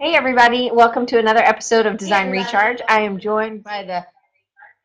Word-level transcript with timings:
Hey, 0.00 0.16
everybody. 0.16 0.72
Welcome 0.72 1.06
to 1.06 1.20
another 1.20 1.38
episode 1.38 1.86
of 1.86 1.98
Design 1.98 2.28
Recharge. 2.28 2.80
I 2.88 3.02
am 3.02 3.16
joined 3.16 3.62
by 3.62 3.84
the 3.84 4.04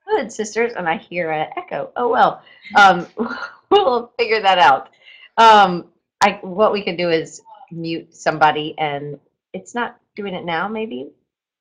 Hood 0.06 0.32
sisters, 0.32 0.74
and 0.74 0.88
I 0.88 0.98
hear 0.98 1.32
an 1.32 1.50
echo. 1.58 1.92
Oh, 1.96 2.10
well. 2.10 2.44
Um, 2.76 3.08
we'll 3.72 4.14
figure 4.20 4.40
that 4.40 4.60
out. 4.60 4.90
Um, 5.36 5.86
I, 6.22 6.38
what 6.44 6.72
we 6.72 6.84
can 6.84 6.96
do 6.96 7.10
is 7.10 7.42
mute 7.72 8.16
somebody, 8.16 8.76
and 8.78 9.20
it's 9.52 9.74
not 9.74 10.00
doing 10.16 10.36
it 10.36 10.46
now, 10.46 10.68
maybe. 10.68 11.10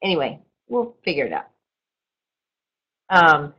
Anyway, 0.02 0.40
we'll 0.68 0.94
figure 1.02 1.24
it 1.24 1.32
out. 1.32 1.48
Um, 3.08 3.54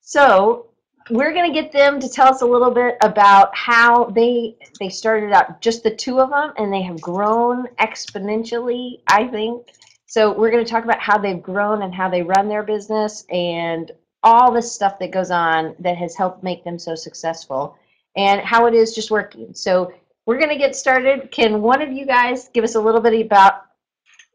so 0.00 0.68
we're 1.10 1.32
going 1.32 1.52
to 1.52 1.60
get 1.60 1.72
them 1.72 1.98
to 2.00 2.08
tell 2.08 2.28
us 2.28 2.42
a 2.42 2.46
little 2.46 2.70
bit 2.70 2.96
about 3.02 3.54
how 3.56 4.04
they 4.06 4.56
they 4.78 4.88
started 4.88 5.32
out 5.32 5.60
just 5.60 5.82
the 5.82 5.94
two 5.94 6.20
of 6.20 6.30
them 6.30 6.52
and 6.56 6.72
they 6.72 6.82
have 6.82 7.00
grown 7.00 7.66
exponentially 7.80 9.00
i 9.06 9.26
think. 9.26 9.68
So 10.06 10.32
we're 10.32 10.50
going 10.50 10.64
to 10.64 10.70
talk 10.70 10.84
about 10.84 11.00
how 11.00 11.18
they've 11.18 11.42
grown 11.42 11.82
and 11.82 11.94
how 11.94 12.08
they 12.08 12.22
run 12.22 12.48
their 12.48 12.62
business 12.62 13.26
and 13.30 13.92
all 14.22 14.50
the 14.50 14.62
stuff 14.62 14.98
that 14.98 15.10
goes 15.10 15.30
on 15.30 15.74
that 15.80 15.98
has 15.98 16.16
helped 16.16 16.42
make 16.42 16.64
them 16.64 16.78
so 16.78 16.94
successful 16.94 17.76
and 18.16 18.40
how 18.40 18.64
it 18.66 18.74
is 18.74 18.94
just 18.94 19.10
working. 19.10 19.52
So 19.52 19.92
we're 20.24 20.38
going 20.38 20.48
to 20.48 20.56
get 20.56 20.74
started. 20.74 21.30
Can 21.30 21.60
one 21.60 21.82
of 21.82 21.92
you 21.92 22.06
guys 22.06 22.48
give 22.48 22.64
us 22.64 22.74
a 22.74 22.80
little 22.80 23.02
bit 23.02 23.24
about 23.24 23.66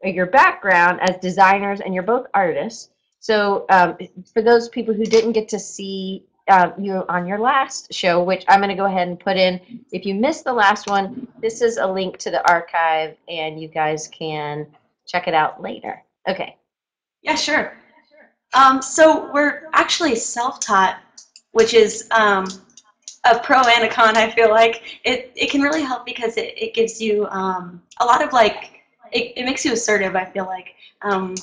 your 0.04 0.26
background 0.26 1.00
as 1.02 1.16
designers? 1.16 1.80
And 1.80 1.92
you're 1.92 2.04
both 2.04 2.26
artists. 2.34 2.90
So 3.18 3.66
um, 3.68 3.96
for 4.32 4.42
those 4.42 4.68
people 4.68 4.94
who 4.94 5.04
didn't 5.04 5.32
get 5.32 5.48
to 5.48 5.58
see 5.58 6.24
uh, 6.48 6.70
you 6.78 7.04
on 7.08 7.26
your 7.26 7.38
last 7.38 7.92
show, 7.92 8.22
which 8.22 8.44
I'm 8.48 8.60
going 8.60 8.68
to 8.68 8.74
go 8.74 8.84
ahead 8.84 9.08
and 9.08 9.18
put 9.18 9.36
in. 9.36 9.84
If 9.92 10.04
you 10.04 10.14
missed 10.14 10.44
the 10.44 10.52
last 10.52 10.86
one, 10.86 11.26
this 11.40 11.62
is 11.62 11.78
a 11.78 11.86
link 11.86 12.18
to 12.18 12.30
the 12.30 12.46
archive, 12.50 13.16
and 13.28 13.60
you 13.60 13.68
guys 13.68 14.08
can 14.08 14.66
check 15.06 15.28
it 15.28 15.34
out 15.34 15.62
later. 15.62 16.02
Okay. 16.28 16.56
Yeah, 17.22 17.34
sure. 17.34 17.76
Um, 18.52 18.82
so 18.82 19.32
we're 19.32 19.68
actually 19.72 20.14
self-taught, 20.14 21.00
which 21.52 21.74
is 21.74 22.06
um, 22.10 22.46
a 23.24 23.38
pro 23.38 23.60
and 23.60 23.84
a 23.84 23.88
con. 23.88 24.16
I 24.16 24.30
feel 24.30 24.50
like 24.50 25.00
it, 25.04 25.32
it 25.34 25.50
can 25.50 25.62
really 25.62 25.82
help 25.82 26.04
because 26.04 26.36
it, 26.36 26.54
it 26.56 26.74
gives 26.74 27.00
you 27.00 27.26
um, 27.28 27.82
a 28.00 28.04
lot 28.04 28.22
of 28.22 28.32
like 28.32 28.82
it, 29.12 29.32
it 29.36 29.44
makes 29.44 29.64
you 29.64 29.72
assertive. 29.72 30.14
I 30.14 30.24
feel 30.24 30.44
like 30.44 30.74
um, 31.02 31.34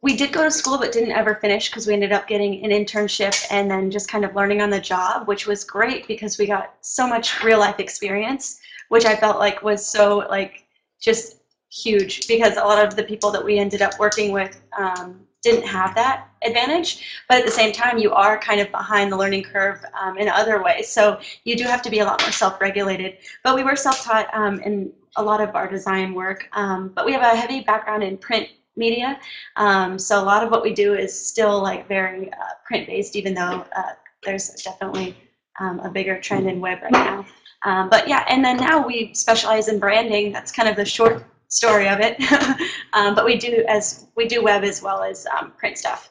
we 0.00 0.16
did 0.16 0.32
go 0.32 0.44
to 0.44 0.50
school 0.50 0.78
but 0.78 0.92
didn't 0.92 1.12
ever 1.12 1.34
finish 1.36 1.68
because 1.68 1.86
we 1.86 1.92
ended 1.92 2.12
up 2.12 2.28
getting 2.28 2.64
an 2.64 2.70
internship 2.70 3.44
and 3.50 3.70
then 3.70 3.90
just 3.90 4.08
kind 4.08 4.24
of 4.24 4.34
learning 4.34 4.60
on 4.60 4.70
the 4.70 4.80
job, 4.80 5.26
which 5.26 5.46
was 5.46 5.64
great 5.64 6.06
because 6.06 6.38
we 6.38 6.46
got 6.46 6.74
so 6.80 7.06
much 7.06 7.42
real 7.42 7.58
life 7.58 7.80
experience, 7.80 8.60
which 8.88 9.04
I 9.04 9.16
felt 9.16 9.38
like 9.38 9.62
was 9.62 9.84
so 9.84 10.18
like 10.30 10.64
just 11.00 11.38
huge 11.70 12.28
because 12.28 12.56
a 12.56 12.62
lot 12.62 12.84
of 12.84 12.96
the 12.96 13.02
people 13.02 13.30
that 13.32 13.44
we 13.44 13.58
ended 13.58 13.82
up 13.82 13.98
working 13.98 14.32
with 14.32 14.60
um, 14.78 15.20
didn't 15.42 15.66
have 15.66 15.94
that 15.96 16.28
advantage. 16.42 17.22
But 17.28 17.38
at 17.38 17.44
the 17.44 17.50
same 17.50 17.72
time, 17.72 17.98
you 17.98 18.12
are 18.12 18.38
kind 18.38 18.60
of 18.60 18.70
behind 18.70 19.10
the 19.10 19.16
learning 19.16 19.42
curve 19.42 19.84
um, 20.00 20.16
in 20.16 20.28
other 20.28 20.62
ways. 20.62 20.88
So 20.88 21.20
you 21.44 21.56
do 21.56 21.64
have 21.64 21.82
to 21.82 21.90
be 21.90 21.98
a 21.98 22.04
lot 22.04 22.20
more 22.22 22.32
self-regulated. 22.32 23.18
But 23.42 23.56
we 23.56 23.64
were 23.64 23.76
self-taught 23.76 24.32
um, 24.32 24.60
in 24.60 24.92
a 25.16 25.22
lot 25.22 25.40
of 25.40 25.54
our 25.54 25.68
design 25.68 26.14
work. 26.14 26.48
Um, 26.52 26.92
but 26.94 27.04
we 27.04 27.12
have 27.12 27.22
a 27.22 27.36
heavy 27.36 27.60
background 27.60 28.02
in 28.04 28.16
print 28.16 28.48
media. 28.78 29.18
Um, 29.56 29.98
so 29.98 30.22
a 30.22 30.24
lot 30.24 30.42
of 30.42 30.50
what 30.50 30.62
we 30.62 30.72
do 30.72 30.94
is 30.94 31.28
still 31.28 31.60
like 31.60 31.88
very 31.88 32.32
uh, 32.32 32.36
print 32.64 32.86
based, 32.86 33.16
even 33.16 33.34
though 33.34 33.64
uh, 33.76 33.92
there's 34.24 34.50
definitely 34.62 35.16
um, 35.60 35.80
a 35.80 35.90
bigger 35.90 36.20
trend 36.20 36.48
in 36.48 36.60
web 36.60 36.82
right 36.82 36.92
now. 36.92 37.26
Um, 37.64 37.90
but 37.90 38.08
yeah, 38.08 38.24
and 38.28 38.44
then 38.44 38.56
now 38.56 38.86
we 38.86 39.12
specialize 39.14 39.68
in 39.68 39.78
branding. 39.78 40.32
That's 40.32 40.52
kind 40.52 40.68
of 40.68 40.76
the 40.76 40.84
short 40.84 41.24
story 41.48 41.88
of 41.88 42.00
it. 42.00 42.16
Um, 42.94 43.14
but 43.14 43.26
we 43.26 43.36
do 43.36 43.64
as 43.68 44.06
we 44.16 44.26
do 44.26 44.42
web 44.42 44.64
as 44.64 44.82
well 44.82 45.02
as 45.02 45.26
um, 45.26 45.52
print 45.58 45.76
stuff. 45.76 46.10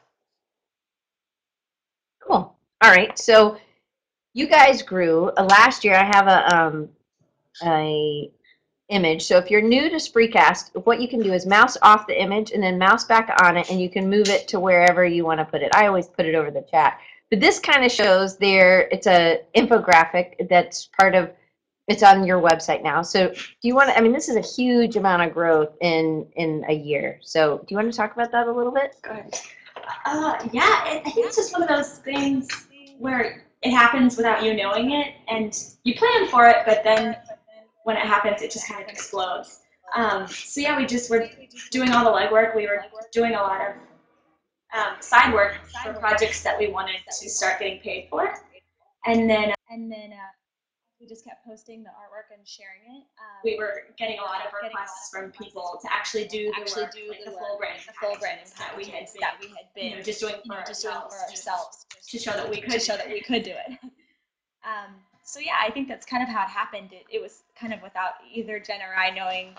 Cool. 2.21 2.55
All 2.83 2.91
right. 2.91 3.17
So 3.17 3.57
you 4.35 4.47
guys 4.47 4.83
grew. 4.83 5.31
Uh, 5.37 5.43
last 5.45 5.83
year, 5.83 5.95
I 5.95 6.03
have 6.03 6.27
a 6.27 6.55
um, 6.55 6.89
a 7.63 8.31
image. 8.89 9.23
So 9.23 9.37
if 9.37 9.51
you're 9.51 9.61
new 9.61 9.89
to 9.89 9.95
Spreecast, 9.97 10.85
what 10.85 11.01
you 11.01 11.07
can 11.07 11.21
do 11.21 11.33
is 11.33 11.45
mouse 11.45 11.77
off 11.81 12.07
the 12.07 12.19
image 12.19 12.51
and 12.51 12.63
then 12.63 12.77
mouse 12.77 13.03
back 13.03 13.35
on 13.43 13.57
it 13.57 13.69
and 13.69 13.81
you 13.81 13.89
can 13.89 14.09
move 14.09 14.29
it 14.29 14.47
to 14.49 14.59
wherever 14.59 15.05
you 15.05 15.25
want 15.25 15.39
to 15.39 15.45
put 15.45 15.61
it. 15.61 15.75
I 15.75 15.87
always 15.87 16.07
put 16.07 16.25
it 16.25 16.35
over 16.35 16.51
the 16.51 16.65
chat. 16.71 16.99
But 17.29 17.41
this 17.41 17.59
kind 17.59 17.83
of 17.83 17.91
shows 17.91 18.37
there, 18.37 18.87
it's 18.91 19.07
a 19.07 19.41
infographic 19.55 20.47
that's 20.49 20.89
part 20.97 21.15
of, 21.15 21.31
it's 21.89 22.03
on 22.03 22.25
your 22.25 22.41
website 22.41 22.83
now. 22.83 23.01
So 23.01 23.29
do 23.29 23.67
you 23.67 23.75
want 23.75 23.89
to, 23.89 23.97
I 23.97 24.01
mean, 24.01 24.13
this 24.13 24.29
is 24.29 24.37
a 24.37 24.41
huge 24.41 24.95
amount 24.95 25.23
of 25.23 25.33
growth 25.33 25.75
in, 25.81 26.25
in 26.35 26.63
a 26.69 26.73
year. 26.73 27.19
So 27.21 27.57
do 27.59 27.65
you 27.69 27.77
want 27.77 27.91
to 27.91 27.97
talk 27.97 28.13
about 28.13 28.31
that 28.31 28.47
a 28.47 28.51
little 28.51 28.71
bit? 28.71 28.95
Go 29.01 29.11
ahead. 29.11 29.39
Uh, 30.05 30.47
yeah, 30.53 30.81
I 30.83 31.01
think 31.03 31.17
it's 31.17 31.35
just 31.35 31.53
one 31.53 31.61
of 31.61 31.69
those 31.69 31.99
things 31.99 32.47
where 32.97 33.43
it 33.61 33.71
happens 33.71 34.17
without 34.17 34.43
you 34.43 34.53
knowing 34.53 34.91
it 34.91 35.15
and 35.27 35.75
you 35.83 35.95
plan 35.95 36.27
for 36.27 36.45
it, 36.45 36.57
but 36.65 36.83
then 36.83 37.15
when 37.87 37.95
it 37.95 38.03
happens, 38.03 38.41
it 38.41 38.51
just 38.51 38.67
kind 38.67 38.83
of 38.83 38.89
explodes. 38.89 39.61
Um, 39.95 40.27
so 40.27 40.59
yeah, 40.59 40.77
we 40.77 40.85
just 40.85 41.09
were 41.09 41.29
doing 41.71 41.89
all 41.91 42.03
the 42.03 42.11
legwork. 42.11 42.53
We 42.53 42.67
were 42.67 42.83
doing 43.13 43.33
a 43.33 43.41
lot 43.41 43.61
of 43.61 43.75
um, 44.77 44.95
side 44.99 45.33
work 45.33 45.55
for 45.81 45.93
projects 45.93 46.43
that 46.43 46.59
we 46.59 46.67
wanted 46.67 46.97
to 47.07 47.29
start 47.29 47.59
getting 47.59 47.79
paid 47.79 48.07
for, 48.09 48.33
and 49.05 49.29
then 49.29 49.53
and 49.69 49.89
then 49.89 50.11
uh, 50.11 50.31
we 50.99 51.07
just 51.07 51.23
kept 51.23 51.45
posting 51.45 51.81
the 51.81 51.89
artwork 51.91 52.35
and 52.37 52.45
sharing 52.45 52.81
it. 52.89 53.03
Um, 53.23 53.39
we 53.45 53.55
were 53.57 53.83
getting 53.97 54.19
a 54.19 54.23
lot 54.23 54.45
of 54.45 54.51
requests 54.61 55.09
from 55.09 55.31
people 55.31 55.79
to 55.81 55.87
actually 55.89 56.27
do 56.27 56.51
the 56.51 56.59
actually 56.59 56.83
work, 56.83 56.91
do 56.91 57.07
like 57.07 57.19
the, 57.23 57.31
the 57.31 57.37
full 57.37 57.57
brand, 57.57 57.79
the 57.87 57.93
full 57.93 58.17
brand 58.19 58.41
that 58.59 58.75
we 58.75 58.83
had 58.83 59.07
been, 59.13 59.21
that 59.21 59.37
we 59.39 59.47
had 59.47 59.73
been 59.73 59.91
you 59.91 59.95
know, 59.95 60.01
just 60.01 60.19
doing 60.19 60.33
for 60.33 60.41
you 60.43 60.59
know, 60.59 60.63
just 60.67 60.81
doing 60.81 60.93
ourselves, 60.93 61.15
for 61.15 61.31
ourselves 61.31 61.85
to 62.09 62.19
show 62.19 62.31
that 62.31 62.49
we 62.49 62.59
could 62.59 62.71
to 62.71 62.79
show 62.81 62.97
that 62.97 63.07
we 63.07 63.21
could 63.21 63.43
do 63.43 63.53
it. 63.69 63.79
Um, 64.67 64.95
so 65.27 65.41
yeah, 65.41 65.57
I 65.61 65.69
think 65.71 65.89
that's 65.89 66.05
kind 66.05 66.23
of 66.23 66.29
how 66.29 66.43
it 66.43 66.49
happened. 66.49 66.93
It, 66.93 67.05
it 67.11 67.21
was 67.21 67.43
kind 67.59 67.73
of 67.73 67.81
without 67.81 68.11
either 68.33 68.61
Jen 68.61 68.79
or 68.81 68.95
I 68.95 69.09
knowing 69.11 69.49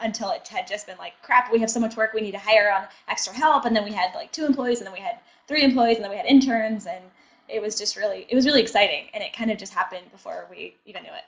until 0.00 0.30
it 0.32 0.46
had 0.48 0.66
just 0.66 0.88
been 0.88 0.98
like, 0.98 1.12
crap, 1.22 1.52
we 1.52 1.60
have 1.60 1.70
so 1.70 1.78
much 1.78 1.96
work, 1.96 2.12
we 2.12 2.20
need 2.20 2.32
to 2.32 2.38
hire 2.38 2.72
on 2.72 2.88
extra 3.06 3.32
help, 3.32 3.64
and 3.64 3.76
then 3.76 3.84
we 3.84 3.92
had 3.92 4.12
like 4.16 4.32
two 4.32 4.44
employees, 4.44 4.78
and 4.78 4.86
then 4.86 4.92
we 4.92 4.98
had 4.98 5.20
three 5.46 5.62
employees, 5.62 5.98
and 5.98 6.04
then 6.04 6.10
we 6.10 6.16
had 6.16 6.26
interns, 6.26 6.86
and 6.86 7.04
it 7.48 7.62
was 7.62 7.78
just 7.78 7.96
really, 7.96 8.26
it 8.28 8.34
was 8.34 8.44
really 8.44 8.60
exciting, 8.60 9.06
and 9.14 9.22
it 9.22 9.32
kind 9.32 9.52
of 9.52 9.56
just 9.56 9.72
happened 9.72 10.10
before 10.10 10.48
we 10.50 10.74
even 10.84 11.04
knew 11.04 11.10
it. 11.10 11.24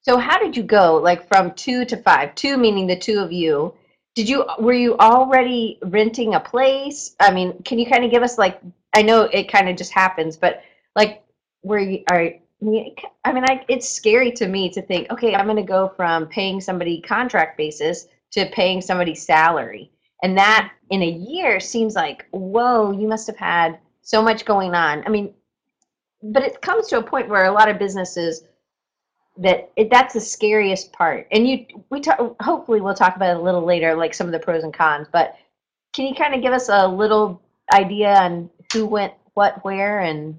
So 0.00 0.16
how 0.16 0.38
did 0.38 0.56
you 0.56 0.62
go 0.62 0.96
like 0.96 1.28
from 1.28 1.52
two 1.52 1.84
to 1.84 1.96
five? 1.98 2.34
Two 2.36 2.56
meaning 2.56 2.86
the 2.86 2.96
two 2.96 3.18
of 3.18 3.32
you. 3.32 3.74
Did 4.14 4.30
you 4.30 4.46
were 4.58 4.72
you 4.72 4.96
already 4.96 5.78
renting 5.82 6.36
a 6.36 6.40
place? 6.40 7.16
I 7.20 7.30
mean, 7.32 7.62
can 7.64 7.78
you 7.78 7.84
kind 7.84 8.02
of 8.02 8.10
give 8.10 8.22
us 8.22 8.38
like 8.38 8.62
I 8.94 9.02
know 9.02 9.22
it 9.24 9.52
kind 9.52 9.68
of 9.68 9.76
just 9.76 9.92
happens, 9.92 10.38
but 10.38 10.62
like 10.94 11.22
where 11.60 11.80
you 11.80 12.04
are 12.10 12.32
I 12.66 13.32
mean, 13.32 13.44
I 13.44 13.64
it's 13.68 13.88
scary 13.88 14.32
to 14.32 14.48
me 14.48 14.70
to 14.70 14.82
think, 14.82 15.10
okay, 15.10 15.34
I'm 15.34 15.46
going 15.46 15.56
to 15.56 15.62
go 15.62 15.92
from 15.96 16.26
paying 16.26 16.60
somebody 16.60 17.00
contract 17.00 17.56
basis 17.56 18.08
to 18.32 18.46
paying 18.46 18.80
somebody 18.80 19.14
salary. 19.14 19.90
And 20.22 20.36
that 20.36 20.72
in 20.90 21.02
a 21.02 21.10
year 21.10 21.60
seems 21.60 21.94
like, 21.94 22.26
whoa, 22.30 22.90
you 22.90 23.06
must 23.06 23.26
have 23.26 23.36
had 23.36 23.78
so 24.02 24.22
much 24.22 24.44
going 24.44 24.74
on. 24.74 25.04
I 25.06 25.10
mean, 25.10 25.34
but 26.22 26.42
it 26.42 26.60
comes 26.60 26.88
to 26.88 26.98
a 26.98 27.02
point 27.02 27.28
where 27.28 27.44
a 27.44 27.52
lot 27.52 27.68
of 27.68 27.78
businesses 27.78 28.44
that 29.38 29.70
it, 29.76 29.90
that's 29.90 30.14
the 30.14 30.20
scariest 30.20 30.92
part. 30.92 31.28
And 31.30 31.46
you, 31.46 31.66
we 31.90 32.00
talk, 32.00 32.40
hopefully 32.40 32.80
we'll 32.80 32.94
talk 32.94 33.16
about 33.16 33.36
it 33.36 33.40
a 33.40 33.42
little 33.42 33.64
later, 33.64 33.94
like 33.94 34.14
some 34.14 34.26
of 34.26 34.32
the 34.32 34.38
pros 34.38 34.64
and 34.64 34.72
cons. 34.72 35.08
But 35.12 35.36
can 35.92 36.06
you 36.06 36.14
kind 36.14 36.34
of 36.34 36.42
give 36.42 36.52
us 36.52 36.68
a 36.68 36.88
little 36.88 37.42
idea 37.72 38.14
on 38.14 38.50
who 38.72 38.86
went 38.86 39.12
what, 39.34 39.62
where, 39.64 40.00
and 40.00 40.38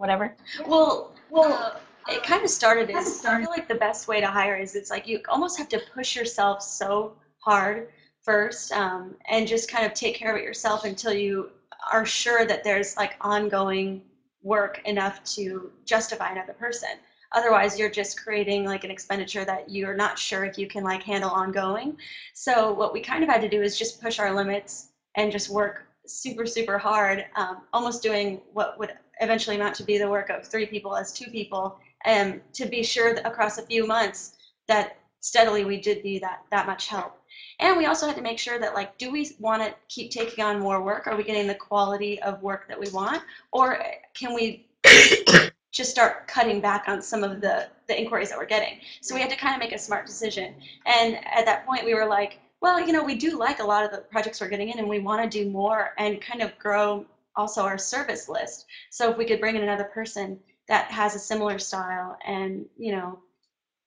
whatever? 0.00 0.34
Well, 0.66 1.12
well, 1.28 1.78
it 2.08 2.22
kind 2.22 2.42
of 2.42 2.48
started 2.48 2.90
as 2.90 3.24
I 3.24 3.38
feel 3.38 3.50
like 3.50 3.68
the 3.68 3.74
best 3.74 4.08
way 4.08 4.18
to 4.20 4.26
hire 4.26 4.56
is 4.56 4.74
it's 4.74 4.90
like 4.90 5.06
you 5.06 5.20
almost 5.28 5.58
have 5.58 5.68
to 5.68 5.80
push 5.94 6.16
yourself 6.16 6.62
so 6.62 7.12
hard 7.38 7.88
first 8.22 8.72
um, 8.72 9.14
and 9.28 9.46
just 9.46 9.70
kind 9.70 9.84
of 9.84 9.92
take 9.92 10.14
care 10.14 10.30
of 10.30 10.38
it 10.38 10.42
yourself 10.42 10.84
until 10.84 11.12
you 11.12 11.50
are 11.92 12.06
sure 12.06 12.46
that 12.46 12.64
there's 12.64 12.96
like 12.96 13.14
ongoing 13.20 14.00
work 14.42 14.80
enough 14.86 15.22
to 15.24 15.70
justify 15.84 16.30
another 16.32 16.54
person. 16.54 16.88
Otherwise, 17.32 17.78
you're 17.78 17.90
just 17.90 18.20
creating 18.20 18.64
like 18.64 18.84
an 18.84 18.90
expenditure 18.90 19.44
that 19.44 19.70
you're 19.70 19.94
not 19.94 20.18
sure 20.18 20.44
if 20.46 20.56
you 20.56 20.66
can 20.66 20.82
like 20.82 21.02
handle 21.02 21.30
ongoing. 21.30 21.96
So 22.32 22.72
what 22.72 22.94
we 22.94 23.00
kind 23.00 23.22
of 23.22 23.28
had 23.28 23.42
to 23.42 23.48
do 23.50 23.62
is 23.62 23.78
just 23.78 24.00
push 24.00 24.18
our 24.18 24.34
limits 24.34 24.88
and 25.14 25.30
just 25.30 25.50
work 25.50 25.86
super 26.06 26.46
super 26.46 26.78
hard, 26.78 27.26
um, 27.36 27.58
almost 27.72 28.02
doing 28.02 28.40
what 28.52 28.78
would 28.78 28.92
eventually 29.20 29.56
amount 29.56 29.74
to 29.76 29.84
be 29.84 29.98
the 29.98 30.08
work 30.08 30.30
of 30.30 30.46
three 30.46 30.66
people 30.66 30.96
as 30.96 31.12
two 31.12 31.30
people, 31.30 31.78
and 32.04 32.40
to 32.54 32.66
be 32.66 32.82
sure 32.82 33.14
that 33.14 33.26
across 33.26 33.58
a 33.58 33.62
few 33.66 33.86
months 33.86 34.36
that 34.66 34.96
steadily 35.20 35.64
we 35.64 35.80
did 35.80 36.02
be 36.02 36.18
that 36.18 36.42
that 36.50 36.66
much 36.66 36.88
help. 36.88 37.20
And 37.58 37.76
we 37.76 37.86
also 37.86 38.06
had 38.06 38.16
to 38.16 38.22
make 38.22 38.38
sure 38.38 38.58
that 38.58 38.74
like, 38.74 38.96
do 38.98 39.10
we 39.10 39.30
want 39.38 39.62
to 39.62 39.74
keep 39.88 40.10
taking 40.10 40.42
on 40.42 40.58
more 40.58 40.82
work? 40.82 41.06
Are 41.06 41.16
we 41.16 41.24
getting 41.24 41.46
the 41.46 41.54
quality 41.54 42.20
of 42.22 42.42
work 42.42 42.66
that 42.68 42.80
we 42.80 42.88
want, 42.90 43.22
or 43.52 43.84
can 44.14 44.34
we 44.34 44.66
just 45.72 45.90
start 45.90 46.26
cutting 46.26 46.60
back 46.60 46.84
on 46.88 47.02
some 47.02 47.22
of 47.22 47.40
the 47.40 47.68
the 47.86 47.98
inquiries 47.98 48.30
that 48.30 48.38
we're 48.38 48.46
getting? 48.46 48.80
So 49.02 49.14
we 49.14 49.20
had 49.20 49.30
to 49.30 49.36
kind 49.36 49.54
of 49.54 49.60
make 49.60 49.72
a 49.72 49.78
smart 49.78 50.06
decision. 50.06 50.54
And 50.86 51.18
at 51.26 51.44
that 51.44 51.66
point, 51.66 51.84
we 51.84 51.94
were 51.94 52.06
like, 52.06 52.38
Well, 52.60 52.80
you 52.80 52.92
know, 52.92 53.04
we 53.04 53.16
do 53.16 53.38
like 53.38 53.60
a 53.60 53.64
lot 53.64 53.84
of 53.84 53.90
the 53.90 53.98
projects 53.98 54.40
we're 54.40 54.48
getting 54.48 54.70
in, 54.70 54.78
and 54.78 54.88
we 54.88 54.98
want 54.98 55.22
to 55.22 55.44
do 55.44 55.50
more 55.50 55.90
and 55.98 56.20
kind 56.20 56.40
of 56.42 56.58
grow 56.58 57.04
also 57.40 57.62
our 57.62 57.78
service 57.78 58.28
list. 58.28 58.66
So 58.90 59.10
if 59.10 59.16
we 59.16 59.24
could 59.24 59.40
bring 59.40 59.56
in 59.56 59.62
another 59.62 59.84
person 59.84 60.38
that 60.68 60.90
has 60.90 61.14
a 61.14 61.18
similar 61.18 61.58
style 61.58 62.16
and 62.24 62.66
you 62.76 62.92
know 62.92 63.18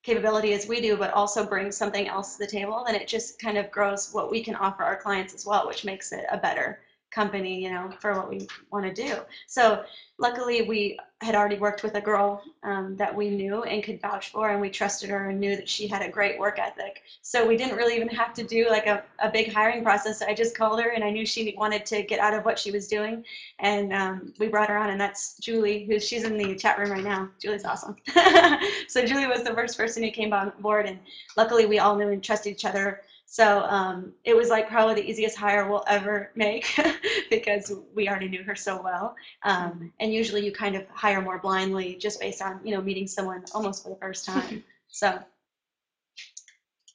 capability 0.04 0.54
as 0.54 0.68
we 0.68 0.82
do, 0.82 0.98
but 0.98 1.14
also 1.14 1.46
bring 1.46 1.72
something 1.72 2.08
else 2.08 2.34
to 2.34 2.40
the 2.40 2.52
table, 2.52 2.84
then 2.86 2.96
it 2.96 3.08
just 3.08 3.40
kind 3.40 3.58
of 3.58 3.72
grows 3.72 4.12
what 4.12 4.30
we 4.30 4.44
can 4.44 4.56
offer 4.56 4.84
our 4.84 4.98
clients 4.98 5.34
as 5.34 5.46
well, 5.46 5.66
which 5.66 5.86
makes 5.86 6.12
it 6.12 6.26
a 6.30 6.38
better 6.38 6.80
company, 7.14 7.64
you 7.64 7.72
know, 7.72 7.92
for 8.00 8.14
what 8.14 8.30
we 8.30 8.48
want 8.72 8.86
to 8.86 8.94
do. 8.94 9.18
So 9.48 9.84
luckily 10.18 10.64
we 10.64 10.98
had 11.22 11.36
already 11.36 11.58
worked 11.58 11.84
with 11.84 11.96
a 11.96 12.02
girl 12.02 12.42
um, 12.64 12.96
that 12.98 13.14
we 13.14 13.30
knew 13.30 13.64
and 13.64 13.84
could 13.84 14.02
vouch 14.02 14.30
for 14.30 14.50
and 14.50 14.60
we 14.60 14.70
trusted 14.70 15.10
her 15.10 15.30
and 15.30 15.40
knew 15.40 15.56
that 15.56 15.70
she 15.70 15.88
had 15.88 16.02
a 16.02 16.10
great 16.10 16.38
work 16.38 16.60
ethic. 16.60 17.04
So 17.22 17.48
we 17.48 17.56
didn't 17.56 17.78
really 17.78 17.96
even 17.96 18.10
have 18.10 18.34
to 18.34 18.44
do 18.44 18.70
like 18.70 18.88
a, 18.88 19.04
a 19.20 19.30
big 19.30 19.54
hiring 19.54 19.84
process. 19.84 20.22
I 20.22 20.34
just 20.34 20.58
called 20.58 20.82
her 20.82 20.90
and 20.90 21.04
i 21.04 21.10
knew 21.10 21.26
she 21.26 21.54
wanted 21.58 21.86
to 21.88 22.04
get 22.04 22.20
out 22.20 22.34
of 22.34 22.44
what 22.44 22.60
she 22.60 22.72
was 22.72 22.88
doing. 22.88 23.24
And 23.60 23.94
um, 23.94 24.34
we 24.40 24.48
brought 24.48 24.70
her 24.70 24.78
on 24.78 24.90
and 24.90 25.00
that's 25.00 25.38
julie 25.38 25.86
who 25.86 26.00
she's 26.00 26.24
in 26.24 26.38
the 26.38 26.56
chat 26.56 26.78
room 26.78 26.92
right 26.92 27.04
now. 27.04 27.30
Julie's 27.40 27.66
awesome. 27.66 27.96
So 28.88 29.06
julie 29.06 29.28
was 29.28 29.44
the 29.44 29.54
first 29.54 29.78
person 29.78 30.04
who 30.04 30.12
came 30.12 30.34
on 30.34 30.52
board 30.60 30.86
and 30.88 31.00
luckily 31.38 31.66
we 31.66 31.80
all 31.80 31.96
knew 31.96 32.10
and 32.10 32.24
trusted 32.24 32.54
each 32.54 32.66
other 32.66 33.02
so 33.34 33.62
um, 33.62 34.14
it 34.26 34.38
was 34.38 34.50
like 34.50 34.70
probably 34.70 34.94
the 34.94 35.10
easiest 35.10 35.36
hire 35.36 35.68
we'll 35.68 35.84
ever 35.88 36.30
make 36.36 36.80
because 37.32 37.74
we 37.96 38.08
already 38.08 38.28
knew 38.28 38.44
her 38.44 38.54
so 38.56 38.80
well. 38.80 39.16
Um, 39.42 39.92
and 40.00 40.14
usually 40.14 40.46
you 40.46 40.52
kind 40.52 40.76
of 40.76 40.88
hire 40.90 41.20
more 41.20 41.40
blindly 41.40 41.96
just 41.96 42.20
based 42.20 42.44
on, 42.44 42.60
you 42.64 42.76
know, 42.76 42.82
meeting 42.84 43.08
someone 43.08 43.44
almost 43.56 43.82
for 43.82 43.90
the 43.90 43.96
first 43.96 44.24
time. 44.28 44.64
So 44.88 45.18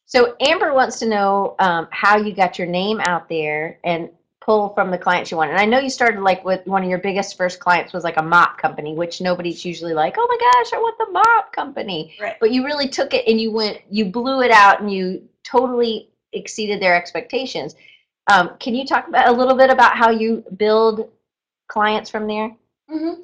So 0.07 0.37
Amber 0.41 0.73
wants 0.73 1.01
to 1.01 1.09
know 1.09 1.57
um, 1.59 1.89
how 1.91 2.19
you 2.19 2.33
got 2.33 2.57
your 2.57 2.69
name 2.69 3.01
out 3.01 3.29
there 3.29 3.81
and 3.83 4.09
pull 4.41 4.69
from 4.75 4.93
the 4.93 4.99
clients 4.99 5.33
you 5.33 5.39
want. 5.39 5.51
And 5.51 5.59
I 5.59 5.65
know 5.65 5.81
you 5.81 5.91
started 5.91 6.21
like 6.21 6.45
with 6.45 6.65
one 6.69 6.85
of 6.85 6.89
your 6.89 7.01
biggest 7.01 7.37
first 7.37 7.59
clients 7.59 7.93
was 7.93 8.05
like 8.05 8.17
a 8.17 8.23
mop 8.23 8.59
company, 8.59 8.95
which 8.95 9.21
nobody's 9.21 9.65
usually 9.65 9.93
like, 9.93 10.15
oh 10.17 10.27
my 10.31 10.39
gosh, 10.53 10.73
I 10.73 10.77
want 10.77 10.99
the 10.99 11.11
mop 11.11 11.53
company. 11.53 12.15
Right. 12.21 12.37
But 12.39 12.53
you 12.53 12.65
really 12.65 12.89
took 12.89 13.13
it 13.13 13.27
and 13.27 13.41
you 13.41 13.51
went, 13.51 13.81
you 13.91 14.05
blew 14.05 14.43
it 14.43 14.53
out 14.53 14.81
and 14.81 14.93
you 14.93 15.29
totally 15.43 16.11
exceeded 16.33 16.81
their 16.81 16.95
expectations. 16.95 17.75
Um, 18.31 18.51
can 18.61 18.75
you 18.75 18.87
talk 18.87 19.09
about 19.09 19.29
a 19.29 19.33
little 19.33 19.57
bit 19.57 19.71
about 19.71 19.97
how 19.97 20.11
you 20.11 20.45
build 20.57 21.09
clients 21.69 22.11
from 22.11 22.27
there? 22.27 22.55
hmm 22.89 23.15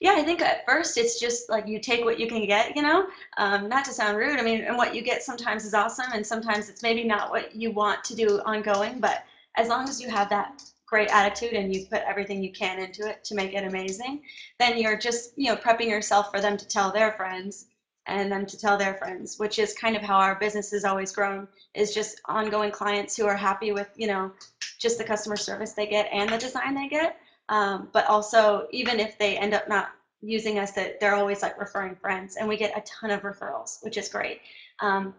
Yeah, 0.00 0.14
I 0.16 0.22
think 0.22 0.40
at 0.40 0.64
first 0.66 0.96
it's 0.96 1.20
just 1.20 1.50
like 1.50 1.66
you 1.66 1.80
take 1.80 2.04
what 2.04 2.18
you 2.18 2.26
can 2.26 2.46
get, 2.46 2.76
you 2.76 2.82
know, 2.82 3.08
um, 3.36 3.68
not 3.68 3.84
to 3.86 3.92
sound 3.92 4.16
rude. 4.16 4.38
I 4.38 4.42
mean, 4.42 4.62
and 4.62 4.76
what 4.76 4.94
you 4.94 5.02
get 5.02 5.22
sometimes 5.22 5.64
is 5.64 5.74
awesome, 5.74 6.12
and 6.12 6.26
sometimes 6.26 6.68
it's 6.68 6.82
maybe 6.82 7.04
not 7.04 7.30
what 7.30 7.54
you 7.54 7.70
want 7.70 8.04
to 8.04 8.14
do 8.14 8.40
ongoing. 8.46 9.00
But 9.00 9.24
as 9.56 9.68
long 9.68 9.88
as 9.88 10.00
you 10.00 10.08
have 10.08 10.30
that 10.30 10.62
great 10.86 11.08
attitude 11.10 11.52
and 11.52 11.74
you 11.74 11.84
put 11.86 12.02
everything 12.06 12.42
you 12.42 12.52
can 12.52 12.78
into 12.78 13.06
it 13.06 13.22
to 13.24 13.34
make 13.34 13.52
it 13.52 13.64
amazing, 13.64 14.22
then 14.58 14.78
you're 14.78 14.96
just, 14.96 15.32
you 15.36 15.50
know, 15.50 15.56
prepping 15.56 15.88
yourself 15.88 16.30
for 16.30 16.40
them 16.40 16.56
to 16.56 16.66
tell 16.66 16.90
their 16.90 17.12
friends 17.12 17.66
and 18.08 18.30
them 18.32 18.46
to 18.46 18.58
tell 18.58 18.76
their 18.76 18.94
friends, 18.94 19.38
which 19.38 19.58
is 19.58 19.72
kind 19.74 19.96
of 19.96 20.02
how 20.02 20.16
our 20.16 20.38
business 20.38 20.70
has 20.70 20.84
always 20.84 21.12
grown, 21.12 21.46
is 21.74 21.94
just 21.94 22.20
ongoing 22.26 22.70
clients 22.70 23.16
who 23.16 23.26
are 23.26 23.36
happy 23.36 23.72
with, 23.72 23.88
you 23.94 24.06
know, 24.06 24.32
just 24.78 24.98
the 24.98 25.04
customer 25.04 25.36
service 25.36 25.72
they 25.74 25.86
get 25.86 26.08
and 26.12 26.28
the 26.30 26.38
design 26.38 26.74
they 26.74 26.88
get. 26.88 27.16
Um, 27.48 27.88
but 27.92 28.06
also, 28.06 28.66
even 28.70 29.00
if 29.00 29.16
they 29.18 29.36
end 29.38 29.54
up 29.54 29.68
not 29.68 29.88
using 30.20 30.58
us, 30.58 30.72
that 30.72 31.00
they're 31.00 31.14
always 31.14 31.42
like 31.42 31.58
referring 31.58 31.94
friends, 31.96 32.36
and 32.36 32.48
we 32.48 32.56
get 32.56 32.76
a 32.76 32.82
ton 32.82 33.10
of 33.10 33.22
referrals, 33.22 33.82
which 33.82 33.96
is 33.96 34.08
great. 34.08 34.40
Um, 34.80 35.14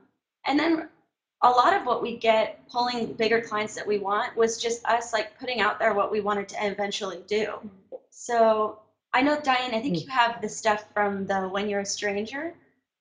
and 0.45 0.59
then 0.59 0.89
a 1.43 1.49
lot 1.49 1.73
of 1.73 1.85
what 1.85 2.01
we 2.01 2.17
get 2.17 2.59
pulling 2.69 3.13
bigger 3.13 3.41
clients 3.41 3.73
that 3.75 3.87
we 3.87 3.97
want 3.97 4.35
was 4.35 4.61
just 4.61 4.85
us 4.85 5.13
like 5.13 5.37
putting 5.39 5.61
out 5.61 5.79
there 5.79 5.93
what 5.93 6.11
we 6.11 6.19
wanted 6.19 6.49
to 6.49 6.55
eventually 6.65 7.23
do. 7.27 7.53
So 8.09 8.79
I 9.13 9.21
know 9.21 9.39
Diane, 9.39 9.73
I 9.73 9.81
think 9.81 9.95
Mm. 9.95 10.05
you 10.05 10.11
have 10.11 10.41
the 10.41 10.49
stuff 10.49 10.83
from 10.93 11.25
the 11.25 11.47
When 11.47 11.69
You're 11.69 11.79
a 11.79 11.85
Stranger, 11.85 12.53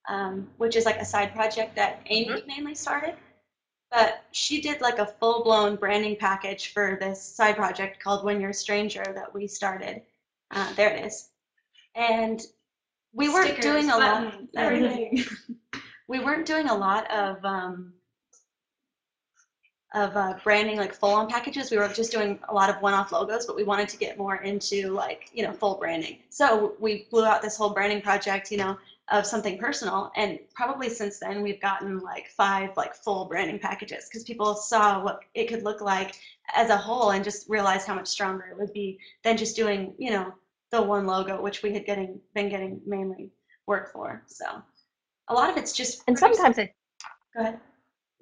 um, 0.09 0.49
which 0.57 0.77
is 0.77 0.85
like 0.85 0.97
a 0.97 1.05
side 1.05 1.35
project 1.35 1.77
that 1.77 2.01
Amy 2.07 2.43
mainly 2.47 2.75
started. 2.75 3.15
But 3.91 4.25
she 4.33 4.61
did 4.61 4.81
like 4.81 4.99
a 4.99 5.07
full 5.07 5.43
blown 5.45 5.77
branding 5.77 6.17
package 6.17 6.73
for 6.73 6.99
this 7.01 7.23
side 7.23 7.57
project 7.57 8.03
called 8.03 8.25
When 8.25 8.41
You're 8.41 8.51
a 8.51 8.55
Stranger 8.55 9.05
that 9.15 9.33
we 9.33 9.47
started. 9.47 10.03
Uh, 10.51 10.73
there 10.75 10.95
it 10.95 11.07
is. 11.07 11.29
And 11.95 12.43
we 13.13 13.29
weren't 13.29 13.47
Stickers, 13.47 13.65
doing 13.65 13.91
a 13.91 13.97
lot. 13.97 14.25
buttons, 14.25 14.51
everything. 14.57 15.25
we 16.07 16.21
weren't 16.21 16.47
doing 16.47 16.69
a 16.69 16.75
lot 16.75 17.11
of 17.11 17.43
um, 17.45 17.95
of 19.95 20.15
uh, 20.17 20.35
branding 20.45 20.77
like 20.77 20.95
full 20.95 21.15
on 21.15 21.29
packages. 21.29 21.71
We 21.71 21.79
were 21.79 21.89
just 21.89 22.13
doing 22.13 22.39
a 22.51 22.55
lot 22.55 22.69
of 22.69 22.83
one 22.83 22.93
off 22.93 23.11
logos, 23.11 23.47
but 23.47 23.57
we 23.57 23.65
wanted 23.65 23.89
to 23.89 23.97
get 23.97 24.19
more 24.19 24.37
into 24.37 24.91
like 24.91 25.31
you 25.33 25.43
know 25.43 25.53
full 25.53 25.77
branding. 25.77 26.19
So 26.29 26.75
we 26.79 27.07
blew 27.11 27.25
out 27.25 27.41
this 27.41 27.57
whole 27.57 27.71
branding 27.71 28.03
project, 28.03 28.51
you 28.51 28.59
know, 28.59 28.77
of 29.11 29.25
something 29.27 29.59
personal, 29.59 30.13
and 30.17 30.39
probably 30.55 30.89
since 30.91 31.19
then 31.19 31.43
we've 31.43 31.61
gotten 31.61 32.01
like 32.01 32.29
five 32.37 32.77
like 32.77 32.95
full 32.95 33.25
branding 33.25 33.59
packages 33.59 34.05
because 34.05 34.23
people 34.25 34.55
saw 34.55 35.03
what 35.03 35.21
it 35.35 35.49
could 35.49 35.63
look 35.63 35.81
like 35.81 36.15
as 36.55 36.71
a 36.71 36.77
whole 36.77 37.11
and 37.11 37.25
just 37.25 37.49
realized 37.49 37.87
how 37.87 37.95
much 37.95 38.07
stronger 38.09 38.47
it 38.51 38.59
would 38.59 38.73
be 38.73 38.99
than 39.25 39.37
just 39.37 39.57
doing 39.57 39.95
you 39.99 40.11
know 40.11 40.33
the 40.71 40.83
one 40.83 41.07
logo, 41.07 41.41
which 41.41 41.63
we 41.63 41.73
had 41.73 41.87
getting 41.87 42.21
been 42.35 42.49
getting 42.51 42.81
mainly 42.87 43.31
work 43.67 43.93
for. 43.93 44.23
So 44.27 44.45
a 45.29 45.35
lot 45.35 45.49
of 45.51 45.57
it's 45.57 45.73
just 45.73 46.03
And 46.07 46.19
sometimes 46.19 46.59
it, 46.59 46.75
go 47.35 47.43
ahead. 47.43 47.61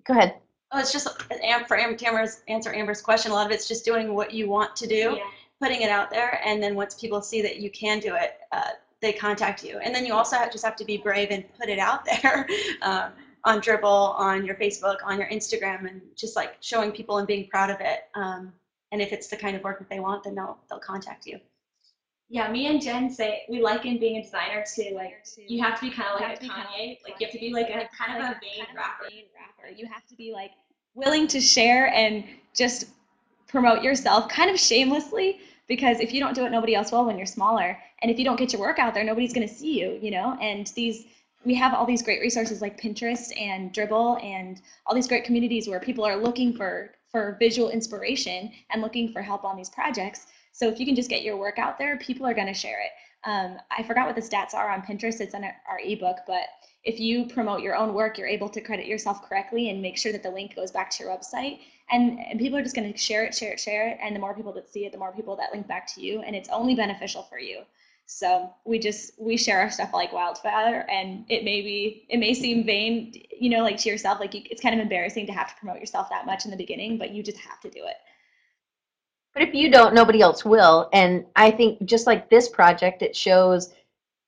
go 0.07 0.15
ahead. 0.15 0.35
Oh, 0.73 0.79
it's 0.81 0.93
just 0.93 1.09
for 1.23 1.77
Am- 1.77 1.97
Tamara's 1.97 2.43
answer 2.49 2.75
Amber's 2.75 3.01
question. 3.01 3.31
A 3.31 3.35
lot 3.35 3.47
of 3.47 3.53
it's 3.53 3.69
just 3.69 3.85
doing 3.85 4.15
what 4.15 4.33
you 4.33 4.49
want 4.49 4.75
to 4.77 4.87
do, 4.87 5.17
Yeah. 5.17 5.25
putting 5.61 5.83
it 5.83 5.91
out 5.91 6.11
there, 6.11 6.41
and 6.45 6.63
then 6.63 6.75
once 6.75 6.95
people 6.95 7.23
see 7.23 7.41
that 7.43 7.57
you 7.59 7.71
can 7.71 8.01
do 8.01 8.15
it, 8.15 8.39
uh, 8.53 8.71
they 9.03 9.13
contact 9.13 9.65
you. 9.65 9.79
And 9.79 9.95
then 9.95 10.07
you 10.07 10.15
also 10.15 10.37
have, 10.37 10.51
just 10.51 10.65
have 10.65 10.77
to 10.77 10.85
be 10.85 10.97
brave 10.97 11.29
and 11.31 11.45
put 11.59 11.69
it 11.69 11.79
out 11.79 12.05
there 12.23 12.47
um, 12.83 13.13
on 13.45 13.61
Dribbble, 13.61 14.19
on 14.19 14.45
your 14.45 14.57
Facebook, 14.57 14.97
on 15.05 15.19
your 15.19 15.29
Instagram, 15.29 15.89
and 15.89 16.01
just 16.17 16.37
like 16.37 16.57
showing 16.61 16.93
people 16.93 17.19
and 17.19 17.27
being 17.27 17.49
proud 17.49 17.71
of 17.71 17.81
it. 17.81 18.05
Um, 18.15 18.53
and 18.93 19.03
if 19.03 19.13
it's 19.13 19.29
the 19.29 19.37
kind 19.37 19.57
of 19.57 19.63
work 19.63 19.79
that 19.79 19.89
they 19.89 20.01
want, 20.01 20.25
then 20.25 20.35
they'll 20.35 20.59
they'll 20.69 20.79
contact 20.79 21.27
you. 21.27 21.39
Yeah, 22.29 22.51
me 22.51 22.67
and 22.67 22.81
Jen 22.81 23.09
say 23.11 23.43
we 23.49 23.61
liken 23.61 23.99
being 23.99 24.17
a 24.17 24.23
designer 24.23 24.65
to 24.75 24.95
like 24.95 25.25
you 25.37 25.63
have 25.63 25.79
to 25.81 25.89
be 25.89 25.95
kind 25.95 26.09
of 26.15 26.21
like 26.21 26.37
a 26.37 26.41
to 26.41 26.49
Kanye, 26.49 26.89
like 26.89 27.01
like 27.05 27.21
you 27.21 27.27
have 27.27 27.33
to 27.33 27.39
be 27.39 27.53
like 27.53 27.69
a 27.69 27.89
kind 27.97 28.19
of 28.19 28.31
a 28.31 28.41
vain 28.41 28.65
kind 28.65 28.71
of 28.71 28.77
rapper. 28.77 29.05
vain 29.11 29.25
rapper. 29.35 29.75
You 29.75 29.87
have 29.87 30.07
to 30.07 30.17
be 30.17 30.33
like 30.33 30.53
willing 30.95 31.27
to 31.29 31.41
share 31.41 31.89
and 31.89 32.25
just 32.55 32.87
promote 33.47 33.83
yourself 33.83 34.29
kind 34.29 34.51
of 34.51 34.59
shamelessly 34.59 35.41
because 35.69 36.01
if 36.01 36.13
you 36.13 36.21
don't 36.21 36.35
do 36.35 36.45
it 36.45 36.51
nobody 36.51 36.75
else 36.75 36.93
will 36.93 37.05
when 37.05 37.17
you're 37.17 37.27
smaller. 37.27 37.79
And 38.03 38.11
if 38.11 38.19
you 38.19 38.25
don't 38.25 38.39
get 38.39 38.53
your 38.53 38.61
work 38.61 38.79
out 38.79 38.95
there 38.95 39.05
nobody's 39.05 39.33
going 39.33 39.47
to 39.47 39.53
see 39.53 39.81
you 39.81 39.99
you 40.01 40.11
know? 40.11 40.37
And 40.41 40.67
these 40.69 41.07
we 41.45 41.55
have 41.55 41.75
all 41.75 41.87
these 41.87 42.03
great 42.03 42.21
resources 42.21 42.61
like 42.61 42.81
pinterest 42.81 43.39
and 43.41 43.73
dribbble 43.73 44.23
and 44.25 44.61
all 44.85 44.95
these 44.95 45.07
great 45.07 45.25
communities 45.25 45.69
where 45.69 45.81
people 45.81 46.05
are 46.05 46.17
looking 46.17 46.57
for 46.57 46.93
for 47.11 47.37
visual 47.39 47.71
inspiration 47.71 48.51
and 48.71 48.83
looking 48.83 49.13
for 49.13 49.23
help 49.23 49.45
on 49.45 49.57
these 49.57 49.71
projects. 49.71 50.27
So 50.53 50.69
if 50.69 50.81
you 50.81 50.87
can 50.87 50.97
just 50.97 51.11
get 51.11 51.23
your 51.23 51.37
work 51.37 51.59
out 51.59 51.79
there 51.79 51.97
people 51.99 52.27
are 52.27 52.35
going 52.35 52.49
to 52.49 52.55
share 52.55 52.81
it. 52.81 52.91
Um, 53.25 53.57
i 53.77 53.83
forgot 53.83 54.07
what 54.07 54.15
the 54.15 54.23
stats 54.23 54.55
are 54.55 54.71
on 54.71 54.83
pinterest. 54.83 55.21
It's 55.21 55.35
our, 55.35 55.43
our 55.69 55.81
ebook 55.85 56.19
but 56.27 56.47
if 56.87 57.01
you 57.01 57.27
promote 57.27 57.63
your 57.63 57.75
own 57.75 57.93
work, 57.93 58.17
you're 58.17 58.29
able 58.29 58.49
to 58.49 58.61
credit 58.61 58.87
yourself 58.87 59.29
correctly 59.29 59.71
and 59.71 59.83
make 59.83 59.99
sure 59.99 60.13
that 60.13 60.23
the 60.23 60.31
link 60.31 60.55
goes 60.55 60.71
back 60.71 60.89
to 60.91 61.03
your 61.03 61.13
website. 61.13 61.59
And, 61.91 62.19
and 62.19 62.39
people 62.39 62.59
are 62.59 62.63
just 62.63 62.75
going 62.75 62.93
to 62.93 62.99
share 62.99 63.25
it, 63.25 63.35
share 63.35 63.53
it, 63.53 63.61
share 63.61 63.89
it. 63.89 63.99
And 64.03 64.15
the 64.15 64.21
more 64.21 64.35
people 64.35 64.53
that 64.55 64.69
see 64.69 64.87
it, 64.87 64.93
the 64.93 64.99
more 64.99 65.13
people 65.13 65.37
that 65.37 65.53
link 65.53 65.69
back 65.69 65.93
to 65.95 66.01
you. 66.01 66.21
And 66.23 66.35
it's 66.35 66.49
only 66.49 66.75
beneficial 66.75 67.23
for 67.23 67.39
you. 67.39 67.63
So 68.07 68.51
we 68.65 68.79
just 68.79 69.13
we 69.19 69.37
share 69.37 69.61
our 69.61 69.71
stuff 69.71 69.91
like 69.93 70.13
wildfire, 70.13 70.87
and 70.89 71.25
it 71.29 71.43
may 71.43 71.61
be 71.61 72.07
it 72.09 72.19
may 72.19 72.35
seem 72.35 72.65
vain, 72.65 73.13
you 73.37 73.51
know, 73.51 73.65
like 73.65 73.79
to 73.79 73.89
yourself, 73.89 74.21
like 74.21 74.33
you, 74.33 74.43
it's 74.49 74.63
kind 74.63 74.77
of 74.77 74.81
embarrassing 74.81 75.27
to 75.27 75.33
have 75.33 75.49
to 75.49 75.55
promote 75.57 75.81
yourself 75.81 76.09
that 76.11 76.25
much 76.25 76.45
in 76.45 76.53
the 76.53 76.57
beginning, 76.57 76.99
but 76.99 77.11
you 77.11 77.23
just 77.25 77.39
have 77.39 77.61
to 77.63 77.69
do 77.69 77.81
it. 77.85 77.97
But 79.35 79.43
if 79.43 79.55
you 79.55 79.71
don't, 79.71 79.93
nobody 79.93 80.23
else 80.23 80.45
will. 80.45 80.89
And 80.93 81.27
I 81.35 81.51
think 81.51 81.85
just 81.85 82.07
like 82.07 82.31
this 82.31 82.49
project, 82.49 83.03
it 83.03 83.15
shows 83.15 83.75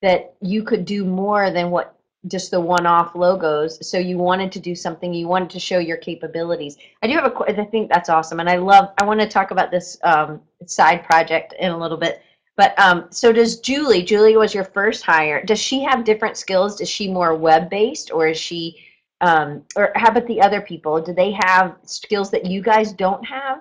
that 0.02 0.34
you 0.42 0.64
could 0.64 0.84
do 0.84 1.04
more 1.04 1.50
than 1.52 1.70
what 1.70 1.97
just 2.26 2.50
the 2.50 2.60
one-off 2.60 3.14
logos. 3.14 3.88
So 3.88 3.98
you 3.98 4.18
wanted 4.18 4.50
to 4.52 4.60
do 4.60 4.74
something, 4.74 5.14
you 5.14 5.28
wanted 5.28 5.50
to 5.50 5.60
show 5.60 5.78
your 5.78 5.96
capabilities. 5.96 6.76
I 7.02 7.06
do 7.06 7.14
have 7.14 7.32
a. 7.32 7.60
I 7.60 7.64
think 7.64 7.90
that's 7.90 8.08
awesome. 8.08 8.40
And 8.40 8.50
I 8.50 8.56
love, 8.56 8.90
I 9.00 9.04
want 9.04 9.20
to 9.20 9.28
talk 9.28 9.52
about 9.52 9.70
this 9.70 9.98
um, 10.02 10.40
side 10.66 11.04
project 11.04 11.54
in 11.60 11.70
a 11.70 11.78
little 11.78 11.96
bit. 11.96 12.22
But 12.56 12.76
um, 12.76 13.06
so 13.10 13.32
does 13.32 13.60
Julie, 13.60 14.02
Julie 14.02 14.36
was 14.36 14.52
your 14.52 14.64
first 14.64 15.04
hire. 15.04 15.44
Does 15.44 15.60
she 15.60 15.80
have 15.84 16.02
different 16.02 16.36
skills? 16.36 16.80
Is 16.80 16.88
she 16.88 17.08
more 17.08 17.36
web-based 17.36 18.10
or 18.10 18.26
is 18.26 18.36
she, 18.36 18.84
um, 19.20 19.62
or 19.76 19.92
how 19.94 20.10
about 20.10 20.26
the 20.26 20.40
other 20.40 20.60
people? 20.60 21.00
Do 21.00 21.12
they 21.12 21.30
have 21.44 21.76
skills 21.84 22.32
that 22.32 22.44
you 22.44 22.60
guys 22.60 22.92
don't 22.92 23.24
have? 23.24 23.60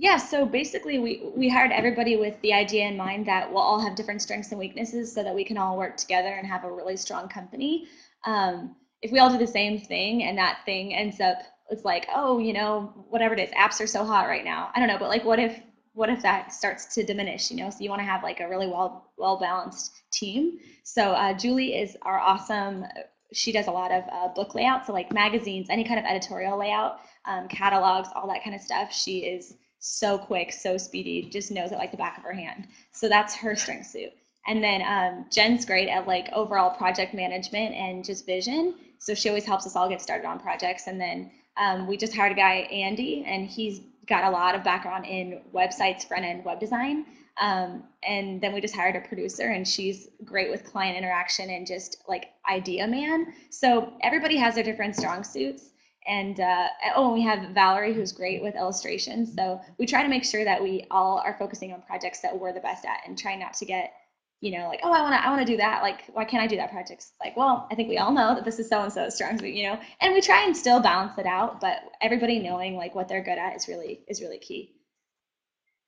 Yeah, 0.00 0.16
so 0.16 0.46
basically 0.46 0.98
we, 0.98 1.30
we 1.36 1.50
hired 1.50 1.72
everybody 1.72 2.16
with 2.16 2.40
the 2.40 2.54
idea 2.54 2.86
in 2.86 2.96
mind 2.96 3.26
that 3.26 3.52
we'll 3.52 3.60
all 3.60 3.78
have 3.78 3.94
different 3.94 4.22
strengths 4.22 4.50
and 4.50 4.58
weaknesses 4.58 5.12
so 5.12 5.22
that 5.22 5.34
we 5.34 5.44
can 5.44 5.58
all 5.58 5.76
work 5.76 5.98
together 5.98 6.28
and 6.28 6.46
have 6.46 6.64
a 6.64 6.72
really 6.72 6.96
strong 6.96 7.28
company. 7.28 7.86
Um, 8.24 8.76
if 9.02 9.12
we 9.12 9.18
all 9.18 9.30
do 9.30 9.36
the 9.36 9.46
same 9.46 9.78
thing 9.78 10.22
and 10.22 10.38
that 10.38 10.60
thing 10.64 10.94
ends 10.94 11.20
up 11.20 11.36
it's 11.68 11.84
like, 11.84 12.08
oh, 12.14 12.38
you 12.38 12.54
know, 12.54 12.92
whatever 13.10 13.34
it 13.34 13.40
is, 13.40 13.50
apps 13.50 13.78
are 13.78 13.86
so 13.86 14.02
hot 14.04 14.26
right 14.26 14.44
now. 14.44 14.70
I 14.74 14.78
don't 14.78 14.88
know, 14.88 14.98
but 14.98 15.10
like, 15.10 15.24
what 15.24 15.38
if 15.38 15.60
what 15.92 16.08
if 16.08 16.22
that 16.22 16.52
starts 16.52 16.94
to 16.94 17.04
diminish? 17.04 17.50
You 17.50 17.58
know, 17.58 17.70
so 17.70 17.76
you 17.80 17.90
want 17.90 18.00
to 18.00 18.06
have 18.06 18.22
like 18.22 18.40
a 18.40 18.48
really 18.48 18.66
well 18.66 19.12
well 19.18 19.38
balanced 19.38 19.92
team. 20.10 20.58
So 20.82 21.12
uh, 21.12 21.34
Julie 21.34 21.74
is 21.76 21.96
our 22.02 22.18
awesome. 22.18 22.86
She 23.32 23.52
does 23.52 23.68
a 23.68 23.70
lot 23.70 23.92
of 23.92 24.04
uh, 24.10 24.28
book 24.34 24.54
layout, 24.54 24.86
so 24.86 24.94
like 24.94 25.12
magazines, 25.12 25.68
any 25.70 25.84
kind 25.84 26.00
of 26.00 26.06
editorial 26.06 26.58
layout, 26.58 27.00
um, 27.26 27.46
catalogs, 27.48 28.08
all 28.16 28.26
that 28.28 28.42
kind 28.42 28.56
of 28.56 28.62
stuff. 28.62 28.92
She 28.92 29.18
is 29.18 29.54
so 29.80 30.18
quick, 30.18 30.52
so 30.52 30.76
speedy, 30.76 31.28
just 31.30 31.50
knows 31.50 31.72
it 31.72 31.78
like 31.78 31.90
the 31.90 31.96
back 31.96 32.18
of 32.18 32.24
her 32.24 32.32
hand. 32.32 32.68
So 32.92 33.08
that's 33.08 33.34
her 33.34 33.56
strength 33.56 33.86
suit. 33.86 34.12
And 34.46 34.62
then 34.62 34.82
um, 34.82 35.26
Jen's 35.30 35.64
great 35.64 35.88
at 35.88 36.06
like 36.06 36.28
overall 36.32 36.70
project 36.70 37.14
management 37.14 37.74
and 37.74 38.04
just 38.04 38.24
vision. 38.26 38.74
So 38.98 39.14
she 39.14 39.28
always 39.28 39.44
helps 39.44 39.66
us 39.66 39.76
all 39.76 39.88
get 39.88 40.00
started 40.00 40.26
on 40.26 40.38
projects. 40.38 40.86
And 40.86 41.00
then 41.00 41.30
um, 41.56 41.86
we 41.86 41.96
just 41.96 42.14
hired 42.14 42.32
a 42.32 42.34
guy, 42.34 42.68
Andy, 42.70 43.24
and 43.26 43.46
he's 43.46 43.80
got 44.06 44.24
a 44.24 44.30
lot 44.30 44.54
of 44.54 44.64
background 44.64 45.06
in 45.06 45.40
websites, 45.54 46.06
front 46.06 46.24
end 46.24 46.44
web 46.44 46.60
design. 46.60 47.06
Um, 47.40 47.84
and 48.06 48.40
then 48.40 48.52
we 48.52 48.60
just 48.60 48.74
hired 48.74 48.96
a 48.96 49.00
producer, 49.00 49.48
and 49.48 49.66
she's 49.66 50.08
great 50.24 50.50
with 50.50 50.64
client 50.64 50.98
interaction 50.98 51.48
and 51.48 51.66
just 51.66 52.02
like 52.06 52.30
idea 52.50 52.86
man. 52.86 53.32
So 53.48 53.94
everybody 54.02 54.36
has 54.36 54.56
their 54.56 54.64
different 54.64 54.96
strong 54.96 55.24
suits. 55.24 55.70
And 56.10 56.40
uh, 56.40 56.66
oh, 56.96 57.04
and 57.06 57.14
we 57.14 57.22
have 57.22 57.54
Valerie, 57.54 57.94
who's 57.94 58.10
great 58.10 58.42
with 58.42 58.56
illustrations. 58.56 59.32
So 59.34 59.60
we 59.78 59.86
try 59.86 60.02
to 60.02 60.08
make 60.08 60.24
sure 60.24 60.44
that 60.44 60.60
we 60.60 60.84
all 60.90 61.18
are 61.24 61.36
focusing 61.38 61.72
on 61.72 61.82
projects 61.82 62.20
that 62.20 62.38
we're 62.38 62.52
the 62.52 62.60
best 62.60 62.84
at, 62.84 63.00
and 63.06 63.16
try 63.16 63.36
not 63.36 63.54
to 63.54 63.64
get 63.64 63.92
you 64.40 64.58
know, 64.58 64.68
like, 64.68 64.80
oh, 64.82 64.90
I 64.90 65.02
want 65.02 65.14
to, 65.14 65.24
I 65.24 65.28
want 65.28 65.46
to 65.46 65.52
do 65.52 65.58
that. 65.58 65.82
Like, 65.82 66.04
why 66.14 66.24
can't 66.24 66.42
I 66.42 66.46
do 66.46 66.56
that 66.56 66.70
project? 66.70 67.06
Like, 67.22 67.36
well, 67.36 67.68
I 67.70 67.74
think 67.74 67.90
we 67.90 67.98
all 67.98 68.10
know 68.10 68.34
that 68.34 68.44
this 68.44 68.58
is 68.58 68.68
so 68.68 68.80
and 68.80 68.92
so's 68.92 69.14
strong 69.14 69.38
you 69.44 69.64
know, 69.64 69.78
and 70.00 70.14
we 70.14 70.20
try 70.22 70.44
and 70.44 70.56
still 70.56 70.80
balance 70.80 71.18
it 71.18 71.26
out, 71.26 71.60
but 71.60 71.82
everybody 72.00 72.38
knowing 72.38 72.74
like 72.74 72.94
what 72.94 73.06
they're 73.06 73.22
good 73.22 73.38
at 73.38 73.54
is 73.54 73.68
really 73.68 74.00
is 74.08 74.22
really 74.22 74.38
key. 74.38 74.79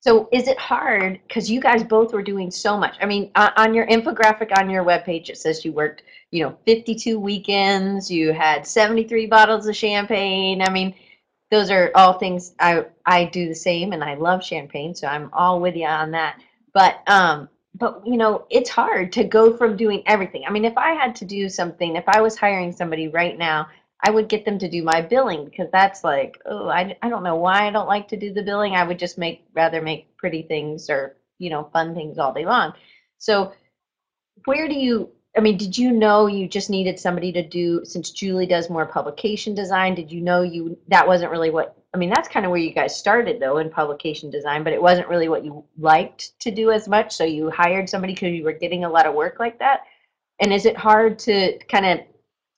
So 0.03 0.29
is 0.33 0.49
it 0.49 0.59
hard 0.59 1.21
because 1.29 1.49
you 1.49 1.61
guys 1.61 1.85
both 1.85 2.13
were 2.13 2.25
doing 2.25 2.51
so 2.51 2.77
much? 2.77 2.97
I 3.01 3.07
mean, 3.07 3.31
on, 3.37 3.53
on 3.57 3.73
your 3.73 3.87
infographic 3.87 4.51
on 4.59 4.69
your 4.69 4.85
webpage, 4.85 5.29
it 5.29 5.39
says 5.39 5.65
you 5.65 5.73
worked, 5.73 6.03
you 6.33 6.43
know, 6.43 6.57
52 6.67 7.21
weekends, 7.21 8.11
you 8.11 8.33
had 8.33 8.67
73 8.67 9.27
bottles 9.27 9.69
of 9.69 9.77
champagne. 9.77 10.61
I 10.61 10.71
mean, 10.71 10.93
those 11.53 11.71
are 11.71 11.93
all 11.95 12.15
things 12.15 12.53
I 12.59 12.87
I 13.07 13.27
do 13.27 13.47
the 13.47 13.55
same, 13.55 13.93
and 13.93 14.03
I 14.03 14.15
love 14.15 14.43
champagne, 14.43 14.93
so 14.93 15.07
I'm 15.07 15.31
all 15.33 15.61
with 15.61 15.77
you 15.77 15.87
on 15.87 16.11
that. 16.11 16.41
But 16.75 17.09
um, 17.09 17.49
but 17.77 18.03
you 18.05 18.17
know, 18.17 18.45
it's 18.51 18.71
hard 18.71 19.13
to 19.13 19.23
go 19.23 19.57
from 19.57 19.77
doing 19.77 20.03
everything. 20.07 20.43
I 20.49 20.51
mean, 20.51 20.65
if 20.65 20.77
I 20.77 20.95
had 20.95 21.15
to 21.17 21.25
do 21.25 21.49
something, 21.49 21.95
if 21.95 22.09
I 22.09 22.21
was 22.21 22.37
hiring 22.37 22.73
somebody 22.73 23.07
right 23.07 23.39
now, 23.39 23.69
I 24.03 24.11
would 24.11 24.29
get 24.29 24.45
them 24.45 24.59
to 24.59 24.69
do 24.69 24.83
my 24.83 25.01
billing 25.01 25.45
because 25.45 25.69
that's 25.71 26.03
like, 26.03 26.41
oh, 26.47 26.69
I, 26.69 26.97
I 27.03 27.09
don't 27.09 27.23
know 27.23 27.37
why 27.37 27.67
I 27.67 27.71
don't 27.71 27.87
like 27.87 28.09
to 28.09 28.17
do 28.17 28.33
the 28.33 28.43
billing. 28.43 28.75
I 28.75 28.85
would 28.85 28.99
just 28.99 29.17
make 29.17 29.45
rather 29.55 29.81
make 29.81 30.17
pretty 30.17 30.43
things 30.43 30.91
or, 30.91 31.17
you 31.39 31.51
know, 31.51 31.71
fun 31.73 31.95
things 31.95 32.19
all 32.19 32.33
day 32.33 32.45
long. 32.45 32.73
So 33.19 33.53
where 34.45 34.69
do 34.69 34.75
you 34.75 35.11
I 35.37 35.41
mean, 35.41 35.57
did 35.57 35.79
you 35.79 35.93
know 35.93 36.27
you 36.27 36.47
just 36.47 36.69
needed 36.69 36.99
somebody 36.99 37.33
to 37.33 37.43
do 37.43 37.85
since 37.85 38.11
Julie 38.11 38.47
does 38.47 38.69
more 38.69 38.85
publication 38.85 39.55
design, 39.55 39.95
did 39.95 40.13
you 40.13 40.21
know 40.21 40.43
you 40.43 40.77
that 40.89 41.07
wasn't 41.07 41.31
really 41.31 41.51
what 41.51 41.77
I 41.95 41.99
mean, 41.99 42.11
that's 42.11 42.29
kind 42.29 42.47
of 42.47 42.51
where 42.51 42.61
you 42.61 42.73
guys 42.73 42.97
started 42.97 43.41
though 43.41 43.59
in 43.59 43.71
publication 43.71 44.31
design, 44.31 44.65
but 44.65 44.73
it 44.73 44.81
wasn't 44.81 45.09
really 45.09 45.29
what 45.29 45.45
you 45.45 45.65
liked 45.79 46.39
to 46.41 46.51
do 46.51 46.71
as 46.71 46.89
much. 46.89 47.15
So 47.15 47.25
you 47.25 47.51
hired 47.51 47.89
somebody 47.89 48.15
because 48.15 48.33
you 48.33 48.45
were 48.45 48.53
getting 48.53 48.85
a 48.85 48.91
lot 48.91 49.07
of 49.07 49.15
work 49.15 49.39
like 49.39 49.59
that. 49.59 49.83
And 50.41 50.53
is 50.53 50.65
it 50.67 50.77
hard 50.77 51.19
to 51.21 51.59
kind 51.69 51.87
of, 51.87 52.01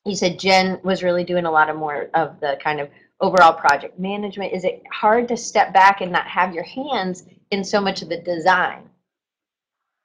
you 0.04 0.14
said 0.14 0.38
Jen 0.38 0.78
was 0.82 1.02
really 1.02 1.25
doing 1.25 1.46
a 1.46 1.50
lot 1.50 1.70
of 1.70 1.76
more 1.76 2.11
of 2.14 2.38
the 2.40 2.58
kind 2.62 2.80
of 2.80 2.88
overall 3.20 3.52
project 3.52 3.99
management. 3.99 4.52
Is 4.52 4.64
it 4.64 4.82
hard 4.92 5.28
to 5.28 5.37
step 5.37 5.73
back 5.73 6.00
and 6.00 6.12
not 6.12 6.26
have 6.26 6.54
your 6.54 6.64
hands 6.64 7.25
in 7.50 7.64
so 7.64 7.80
much 7.80 8.02
of 8.02 8.08
the 8.08 8.18
design? 8.18 8.88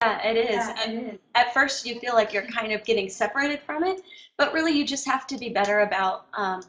Yeah, 0.01 0.25
it 0.25 0.37
is. 0.37 0.51
Yeah, 0.51 0.75
And 0.85 0.93
it 0.99 1.13
is. 1.15 1.19
at 1.35 1.53
first, 1.53 1.85
you 1.85 1.99
feel 1.99 2.13
like 2.13 2.31
you're 2.31 2.43
kind 2.47 2.71
of 2.71 2.85
getting 2.85 3.09
separated 3.09 3.59
from 3.61 3.83
it, 3.83 4.01
but 4.37 4.53
really, 4.53 4.71
you 4.71 4.85
just 4.85 5.05
have 5.05 5.27
to 5.27 5.37
be 5.37 5.49
better 5.49 5.81
about. 5.81 6.27
Um, 6.33 6.61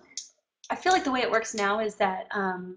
I 0.70 0.74
feel 0.74 0.92
like 0.92 1.04
the 1.04 1.12
way 1.12 1.20
it 1.20 1.30
works 1.30 1.54
now 1.54 1.78
is 1.80 1.94
that 1.96 2.26
um, 2.32 2.76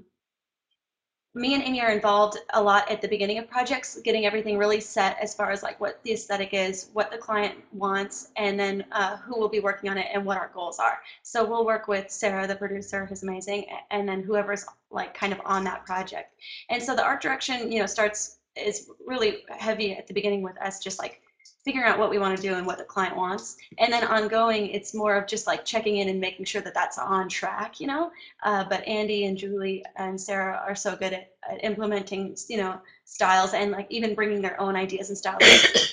me 1.36 1.56
and 1.56 1.63
Amy 1.63 1.82
are 1.82 1.92
involved 1.92 2.38
a 2.54 2.62
lot 2.62 2.90
at 2.92 3.02
the 3.02 3.08
beginning 3.08 3.40
of 3.40 3.50
projects, 3.50 4.00
getting 4.04 4.25
everything 4.25 4.56
really 4.56 4.80
set 4.80 5.18
as 5.20 5.34
far 5.34 5.50
as 5.50 5.63
like 5.63 5.80
what 5.80 6.00
the 6.04 6.13
aesthetic 6.13 6.54
is, 6.54 6.90
what 6.94 7.10
the 7.10 7.18
client 7.18 7.56
wants, 7.72 8.30
and 8.36 8.60
then 8.60 8.86
uh, 8.92 9.18
who 9.18 9.40
will 9.40 9.50
be 9.50 9.60
working 9.60 9.90
on 9.90 9.98
it 9.98 10.06
and 10.13 10.24
what 10.24 10.38
our 10.38 10.52
goals 10.54 10.78
are. 10.78 11.00
So 11.24 11.44
we'll 11.44 11.66
work 11.66 11.88
with 11.88 12.12
Sarah, 12.12 12.46
the 12.46 12.56
producer, 12.56 13.08
who's 13.08 13.24
amazing, 13.24 13.66
and 13.90 14.08
then 14.08 14.22
whoever's 14.22 14.63
like 14.92 15.16
kind 15.16 15.34
of 15.34 15.42
on 15.44 15.63
that 15.63 15.86
project. 15.88 16.36
And 16.70 16.82
so 16.82 16.96
the 16.96 17.04
art 17.04 17.22
direction, 17.22 17.72
you 17.72 17.80
know, 17.80 17.88
starts 17.88 18.38
is 18.56 18.92
really 19.08 19.44
heavy 19.50 19.94
at 19.94 20.06
the 20.06 20.13
beginning 20.13 20.44
with 20.44 20.62
us 20.62 20.80
just 20.80 21.00
like 21.00 21.23
figuring 21.64 21.88
out 21.88 21.98
what 21.98 22.10
we 22.10 22.18
want 22.18 22.36
to 22.36 22.42
do 22.42 22.56
and 22.56 22.66
what 22.66 22.78
the 22.78 22.84
client 22.84 23.16
wants. 23.16 23.58
And 23.78 23.92
then 23.92 24.04
ongoing 24.04 24.68
it's 24.68 24.94
more 24.94 25.16
of 25.16 25.28
just 25.28 25.48
like 25.48 25.64
checking 25.64 25.98
in 25.98 26.10
and 26.10 26.20
making 26.20 26.46
sure 26.46 26.62
that 26.62 26.74
that's 26.74 26.98
on 26.98 27.30
track 27.30 27.80
you 27.80 27.88
know? 27.88 28.12
Uh, 28.44 28.64
but 28.64 28.86
andy 28.88 29.26
and 29.26 29.38
julie 29.38 29.84
and 29.96 30.20
sarah 30.20 30.62
are 30.66 30.76
so 30.76 30.96
good 30.96 31.14
at, 31.14 31.32
at 31.50 31.64
implementing 31.64 32.36
you 32.50 32.58
know 32.58 32.80
styles 33.06 33.54
and 33.54 33.72
like 33.72 33.88
even 33.90 34.16
bringing 34.16 34.42
their 34.42 34.60
own 34.60 34.76
ideas 34.76 35.10
and 35.10 35.18
styles 35.18 35.44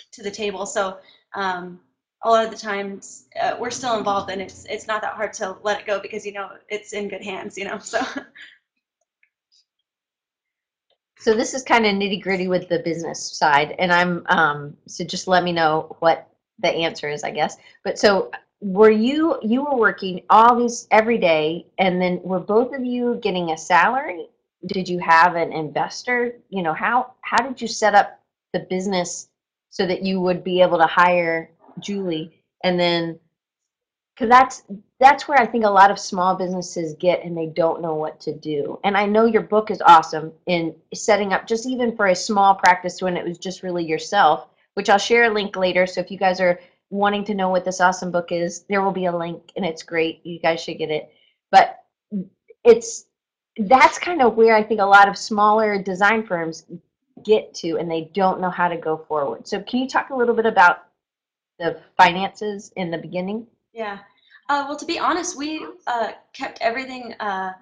to 0.13 0.23
the 0.23 0.31
table. 0.31 0.67
So 0.67 0.99
um, 1.35 1.81
a 2.23 2.31
lot 2.31 2.45
of 2.45 2.51
the 2.51 2.57
times 2.57 3.27
uh, 3.41 3.57
we're 3.59 3.71
still 3.71 3.97
involved 3.97 4.31
and 4.31 4.43
it's 4.43 4.67
it's 4.69 4.87
not 4.87 5.03
that 5.03 5.15
hard 5.15 5.33
to 5.35 5.57
let 5.63 5.81
it 5.81 5.87
go 5.87 6.01
because 6.01 6.27
you 6.27 6.33
know 6.33 6.51
it's 6.69 6.93
in 6.93 7.09
good 7.09 7.23
hands 7.23 7.57
you 7.57 7.65
know? 7.65 7.79
So 7.79 8.01
So 11.21 11.35
this 11.35 11.53
is 11.53 11.63
kind 11.63 11.85
of 11.85 11.93
nitty 11.93 12.23
gritty 12.23 12.49
with 12.49 12.71
the 12.71 12.79
business 12.79 13.37
side, 13.37 13.75
and 13.79 13.93
I'm 13.93 14.25
um, 14.31 14.77
so 14.87 15.05
just 15.05 15.29
let 15.29 15.45
me 15.45 15.53
know 15.53 15.95
what 15.99 16.27
the 16.61 16.71
answer 16.71 17.11
is, 17.11 17.25
I 17.25 17.31
guess. 17.31 17.59
But 17.85 17.99
so 17.99 18.31
were 18.63 18.91
you 18.91 19.39
you 19.43 19.63
were 19.63 19.77
working 19.77 20.23
all 20.31 20.57
these 20.57 20.89
every 20.91 21.19
day, 21.19 21.67
and 21.77 22.01
then 22.01 22.23
were 22.23 22.41
both 22.41 22.75
of 22.75 22.83
you 22.83 23.21
getting 23.23 23.51
a 23.51 23.59
salary? 23.59 24.29
Did 24.67 24.89
you 24.89 24.99
have 24.99 25.37
an 25.37 25.53
investor? 25.53 26.39
You 26.49 26.63
know 26.63 26.73
how 26.73 27.13
how 27.21 27.47
did 27.47 27.61
you 27.61 27.69
set 27.69 27.95
up 27.95 28.19
the 28.55 28.61
business 28.71 29.29
so 29.69 29.87
that 29.87 30.03
you 30.03 30.23
would 30.23 30.43
be 30.43 30.63
able 30.63 30.79
to 30.79 30.87
hire 30.87 31.51
Julie, 31.81 32.43
and 32.65 32.81
then 32.81 33.21
because 34.15 34.31
that's 34.31 34.63
that's 35.01 35.27
where 35.27 35.39
I 35.39 35.47
think 35.47 35.65
a 35.65 35.71
lot 35.71 35.91
of 35.91 35.99
small 35.99 36.35
businesses 36.37 36.95
get 37.01 37.25
and 37.25 37.37
they 37.37 37.47
don't 37.47 37.81
know 37.81 37.95
what 37.95 38.21
to 38.21 38.35
do. 38.35 38.79
And 38.85 38.99
I 38.99 39.07
know 39.07 39.25
your 39.25 39.43
book 39.43 39.71
is 39.71 39.81
awesome 39.81 40.31
in 40.47 40.75
setting 40.93 41.33
up 41.33 41.47
just 41.47 41.67
even 41.67 41.97
for 41.97 42.09
a 42.09 42.15
small 42.15 42.55
practice 42.55 43.01
when 43.01 43.17
it 43.17 43.27
was 43.27 43.39
just 43.39 43.63
really 43.63 43.85
yourself, 43.85 44.49
which 44.75 44.91
I'll 44.91 44.99
share 44.99 45.25
a 45.25 45.35
link 45.35 45.57
later. 45.57 45.87
So 45.87 46.03
if 46.03 46.11
you 46.11 46.19
guys 46.19 46.39
are 46.39 46.61
wanting 46.91 47.25
to 47.25 47.35
know 47.35 47.49
what 47.49 47.65
this 47.65 47.81
awesome 47.81 48.11
book 48.11 48.31
is, 48.31 48.65
there 48.69 48.83
will 48.83 48.93
be 48.93 49.07
a 49.07 49.17
link 49.17 49.51
and 49.57 49.65
it's 49.65 49.83
great. 49.83 50.21
You 50.25 50.39
guys 50.39 50.63
should 50.63 50.77
get 50.77 50.91
it. 50.91 51.11
But 51.51 51.83
it's 52.63 53.07
that's 53.57 53.99
kind 53.99 54.21
of 54.21 54.37
where 54.37 54.55
I 54.55 54.63
think 54.63 54.81
a 54.81 54.85
lot 54.85 55.09
of 55.09 55.17
smaller 55.17 55.83
design 55.83 56.27
firms 56.27 56.67
get 57.25 57.55
to 57.55 57.79
and 57.79 57.91
they 57.91 58.11
don't 58.13 58.41
know 58.41 58.51
how 58.51 58.69
to 58.69 58.77
go 58.77 58.99
forward. 58.99 59.49
So 59.49 59.63
can 59.63 59.81
you 59.81 59.89
talk 59.89 60.11
a 60.11 60.15
little 60.15 60.35
bit 60.35 60.47
about 60.47 60.85
the 61.59 61.81
finances 61.97 62.71
in 62.77 62.91
the 62.91 62.99
beginning? 62.99 63.47
Yeah. 63.73 63.99
Uh, 64.51 64.65
well, 64.67 64.77
to 64.77 64.85
be 64.85 64.99
honest, 64.99 65.37
we 65.37 65.65
uh, 65.87 66.11
kept 66.33 66.59
everything. 66.61 67.15
Uh, 67.21 67.53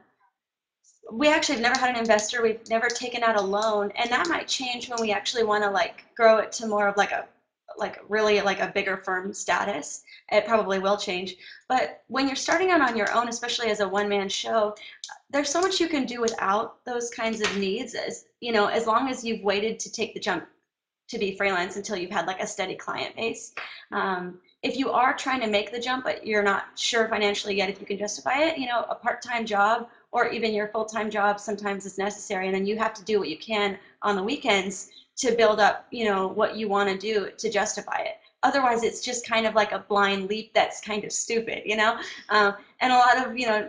we 1.12 1.28
actually 1.28 1.57
have 1.57 1.62
never 1.62 1.78
had 1.78 1.90
an 1.90 2.00
investor. 2.00 2.40
We've 2.42 2.66
never 2.71 2.88
taken 2.88 3.23
out 3.23 3.37
a 3.37 3.42
loan, 3.42 3.92
and 3.95 4.11
that 4.11 4.26
might 4.26 4.49
change 4.49 4.88
when 4.88 4.99
we 4.99 5.12
actually 5.12 5.45
want 5.45 5.62
to 5.64 5.71
like 5.71 6.07
grow 6.16 6.38
it 6.38 6.50
to 6.52 6.66
more 6.66 6.88
of 6.88 6.97
like 6.97 7.12
a 7.12 7.26
like 7.76 8.00
really 8.09 8.40
like 8.40 8.61
a 8.61 8.73
bigger 8.75 8.97
firm 8.97 9.35
status. 9.35 10.02
It 10.33 10.47
probably 10.47 10.78
will 10.78 10.97
change. 10.97 11.37
But 11.68 12.04
when 12.09 12.26
you're 12.26 12.37
starting 12.37 12.71
out 12.71 12.80
on 12.80 12.97
your 12.97 13.12
own, 13.14 13.28
especially 13.28 13.68
as 13.68 13.80
a 13.80 13.88
one-man 13.88 14.30
show, 14.30 14.75
there's 15.28 15.50
so 15.50 15.61
much 15.61 15.80
you 15.80 15.88
can 15.88 16.07
do 16.07 16.23
without 16.23 16.83
those 16.87 17.11
kinds 17.11 17.42
of 17.42 17.54
needs. 17.59 17.95
As 17.95 18.25
you 18.40 18.50
know, 18.50 18.68
as 18.68 18.87
long 18.87 19.11
as 19.11 19.23
you've 19.23 19.45
waited 19.45 19.78
to 19.80 19.92
take 19.92 20.14
the 20.14 20.21
jump 20.21 20.47
to 21.09 21.18
be 21.18 21.37
freelance 21.37 21.76
until 21.76 21.99
you've 21.99 22.11
had 22.11 22.26
like 22.26 22.40
a 22.40 22.47
steady 22.47 22.76
client 22.76 23.14
base. 23.14 23.52
Um, 23.92 24.38
if 24.68 24.76
you 24.76 24.90
are 24.90 25.14
trying 25.16 25.40
to 25.40 25.46
make 25.46 25.72
the 25.72 25.78
jump 25.78 26.04
but 26.04 26.26
you're 26.26 26.42
not 26.42 26.66
sure 26.76 27.08
financially 27.08 27.56
yet 27.56 27.70
if 27.70 27.80
you 27.80 27.87
can 27.87 27.98
justify 27.98 28.38
it, 28.42 28.58
you 28.58 28.66
know, 28.66 28.84
a 28.90 28.94
part-time 28.94 29.46
job 29.46 29.88
or 30.12 30.28
even 30.28 30.52
your 30.52 30.68
full-time 30.68 31.10
job 31.10 31.40
sometimes 31.40 31.87
is 31.87 31.96
necessary 31.96 32.46
and 32.46 32.54
then 32.54 32.66
you 32.66 32.76
have 32.76 32.92
to 32.94 33.04
do 33.04 33.18
what 33.18 33.28
you 33.28 33.38
can 33.38 33.78
on 34.02 34.14
the 34.14 34.22
weekends 34.22 34.90
to 35.16 35.32
build 35.32 35.58
up, 35.58 35.87
you 35.90 36.04
know, 36.04 36.28
what 36.28 36.56
you 36.56 36.68
want 36.68 36.88
to 36.88 36.96
do 36.96 37.30
to 37.38 37.50
justify 37.50 37.98
it. 37.98 38.18
Otherwise, 38.44 38.84
it's 38.84 39.00
just 39.00 39.26
kind 39.26 39.46
of 39.46 39.54
like 39.54 39.72
a 39.72 39.80
blind 39.80 40.28
leap 40.28 40.52
that's 40.54 40.80
kind 40.80 41.02
of 41.02 41.10
stupid, 41.10 41.62
you 41.64 41.76
know? 41.76 41.98
Um, 42.28 42.54
and 42.80 42.92
a 42.92 42.96
lot 42.96 43.26
of, 43.26 43.37
you 43.37 43.46
know, 43.46 43.68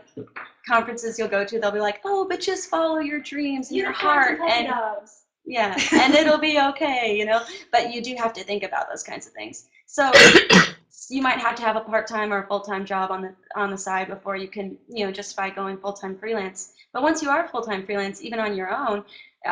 conferences 0.68 1.18
you'll 1.18 1.27
go 1.27 1.44
to, 1.44 1.60
they'll 1.60 1.72
be 1.72 1.79
like, 1.79 2.01
oh, 2.06 2.27
but 2.29 2.39
just 2.39 2.70
follow 2.70 3.00
your 3.00 3.20
dreams 3.20 3.70
and 3.70 3.77
your 3.77 3.91
heart. 3.91 4.39
And 4.48 4.68
doves. 4.68 5.24
yeah, 5.44 5.75
and 5.94 6.13
it'll 6.13 6.38
be 6.38 6.60
okay, 6.60 7.18
you 7.18 7.25
know. 7.25 7.41
But 7.72 7.91
you 7.91 8.03
do 8.03 8.15
have 8.15 8.32
to 8.34 8.44
think 8.44 8.62
about 8.62 8.88
those 8.89 9.01
kinds 9.01 9.25
of 9.25 9.34
things. 9.34 9.65
So 9.88 10.12
you 11.10 11.22
might 11.22 11.39
have 11.39 11.56
to 11.56 11.62
have 11.63 11.75
a 11.75 11.82
part-time 11.82 12.32
or 12.32 12.44
a 12.44 12.48
full-time 12.48 12.86
job 12.86 13.12
on 13.12 13.22
the 13.22 13.34
on 13.56 13.70
the 13.72 13.78
side 13.78 14.08
before 14.08 14.36
you 14.36 14.48
can 14.48 14.78
you 14.88 15.06
know 15.06 15.12
justify 15.12 15.50
going 15.50 15.78
full-time 15.78 16.16
freelance 16.18 16.74
but 16.94 17.01
once 17.01 17.22
you 17.22 17.30
are 17.30 17.48
full-time 17.48 17.86
freelance 17.86 18.22
even 18.22 18.39
on 18.39 18.56
your 18.56 18.70
own 18.74 19.04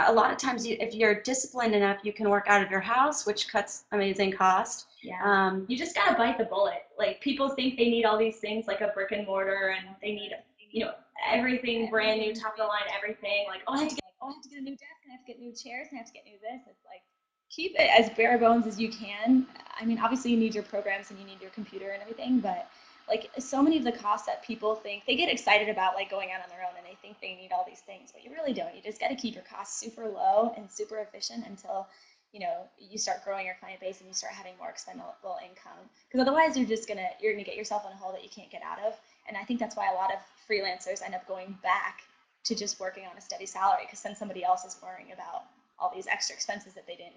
a 0.07 0.11
lot 0.11 0.31
of 0.31 0.37
times 0.37 0.67
you, 0.67 0.75
if 0.81 0.93
you're 0.93 1.21
disciplined 1.21 1.73
enough 1.73 1.97
you 2.03 2.11
can 2.11 2.29
work 2.29 2.45
out 2.47 2.61
of 2.61 2.69
your 2.69 2.81
house 2.81 3.25
which 3.25 3.47
cuts 3.49 3.85
amazing 3.93 4.31
cost 4.31 4.87
Yeah. 5.01 5.19
um, 5.23 5.65
You 5.69 5.77
just 5.77 5.95
gotta 5.95 6.15
bite 6.17 6.37
the 6.37 6.45
bullet. 6.45 6.83
Like 6.97 7.21
people 7.21 7.49
think 7.49 7.77
they 7.77 7.89
need 7.89 8.03
all 8.05 8.17
these 8.17 8.37
things 8.37 8.67
like 8.67 8.81
a 8.81 8.89
brick 8.89 9.11
and 9.11 9.25
mortar 9.25 9.75
and 9.77 9.95
they 10.01 10.11
need, 10.11 10.31
you 10.71 10.83
know, 10.85 10.91
everything 11.31 11.89
brand 11.89 12.19
new, 12.19 12.33
top 12.35 12.53
of 12.53 12.57
the 12.57 12.65
line, 12.65 12.83
everything. 12.95 13.45
Like, 13.47 13.61
oh, 13.67 13.73
I 13.73 13.79
have 13.79 13.89
to 13.89 13.95
get 13.95 14.03
oh, 14.21 14.27
I 14.27 14.33
have 14.33 14.41
to 14.43 14.49
get 14.49 14.59
a 14.59 14.61
new 14.61 14.75
desk, 14.75 14.99
and 15.05 15.13
I 15.13 15.15
have 15.15 15.25
to 15.25 15.31
get 15.31 15.39
new 15.39 15.53
chairs, 15.53 15.87
and 15.89 15.97
I 15.97 15.99
have 16.03 16.07
to 16.07 16.13
get 16.13 16.25
new 16.25 16.37
this. 16.41 16.61
It's 16.67 16.83
like 16.85 17.01
keep 17.49 17.73
it 17.75 17.89
as 17.97 18.09
bare 18.15 18.37
bones 18.37 18.67
as 18.67 18.79
you 18.79 18.89
can. 18.89 19.47
I 19.79 19.85
mean, 19.85 19.99
obviously 19.99 20.31
you 20.31 20.37
need 20.37 20.53
your 20.53 20.63
programs 20.63 21.11
and 21.11 21.19
you 21.19 21.25
need 21.25 21.41
your 21.41 21.51
computer 21.51 21.91
and 21.91 22.01
everything, 22.01 22.39
but 22.39 22.69
like 23.07 23.29
so 23.39 23.61
many 23.61 23.77
of 23.77 23.83
the 23.83 23.91
costs 23.91 24.27
that 24.27 24.43
people 24.43 24.75
think 24.75 25.03
they 25.05 25.15
get 25.15 25.31
excited 25.31 25.69
about 25.69 25.95
like 25.95 26.09
going 26.09 26.29
out 26.31 26.43
on 26.43 26.49
their 26.49 26.59
own 26.59 26.75
and 26.77 26.85
they 26.85 26.97
think 27.01 27.19
they 27.21 27.35
need 27.35 27.51
all 27.53 27.65
these 27.65 27.79
things, 27.79 28.11
but 28.11 28.23
you 28.23 28.31
really 28.31 28.53
don't. 28.53 28.75
You 28.75 28.81
just 28.81 28.99
got 28.99 29.09
to 29.09 29.15
keep 29.15 29.33
your 29.33 29.43
costs 29.43 29.79
super 29.79 30.05
low 30.07 30.53
and 30.57 30.69
super 30.69 30.97
efficient 30.99 31.45
until 31.47 31.87
you 32.33 32.41
know 32.41 32.67
you 32.77 32.97
start 32.97 33.23
growing 33.23 33.45
your 33.45 33.55
client 33.59 33.79
base 33.79 33.99
and 34.01 34.07
you 34.07 34.13
start 34.13 34.33
having 34.33 34.53
more 34.59 34.69
expendable 34.69 35.37
income. 35.41 35.87
Because 36.07 36.27
otherwise 36.27 36.57
you're 36.57 36.67
just 36.67 36.87
gonna 36.87 37.07
you're 37.21 37.31
gonna 37.31 37.45
get 37.45 37.55
yourself 37.55 37.85
in 37.85 37.93
a 37.93 37.95
hole 37.95 38.11
that 38.11 38.23
you 38.23 38.29
can't 38.29 38.51
get 38.51 38.61
out 38.61 38.79
of. 38.85 38.93
And 39.27 39.37
I 39.37 39.43
think 39.43 39.59
that's 39.59 39.77
why 39.77 39.89
a 39.89 39.95
lot 39.95 40.11
of 40.11 40.19
freelancers 40.49 41.01
end 41.01 41.15
up 41.15 41.25
going 41.27 41.57
back 41.63 42.01
to 42.43 42.55
just 42.55 42.79
working 42.79 43.05
on 43.05 43.17
a 43.17 43.21
steady 43.21 43.45
salary 43.45 43.83
because 43.85 44.01
then 44.01 44.15
somebody 44.15 44.43
else 44.43 44.63
is 44.65 44.77
worrying 44.81 45.11
about 45.13 45.43
all 45.79 45.91
these 45.93 46.07
extra 46.07 46.35
expenses 46.35 46.73
that 46.73 46.87
they 46.87 46.95
didn't, 46.95 47.15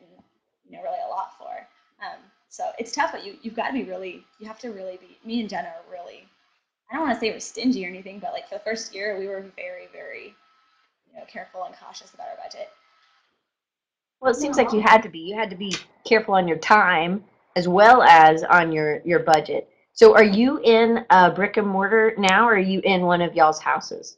you 0.69 0.77
know, 0.77 0.83
really 0.83 0.99
a 1.07 1.09
lot 1.09 1.39
for. 1.39 1.67
Um, 2.05 2.19
so 2.49 2.71
it's 2.79 2.93
tough, 2.93 3.13
but 3.13 3.25
you 3.25 3.37
you've 3.43 3.55
got 3.55 3.69
to 3.69 3.73
be 3.73 3.85
really, 3.85 4.25
you 4.39 4.47
have 4.47 4.59
to 4.61 4.71
really 4.71 4.99
be. 4.99 5.19
Me 5.25 5.41
and 5.41 5.49
Jenna 5.49 5.69
are 5.69 5.93
really, 5.93 6.27
I 6.91 6.97
don't 6.97 7.07
want 7.07 7.15
to 7.15 7.21
say 7.21 7.31
we're 7.31 7.41
stingy 7.41 7.85
or 7.85 7.89
anything, 7.89 8.19
but 8.19 8.33
like 8.33 8.49
for 8.49 8.57
the 8.57 8.65
first 8.65 8.95
year, 8.95 9.19
we 9.19 9.29
were 9.29 9.45
very, 9.57 9.89
very, 9.93 10.35
you 11.09 11.19
know, 11.19 11.25
careful 11.27 11.65
and 11.65 11.75
cautious 11.77 12.13
about 12.15 12.29
our 12.29 12.37
budget. 12.37 12.69
Well, 14.21 14.33
it 14.33 14.37
seems 14.37 14.57
like 14.57 14.73
you 14.73 14.81
had 14.81 15.03
to 15.03 15.09
be. 15.09 15.21
You 15.21 15.35
had 15.35 15.51
to 15.51 15.57
be 15.57 15.75
careful 16.05 16.35
on 16.35 16.47
your 16.47 16.59
time 16.59 17.25
as 17.57 17.69
well 17.69 18.03
as 18.03 18.43
on 18.45 18.73
your 18.73 19.01
your 19.05 19.21
budget. 19.21 19.69
So, 19.93 20.15
are 20.15 20.25
you 20.25 20.61
in 20.63 21.05
a 21.11 21.31
brick 21.31 21.57
and 21.57 21.67
mortar 21.67 22.15
now, 22.19 22.47
or 22.47 22.55
are 22.55 22.59
you 22.59 22.81
in 22.85 23.03
one 23.03 23.23
of 23.23 23.35
y'all's 23.35 23.61
houses? 23.61 24.17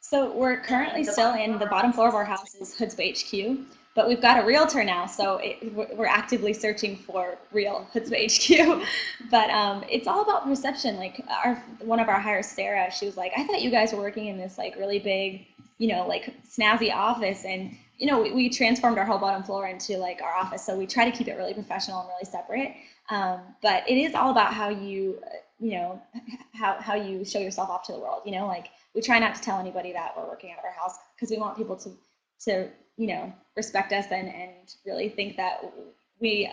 So 0.00 0.32
we're 0.32 0.60
currently 0.60 1.04
still 1.04 1.34
in 1.34 1.58
the 1.58 1.66
bottom 1.66 1.92
floor 1.92 2.08
of 2.08 2.14
our 2.14 2.24
house 2.24 2.54
is 2.54 2.74
Hoodzpah 2.76 3.18
HQ, 3.18 3.58
but 3.94 4.08
we've 4.08 4.22
got 4.22 4.42
a 4.42 4.46
realtor 4.46 4.84
now, 4.84 5.06
so 5.06 5.38
it, 5.42 5.74
we're 5.74 6.06
actively 6.06 6.52
searching 6.52 6.96
for 6.96 7.36
real 7.52 7.86
Hoodzpah 7.92 8.30
HQ. 8.30 8.86
but 9.30 9.50
um, 9.50 9.84
it's 9.90 10.06
all 10.06 10.22
about 10.22 10.44
perception. 10.44 10.96
Like 10.96 11.20
our 11.28 11.56
one 11.80 11.98
of 11.98 12.08
our 12.08 12.20
hires, 12.20 12.46
Sarah, 12.46 12.90
she 12.92 13.06
was 13.06 13.16
like, 13.16 13.32
"I 13.36 13.44
thought 13.44 13.60
you 13.60 13.70
guys 13.70 13.92
were 13.92 13.98
working 13.98 14.26
in 14.28 14.38
this 14.38 14.56
like 14.56 14.76
really 14.76 15.00
big, 15.00 15.46
you 15.78 15.88
know, 15.88 16.06
like 16.06 16.32
snazzy 16.48 16.94
office," 16.94 17.44
and 17.44 17.76
you 17.98 18.06
know, 18.06 18.22
we, 18.22 18.30
we 18.30 18.48
transformed 18.48 18.98
our 18.98 19.04
whole 19.04 19.18
bottom 19.18 19.42
floor 19.42 19.66
into 19.66 19.98
like 19.98 20.22
our 20.22 20.32
office, 20.32 20.64
so 20.64 20.76
we 20.76 20.86
try 20.86 21.10
to 21.10 21.16
keep 21.16 21.26
it 21.26 21.36
really 21.36 21.54
professional 21.54 22.00
and 22.00 22.08
really 22.08 22.24
separate. 22.24 22.74
Um, 23.10 23.40
but 23.62 23.82
it 23.88 23.96
is 23.96 24.14
all 24.14 24.30
about 24.30 24.54
how 24.54 24.68
you, 24.68 25.20
you 25.58 25.72
know, 25.72 26.00
how 26.54 26.74
how 26.80 26.94
you 26.94 27.24
show 27.24 27.40
yourself 27.40 27.68
off 27.68 27.82
to 27.86 27.92
the 27.92 27.98
world. 27.98 28.22
You 28.24 28.32
know, 28.32 28.46
like 28.46 28.68
we 28.94 29.00
try 29.00 29.18
not 29.18 29.34
to 29.34 29.40
tell 29.40 29.58
anybody 29.58 29.92
that 29.92 30.14
we're 30.16 30.26
working 30.26 30.50
out 30.52 30.58
of 30.58 30.64
our 30.64 30.72
house 30.72 30.96
because 31.14 31.30
we 31.30 31.38
want 31.38 31.56
people 31.56 31.76
to 31.76 31.90
to 32.44 32.68
you 32.96 33.06
know 33.06 33.32
respect 33.56 33.92
us 33.92 34.06
and 34.10 34.28
and 34.28 34.74
really 34.86 35.08
think 35.08 35.36
that 35.36 35.72
we 36.20 36.50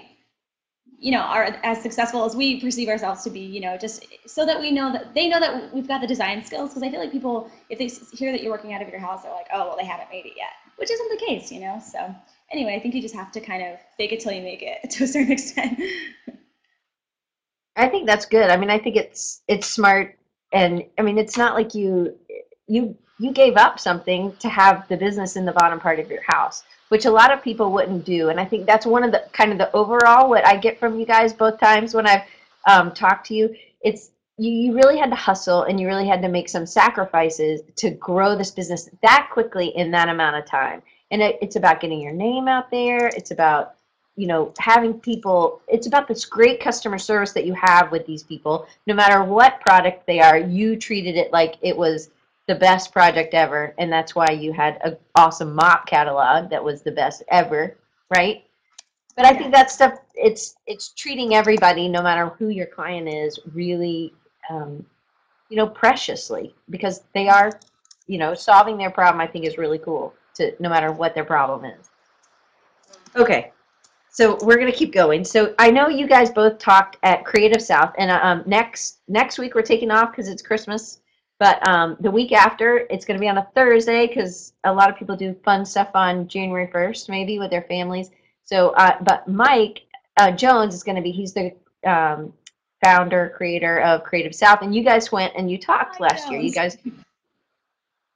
you 1.00 1.12
know 1.12 1.20
are 1.20 1.44
as 1.64 1.82
successful 1.82 2.24
as 2.26 2.36
we 2.36 2.60
perceive 2.60 2.88
ourselves 2.88 3.24
to 3.24 3.30
be 3.30 3.40
you 3.40 3.60
know 3.60 3.78
just 3.78 4.06
so 4.26 4.46
that 4.46 4.60
we 4.60 4.72
know 4.72 4.92
that 4.92 5.14
they 5.14 5.28
know 5.28 5.40
that 5.40 5.74
we've 5.74 5.88
got 5.88 6.02
the 6.02 6.08
design 6.08 6.44
skills 6.44 6.70
because 6.70 6.84
i 6.84 6.90
feel 6.90 7.00
like 7.00 7.12
people 7.12 7.50
if 7.70 7.78
they 7.78 7.88
hear 8.16 8.32
that 8.32 8.42
you're 8.42 8.52
working 8.52 8.74
out 8.74 8.82
of 8.82 8.90
your 8.90 9.00
house 9.00 9.24
they're 9.24 9.32
like 9.32 9.48
oh 9.54 9.68
well 9.68 9.78
they 9.78 9.86
haven't 9.86 10.10
made 10.10 10.26
it 10.26 10.34
yet 10.38 10.52
which 10.78 10.92
isn't 10.92 11.10
the 11.10 11.26
case 11.26 11.52
you 11.52 11.60
know 11.60 11.80
so 11.80 12.14
anyway 12.52 12.76
i 12.76 12.80
think 12.80 12.94
you 12.94 13.02
just 13.02 13.16
have 13.16 13.32
to 13.32 13.42
kind 13.42 13.64
of 13.64 13.78
fake 13.98 14.12
it 14.12 14.20
till 14.20 14.32
you 14.32 14.42
make 14.42 14.62
it 14.62 14.90
to 14.90 15.04
a 15.04 15.08
certain 15.08 15.32
extent 15.32 15.80
I 17.76 17.88
think 17.88 18.08
that's 18.08 18.26
good. 18.26 18.50
I 18.50 18.58
mean, 18.58 18.70
I 18.70 18.80
think 18.80 18.96
it's 18.96 19.42
it's 19.48 19.68
smart, 19.68 20.18
and 20.52 20.84
I 20.98 21.02
mean, 21.02 21.18
it's 21.18 21.38
not 21.38 21.56
like 21.56 21.76
you 21.76 22.18
you 22.68 22.96
you 23.18 23.32
gave 23.32 23.56
up 23.56 23.80
something 23.80 24.36
to 24.38 24.50
have 24.50 24.88
the 24.90 24.98
business 24.98 25.36
in 25.36 25.46
the 25.46 25.52
bottom 25.54 25.80
part 25.80 26.00
of 26.00 26.10
your 26.10 26.22
house, 26.28 26.64
which 26.90 27.06
a 27.06 27.12
lot 27.12 27.32
of 27.32 27.42
people 27.42 27.72
wouldn't 27.72 28.04
do. 28.04 28.30
And 28.30 28.40
I 28.40 28.46
think 28.46 28.66
that's 28.66 28.86
one 28.86 29.04
of 29.04 29.12
the 29.12 29.24
kind 29.32 29.52
of 29.52 29.58
the 29.58 29.72
overall 29.74 30.30
what 30.30 30.46
I 30.46 30.58
get 30.58 30.80
from 30.80 31.00
you 31.00 31.06
guys 31.06 31.32
both 31.32 31.60
times 31.60 31.94
when 31.94 32.08
I've 32.08 32.24
um, 32.68 32.92
talked 32.94 33.28
to 33.28 33.34
you. 33.34 33.56
It's 33.82 34.12
you, 34.38 34.52
you 34.52 34.74
really 34.74 34.98
had 34.98 35.10
to 35.12 35.16
hustle 35.16 35.64
and 35.64 35.80
you 35.80 35.88
really 35.88 36.08
had 36.08 36.22
to 36.24 36.28
make 36.28 36.50
some 36.50 36.66
sacrifices 36.66 37.62
to 37.78 37.92
grow 37.92 38.36
this 38.36 38.52
business 38.52 38.90
that 39.02 39.30
quickly 39.32 39.68
in 39.68 39.92
that 39.92 40.10
amount 40.10 40.36
of 40.36 40.46
time. 40.46 40.82
And 41.12 41.22
it, 41.22 41.38
it's 41.42 41.56
about 41.56 41.80
getting 41.80 42.02
your 42.02 42.12
name 42.12 42.50
out 42.50 42.70
there. 42.70 43.08
It's 43.08 43.32
about 43.32 43.76
you 44.18 44.28
know 44.28 44.54
having 44.58 44.94
people 44.94 45.62
it's 45.68 45.88
about 45.88 46.08
this 46.08 46.24
great 46.24 46.62
customer 46.62 46.98
service 46.98 47.34
that 47.34 47.46
you 47.46 47.54
have 47.54 47.92
with 47.92 48.06
these 48.06 48.24
people 48.24 48.66
no 48.88 48.94
matter 48.94 49.24
what 49.24 49.60
product 49.60 50.08
they 50.08 50.22
are 50.22 50.38
you 50.38 50.78
treated 50.78 51.18
it 51.18 51.34
like 51.34 51.56
it 51.62 51.76
was 51.76 52.10
the 52.48 52.56
best 52.56 52.92
project 52.92 53.34
ever 53.34 53.74
and 53.78 53.92
that's 53.92 54.16
why 54.16 54.30
you 54.30 54.54
had 54.54 54.78
an 54.84 54.96
awesome 55.16 55.56
mop 55.56 55.88
catalog 55.88 56.50
that 56.50 56.64
was 56.64 56.82
the 56.82 56.92
best 56.92 57.24
ever 57.30 57.76
right 58.16 58.46
but 59.16 59.26
i 59.26 59.34
think 59.34 59.52
that 59.52 59.72
stuff 59.72 60.00
it's 60.14 60.56
it's 60.68 60.90
treating 60.90 61.34
everybody 61.34 61.88
no 61.88 62.02
matter 62.02 62.28
who 62.38 62.50
your 62.50 62.68
client 62.68 63.08
is 63.08 63.40
really 63.54 64.14
um, 64.50 64.86
you 65.50 65.58
know 65.58 65.68
preciously 65.68 66.54
because 66.70 67.02
they 67.14 67.28
are 67.28 67.52
you 68.08 68.18
know 68.18 68.34
solving 68.34 68.78
their 68.78 68.92
problem 68.92 69.20
i 69.20 69.28
think 69.28 69.46
is 69.46 69.58
really 69.58 69.80
cool 69.80 70.14
to 70.36 70.54
no 70.60 70.70
matter 70.70 70.92
what 70.92 71.16
their 71.16 71.26
problem 71.26 71.66
is 71.66 71.90
okay 73.16 73.52
so 74.16 74.38
we're 74.44 74.58
gonna 74.58 74.72
keep 74.72 74.94
going. 74.94 75.26
So 75.26 75.54
I 75.60 75.70
know 75.70 75.90
you 75.90 76.08
guys 76.08 76.32
both 76.32 76.58
talked 76.58 76.96
at 77.04 77.26
Creative 77.26 77.62
South, 77.62 77.94
and 77.98 78.10
um, 78.10 78.44
next 78.46 79.00
next 79.10 79.38
week 79.38 79.56
we're 79.56 79.62
taking 79.62 79.92
off 79.92 80.12
because 80.12 80.30
it's 80.30 80.42
Christmas. 80.42 81.02
But 81.40 81.68
um, 81.68 81.98
the 82.00 82.12
week 82.12 82.32
after, 82.32 82.88
it's 82.90 83.04
gonna 83.06 83.20
be 83.20 83.28
on 83.28 83.38
a 83.38 83.48
Thursday 83.56 84.08
because 84.08 84.54
a 84.64 84.74
lot 84.74 84.90
of 84.90 84.98
people 84.98 85.16
do 85.16 85.36
fun 85.44 85.66
stuff 85.66 85.90
on 85.94 86.28
January 86.28 86.70
first, 86.72 87.10
maybe 87.10 87.40
with 87.40 87.52
their 87.52 87.64
families. 87.64 88.10
So, 88.46 88.70
uh, 88.72 88.98
but 89.02 89.28
Mike 89.28 89.84
uh, 90.18 90.32
Jones 90.32 90.74
is 90.74 90.84
gonna 90.84 91.02
be. 91.02 91.12
He's 91.12 91.34
the 91.34 91.54
um, 91.86 92.32
founder 92.84 93.34
creator 93.36 93.80
of 93.82 94.04
Creative 94.04 94.34
South, 94.34 94.62
and 94.62 94.74
you 94.74 94.84
guys 94.84 95.12
went 95.12 95.34
and 95.36 95.52
you 95.52 95.58
talked 95.58 96.00
Mike 96.00 96.12
last 96.12 96.32
year. 96.32 96.40
You 96.40 96.52
guys, 96.52 96.78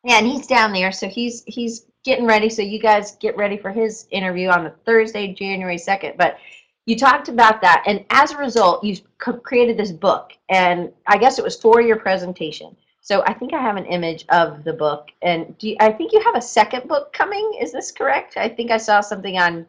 yeah, 0.03 0.17
and 0.17 0.25
he's 0.25 0.47
down 0.47 0.71
there, 0.71 0.91
so 0.91 1.09
he's 1.09 1.43
he's 1.45 1.85
getting 2.05 2.25
ready. 2.25 2.49
So 2.49 2.61
you 2.61 2.79
guys 2.79 3.17
get 3.17 3.35
ready 3.35 3.57
for 3.57 3.71
his 3.71 4.07
interview 4.11 4.47
on 4.47 4.63
the 4.63 4.73
Thursday, 4.85 5.33
January 5.33 5.77
second. 5.77 6.13
But 6.17 6.37
you 6.85 6.95
talked 6.97 7.27
about 7.27 7.61
that, 7.61 7.83
and 7.85 8.05
as 8.11 8.31
a 8.31 8.37
result, 8.37 8.83
you 8.83 8.97
created 9.17 9.75
this 9.75 9.91
book, 9.91 10.31
and 10.47 10.91
I 11.05 11.17
guess 11.17 11.37
it 11.37 11.43
was 11.43 11.59
for 11.59 11.81
your 11.81 11.97
presentation. 11.97 12.75
So 13.09 13.23
I 13.25 13.33
think 13.33 13.55
I 13.55 13.59
have 13.59 13.75
an 13.75 13.87
image 13.87 14.23
of 14.29 14.63
the 14.63 14.71
book, 14.71 15.09
and 15.23 15.57
do 15.57 15.69
you, 15.69 15.75
I 15.79 15.91
think 15.91 16.13
you 16.13 16.21
have 16.21 16.35
a 16.35 16.41
second 16.41 16.87
book 16.87 17.11
coming? 17.11 17.57
Is 17.59 17.71
this 17.71 17.91
correct? 17.91 18.37
I 18.37 18.47
think 18.47 18.69
I 18.69 18.77
saw 18.77 19.01
something 19.01 19.35
on. 19.39 19.65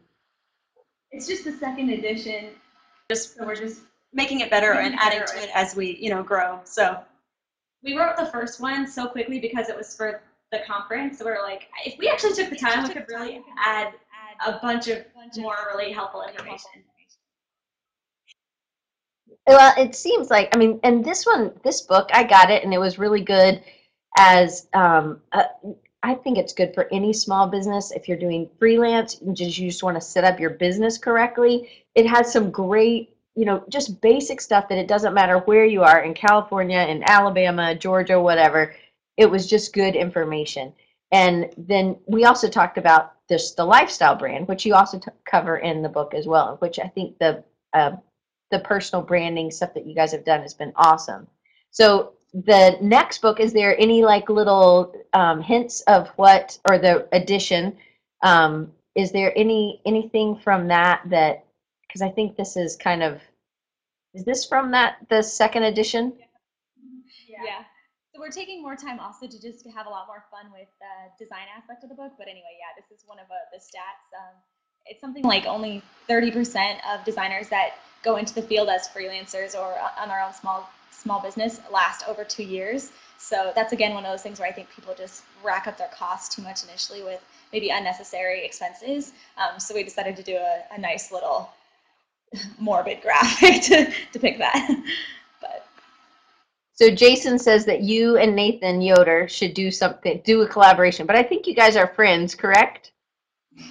It's 1.10 1.26
just 1.26 1.44
the 1.44 1.52
second 1.52 1.88
edition. 1.88 2.50
just 3.10 3.36
So 3.36 3.46
we're 3.46 3.56
just 3.56 3.80
making 4.12 4.40
it 4.40 4.50
better 4.50 4.72
and 4.72 4.92
Making 4.92 4.98
it 4.98 5.02
adding 5.02 5.18
better. 5.20 5.32
to 5.38 5.42
it 5.44 5.50
as 5.54 5.74
we 5.74 5.96
you 5.96 6.10
know 6.10 6.22
grow 6.22 6.60
so 6.64 7.00
we 7.82 7.96
wrote 7.96 8.18
the 8.18 8.26
first 8.26 8.60
one 8.60 8.86
so 8.86 9.08
quickly 9.08 9.40
because 9.40 9.70
it 9.70 9.76
was 9.76 9.96
for 9.96 10.20
the 10.52 10.58
conference. 10.66 11.18
So 11.18 11.24
we 11.24 11.30
are 11.30 11.42
like, 11.42 11.68
if 11.86 11.98
we 11.98 12.10
actually 12.10 12.34
took 12.34 12.50
the 12.50 12.56
time, 12.56 12.82
we 12.86 12.92
could 12.92 13.06
really 13.08 13.42
add 13.64 13.94
a 14.46 14.58
bunch 14.60 14.88
of 14.88 14.98
more 15.38 15.56
really 15.74 15.92
helpful 15.92 16.22
information. 16.28 16.84
Well, 19.46 19.74
it 19.76 19.94
seems 19.94 20.30
like 20.30 20.54
I 20.54 20.58
mean, 20.58 20.80
and 20.82 21.04
this 21.04 21.26
one, 21.26 21.52
this 21.64 21.80
book, 21.82 22.10
I 22.12 22.24
got 22.24 22.50
it, 22.50 22.64
and 22.64 22.72
it 22.72 22.78
was 22.78 22.98
really 22.98 23.22
good. 23.22 23.62
As 24.18 24.66
um, 24.74 25.20
I 26.02 26.14
think 26.14 26.38
it's 26.38 26.52
good 26.52 26.74
for 26.74 26.88
any 26.90 27.12
small 27.12 27.46
business 27.46 27.90
if 27.90 28.08
you're 28.08 28.18
doing 28.18 28.48
freelance 28.58 29.20
and 29.20 29.36
just 29.36 29.58
you 29.58 29.68
just 29.68 29.82
want 29.82 29.96
to 29.96 30.00
set 30.00 30.24
up 30.24 30.40
your 30.40 30.50
business 30.50 30.96
correctly. 30.96 31.68
It 31.94 32.06
has 32.06 32.32
some 32.32 32.50
great, 32.50 33.16
you 33.34 33.44
know, 33.44 33.64
just 33.68 34.00
basic 34.00 34.40
stuff 34.40 34.68
that 34.68 34.78
it 34.78 34.88
doesn't 34.88 35.14
matter 35.14 35.38
where 35.40 35.66
you 35.66 35.82
are 35.82 36.00
in 36.00 36.14
California, 36.14 36.78
in 36.78 37.02
Alabama, 37.04 37.74
Georgia, 37.74 38.18
whatever. 38.18 38.74
It 39.18 39.30
was 39.30 39.46
just 39.46 39.74
good 39.74 39.94
information. 39.94 40.72
And 41.12 41.52
then 41.58 41.98
we 42.06 42.24
also 42.24 42.48
talked 42.48 42.78
about 42.78 43.14
this 43.28 43.52
the 43.52 43.64
lifestyle 43.64 44.14
brand, 44.14 44.48
which 44.48 44.64
you 44.64 44.74
also 44.74 44.98
t- 44.98 45.10
cover 45.26 45.58
in 45.58 45.82
the 45.82 45.88
book 45.88 46.14
as 46.14 46.26
well, 46.26 46.56
which 46.60 46.78
I 46.78 46.88
think 46.88 47.18
the 47.18 47.44
uh, 47.74 47.92
the 48.50 48.58
personal 48.60 49.04
branding 49.04 49.50
stuff 49.50 49.74
that 49.74 49.86
you 49.86 49.94
guys 49.94 50.12
have 50.12 50.24
done 50.24 50.40
has 50.40 50.54
been 50.54 50.72
awesome. 50.76 51.26
So 51.70 52.12
the 52.32 52.78
next 52.80 53.22
book, 53.22 53.40
is 53.40 53.52
there 53.52 53.78
any 53.78 54.04
like 54.04 54.28
little 54.28 54.94
um, 55.12 55.40
hints 55.40 55.82
of 55.82 56.08
what, 56.16 56.58
or 56.68 56.78
the 56.78 57.08
addition? 57.12 57.76
Um, 58.22 58.72
is 58.94 59.12
there 59.12 59.32
any 59.36 59.80
anything 59.86 60.36
from 60.36 60.68
that 60.68 61.02
that? 61.10 61.44
Because 61.86 62.02
I 62.02 62.10
think 62.10 62.36
this 62.36 62.56
is 62.56 62.76
kind 62.76 63.02
of 63.02 63.20
Is 64.14 64.24
this 64.24 64.44
from 64.44 64.70
that, 64.72 64.98
the 65.08 65.22
second 65.22 65.64
edition? 65.64 66.12
Yeah. 67.28 67.62
So 68.12 68.20
we're 68.20 68.34
taking 68.34 68.60
more 68.60 68.74
time 68.74 68.98
also 68.98 69.26
to 69.26 69.38
just 69.40 69.64
have 69.74 69.86
a 69.86 69.90
lot 69.90 70.06
more 70.06 70.24
fun 70.30 70.50
with 70.52 70.68
the 70.82 70.94
design 71.24 71.46
aspect 71.56 71.84
of 71.84 71.90
the 71.90 71.94
book. 71.94 72.12
But 72.18 72.26
anyway, 72.26 72.58
yeah, 72.58 72.74
this 72.74 72.90
is 72.90 73.06
one 73.06 73.18
of 73.18 73.26
uh, 73.30 73.38
the 73.54 73.58
stats. 73.58 74.06
Um, 74.18 74.34
it's 74.86 75.00
something 75.00 75.24
like 75.24 75.46
only 75.46 75.82
30% 76.08 76.78
of 76.92 77.04
designers 77.04 77.48
that 77.48 77.74
go 78.02 78.16
into 78.16 78.34
the 78.34 78.42
field 78.42 78.68
as 78.68 78.88
freelancers 78.88 79.54
or 79.54 79.76
on 79.98 80.08
their 80.08 80.22
own 80.22 80.32
small 80.32 80.68
small 80.90 81.20
business 81.22 81.60
last 81.72 82.06
over 82.06 82.24
two 82.24 82.42
years. 82.42 82.92
So 83.18 83.52
that's 83.54 83.72
again 83.72 83.94
one 83.94 84.04
of 84.04 84.10
those 84.10 84.22
things 84.22 84.38
where 84.38 84.48
I 84.48 84.52
think 84.52 84.68
people 84.74 84.94
just 84.94 85.22
rack 85.42 85.66
up 85.66 85.78
their 85.78 85.88
costs 85.88 86.34
too 86.34 86.42
much 86.42 86.64
initially 86.64 87.02
with 87.02 87.22
maybe 87.52 87.70
unnecessary 87.70 88.44
expenses. 88.44 89.12
Um, 89.38 89.58
so 89.58 89.74
we 89.74 89.82
decided 89.82 90.16
to 90.16 90.22
do 90.22 90.36
a, 90.36 90.62
a 90.72 90.78
nice 90.78 91.10
little 91.10 91.50
morbid 92.58 93.00
graphic 93.02 93.62
to 93.62 93.92
depict 94.12 94.38
that. 94.38 94.84
but 95.40 95.66
So 96.74 96.90
Jason 96.90 97.38
says 97.38 97.64
that 97.66 97.82
you 97.82 98.16
and 98.16 98.34
Nathan 98.34 98.82
Yoder 98.82 99.28
should 99.28 99.54
do 99.54 99.70
something, 99.70 100.20
do 100.24 100.42
a 100.42 100.48
collaboration. 100.48 101.06
But 101.06 101.16
I 101.16 101.22
think 101.22 101.46
you 101.46 101.54
guys 101.54 101.76
are 101.76 101.86
friends, 101.86 102.34
correct? 102.34 102.92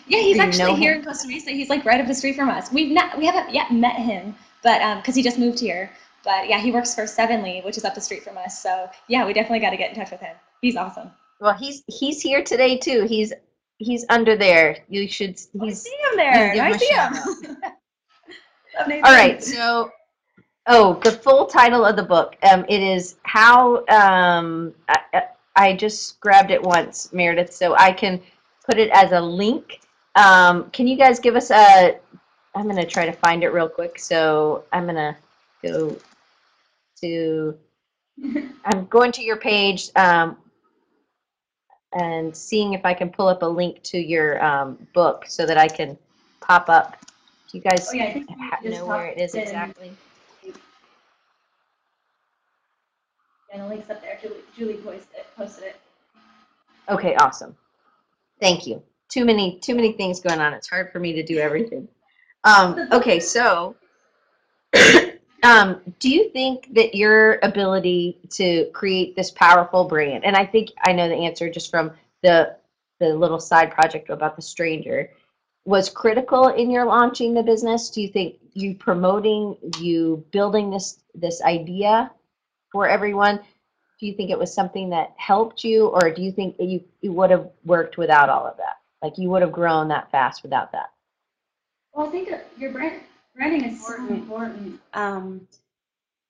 Yeah, 0.07 0.19
he's 0.19 0.39
actually 0.39 0.75
here 0.75 0.93
him? 0.93 0.99
in 0.99 1.05
Costa 1.05 1.27
Mesa. 1.27 1.51
He's 1.51 1.69
like 1.69 1.85
right 1.85 1.99
up 1.99 2.07
the 2.07 2.15
street 2.15 2.35
from 2.35 2.49
us. 2.49 2.71
We've 2.71 2.91
not 2.91 3.17
we 3.17 3.25
haven't 3.25 3.53
yet 3.53 3.71
met 3.71 3.95
him, 3.95 4.35
but 4.63 4.81
um, 4.81 4.97
because 4.99 5.15
he 5.15 5.23
just 5.23 5.39
moved 5.39 5.59
here. 5.59 5.91
But 6.23 6.49
yeah, 6.49 6.59
he 6.59 6.71
works 6.71 6.93
for 6.93 7.07
Sevenly, 7.07 7.61
which 7.61 7.77
is 7.77 7.85
up 7.85 7.95
the 7.95 8.01
street 8.01 8.23
from 8.23 8.37
us. 8.37 8.61
So 8.61 8.89
yeah, 9.07 9.25
we 9.25 9.33
definitely 9.33 9.59
got 9.59 9.69
to 9.69 9.77
get 9.77 9.89
in 9.91 9.95
touch 9.95 10.11
with 10.11 10.19
him. 10.19 10.35
He's 10.61 10.75
awesome. 10.75 11.11
Well, 11.39 11.53
he's 11.53 11.83
he's 11.87 12.21
here 12.21 12.43
today 12.43 12.77
too. 12.77 13.05
He's 13.07 13.31
he's 13.77 14.05
under 14.09 14.35
there. 14.35 14.77
You 14.89 15.07
should. 15.07 15.39
I 15.61 15.69
see 15.71 15.89
him 15.91 16.17
there. 16.17 16.53
him 16.53 16.79
see 16.79 16.93
him. 16.93 17.57
All 19.03 19.13
right. 19.13 19.41
So, 19.43 19.91
oh, 20.67 20.99
the 21.03 21.11
full 21.11 21.45
title 21.45 21.85
of 21.85 21.95
the 21.95 22.03
book. 22.03 22.35
Um, 22.43 22.65
it 22.67 22.81
is 22.81 23.15
how. 23.23 23.85
Um, 23.87 24.73
I, 24.89 24.97
I- 25.13 25.23
I 25.55 25.73
just 25.75 26.21
grabbed 26.21 26.51
it 26.51 26.63
once, 26.63 27.11
Meredith, 27.11 27.51
so 27.51 27.75
I 27.75 27.91
can 27.91 28.21
put 28.69 28.77
it 28.77 28.91
as 28.91 29.11
a 29.13 29.19
link. 29.19 29.81
Um, 30.15 30.69
can 30.69 30.87
you 30.87 30.95
guys 30.95 31.19
give 31.19 31.35
us 31.35 31.49
a? 31.49 31.97
I'm 32.55 32.67
gonna 32.67 32.85
try 32.85 33.05
to 33.07 33.11
find 33.11 33.43
it 33.43 33.49
real 33.49 33.67
quick. 33.67 33.97
So 33.97 34.65
I'm 34.71 34.85
gonna 34.85 35.17
go 35.63 35.97
to. 37.01 37.57
I'm 38.65 38.85
going 38.85 39.11
to 39.13 39.23
your 39.23 39.37
page 39.37 39.89
um, 39.95 40.37
and 41.93 42.35
seeing 42.35 42.73
if 42.73 42.85
I 42.85 42.93
can 42.93 43.09
pull 43.09 43.27
up 43.27 43.41
a 43.41 43.45
link 43.45 43.81
to 43.83 43.97
your 43.97 44.43
um, 44.43 44.77
book 44.93 45.25
so 45.27 45.45
that 45.47 45.57
I 45.57 45.67
can 45.67 45.97
pop 46.39 46.69
up. 46.69 46.97
Do 47.51 47.57
you 47.57 47.63
guys 47.63 47.89
Oh, 47.89 47.95
yeah, 47.95 48.19
know 48.63 48.85
where 48.85 49.07
it 49.07 49.17
is 49.17 49.33
exactly? 49.33 49.91
And 53.51 53.63
the 53.63 53.67
link's 53.67 53.89
up 53.89 54.01
there. 54.01 54.19
Julie, 54.21 54.41
Julie 54.55 54.73
posted 54.75 55.15
it. 55.15 55.27
Posted 55.35 55.63
it. 55.63 55.75
Okay, 56.89 57.15
awesome. 57.15 57.55
Thank 58.39 58.67
you. 58.67 58.81
Too 59.09 59.25
many, 59.25 59.59
too 59.59 59.75
many 59.75 59.93
things 59.93 60.19
going 60.19 60.39
on. 60.39 60.53
It's 60.53 60.69
hard 60.69 60.91
for 60.91 60.99
me 60.99 61.13
to 61.13 61.23
do 61.23 61.37
everything. 61.39 61.87
Um, 62.43 62.87
okay, 62.91 63.19
so, 63.19 63.75
um, 65.43 65.81
do 65.99 66.09
you 66.09 66.29
think 66.29 66.73
that 66.73 66.95
your 66.95 67.39
ability 67.43 68.19
to 68.31 68.69
create 68.73 69.15
this 69.15 69.31
powerful 69.31 69.85
brand, 69.85 70.23
and 70.23 70.35
I 70.35 70.45
think 70.45 70.69
I 70.85 70.93
know 70.93 71.09
the 71.09 71.15
answer 71.15 71.49
just 71.49 71.69
from 71.69 71.91
the 72.23 72.55
the 72.99 73.13
little 73.13 73.39
side 73.39 73.71
project 73.71 74.09
about 74.09 74.35
the 74.35 74.41
stranger, 74.41 75.09
was 75.65 75.89
critical 75.89 76.49
in 76.49 76.69
your 76.69 76.85
launching 76.85 77.33
the 77.33 77.43
business? 77.43 77.89
Do 77.89 78.01
you 78.01 78.09
think 78.09 78.35
you 78.53 78.75
promoting, 78.75 79.57
you 79.79 80.23
building 80.31 80.69
this 80.69 81.03
this 81.13 81.41
idea 81.41 82.11
for 82.71 82.87
everyone? 82.87 83.39
Do 83.99 84.05
you 84.05 84.13
think 84.13 84.31
it 84.31 84.39
was 84.39 84.53
something 84.53 84.89
that 84.89 85.13
helped 85.17 85.63
you 85.63 85.87
or 85.87 86.11
do 86.11 86.21
you 86.21 86.31
think 86.31 86.57
that 86.57 86.65
you, 86.65 86.83
you 87.01 87.11
would 87.11 87.29
have 87.29 87.49
worked 87.65 87.97
without 87.97 88.29
all 88.29 88.45
of 88.45 88.57
that 88.57 88.77
like 89.01 89.17
you 89.17 89.29
would 89.29 89.41
have 89.41 89.51
grown 89.51 89.87
that 89.87 90.09
fast 90.11 90.43
without 90.43 90.71
that 90.71 90.91
Well, 91.93 92.07
I 92.07 92.09
think 92.09 92.29
that 92.29 92.47
your 92.57 92.71
brand 92.71 93.01
branding 93.35 93.65
is 93.65 93.85
so 93.85 93.93
Important. 93.95 94.19
important. 94.19 94.79
um, 94.93 95.47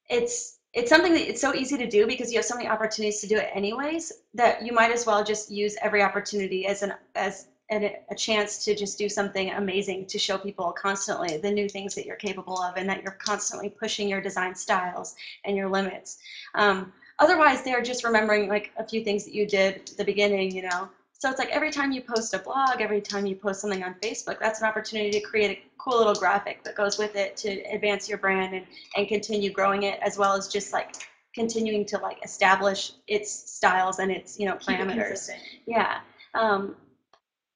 it's 0.09 0.57
it's 0.73 0.89
something 0.89 1.13
that 1.13 1.27
it's 1.27 1.41
so 1.41 1.55
easy 1.55 1.77
to 1.77 1.89
do 1.89 2.05
because 2.05 2.31
you 2.31 2.37
have 2.37 2.45
so 2.45 2.55
many 2.55 2.67
opportunities 2.67 3.21
to 3.21 3.27
do 3.27 3.37
it 3.37 3.49
anyways 3.53 4.11
that 4.35 4.63
you 4.63 4.71
might 4.71 4.91
as 4.91 5.05
well 5.05 5.23
just 5.23 5.49
use 5.49 5.75
every 5.81 6.03
opportunity 6.03 6.67
as 6.67 6.83
an 6.83 6.93
as 7.15 7.47
an, 7.71 7.91
a 8.09 8.15
chance 8.15 8.63
to 8.65 8.75
just 8.75 8.97
do 8.97 9.07
something 9.07 9.51
amazing 9.51 10.05
to 10.07 10.17
show 10.17 10.37
people 10.37 10.71
constantly 10.71 11.37
the 11.37 11.51
new 11.51 11.69
things 11.69 11.93
that 11.95 12.05
you're 12.05 12.15
capable 12.15 12.59
of 12.61 12.77
and 12.77 12.89
that 12.89 13.03
you're 13.03 13.17
constantly 13.23 13.69
pushing 13.69 14.07
your 14.07 14.21
design 14.21 14.55
styles 14.55 15.15
and 15.45 15.55
your 15.55 15.69
limits 15.69 16.17
um, 16.55 16.91
otherwise 17.19 17.61
they're 17.63 17.81
just 17.81 18.03
remembering 18.03 18.49
like 18.49 18.71
a 18.77 18.83
few 18.83 19.03
things 19.03 19.23
that 19.25 19.33
you 19.33 19.45
did 19.45 19.75
at 19.75 19.97
the 19.97 20.05
beginning 20.05 20.51
you 20.51 20.63
know? 20.63 20.89
So 21.13 21.29
it's 21.29 21.39
like 21.39 21.49
every 21.49 21.69
time 21.69 21.91
you 21.91 22.01
post 22.01 22.33
a 22.33 22.39
blog 22.39 22.81
every 22.81 23.01
time 23.01 23.25
you 23.25 23.35
post 23.35 23.61
something 23.61 23.83
on 23.83 23.95
facebook 24.01 24.39
that's 24.39 24.61
an 24.61 24.67
opportunity 24.67 25.11
to 25.11 25.19
create 25.19 25.51
a 25.51 25.59
cool 25.77 25.97
little 25.97 26.13
graphic 26.13 26.63
that 26.63 26.75
goes 26.75 26.97
with 26.97 27.15
it 27.15 27.35
to 27.37 27.49
advance 27.71 28.07
your 28.07 28.17
brand 28.17 28.53
and, 28.53 28.65
and 28.95 29.07
continue 29.07 29.51
growing 29.51 29.83
it 29.83 29.99
as 30.01 30.17
well 30.17 30.33
as 30.33 30.47
just 30.47 30.73
like 30.73 30.95
continuing 31.33 31.85
to 31.85 31.97
like 31.99 32.17
establish 32.23 32.91
its 33.07 33.31
styles 33.31 33.99
and 33.99 34.11
its 34.11 34.39
you 34.39 34.45
know 34.45 34.55
parameters. 34.55 35.29
yeah. 35.65 35.99
Um, 36.33 36.75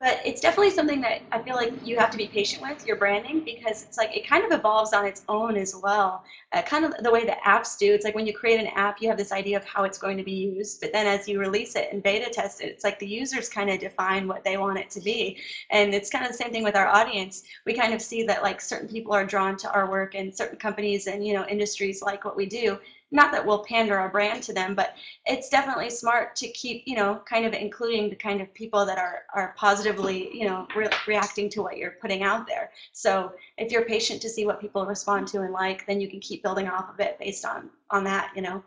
but 0.03 0.19
it's 0.25 0.41
definitely 0.41 0.69
something 0.69 0.99
that 0.99 1.21
I 1.31 1.41
feel 1.41 1.55
like 1.55 1.71
you 1.81 1.97
have 1.97 2.11
to 2.11 2.17
be 2.17 2.27
patient 2.27 2.61
with 2.61 2.85
your 2.85 2.97
branding 2.97 3.41
because 3.45 3.83
it's 3.83 3.97
like 3.97 4.15
it 4.15 4.27
kind 4.27 4.43
of 4.43 4.51
evolves 4.51 4.91
on 4.91 5.05
its 5.05 5.23
own 5.29 5.55
as 5.55 5.73
well. 5.81 6.25
Uh, 6.51 6.61
kind 6.61 6.83
of 6.83 6.93
the 6.99 7.09
way 7.09 7.23
the 7.23 7.37
apps 7.45 7.77
do. 7.77 7.93
It's 7.93 8.03
like 8.03 8.13
when 8.13 8.27
you 8.27 8.33
create 8.33 8.59
an 8.59 8.67
app, 8.75 9.01
you 9.01 9.07
have 9.07 9.17
this 9.17 9.31
idea 9.31 9.55
of 9.55 9.63
how 9.63 9.85
it's 9.85 9.97
going 9.97 10.17
to 10.17 10.23
be 10.23 10.33
used, 10.33 10.81
but 10.81 10.91
then 10.91 11.07
as 11.07 11.25
you 11.25 11.39
release 11.39 11.77
it 11.77 11.87
and 11.93 12.03
beta 12.03 12.29
test 12.29 12.59
it, 12.59 12.65
it's 12.65 12.83
like 12.83 12.99
the 12.99 13.07
users 13.07 13.47
kind 13.47 13.69
of 13.69 13.79
define 13.79 14.27
what 14.27 14.43
they 14.43 14.57
want 14.57 14.77
it 14.77 14.89
to 14.89 14.99
be. 14.99 15.37
And 15.69 15.93
it's 15.93 16.09
kind 16.09 16.25
of 16.25 16.33
the 16.33 16.37
same 16.37 16.51
thing 16.51 16.63
with 16.63 16.75
our 16.75 16.87
audience. 16.87 17.43
We 17.65 17.73
kind 17.73 17.93
of 17.93 18.01
see 18.01 18.23
that 18.23 18.43
like 18.43 18.59
certain 18.59 18.89
people 18.89 19.13
are 19.13 19.25
drawn 19.25 19.55
to 19.59 19.71
our 19.71 19.89
work 19.89 20.15
and 20.15 20.35
certain 20.35 20.59
companies 20.59 21.07
and 21.07 21.25
you 21.25 21.33
know 21.33 21.45
industries 21.47 22.01
like 22.01 22.25
what 22.25 22.35
we 22.35 22.45
do. 22.45 22.77
Not 23.13 23.31
that 23.31 23.45
we'll 23.45 23.63
pander 23.63 23.95
our 23.97 24.09
brand 24.09 24.41
to 24.43 24.53
them, 24.53 24.73
but 24.73 24.95
it's 25.27 25.47
definitely 25.47 25.91
smart 25.91 26.35
to 26.37 26.47
keep 26.49 26.83
you 26.87 26.95
know 26.95 27.21
kind 27.29 27.45
of 27.45 27.53
including 27.53 28.09
the 28.09 28.15
kind 28.15 28.41
of 28.41 28.51
people 28.55 28.85
that 28.87 28.97
are 28.97 29.23
are 29.35 29.53
positively 29.55 30.35
you 30.35 30.45
know 30.49 30.67
re- 30.75 30.89
reacting 31.07 31.47
to 31.51 31.61
what 31.61 31.77
you're 31.77 31.95
putting 32.01 32.23
out 32.23 32.47
there 32.47 32.71
so 32.91 33.31
if 33.57 33.71
you're 33.71 33.85
patient 33.85 34.19
to 34.23 34.29
see 34.29 34.45
what 34.45 34.59
people 34.59 34.85
respond 34.85 35.27
to 35.27 35.41
and 35.41 35.53
like 35.53 35.85
then 35.85 36.01
you 36.01 36.09
can 36.09 36.19
keep 36.19 36.41
building 36.43 36.67
off 36.67 36.89
of 36.93 36.99
it 36.99 37.17
based 37.19 37.45
on 37.45 37.69
on 37.91 38.03
that 38.03 38.31
you 38.35 38.41
know 38.41 38.61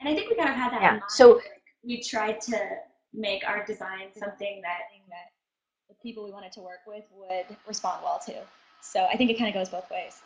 And 0.00 0.08
I 0.08 0.14
think 0.14 0.28
we 0.30 0.36
kind 0.36 0.50
of 0.50 0.56
had 0.56 0.72
that 0.72 0.78
in 0.78 0.82
Yeah, 0.82 0.90
mind. 0.92 1.02
so- 1.08 1.40
we 1.84 2.02
tried 2.02 2.40
to 2.42 2.58
make 3.14 3.42
our 3.48 3.64
design 3.64 4.06
something 4.18 4.60
that 4.62 4.80
that 5.08 5.28
the 5.88 5.94
people 6.02 6.24
we 6.24 6.32
wanted 6.32 6.52
to 6.52 6.60
work 6.60 6.80
with 6.86 7.04
would 7.16 7.56
respond 7.66 8.02
well 8.02 8.20
to. 8.26 8.34
So 8.82 9.06
I 9.12 9.16
think 9.16 9.30
it 9.30 9.38
kind 9.38 9.48
of 9.48 9.54
goes 9.54 9.68
both 9.70 9.88
ways. 9.90 10.20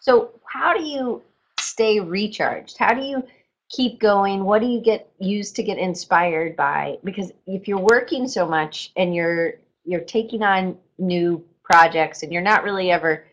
so 0.00 0.30
how 0.56 0.72
do 0.76 0.82
you 0.84 1.22
stay 1.66 2.00
recharged? 2.00 2.76
How 2.78 2.94
do 2.94 3.02
you 3.02 3.22
keep 3.70 4.00
going? 4.00 4.44
What 4.44 4.60
do 4.60 4.66
you 4.66 4.80
get 4.80 5.10
used 5.18 5.56
to 5.56 5.62
get 5.62 5.78
inspired 5.78 6.56
by? 6.56 6.98
Because 7.04 7.32
if 7.46 7.66
you're 7.66 7.78
working 7.78 8.28
so 8.28 8.46
much 8.46 8.92
and 8.96 9.14
you're 9.14 9.54
you're 9.84 10.00
taking 10.00 10.42
on 10.42 10.76
new 10.98 11.44
projects 11.62 12.22
and 12.22 12.32
you're 12.32 12.42
not 12.42 12.64
really 12.64 12.90
ever 12.90 13.26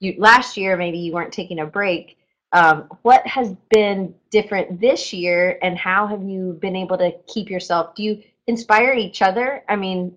you 0.00 0.14
last 0.18 0.56
year 0.56 0.76
maybe 0.76 0.98
you 0.98 1.12
weren't 1.12 1.32
taking 1.32 1.60
a 1.60 1.66
break 1.66 2.16
um, 2.52 2.88
what 3.02 3.26
has 3.26 3.54
been 3.70 4.14
different 4.30 4.80
this 4.80 5.12
year 5.12 5.58
and 5.62 5.78
how 5.78 6.06
have 6.06 6.22
you 6.22 6.58
been 6.60 6.74
able 6.74 6.98
to 6.98 7.12
keep 7.28 7.48
yourself? 7.48 7.94
Do 7.94 8.02
you 8.02 8.22
inspire 8.48 8.92
each 8.92 9.22
other? 9.22 9.62
I 9.68 9.76
mean 9.76 10.16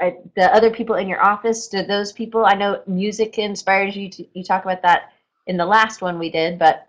uh, 0.00 0.10
the 0.36 0.54
other 0.54 0.70
people 0.70 0.96
in 0.96 1.08
your 1.08 1.22
office 1.22 1.68
do 1.68 1.82
those 1.82 2.10
people 2.12 2.44
i 2.46 2.54
know 2.54 2.82
music 2.86 3.38
inspires 3.38 3.94
you 3.94 4.08
to 4.08 4.26
you 4.32 4.42
talk 4.42 4.64
about 4.64 4.82
that 4.82 5.12
in 5.46 5.56
the 5.56 5.66
last 5.66 6.02
one 6.02 6.18
we 6.18 6.30
did 6.30 6.58
but 6.58 6.88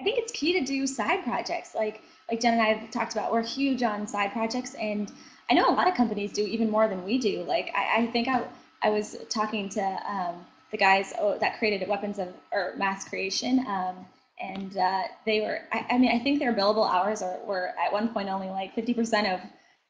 I 0.00 0.04
think 0.04 0.18
it's 0.18 0.32
key 0.32 0.58
to 0.58 0.64
do 0.64 0.86
side 0.86 1.24
projects. 1.24 1.74
Like 1.74 2.02
like 2.30 2.40
Jen 2.40 2.54
and 2.54 2.62
I 2.62 2.72
have 2.74 2.90
talked 2.90 3.12
about, 3.12 3.32
we're 3.32 3.42
huge 3.42 3.82
on 3.82 4.06
side 4.06 4.32
projects, 4.32 4.74
and 4.74 5.12
I 5.50 5.54
know 5.54 5.68
a 5.68 5.72
lot 5.72 5.88
of 5.88 5.94
companies 5.94 6.32
do 6.32 6.42
even 6.42 6.70
more 6.70 6.88
than 6.88 7.04
we 7.04 7.18
do. 7.18 7.44
Like 7.44 7.70
I, 7.76 8.02
I 8.02 8.06
think 8.08 8.28
I 8.28 8.44
I 8.82 8.90
was 8.90 9.16
talking 9.28 9.68
to 9.70 9.82
um, 9.82 10.44
the 10.70 10.76
guys 10.76 11.12
oh, 11.18 11.38
that 11.38 11.58
created 11.58 11.88
Weapons 11.88 12.18
of 12.18 12.28
or 12.52 12.74
Mass 12.76 13.08
Creation, 13.08 13.60
um, 13.68 14.04
and 14.40 14.76
uh, 14.76 15.02
they 15.26 15.40
were. 15.40 15.60
I, 15.72 15.86
I 15.90 15.98
mean, 15.98 16.10
I 16.10 16.18
think 16.22 16.38
their 16.38 16.52
billable 16.52 16.90
hours 16.90 17.22
are, 17.22 17.38
were 17.46 17.72
at 17.78 17.92
one 17.92 18.08
point 18.08 18.28
only 18.28 18.48
like 18.48 18.74
50% 18.74 19.32
of 19.32 19.40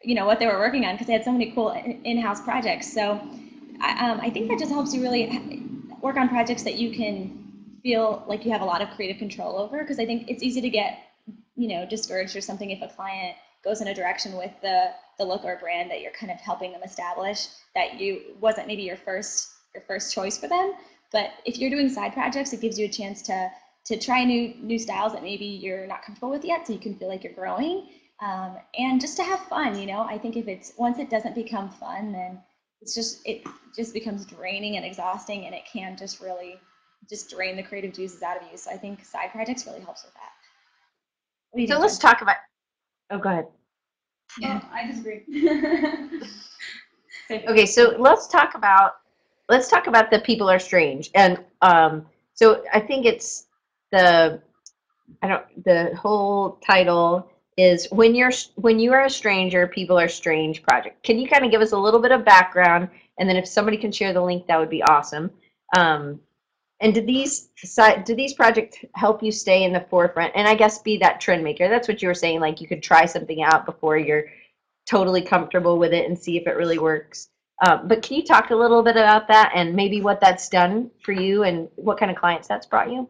you 0.03 0.15
know 0.15 0.27
what 0.27 0.39
they 0.39 0.47
were 0.47 0.59
working 0.59 0.85
on 0.85 0.95
because 0.95 1.07
they 1.07 1.15
had 1.15 1.25
so 1.25 1.33
many 1.33 1.53
cool 1.53 1.71
in- 1.71 2.05
in-house 2.05 2.43
projects. 2.43 2.93
So 2.93 3.21
I, 3.81 4.11
um, 4.11 4.21
I 4.21 4.29
think 4.29 4.49
that 4.49 4.59
just 4.59 4.71
helps 4.71 4.93
you 4.93 5.01
really 5.01 5.25
work 6.05 6.19
on 6.19 6.29
projects 6.29 6.63
that 6.63 6.75
you 6.75 6.91
can 6.91 7.79
feel 7.83 8.23
like 8.29 8.45
you 8.45 8.53
have 8.53 8.61
a 8.61 8.65
lot 8.65 8.83
of 8.83 8.91
creative 8.91 9.17
control 9.17 9.57
over 9.57 9.79
because 9.81 9.99
I 9.99 10.05
think 10.05 10.29
it's 10.29 10.43
easy 10.43 10.61
to 10.61 10.69
get, 10.69 10.99
you 11.57 11.67
know, 11.67 11.87
discouraged 11.87 12.37
or 12.37 12.43
something 12.43 12.71
if 12.71 12.83
a 12.83 12.95
client 12.95 13.35
goes 13.65 13.81
in 13.81 13.89
a 13.89 13.95
direction 13.95 14.37
with 14.37 14.53
the 14.61 14.91
the 15.19 15.25
look 15.25 15.45
or 15.45 15.57
brand 15.57 15.91
that 15.91 16.03
you're 16.03 16.13
kind 16.13 16.31
of 16.31 16.39
helping 16.41 16.73
them 16.73 16.83
establish 16.83 17.47
that 17.75 17.99
you 17.99 18.21
wasn't 18.39 18.67
maybe 18.67 18.83
your 18.83 18.97
first 18.97 19.49
your 19.75 19.83
first 19.89 20.13
choice 20.13 20.37
for 20.37 20.47
them. 20.47 20.75
But 21.11 21.31
if 21.47 21.57
you're 21.57 21.71
doing 21.71 21.89
side 21.89 22.13
projects, 22.13 22.53
it 22.53 22.61
gives 22.61 22.79
you 22.79 22.85
a 22.85 22.95
chance 23.01 23.23
to 23.23 23.51
to 23.87 23.97
try 23.99 24.25
new 24.25 24.53
new 24.61 24.79
styles 24.79 25.15
that 25.15 25.23
maybe 25.23 25.47
you're 25.47 25.87
not 25.87 26.03
comfortable 26.03 26.31
with 26.31 26.45
yet, 26.45 26.67
so 26.67 26.75
you 26.75 26.79
can 26.79 26.97
feel 26.97 27.09
like 27.09 27.25
you're 27.25 27.33
growing, 27.33 27.89
um, 28.21 28.59
and 28.79 29.01
just 29.01 29.17
to 29.17 29.25
have 29.25 29.41
fun. 29.47 29.79
You 29.79 29.87
know, 29.87 30.03
I 30.03 30.19
think 30.19 30.37
if 30.37 30.49
it's 30.49 30.75
once 30.77 30.99
it 30.99 31.09
doesn't 31.09 31.35
become 31.35 31.71
fun, 31.71 32.13
then 32.13 32.43
it's 32.85 32.95
just 32.95 33.27
it 33.27 33.43
just 33.75 33.95
becomes 33.95 34.27
draining 34.27 34.77
and 34.77 34.85
exhausting, 34.85 35.47
and 35.47 35.55
it 35.55 35.63
can 35.65 35.97
just 35.97 36.21
really 36.21 36.57
just 37.09 37.31
drain 37.31 37.57
the 37.57 37.63
creative 37.63 37.95
juices 37.95 38.23
out 38.23 38.37
of 38.37 38.43
you. 38.53 38.59
So 38.59 38.71
I 38.71 38.77
think 38.77 39.03
side 39.03 39.31
projects 39.33 39.67
really 39.67 39.81
helps 39.81 40.05
with 40.05 40.13
that. 40.13 40.33
What 41.51 41.59
do 41.59 41.63
you 41.63 41.69
So 41.69 41.79
let's 41.79 41.99
Jen? 41.99 42.11
talk 42.11 42.21
about. 42.21 42.37
Oh, 43.11 43.19
go 43.19 43.31
ahead. 43.31 43.47
Oh, 44.45 44.61
I 44.73 44.87
disagree. 44.87 45.23
Okay, 47.31 47.65
so 47.65 47.95
let's 47.99 48.29
talk 48.29 48.55
about 48.55 48.97
let's 49.49 49.71
talk 49.71 49.87
about 49.87 50.11
the 50.11 50.19
people 50.19 50.51
are 50.51 50.59
strange, 50.59 51.11
and 51.15 51.43
um, 51.63 52.05
so 52.35 52.63
I 52.71 52.81
think 52.81 53.07
it's 53.07 53.47
the 53.93 54.43
I 55.23 55.29
don't 55.29 55.65
the 55.65 55.97
whole 55.97 56.59
title 56.67 57.33
is 57.57 57.87
when 57.91 58.15
you're 58.15 58.33
when 58.57 58.79
you 58.79 58.93
are 58.93 59.05
a 59.05 59.11
stranger, 59.11 59.67
people 59.67 59.99
are 59.99 60.09
strange 60.09 60.63
project. 60.63 61.03
Can 61.03 61.19
you 61.19 61.29
kind 61.29 61.45
of 61.45 61.51
give 61.51 61.61
us 61.61 61.73
a 61.73 61.79
little 61.79 62.01
bit 62.01 62.13
of 62.13 62.25
background, 62.25 62.89
and 63.19 63.29
then 63.29 63.37
if 63.37 63.47
somebody 63.47 63.77
can 63.77 63.93
share 63.93 64.13
the 64.13 64.23
link, 64.23 64.47
that 64.47 64.59
would 64.59 64.71
be 64.71 64.83
awesome. 64.83 65.31
Um, 65.77 66.21
and 66.81 66.95
do 66.95 67.01
these 67.01 67.51
do 68.05 68.15
these 68.15 68.35
projects 68.35 68.79
help 68.95 69.23
you 69.23 69.31
stay 69.31 69.65
in 69.65 69.73
the 69.73 69.87
forefront, 69.89 70.33
and 70.35 70.49
I 70.49 70.55
guess 70.55 70.79
be 70.79 70.97
that 70.99 71.21
trend 71.21 71.45
maker? 71.45 71.69
That's 71.69 71.89
what 71.89 72.03
you 72.03 72.09
were 72.09 72.15
saying. 72.15 72.41
Like 72.41 72.61
you 72.61 72.67
could 72.67 72.83
try 72.83 73.07
something 73.07 73.43
out 73.43 73.67
before 73.67 73.97
you're 73.97 74.25
totally 74.87 75.23
comfortable 75.23 75.79
with 75.79 75.93
it 75.93 76.07
and 76.07 76.19
see 76.19 76.37
if 76.37 76.47
it 76.47 76.57
really 76.57 76.79
works. 76.79 77.29
Um, 77.65 77.87
but 77.87 78.03
can 78.03 78.17
you 78.17 78.25
talk 78.25 78.51
a 78.51 78.57
little 78.57 78.83
bit 78.83 78.97
about 78.97 79.29
that 79.29 79.53
and 79.55 79.75
maybe 79.75 80.01
what 80.01 80.21
that's 80.21 80.49
done 80.49 80.91
for 81.03 81.13
you 81.13 81.45
and 81.45 81.69
what 81.77 81.99
kind 81.99 82.11
of 82.11 82.17
clients 82.17 82.49
that's 82.49 82.67
brought 82.67 82.91
you? 82.91 83.09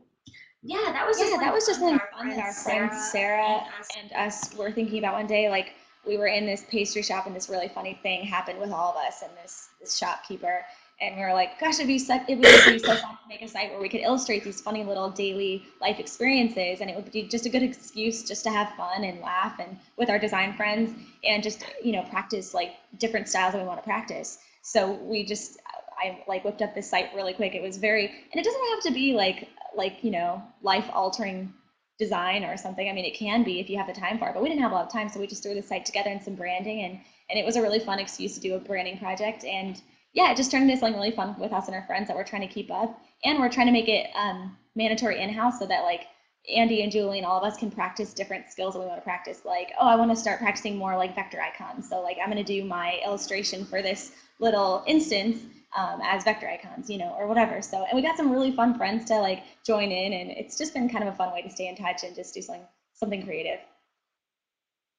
Yeah, 0.65 0.93
that 0.93 1.07
was 1.07 1.19
Yeah, 1.19 1.27
just 1.27 1.41
that 1.41 1.53
was 1.53 1.67
just 1.67 1.81
something 1.81 2.01
fun 2.17 2.29
that 2.31 2.39
our 2.39 2.53
friend 2.53 2.93
Sarah 2.95 3.65
and 3.99 4.13
us 4.13 4.55
were 4.55 4.73
thinking 4.73 4.99
about 4.99 5.15
one 5.15 5.27
day. 5.27 5.51
Like 5.51 5.75
we 6.07 6.17
were 6.17 6.27
in 6.27 6.47
this 6.47 6.65
pastry 6.71 7.03
shop 7.03 7.27
and 7.27 7.37
this 7.37 7.49
really 7.51 7.69
funny 7.69 7.99
thing 8.03 8.25
happened 8.25 8.59
with 8.59 8.71
all 8.71 8.91
of 8.91 8.97
us 8.97 9.23
and 9.23 9.31
this 9.43 9.69
this 9.81 9.97
shopkeeper. 9.97 10.65
And 11.01 11.17
we 11.17 11.23
were 11.23 11.33
like, 11.35 11.59
gosh, 11.61 11.75
it'd 11.75 11.89
be 11.89 11.99
so, 11.99 12.15
it 12.29 12.37
would 12.37 12.43
be 12.43 12.79
so 12.79 12.95
fun 12.95 13.11
to 13.11 13.29
make 13.29 13.43
a 13.43 13.49
site 13.49 13.71
where 13.73 13.81
we 13.81 13.89
could 13.89 14.01
illustrate 14.01 14.45
these 14.45 14.61
funny 14.61 14.85
little 14.85 15.11
daily 15.11 15.65
life 15.81 15.99
experiences, 15.99 16.81
and 16.81 16.89
it 16.89 16.95
would 16.95 17.11
be 17.11 17.25
just 17.25 17.47
a 17.47 17.49
good 17.49 17.65
excuse 17.65 18.23
just 18.23 18.45
to 18.45 18.51
have 18.51 18.73
fun 18.77 19.03
and 19.03 19.21
laugh 19.21 19.59
and 19.59 19.77
with 19.97 20.09
our 20.09 20.21
design 20.21 20.55
friends 20.55 20.93
and 21.25 21.43
just 21.43 21.65
you 21.83 21.93
know 21.93 22.03
practice 22.11 22.55
like 22.55 22.75
different 22.99 23.29
styles 23.29 23.53
that 23.53 23.61
we 23.61 23.67
want 23.67 23.79
to 23.81 23.85
practice. 23.85 24.39
So 24.63 24.93
we 24.93 25.25
just 25.25 25.59
I 25.99 26.23
like 26.27 26.45
whipped 26.45 26.63
up 26.63 26.75
this 26.75 26.89
site 26.89 27.13
really 27.15 27.35
quick. 27.35 27.55
It 27.55 27.63
was 27.63 27.77
very 27.77 28.07
and 28.07 28.41
it 28.41 28.45
doesn't 28.45 28.69
have 28.71 28.83
to 28.85 28.93
be 28.93 29.15
like 29.15 29.49
like 29.77 30.03
you 30.03 30.11
know 30.11 30.43
life 30.63 30.89
altering 30.93 31.53
design 31.99 32.45
or 32.45 32.57
something. 32.57 32.89
I 32.89 32.93
mean, 32.93 33.05
it 33.05 33.15
can 33.15 33.45
be 33.45 33.61
if 33.61 33.71
you 33.71 33.79
have 33.79 33.87
the 33.87 33.93
time 33.93 34.19
for 34.19 34.29
it, 34.29 34.35
but 34.35 34.43
we 34.43 34.49
didn't 34.49 34.63
have 34.63 34.73
a 34.73 34.75
lot 34.75 34.87
of 34.87 34.93
time, 34.93 35.09
so 35.09 35.21
we 35.21 35.27
just 35.27 35.43
threw 35.43 35.55
the 35.55 35.63
site 35.63 35.87
together 35.87 36.11
and 36.11 36.23
some 36.23 36.35
branding, 36.35 36.83
and 36.83 36.99
and 37.31 37.39
it 37.39 37.45
was 37.45 37.57
a 37.57 37.63
really 37.63 37.79
fun 37.79 37.99
excuse 37.99 38.35
to 38.35 38.41
do 38.41 38.55
a 38.55 38.59
branding 38.59 38.99
project. 38.99 39.45
And 39.45 39.81
yeah, 40.13 40.31
it 40.31 40.37
just 40.37 40.51
turned 40.51 40.69
into 40.69 40.79
something 40.79 40.99
really 40.99 41.11
fun 41.11 41.35
with 41.39 41.53
us 41.53 41.67
and 41.67 41.75
our 41.75 41.87
friends 41.87 42.09
that 42.09 42.17
we're 42.17 42.25
trying 42.25 42.47
to 42.47 42.53
keep 42.53 42.71
up, 42.71 43.01
and 43.25 43.39
we're 43.39 43.51
trying 43.51 43.67
to 43.67 43.73
make 43.73 43.89
it 43.89 44.11
um, 44.15 44.57
mandatory 44.75 45.21
in 45.21 45.31
house 45.31 45.59
so 45.59 45.67
that 45.67 45.83
like 45.83 46.07
Andy 46.55 46.83
and 46.83 46.93
Julie 46.93 47.19
and 47.19 47.27
all 47.27 47.39
of 47.39 47.45
us 47.45 47.57
can 47.57 47.71
practice 47.71 48.13
different 48.13 48.51
skills 48.51 48.75
that 48.75 48.81
we 48.81 48.87
want 48.87 48.99
to 48.99 49.05
practice. 49.05 49.41
Like, 49.45 49.73
oh, 49.81 49.89
I 49.89 49.97
want 49.97 50.11
to 50.11 50.17
start 50.17 50.41
practicing 50.41 50.77
more 50.77 50.97
like 50.97 51.15
vector 51.15 51.41
icons. 51.41 51.89
So 51.89 52.03
like 52.03 52.19
I'm 52.23 52.31
going 52.31 52.45
to 52.45 52.53
do 52.53 52.65
my 52.65 53.01
illustration 53.05 53.65
for 53.65 53.81
this 53.81 54.13
little 54.41 54.85
instance 54.87 55.43
um, 55.77 56.01
as 56.03 56.25
vector 56.25 56.49
icons, 56.49 56.89
you 56.89 56.99
know, 56.99 57.15
or 57.19 57.27
whatever. 57.27 57.61
So, 57.63 57.85
and 57.85 57.97
we 57.97 58.03
got 58.03 58.17
some 58.17 58.31
really 58.31 58.53
fun 58.53 58.77
friends 58.77 59.05
to 59.07 59.19
like 59.19 59.43
join 59.67 59.91
in, 59.91 60.13
and 60.13 60.31
it's 60.31 60.57
just 60.57 60.75
been 60.75 60.89
kind 60.89 61.07
of 61.07 61.15
a 61.15 61.17
fun 61.17 61.33
way 61.33 61.43
to 61.43 61.51
stay 61.51 61.69
in 61.69 61.77
touch 61.77 62.05
and 62.05 62.15
just 62.15 62.35
do 62.35 62.43
something 62.43 62.65
something 62.95 63.25
creative. 63.25 63.61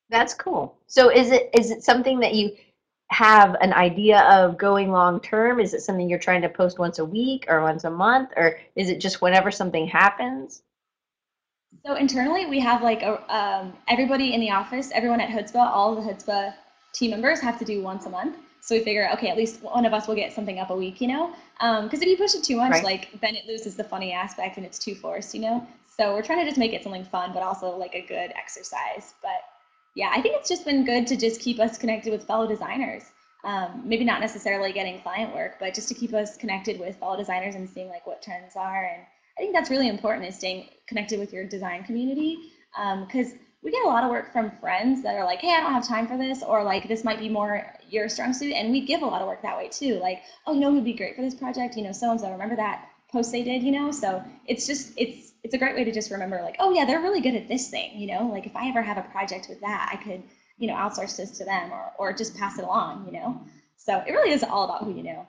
That's 0.10 0.34
cool. 0.34 0.78
So 0.88 1.10
is 1.10 1.32
it 1.32 1.50
is 1.54 1.72
it 1.72 1.84
something 1.84 2.20
that 2.20 2.36
you 2.36 2.56
have 3.10 3.56
an 3.62 3.74
idea 3.74 4.20
of 4.22 4.58
going 4.58 4.92
long 4.92 5.20
term? 5.20 5.60
Is 5.60 5.74
it 5.74 5.82
something 5.82 6.10
you're 6.10 6.20
trying 6.20 6.42
to 6.42 6.50
post 6.50 6.80
once 6.80 7.00
a 7.00 7.06
week 7.06 7.46
or 7.48 7.62
once 7.62 7.84
a 7.84 7.90
month 7.90 8.30
or 8.36 8.60
is 8.76 8.90
it 8.90 9.00
just 9.00 9.22
whenever 9.22 9.52
something 9.52 9.88
happens? 9.88 10.64
So 11.86 11.96
internally, 11.96 12.46
we 12.46 12.60
have 12.62 12.82
like 12.82 13.04
a, 13.04 13.22
um, 13.34 13.74
everybody 13.88 14.34
in 14.34 14.40
the 14.40 14.52
office, 14.52 14.90
everyone 14.94 15.22
at 15.22 15.30
Hoodzpah, 15.30 15.56
all 15.56 15.96
the 15.96 16.02
Hoodzpah 16.02 16.54
team 16.94 17.12
members 17.12 17.40
have 17.42 17.60
to 17.60 17.66
do 17.66 17.84
once 17.84 18.06
a 18.06 18.10
month. 18.10 18.38
So 18.66 18.74
we 18.74 18.82
figure, 18.84 19.08
okay, 19.14 19.28
at 19.30 19.38
least 19.38 19.62
one 19.62 19.86
of 19.86 19.94
us 19.94 20.08
will 20.08 20.16
get 20.16 20.34
something 20.34 20.58
up 20.58 20.72
a 20.72 20.76
week, 20.76 21.00
you 21.00 21.08
know? 21.08 21.32
Because 21.60 22.02
if 22.02 22.08
you 22.08 22.18
push 22.18 22.34
it 22.34 22.44
too 22.44 22.56
much, 22.56 22.72
Right. 22.72 22.84
like 22.84 23.10
then 23.22 23.36
it 23.36 23.46
loses 23.46 23.76
the 23.76 23.84
funny 23.84 24.12
aspect 24.12 24.58
and 24.58 24.66
it's 24.66 24.80
too 24.80 24.96
forced, 24.96 25.36
you 25.36 25.42
know? 25.42 25.68
So 25.96 26.16
we're 26.16 26.24
trying 26.24 26.40
to 26.40 26.46
just 26.46 26.58
make 26.58 26.74
it 26.74 26.82
something 26.82 27.04
fun, 27.04 27.32
but 27.32 27.44
also 27.44 27.78
like 27.78 27.94
a 27.94 28.02
good 28.02 28.34
exercise. 28.36 29.14
But 29.22 29.44
yeah, 29.94 30.10
I 30.12 30.20
think 30.20 30.34
it's 30.36 30.50
just 30.50 30.66
been 30.66 30.84
good 30.84 31.06
to 31.06 31.16
just 31.16 31.40
keep 31.42 31.60
us 31.60 31.78
connected 31.78 32.12
with 32.12 32.26
fellow 32.26 32.48
designers. 32.48 33.04
Um, 33.44 33.84
maybe 33.86 34.04
not 34.04 34.20
necessarily 34.20 34.74
getting 34.74 35.00
client 35.00 35.32
work, 35.36 35.58
but 35.60 35.76
just 35.76 35.88
to 35.90 35.94
keep 35.94 36.16
us 36.16 36.36
connected 36.36 36.80
with 36.80 36.96
fellow 36.96 37.16
designers 37.16 37.54
and 37.54 37.70
seeing 37.70 37.90
like 37.90 38.08
what 38.08 38.24
trends 38.24 38.56
are. 38.56 38.86
And 38.86 39.04
I 39.38 39.42
think 39.42 39.54
that's 39.54 39.70
really 39.70 39.90
important 39.90 40.28
is 40.28 40.36
staying 40.36 40.70
connected 40.88 41.20
with 41.20 41.32
your 41.32 41.44
design 41.44 41.84
community 41.84 42.40
because 43.06 43.36
we 43.66 43.72
get 43.72 43.84
a 43.84 43.88
lot 43.88 44.04
of 44.04 44.12
work 44.12 44.32
from 44.32 44.52
friends 44.62 45.02
that 45.02 45.16
are 45.16 45.26
like, 45.26 45.40
hey, 45.40 45.52
I 45.52 45.60
don't 45.60 45.74
have 45.74 45.88
time 45.88 46.08
for 46.08 46.18
this, 46.18 46.44
or 46.44 46.64
like 46.64 46.88
this 46.88 47.04
might 47.04 47.18
be 47.18 47.28
more 47.28 47.66
your 47.90 48.08
strong 48.08 48.32
suit, 48.32 48.54
and 48.54 48.72
we 48.72 48.86
give 48.86 49.02
a 49.02 49.06
lot 49.06 49.24
of 49.24 49.28
work 49.28 49.42
that 49.42 49.58
way 49.58 49.70
too. 49.70 49.96
Like, 49.96 50.22
oh, 50.46 50.54
you 50.54 50.60
know 50.60 50.72
who'd 50.72 50.86
be 50.86 50.94
great 50.94 51.16
for 51.16 51.24
this 51.24 51.34
project? 51.34 51.76
You 51.76 51.84
know, 51.84 51.92
so 51.92 52.12
and 52.12 52.22
so. 52.22 52.32
Remember 52.32 52.56
that 52.56 52.88
post 53.12 53.32
they 53.32 53.42
did? 53.42 53.64
You 53.64 53.72
know, 53.72 53.92
so 53.92 54.24
it's 54.46 54.68
just 54.68 54.94
it's 54.98 55.34
it's 55.44 55.56
a 55.56 55.58
great 55.58 55.76
way 55.76 55.84
to 55.84 55.92
just 55.92 56.12
remember 56.12 56.40
like, 56.44 56.58
oh 56.60 56.74
yeah, 56.74 56.86
they're 56.86 57.02
really 57.02 57.22
good 57.22 57.34
at 57.34 57.48
this 57.48 57.70
thing. 57.70 58.00
You 58.00 58.06
know, 58.06 58.28
like 58.28 58.46
if 58.46 58.56
I 58.56 58.70
ever 58.70 58.84
have 58.84 59.00
a 59.00 59.10
project 59.12 59.48
with 59.50 59.60
that, 59.62 59.90
I 59.92 59.96
could 59.96 60.22
you 60.60 60.68
know 60.68 60.76
outsource 60.76 61.18
this 61.18 61.32
to 61.40 61.44
them 61.46 61.72
or 61.72 61.92
or 61.98 62.14
just 62.14 62.38
pass 62.38 62.60
it 62.60 62.66
along. 62.66 63.08
You 63.08 63.14
know, 63.14 63.42
so 63.78 64.04
it 64.08 64.12
really 64.12 64.32
is 64.32 64.44
all 64.44 64.66
about 64.66 64.84
who 64.84 64.94
you 64.94 65.02
know. 65.02 65.28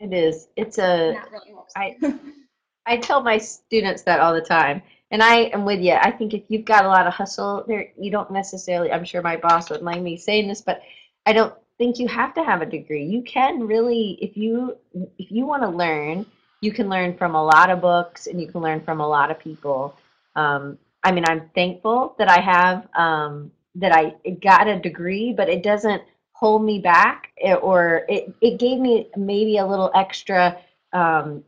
It 0.00 0.12
is. 0.12 0.48
It's 0.54 0.76
a 0.76 1.18
really. 1.32 1.54
I 1.74 1.96
I 2.86 2.98
tell 2.98 3.22
my 3.22 3.38
students 3.38 4.02
that 4.02 4.20
all 4.20 4.34
the 4.34 4.42
time. 4.42 4.82
And 5.10 5.22
I 5.22 5.50
am 5.52 5.64
with 5.64 5.80
you. 5.80 5.92
I 5.92 6.10
think 6.10 6.34
if 6.34 6.42
you've 6.48 6.64
got 6.64 6.84
a 6.84 6.88
lot 6.88 7.06
of 7.06 7.12
hustle 7.12 7.64
there, 7.66 7.88
you 7.98 8.10
don't 8.10 8.30
necessarily, 8.30 8.92
I'm 8.92 9.04
sure 9.04 9.22
my 9.22 9.36
boss 9.36 9.68
wouldn't 9.68 9.84
like 9.84 10.02
me 10.02 10.16
saying 10.16 10.46
this, 10.48 10.60
but 10.60 10.82
I 11.26 11.32
don't 11.32 11.54
think 11.78 11.98
you 11.98 12.06
have 12.08 12.34
to 12.34 12.44
have 12.44 12.62
a 12.62 12.66
degree. 12.66 13.04
You 13.04 13.22
can 13.22 13.66
really, 13.66 14.18
if 14.20 14.36
you 14.36 14.76
if 15.18 15.30
you 15.32 15.46
want 15.46 15.62
to 15.62 15.68
learn, 15.68 16.26
you 16.60 16.72
can 16.72 16.88
learn 16.88 17.16
from 17.16 17.34
a 17.34 17.42
lot 17.42 17.70
of 17.70 17.80
books 17.80 18.26
and 18.26 18.40
you 18.40 18.46
can 18.46 18.60
learn 18.60 18.80
from 18.82 19.00
a 19.00 19.08
lot 19.08 19.30
of 19.30 19.38
people. 19.38 19.96
Um, 20.36 20.78
I 21.02 21.12
mean, 21.12 21.24
I'm 21.26 21.50
thankful 21.54 22.14
that 22.18 22.28
I 22.28 22.40
have 22.40 22.86
um, 22.94 23.50
that 23.76 23.92
I 23.92 24.14
got 24.42 24.68
a 24.68 24.78
degree, 24.78 25.32
but 25.32 25.48
it 25.48 25.62
doesn't 25.62 26.02
hold 26.32 26.64
me 26.64 26.78
back 26.78 27.32
eh, 27.42 27.54
or 27.54 28.04
it, 28.08 28.34
it 28.40 28.58
gave 28.58 28.78
me 28.78 29.08
maybe 29.16 29.58
a 29.58 29.66
little 29.66 29.90
extra 29.94 30.58
um, 30.92 31.42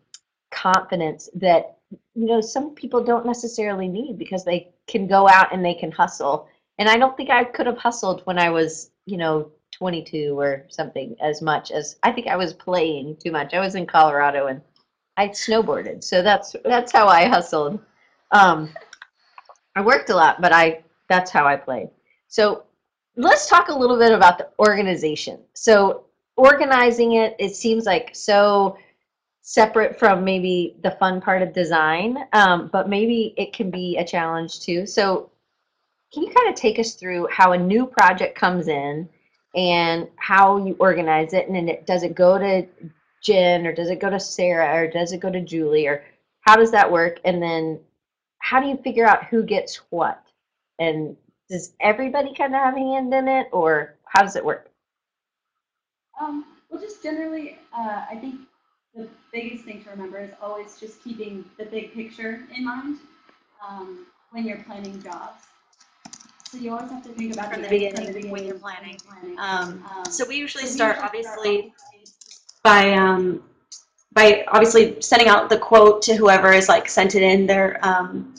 confidence 0.50 1.28
that 1.34 1.78
you 2.14 2.26
know 2.26 2.40
some 2.40 2.74
people 2.74 3.02
don't 3.02 3.26
necessarily 3.26 3.88
need 3.88 4.18
because 4.18 4.44
they 4.44 4.72
can 4.86 5.06
go 5.06 5.28
out 5.28 5.52
and 5.52 5.64
they 5.64 5.74
can 5.74 5.90
hustle. 5.90 6.48
And 6.78 6.88
i 6.88 6.96
don't 6.96 7.16
think 7.16 7.30
i 7.30 7.44
could 7.44 7.66
have 7.66 7.78
hustled 7.78 8.22
when 8.24 8.38
i 8.38 8.48
was 8.50 8.90
you 9.06 9.16
know 9.16 9.50
22 9.72 10.38
or 10.38 10.64
something 10.68 11.16
as 11.20 11.42
much 11.42 11.70
as 11.70 11.96
i 12.02 12.12
think 12.12 12.26
i 12.26 12.36
was 12.36 12.52
playing 12.52 13.16
too 13.16 13.30
much. 13.30 13.54
I 13.54 13.60
was 13.60 13.74
in 13.74 13.86
colorado 13.86 14.46
and 14.46 14.60
i 15.16 15.28
snowboarded. 15.28 16.02
So 16.04 16.22
that's 16.22 16.54
that's 16.64 16.92
how 16.92 17.06
i 17.08 17.26
hustled. 17.26 17.80
Um 18.30 18.70
i 19.76 19.80
worked 19.80 20.10
a 20.10 20.14
lot 20.16 20.40
but 20.40 20.52
i 20.52 20.82
that's 21.08 21.30
how 21.30 21.46
i 21.46 21.56
played. 21.56 21.88
So 22.28 22.64
let's 23.16 23.48
talk 23.48 23.68
a 23.68 23.78
little 23.78 23.98
bit 23.98 24.12
about 24.12 24.38
the 24.38 24.48
organization. 24.58 25.40
So 25.54 26.04
organizing 26.36 27.12
it 27.12 27.36
it 27.38 27.54
seems 27.54 27.84
like 27.84 28.10
so 28.14 28.76
separate 29.42 29.98
from 29.98 30.24
maybe 30.24 30.76
the 30.82 30.92
fun 30.92 31.20
part 31.20 31.42
of 31.42 31.52
design, 31.52 32.16
um, 32.32 32.70
but 32.72 32.88
maybe 32.88 33.34
it 33.36 33.52
can 33.52 33.70
be 33.70 33.96
a 33.98 34.04
challenge 34.04 34.60
too. 34.60 34.86
So, 34.86 35.30
can 36.14 36.22
you 36.22 36.30
kind 36.30 36.48
of 36.48 36.54
take 36.54 36.78
us 36.78 36.94
through 36.94 37.26
how 37.30 37.52
a 37.52 37.58
new 37.58 37.86
project 37.86 38.38
comes 38.38 38.68
in 38.68 39.08
and 39.54 40.08
how 40.16 40.58
you 40.64 40.76
organize 40.78 41.32
it? 41.32 41.46
And 41.46 41.56
then 41.56 41.68
it, 41.68 41.86
does 41.86 42.02
it 42.02 42.14
go 42.14 42.38
to 42.38 42.66
Jen 43.22 43.66
or 43.66 43.72
does 43.72 43.88
it 43.88 43.98
go 43.98 44.10
to 44.10 44.20
Sarah 44.20 44.82
or 44.82 44.86
does 44.86 45.12
it 45.12 45.20
go 45.20 45.30
to 45.30 45.40
Julie 45.40 45.86
or 45.86 46.04
how 46.42 46.56
does 46.56 46.70
that 46.72 46.90
work? 46.90 47.18
And 47.24 47.42
then 47.42 47.80
how 48.40 48.60
do 48.60 48.68
you 48.68 48.76
figure 48.76 49.06
out 49.06 49.24
who 49.24 49.42
gets 49.42 49.76
what? 49.88 50.22
And 50.78 51.16
does 51.48 51.72
everybody 51.80 52.34
kind 52.34 52.54
of 52.54 52.60
have 52.60 52.76
a 52.76 52.78
hand 52.78 53.14
in 53.14 53.26
it 53.26 53.48
or 53.50 53.96
how 54.04 54.20
does 54.20 54.36
it 54.36 54.44
work? 54.44 54.70
Um, 56.20 56.44
well, 56.68 56.80
just 56.80 57.02
generally, 57.02 57.58
uh, 57.72 58.04
I 58.10 58.16
think 58.16 58.40
the 58.94 59.08
biggest 59.32 59.64
thing 59.64 59.82
to 59.84 59.90
remember 59.90 60.18
is 60.18 60.30
always 60.40 60.78
just 60.78 61.02
keeping 61.02 61.44
the 61.58 61.64
big 61.64 61.94
picture 61.94 62.40
in 62.54 62.64
mind 62.64 62.98
um, 63.66 64.06
when 64.30 64.44
you're 64.44 64.62
planning 64.64 65.02
jobs. 65.02 65.42
So 66.44 66.58
you 66.58 66.72
always 66.72 66.90
have 66.90 67.02
to 67.04 67.08
think 67.10 67.32
about 67.32 67.52
From 67.52 67.62
the 67.62 67.68
beginning, 67.68 68.12
from 68.12 68.22
the 68.22 68.30
when 68.30 68.44
you're 68.44 68.58
planning. 68.58 68.98
planning. 69.08 69.38
Um, 69.38 69.82
so 70.10 70.26
we 70.28 70.36
usually 70.36 70.64
so 70.64 70.72
we 70.72 70.76
start 70.76 70.96
usually 70.96 71.06
obviously 71.06 71.74
by 72.62 72.92
um, 72.92 73.42
by 74.12 74.44
obviously 74.48 75.00
sending 75.00 75.28
out 75.28 75.48
the 75.48 75.58
quote 75.58 76.02
to 76.02 76.14
whoever 76.14 76.52
is 76.52 76.68
like 76.68 76.88
sent 76.88 77.14
it 77.14 77.22
in 77.22 77.46
their 77.46 77.84
um, 77.84 78.34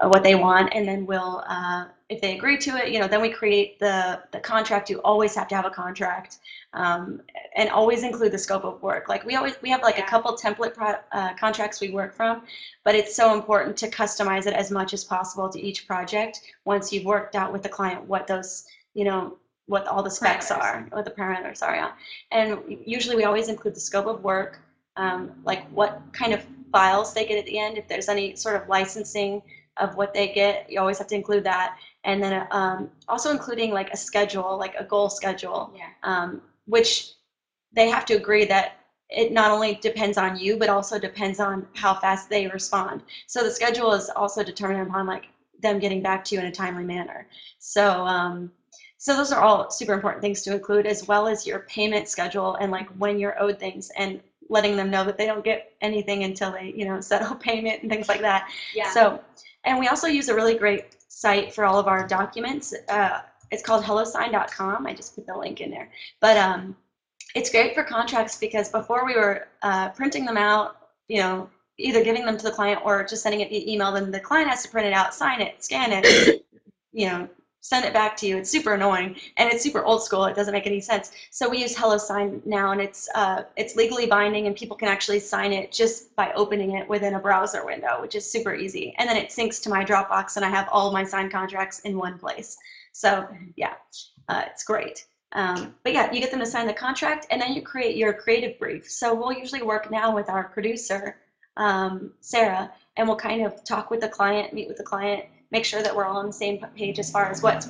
uh, 0.00 0.08
what 0.08 0.22
they 0.22 0.36
want, 0.36 0.72
and 0.74 0.86
then 0.86 1.06
we'll 1.06 1.42
uh, 1.48 1.86
if 2.08 2.20
they 2.20 2.36
agree 2.36 2.56
to 2.58 2.76
it, 2.76 2.92
you 2.92 3.00
know, 3.00 3.08
then 3.08 3.20
we 3.20 3.30
create 3.30 3.78
the 3.80 4.20
the 4.30 4.38
contract. 4.38 4.88
You 4.88 5.00
always 5.02 5.34
have 5.34 5.48
to 5.48 5.56
have 5.56 5.64
a 5.64 5.70
contract, 5.70 6.38
um, 6.76 7.20
and 7.56 7.68
always 7.70 8.02
include 8.02 8.32
the 8.32 8.38
scope 8.38 8.64
of 8.64 8.80
work. 8.82 9.08
Like 9.08 9.24
we 9.24 9.34
always 9.36 9.54
we 9.62 9.70
have 9.70 9.82
like 9.82 9.98
a 9.98 10.02
couple 10.02 10.36
template 10.36 10.74
pro- 10.74 11.02
uh, 11.12 11.34
contracts 11.34 11.80
we 11.80 11.90
work 11.90 12.14
from, 12.14 12.42
but 12.84 12.94
it's 12.94 13.16
so 13.16 13.34
important 13.34 13.76
to 13.78 13.88
customize 13.90 14.46
it 14.46 14.52
as 14.54 14.70
much 14.70 14.92
as 14.94 15.02
possible 15.02 15.48
to 15.48 15.60
each 15.60 15.86
project 15.86 16.40
once 16.64 16.92
you've 16.92 17.04
worked 17.04 17.34
out 17.34 17.52
with 17.52 17.62
the 17.62 17.68
client 17.68 18.04
what 18.06 18.26
those 18.26 18.64
you 18.94 19.04
know 19.04 19.36
what 19.66 19.86
all 19.88 20.02
the 20.02 20.10
specs 20.10 20.50
Parameters. 20.50 20.62
are, 20.62 20.86
what 20.90 21.04
the 21.04 21.10
parameters 21.10 21.62
are. 21.62 21.74
Yeah, 21.74 21.92
and 22.30 22.58
usually 22.84 23.16
we 23.16 23.24
always 23.24 23.48
include 23.48 23.74
the 23.74 23.80
scope 23.80 24.06
of 24.06 24.22
work, 24.22 24.60
um, 24.96 25.32
like 25.44 25.66
what 25.70 26.00
kind 26.12 26.32
of 26.32 26.44
files 26.70 27.12
they 27.14 27.26
get 27.26 27.38
at 27.38 27.46
the 27.46 27.58
end. 27.58 27.76
If 27.78 27.88
there's 27.88 28.08
any 28.08 28.36
sort 28.36 28.54
of 28.62 28.68
licensing 28.68 29.42
of 29.78 29.96
what 29.96 30.14
they 30.14 30.28
get, 30.28 30.70
you 30.70 30.78
always 30.80 30.98
have 30.98 31.06
to 31.08 31.14
include 31.14 31.44
that. 31.44 31.76
And 32.04 32.22
then 32.22 32.46
um, 32.50 32.90
also 33.08 33.30
including 33.30 33.72
like 33.72 33.90
a 33.90 33.96
schedule, 33.96 34.56
like 34.56 34.74
a 34.78 34.84
goal 34.84 35.10
schedule, 35.10 35.72
Yeah. 35.74 35.88
um, 36.04 36.40
which 36.66 37.12
they 37.72 37.88
have 37.88 38.04
to 38.06 38.14
agree 38.14 38.44
that 38.44 38.78
it 39.08 39.32
not 39.32 39.50
only 39.50 39.74
depends 39.76 40.18
on 40.18 40.36
you, 40.36 40.56
but 40.56 40.68
also 40.68 40.98
depends 40.98 41.38
on 41.38 41.66
how 41.74 41.94
fast 41.94 42.28
they 42.28 42.48
respond. 42.48 43.02
So 43.26 43.44
the 43.44 43.50
schedule 43.50 43.92
is 43.92 44.10
also 44.10 44.42
determined 44.42 44.88
upon 44.88 45.06
like 45.06 45.26
them 45.62 45.78
getting 45.78 46.02
back 46.02 46.24
to 46.24 46.34
you 46.34 46.40
in 46.40 46.46
a 46.46 46.52
timely 46.52 46.84
manner. 46.84 47.28
So 47.58 48.04
um, 48.06 48.50
so 48.98 49.14
those 49.16 49.32
are 49.32 49.42
all 49.42 49.70
super 49.70 49.92
important 49.92 50.22
things 50.22 50.42
to 50.42 50.52
include, 50.52 50.86
as 50.86 51.06
well 51.06 51.28
as 51.28 51.46
your 51.46 51.60
payment 51.60 52.08
schedule 52.08 52.56
and 52.56 52.72
like 52.72 52.88
when 52.96 53.18
you're 53.18 53.40
owed 53.40 53.58
things 53.58 53.90
and 53.96 54.20
letting 54.48 54.76
them 54.76 54.90
know 54.90 55.04
that 55.04 55.18
they 55.18 55.26
don't 55.26 55.44
get 55.44 55.72
anything 55.80 56.24
until 56.24 56.52
they, 56.52 56.72
you 56.76 56.84
know, 56.84 57.00
settle 57.12 57.36
payment 57.36 57.82
and 57.82 57.90
things 57.90 58.08
like 58.08 58.20
that. 58.20 58.48
Yeah. 58.74 58.90
So, 58.90 59.20
and 59.64 59.78
we 59.78 59.88
also 59.88 60.06
use 60.06 60.28
a 60.28 60.34
really 60.34 60.56
great 60.56 60.96
site 61.08 61.52
for 61.52 61.64
all 61.64 61.78
of 61.78 61.88
our 61.88 62.06
documents. 62.06 62.74
Uh, 62.88 63.20
it's 63.50 63.62
called 63.62 63.84
hellosign.com. 63.84 64.86
I 64.86 64.94
just 64.94 65.14
put 65.14 65.26
the 65.26 65.36
link 65.36 65.60
in 65.60 65.70
there. 65.70 65.90
But 66.20 66.36
um, 66.36 66.76
it's 67.34 67.50
great 67.50 67.74
for 67.74 67.84
contracts 67.84 68.36
because 68.36 68.68
before 68.68 69.04
we 69.04 69.14
were 69.14 69.48
uh, 69.62 69.90
printing 69.90 70.24
them 70.24 70.36
out, 70.36 70.76
you 71.08 71.20
know, 71.20 71.48
either 71.78 72.02
giving 72.02 72.24
them 72.24 72.36
to 72.36 72.44
the 72.44 72.50
client 72.50 72.80
or 72.84 73.04
just 73.04 73.22
sending 73.22 73.40
it 73.40 73.50
via 73.50 73.62
email, 73.66 73.92
then 73.92 74.10
the 74.10 74.20
client 74.20 74.48
has 74.48 74.62
to 74.62 74.68
print 74.70 74.86
it 74.86 74.92
out, 74.92 75.14
sign 75.14 75.40
it, 75.40 75.62
scan 75.62 75.90
it, 75.92 76.44
you 76.92 77.06
know, 77.06 77.28
send 77.66 77.84
it 77.84 77.92
back 77.92 78.16
to 78.16 78.26
you. 78.26 78.36
It's 78.36 78.50
super 78.50 78.74
annoying 78.74 79.16
and 79.36 79.52
it's 79.52 79.62
super 79.62 79.84
old 79.84 80.02
school. 80.02 80.24
It 80.26 80.36
doesn't 80.36 80.52
make 80.52 80.66
any 80.66 80.80
sense. 80.80 81.10
So 81.30 81.48
we 81.48 81.58
use 81.58 81.74
HelloSign 81.74 82.46
now, 82.46 82.70
and 82.70 82.80
it's 82.80 83.08
uh, 83.14 83.42
it's 83.56 83.74
legally 83.74 84.06
binding, 84.06 84.46
and 84.46 84.54
people 84.54 84.76
can 84.76 84.88
actually 84.88 85.18
sign 85.18 85.52
it 85.52 85.72
just 85.72 86.14
by 86.14 86.32
opening 86.34 86.76
it 86.76 86.88
within 86.88 87.14
a 87.14 87.18
browser 87.18 87.64
window, 87.66 88.00
which 88.00 88.14
is 88.14 88.30
super 88.30 88.54
easy. 88.54 88.94
And 88.98 89.08
then 89.08 89.16
it 89.16 89.30
syncs 89.30 89.60
to 89.62 89.68
my 89.68 89.84
Dropbox, 89.84 90.36
and 90.36 90.44
I 90.44 90.48
have 90.48 90.68
all 90.70 90.92
my 90.92 91.04
signed 91.04 91.32
contracts 91.32 91.80
in 91.80 91.98
one 91.98 92.18
place. 92.18 92.56
So 92.96 93.28
yeah, 93.56 93.74
uh, 94.30 94.44
it's 94.46 94.64
great. 94.64 95.04
Um, 95.32 95.74
but 95.82 95.92
yeah, 95.92 96.10
you 96.10 96.18
get 96.18 96.30
them 96.30 96.40
to 96.40 96.46
sign 96.46 96.66
the 96.66 96.72
contract, 96.72 97.26
and 97.30 97.40
then 97.40 97.52
you 97.52 97.60
create 97.60 97.94
your 97.94 98.14
creative 98.14 98.58
brief. 98.58 98.90
So 98.90 99.12
we'll 99.12 99.34
usually 99.34 99.62
work 99.62 99.90
now 99.90 100.14
with 100.14 100.30
our 100.30 100.44
producer, 100.44 101.18
um, 101.58 102.14
Sarah, 102.20 102.72
and 102.96 103.06
we'll 103.06 103.18
kind 103.18 103.44
of 103.44 103.62
talk 103.64 103.90
with 103.90 104.00
the 104.00 104.08
client, 104.08 104.54
meet 104.54 104.66
with 104.66 104.78
the 104.78 104.82
client, 104.82 105.26
make 105.50 105.66
sure 105.66 105.82
that 105.82 105.94
we're 105.94 106.06
all 106.06 106.16
on 106.16 106.26
the 106.26 106.32
same 106.32 106.64
page 106.74 106.98
as 106.98 107.10
far 107.10 107.30
as 107.30 107.42
what 107.42 107.68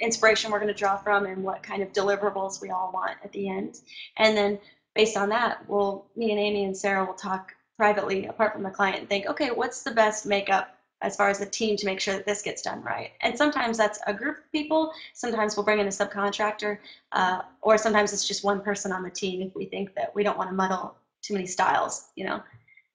inspiration 0.00 0.50
we're 0.50 0.60
going 0.60 0.72
to 0.72 0.78
draw 0.78 0.96
from 0.96 1.26
and 1.26 1.44
what 1.44 1.62
kind 1.62 1.82
of 1.82 1.92
deliverables 1.92 2.62
we 2.62 2.70
all 2.70 2.90
want 2.94 3.18
at 3.22 3.32
the 3.32 3.50
end. 3.50 3.80
And 4.16 4.34
then 4.34 4.58
based 4.94 5.18
on 5.18 5.28
that, 5.28 5.68
we'll 5.68 6.06
me 6.16 6.30
and 6.30 6.40
Amy 6.40 6.64
and 6.64 6.76
Sarah 6.76 7.04
will 7.04 7.12
talk 7.12 7.54
privately 7.76 8.24
apart 8.26 8.54
from 8.54 8.62
the 8.62 8.70
client 8.70 9.00
and 9.00 9.08
think, 9.10 9.26
okay, 9.26 9.50
what's 9.50 9.82
the 9.82 9.90
best 9.90 10.24
makeup 10.24 10.77
as 11.02 11.16
far 11.16 11.28
as 11.28 11.38
the 11.38 11.46
team 11.46 11.76
to 11.76 11.86
make 11.86 12.00
sure 12.00 12.14
that 12.14 12.26
this 12.26 12.42
gets 12.42 12.62
done 12.62 12.82
right. 12.82 13.10
And 13.20 13.36
sometimes 13.36 13.76
that's 13.76 13.98
a 14.06 14.14
group 14.14 14.38
of 14.38 14.52
people. 14.52 14.92
Sometimes 15.14 15.56
we'll 15.56 15.64
bring 15.64 15.78
in 15.78 15.86
a 15.86 15.90
subcontractor, 15.90 16.78
uh, 17.12 17.42
or 17.62 17.78
sometimes 17.78 18.12
it's 18.12 18.26
just 18.26 18.44
one 18.44 18.60
person 18.60 18.92
on 18.92 19.02
the 19.02 19.10
team 19.10 19.42
if 19.42 19.54
we 19.54 19.66
think 19.66 19.94
that 19.94 20.14
we 20.14 20.22
don't 20.22 20.36
want 20.36 20.50
to 20.50 20.54
muddle 20.54 20.96
too 21.22 21.34
many 21.34 21.46
styles, 21.46 22.06
you 22.16 22.24
know. 22.24 22.42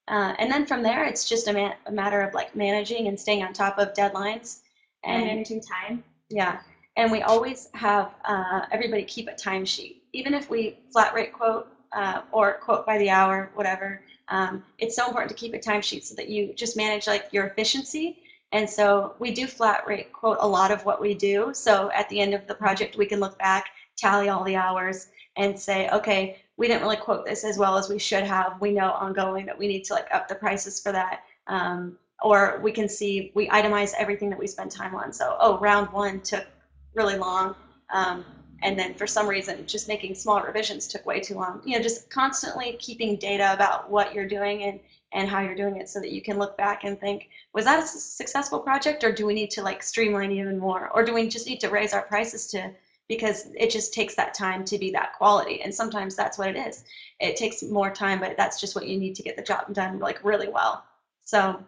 Uh, 0.07 0.33
and 0.39 0.51
then 0.51 0.65
from 0.65 0.83
there, 0.83 1.05
it's 1.05 1.27
just 1.27 1.47
a, 1.47 1.53
ma- 1.53 1.73
a 1.85 1.91
matter 1.91 2.21
of 2.21 2.33
like 2.33 2.55
managing 2.55 3.07
and 3.07 3.19
staying 3.19 3.43
on 3.43 3.53
top 3.53 3.77
of 3.77 3.93
deadlines. 3.93 4.59
And 5.03 5.15
And 5.15 5.25
managing 5.25 5.61
time. 5.61 6.03
yeah, 6.29 6.59
and 6.97 7.11
we 7.11 7.21
always 7.21 7.69
have 7.73 8.11
uh, 8.25 8.65
everybody 8.71 9.03
keep 9.03 9.27
a 9.27 9.33
timesheet, 9.33 9.95
even 10.13 10.33
if 10.33 10.49
we 10.49 10.77
flat 10.91 11.13
rate 11.13 11.33
quote 11.33 11.72
uh, 11.93 12.21
or 12.31 12.53
quote 12.53 12.85
by 12.85 12.97
the 12.97 13.09
hour, 13.09 13.51
whatever. 13.55 14.01
Um, 14.29 14.63
it's 14.79 14.95
so 14.95 15.07
important 15.07 15.29
to 15.29 15.35
keep 15.35 15.53
a 15.53 15.59
timesheet 15.59 16.03
so 16.03 16.15
that 16.15 16.29
you 16.29 16.53
just 16.53 16.77
manage 16.77 17.07
like 17.07 17.27
your 17.31 17.45
efficiency. 17.45 18.19
And 18.51 18.69
so 18.69 19.15
we 19.19 19.31
do 19.31 19.47
flat 19.47 19.85
rate 19.87 20.13
quote 20.13 20.37
a 20.39 20.47
lot 20.47 20.71
of 20.71 20.85
what 20.85 21.01
we 21.01 21.13
do. 21.13 21.51
So 21.53 21.91
at 21.91 22.07
the 22.09 22.19
end 22.19 22.33
of 22.33 22.47
the 22.47 22.55
project, 22.55 22.97
we 22.97 23.05
can 23.05 23.19
look 23.19 23.37
back, 23.39 23.67
tally 23.97 24.29
all 24.29 24.43
the 24.43 24.55
hours, 24.55 25.07
and 25.37 25.59
say, 25.59 25.89
okay, 25.89 26.37
we 26.57 26.67
didn't 26.67 26.83
really 26.83 26.97
quote 26.97 27.25
this 27.25 27.43
as 27.43 27.57
well 27.57 27.77
as 27.77 27.89
we 27.89 27.97
should 27.97 28.23
have. 28.23 28.61
We 28.61 28.71
know 28.71 28.91
ongoing 28.91 29.45
that 29.47 29.57
we 29.57 29.67
need 29.67 29.83
to 29.85 29.93
like 29.93 30.07
up 30.11 30.27
the 30.27 30.35
prices 30.35 30.79
for 30.79 30.91
that. 30.91 31.23
Um, 31.47 31.97
or 32.21 32.59
we 32.63 32.71
can 32.71 32.87
see 32.87 33.31
we 33.33 33.49
itemize 33.49 33.93
everything 33.97 34.29
that 34.29 34.39
we 34.39 34.47
spend 34.47 34.71
time 34.71 34.95
on. 34.95 35.11
So, 35.11 35.35
oh, 35.39 35.57
round 35.59 35.91
one 35.91 36.21
took 36.21 36.45
really 36.93 37.17
long. 37.17 37.55
Um, 37.91 38.23
and 38.61 38.77
then 38.77 38.93
for 38.93 39.07
some 39.07 39.27
reason, 39.27 39.65
just 39.67 39.87
making 39.87 40.15
small 40.15 40.41
revisions 40.41 40.87
took 40.87 41.05
way 41.05 41.19
too 41.19 41.35
long. 41.35 41.61
You 41.65 41.77
know, 41.77 41.83
just 41.83 42.09
constantly 42.09 42.77
keeping 42.79 43.17
data 43.17 43.53
about 43.53 43.89
what 43.89 44.13
you're 44.13 44.27
doing 44.27 44.63
and, 44.63 44.79
and 45.11 45.27
how 45.27 45.41
you're 45.41 45.55
doing 45.55 45.77
it 45.77 45.89
so 45.89 45.99
that 45.99 46.11
you 46.11 46.21
can 46.21 46.37
look 46.37 46.57
back 46.57 46.83
and 46.83 46.99
think, 46.99 47.29
was 47.53 47.65
that 47.65 47.83
a 47.83 47.87
successful 47.87 48.59
project 48.59 49.03
or 49.03 49.11
do 49.11 49.25
we 49.25 49.33
need 49.33 49.51
to 49.51 49.61
like 49.61 49.83
streamline 49.83 50.31
even 50.31 50.57
more? 50.57 50.89
Or 50.93 51.03
do 51.03 51.13
we 51.13 51.27
just 51.27 51.47
need 51.47 51.59
to 51.61 51.69
raise 51.69 51.93
our 51.93 52.03
prices 52.03 52.47
to, 52.47 52.71
because 53.09 53.47
it 53.55 53.69
just 53.69 53.93
takes 53.93 54.15
that 54.15 54.33
time 54.33 54.63
to 54.65 54.77
be 54.77 54.91
that 54.91 55.13
quality. 55.17 55.61
And 55.61 55.73
sometimes 55.73 56.15
that's 56.15 56.37
what 56.37 56.49
it 56.49 56.55
is. 56.55 56.85
It 57.19 57.35
takes 57.35 57.63
more 57.63 57.91
time, 57.91 58.19
but 58.19 58.37
that's 58.37 58.59
just 58.61 58.75
what 58.75 58.87
you 58.87 58.97
need 58.97 59.15
to 59.15 59.23
get 59.23 59.35
the 59.35 59.43
job 59.43 59.73
done 59.73 59.99
like 59.99 60.23
really 60.23 60.47
well. 60.47 60.85
So 61.25 61.63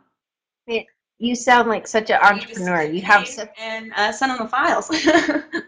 You 1.17 1.35
sound 1.35 1.69
like 1.69 1.87
such 1.87 2.09
an 2.09 2.19
entrepreneur. 2.21 2.83
You 2.83 3.01
have 3.03 3.27
and 3.57 3.93
uh, 3.95 4.11
send 4.11 4.31
them 4.31 4.39
the 4.39 4.49
files. 4.49 4.89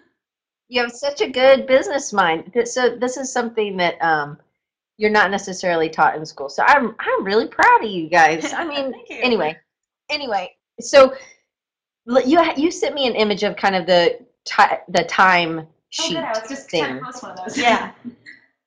you 0.69 0.81
have 0.81 0.91
such 0.91 1.21
a 1.21 1.29
good 1.29 1.65
business 1.67 2.11
mind. 2.13 2.51
So 2.65 2.95
this 2.95 3.17
is 3.17 3.31
something 3.31 3.77
that 3.77 4.01
um, 4.03 4.37
you're 4.97 5.11
not 5.11 5.31
necessarily 5.31 5.89
taught 5.89 6.15
in 6.15 6.25
school. 6.25 6.49
So 6.49 6.63
I'm 6.67 6.95
I'm 6.99 7.23
really 7.23 7.47
proud 7.47 7.83
of 7.83 7.89
you 7.89 8.09
guys. 8.09 8.53
I 8.53 8.65
mean, 8.67 8.93
anyway, 9.09 9.57
anyway. 10.09 10.55
So 10.79 11.15
you 12.25 12.41
you 12.55 12.71
sent 12.71 12.95
me 12.95 13.07
an 13.07 13.15
image 13.15 13.43
of 13.43 13.55
kind 13.55 13.75
of 13.75 13.85
the 13.85 14.19
ti- 14.45 14.81
the 14.89 15.03
time 15.03 15.67
Oh, 15.99 16.03
sheet 16.03 16.15
good. 16.15 16.23
I 16.23 16.29
was 16.37 16.49
just 16.49 16.69
thing. 16.69 16.95
to 16.99 17.01
post 17.05 17.23
one 17.23 17.31
of 17.31 17.45
those. 17.45 17.57
yeah. 17.57 17.91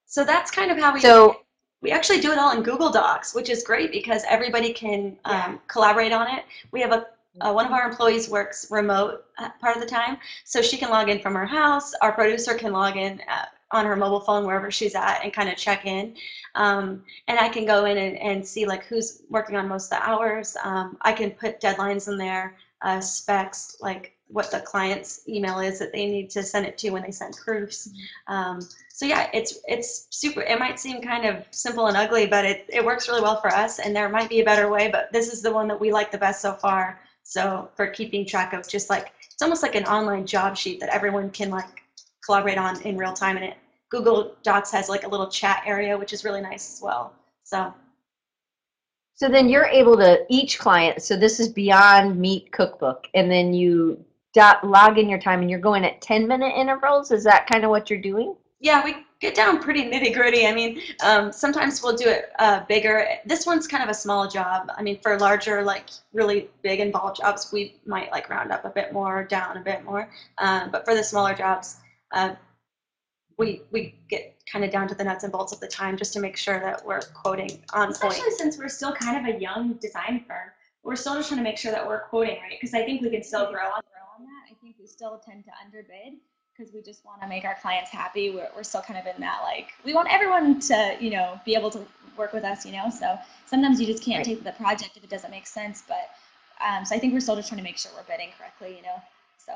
So 0.06 0.24
that's 0.24 0.50
kind 0.50 0.72
of 0.72 0.78
how 0.78 0.92
we 0.92 0.98
So 1.00 1.42
we 1.82 1.92
actually 1.92 2.20
do 2.20 2.32
it 2.32 2.38
all 2.38 2.50
in 2.56 2.64
Google 2.64 2.90
Docs, 2.90 3.32
which 3.32 3.48
is 3.48 3.62
great 3.62 3.92
because 3.92 4.24
everybody 4.28 4.72
can 4.72 5.16
um, 5.24 5.60
collaborate 5.68 6.10
on 6.10 6.26
it. 6.36 6.44
We 6.72 6.80
have 6.80 6.90
a 6.90 7.06
uh, 7.40 7.52
one 7.52 7.66
of 7.66 7.72
our 7.72 7.88
employees 7.88 8.28
works 8.28 8.70
remote 8.70 9.24
uh, 9.38 9.50
part 9.60 9.76
of 9.76 9.82
the 9.82 9.88
time, 9.88 10.18
so 10.44 10.60
she 10.60 10.76
can 10.76 10.90
log 10.90 11.08
in 11.08 11.20
from 11.20 11.34
her 11.34 11.46
house. 11.46 11.94
Our 12.02 12.12
producer 12.12 12.54
can 12.54 12.72
log 12.72 12.96
in 12.96 13.20
uh, 13.28 13.44
on 13.72 13.86
her 13.86 13.96
mobile 13.96 14.20
phone 14.20 14.44
wherever 14.44 14.70
she's 14.70 14.94
at 14.94 15.20
and 15.22 15.32
kind 15.32 15.48
of 15.48 15.56
check 15.56 15.86
in. 15.86 16.16
Um, 16.54 17.04
and 17.28 17.38
I 17.38 17.48
can 17.48 17.64
go 17.64 17.84
in 17.84 17.96
and, 17.96 18.16
and 18.18 18.46
see 18.46 18.66
like 18.66 18.84
who's 18.84 19.22
working 19.30 19.56
on 19.56 19.68
most 19.68 19.92
of 19.92 19.98
the 20.00 20.08
hours. 20.08 20.56
Um, 20.64 20.96
I 21.02 21.12
can 21.12 21.30
put 21.30 21.60
deadlines 21.60 22.08
in 22.08 22.18
there, 22.18 22.56
uh, 22.82 23.00
specs, 23.00 23.76
like 23.80 24.16
what 24.26 24.50
the 24.50 24.60
client's 24.60 25.22
email 25.28 25.58
is 25.58 25.78
that 25.78 25.92
they 25.92 26.06
need 26.06 26.30
to 26.30 26.42
send 26.42 26.66
it 26.66 26.78
to 26.78 26.90
when 26.90 27.02
they 27.02 27.10
send 27.10 27.36
proofs. 27.36 27.90
Um, 28.28 28.60
so 28.88 29.06
yeah, 29.06 29.30
it's 29.32 29.58
it's 29.66 30.06
super. 30.10 30.42
It 30.42 30.58
might 30.58 30.78
seem 30.78 31.00
kind 31.00 31.24
of 31.24 31.44
simple 31.50 31.86
and 31.86 31.96
ugly, 31.96 32.26
but 32.26 32.44
it, 32.44 32.66
it 32.68 32.84
works 32.84 33.08
really 33.08 33.22
well 33.22 33.40
for 33.40 33.50
us. 33.50 33.78
And 33.78 33.94
there 33.94 34.08
might 34.08 34.28
be 34.28 34.40
a 34.40 34.44
better 34.44 34.68
way, 34.68 34.88
but 34.90 35.12
this 35.12 35.32
is 35.32 35.42
the 35.42 35.52
one 35.52 35.68
that 35.68 35.80
we 35.80 35.92
like 35.92 36.10
the 36.10 36.18
best 36.18 36.42
so 36.42 36.52
far. 36.52 37.00
So 37.30 37.70
for 37.76 37.86
keeping 37.86 38.26
track 38.26 38.54
of 38.54 38.68
just 38.68 38.90
like 38.90 39.12
it's 39.32 39.40
almost 39.40 39.62
like 39.62 39.76
an 39.76 39.84
online 39.84 40.26
job 40.26 40.56
sheet 40.56 40.80
that 40.80 40.88
everyone 40.88 41.30
can 41.30 41.48
like 41.48 41.84
collaborate 42.24 42.58
on 42.58 42.82
in 42.82 42.98
real 42.98 43.12
time. 43.12 43.36
And 43.36 43.44
it 43.44 43.56
Google 43.88 44.34
Docs 44.42 44.72
has 44.72 44.88
like 44.88 45.04
a 45.04 45.08
little 45.08 45.28
chat 45.28 45.62
area, 45.64 45.96
which 45.96 46.12
is 46.12 46.24
really 46.24 46.40
nice 46.40 46.74
as 46.74 46.82
well. 46.82 47.14
So 47.44 47.72
So 49.14 49.28
then 49.28 49.48
you're 49.48 49.66
able 49.66 49.96
to 49.98 50.26
each 50.28 50.58
client. 50.58 51.02
So 51.04 51.16
this 51.16 51.38
is 51.38 51.48
Beyond 51.48 52.18
Meat 52.18 52.50
Cookbook, 52.50 53.06
and 53.14 53.30
then 53.30 53.54
you 53.54 54.04
dot, 54.34 54.66
log 54.66 54.98
in 54.98 55.08
your 55.08 55.20
time, 55.20 55.40
and 55.40 55.48
you're 55.48 55.60
going 55.60 55.84
at 55.84 56.00
10 56.00 56.26
minute 56.26 56.52
intervals. 56.56 57.12
Is 57.12 57.22
that 57.22 57.46
kind 57.46 57.62
of 57.62 57.70
what 57.70 57.90
you're 57.90 58.00
doing? 58.00 58.34
yeah, 58.58 58.84
we 58.84 59.06
get 59.20 59.34
down 59.34 59.62
pretty 59.62 59.84
nitty 59.84 60.14
gritty. 60.14 60.46
I 60.46 60.54
mean, 60.54 60.80
um, 61.04 61.32
sometimes 61.32 61.82
we'll 61.82 61.96
do 61.96 62.08
it 62.08 62.32
uh, 62.38 62.64
bigger. 62.66 63.06
This 63.26 63.46
one's 63.46 63.66
kind 63.66 63.82
of 63.82 63.90
a 63.90 63.94
small 63.94 64.28
job. 64.28 64.70
I 64.76 64.82
mean, 64.82 64.98
for 65.00 65.18
larger, 65.18 65.62
like 65.62 65.90
really 66.12 66.48
big 66.62 66.80
involved 66.80 67.18
jobs, 67.18 67.50
we 67.52 67.76
might 67.86 68.10
like 68.10 68.30
round 68.30 68.50
up 68.50 68.64
a 68.64 68.70
bit 68.70 68.92
more, 68.92 69.24
down 69.24 69.56
a 69.58 69.60
bit 69.60 69.84
more. 69.84 70.10
Um, 70.38 70.70
but 70.70 70.84
for 70.84 70.94
the 70.94 71.04
smaller 71.04 71.34
jobs, 71.34 71.76
uh, 72.12 72.34
we 73.36 73.62
we 73.70 73.94
get 74.08 74.36
kind 74.50 74.64
of 74.64 74.70
down 74.70 74.88
to 74.88 74.94
the 74.94 75.04
nuts 75.04 75.24
and 75.24 75.32
bolts 75.32 75.52
of 75.52 75.60
the 75.60 75.68
time 75.68 75.96
just 75.96 76.12
to 76.14 76.20
make 76.20 76.36
sure 76.36 76.58
that 76.58 76.84
we're 76.84 77.00
quoting 77.00 77.62
on 77.72 77.88
point. 77.88 78.14
Especially 78.14 78.30
since 78.32 78.58
we're 78.58 78.68
still 78.68 78.92
kind 78.92 79.26
of 79.26 79.34
a 79.34 79.38
young 79.38 79.74
design 79.74 80.24
firm. 80.26 80.50
We're 80.82 80.96
still 80.96 81.14
just 81.14 81.28
trying 81.28 81.40
to 81.40 81.44
make 81.44 81.58
sure 81.58 81.72
that 81.72 81.86
we're 81.86 82.04
quoting 82.08 82.38
right 82.40 82.56
because 82.58 82.72
I 82.72 82.84
think 82.86 83.02
we 83.02 83.10
can 83.10 83.22
still 83.22 83.50
grow 83.50 83.64
on. 83.64 83.82
grow 83.92 84.06
on 84.18 84.24
that. 84.24 84.50
I 84.50 84.54
think 84.62 84.76
we 84.80 84.86
still 84.86 85.20
tend 85.24 85.44
to 85.44 85.50
underbid 85.62 86.18
because 86.60 86.74
we 86.74 86.82
just 86.82 87.04
want 87.06 87.22
to 87.22 87.28
make 87.28 87.44
our 87.44 87.56
clients 87.62 87.90
happy. 87.90 88.30
We're, 88.30 88.48
we're 88.54 88.62
still 88.62 88.82
kind 88.82 88.98
of 88.98 89.06
in 89.06 89.20
that 89.20 89.40
like 89.42 89.72
we 89.84 89.94
want 89.94 90.08
everyone 90.10 90.60
to 90.60 90.96
you 91.00 91.10
know 91.10 91.40
be 91.46 91.54
able 91.54 91.70
to 91.70 91.80
work 92.18 92.32
with 92.32 92.44
us, 92.44 92.66
you 92.66 92.72
know. 92.72 92.90
So 92.90 93.18
sometimes 93.46 93.80
you 93.80 93.86
just 93.86 94.02
can't 94.02 94.18
Right. 94.18 94.26
take 94.26 94.44
the 94.44 94.52
project 94.52 94.96
if 94.96 95.04
it 95.04 95.10
doesn't 95.10 95.30
make 95.30 95.46
sense. 95.46 95.82
But 95.88 96.10
um, 96.64 96.84
so 96.84 96.94
I 96.94 96.98
think 96.98 97.14
we're 97.14 97.20
still 97.20 97.36
just 97.36 97.48
trying 97.48 97.58
to 97.58 97.64
make 97.64 97.78
sure 97.78 97.90
we're 97.96 98.02
bidding 98.04 98.28
correctly, 98.38 98.76
you 98.76 98.82
know. 98.82 99.00
So 99.38 99.54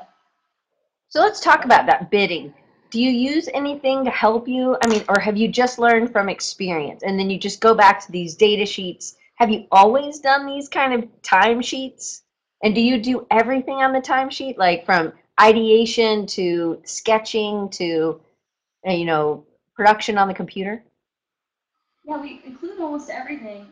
So 1.09 1.21
let's 1.21 1.39
talk 1.39 1.63
about 1.65 1.85
that 1.85 2.09
bidding. 2.09 2.53
Do 2.89 2.99
you 3.01 3.11
use 3.11 3.49
anything 3.53 4.03
to 4.05 4.11
help 4.11 4.47
you? 4.47 4.77
I 4.81 4.87
mean, 4.87 5.03
or 5.09 5.19
have 5.19 5.37
you 5.37 5.47
just 5.47 5.77
learned 5.77 6.11
from 6.11 6.29
experience 6.29 7.03
and 7.03 7.19
then 7.19 7.29
you 7.29 7.37
just 7.37 7.61
go 7.61 7.75
back 7.75 8.03
to 8.05 8.11
these 8.11 8.35
data 8.35 8.65
sheets? 8.65 9.15
Have 9.35 9.51
you 9.51 9.65
always 9.71 10.19
done 10.19 10.45
these 10.47 10.69
kind 10.69 10.93
of 10.93 11.21
time 11.21 11.61
sheets? 11.61 12.23
And 12.63 12.73
do 12.73 12.81
you 12.81 12.99
do 12.99 13.27
everything 13.29 13.75
on 13.75 13.91
the 13.91 13.99
timesheet, 13.99 14.57
like 14.57 14.85
from 14.85 15.11
ideation 15.39 16.25
to 16.27 16.81
sketching 16.85 17.69
to, 17.69 18.19
uh, 18.87 18.91
you 18.91 19.05
know, 19.05 19.45
production 19.75 20.17
on 20.17 20.27
the 20.27 20.33
computer? 20.33 20.83
Yeah, 22.05 22.21
we 22.21 22.41
include 22.45 22.79
almost 22.79 23.09
everything, 23.09 23.67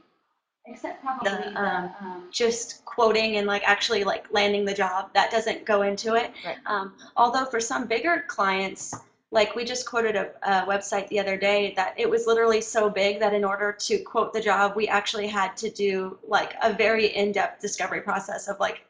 except 0.65 1.03
probably 1.03 1.29
The, 1.29 1.51
the, 1.51 1.61
um, 1.61 1.91
um, 2.01 2.27
just 2.31 2.83
quoting 2.85 3.37
and 3.37 3.47
like 3.47 3.63
actually 3.67 4.03
like 4.03 4.25
landing 4.31 4.65
the 4.65 4.73
job 4.73 5.09
that 5.13 5.31
doesn't 5.31 5.65
go 5.65 5.81
into 5.81 6.15
it 6.15 6.31
Right. 6.45 6.57
um, 6.65 6.93
although 7.15 7.45
for 7.45 7.59
some 7.59 7.85
bigger 7.87 8.23
clients 8.27 8.93
like 9.31 9.55
we 9.55 9.65
just 9.65 9.87
quoted 9.87 10.15
a, 10.15 10.29
a 10.43 10.65
website 10.65 11.07
the 11.09 11.19
other 11.19 11.37
day 11.37 11.73
that 11.75 11.93
it 11.97 12.09
was 12.09 12.27
literally 12.27 12.61
so 12.61 12.89
big 12.89 13.19
that 13.19 13.33
in 13.33 13.43
order 13.43 13.71
to 13.71 13.99
quote 13.99 14.31
the 14.31 14.39
job 14.39 14.75
we 14.75 14.87
actually 14.87 15.27
had 15.27 15.57
to 15.57 15.69
do 15.69 16.17
like 16.27 16.53
a 16.61 16.71
very 16.71 17.07
in-depth 17.07 17.61
discovery 17.61 18.01
process 18.01 18.47
of 18.47 18.59
like 18.59 18.85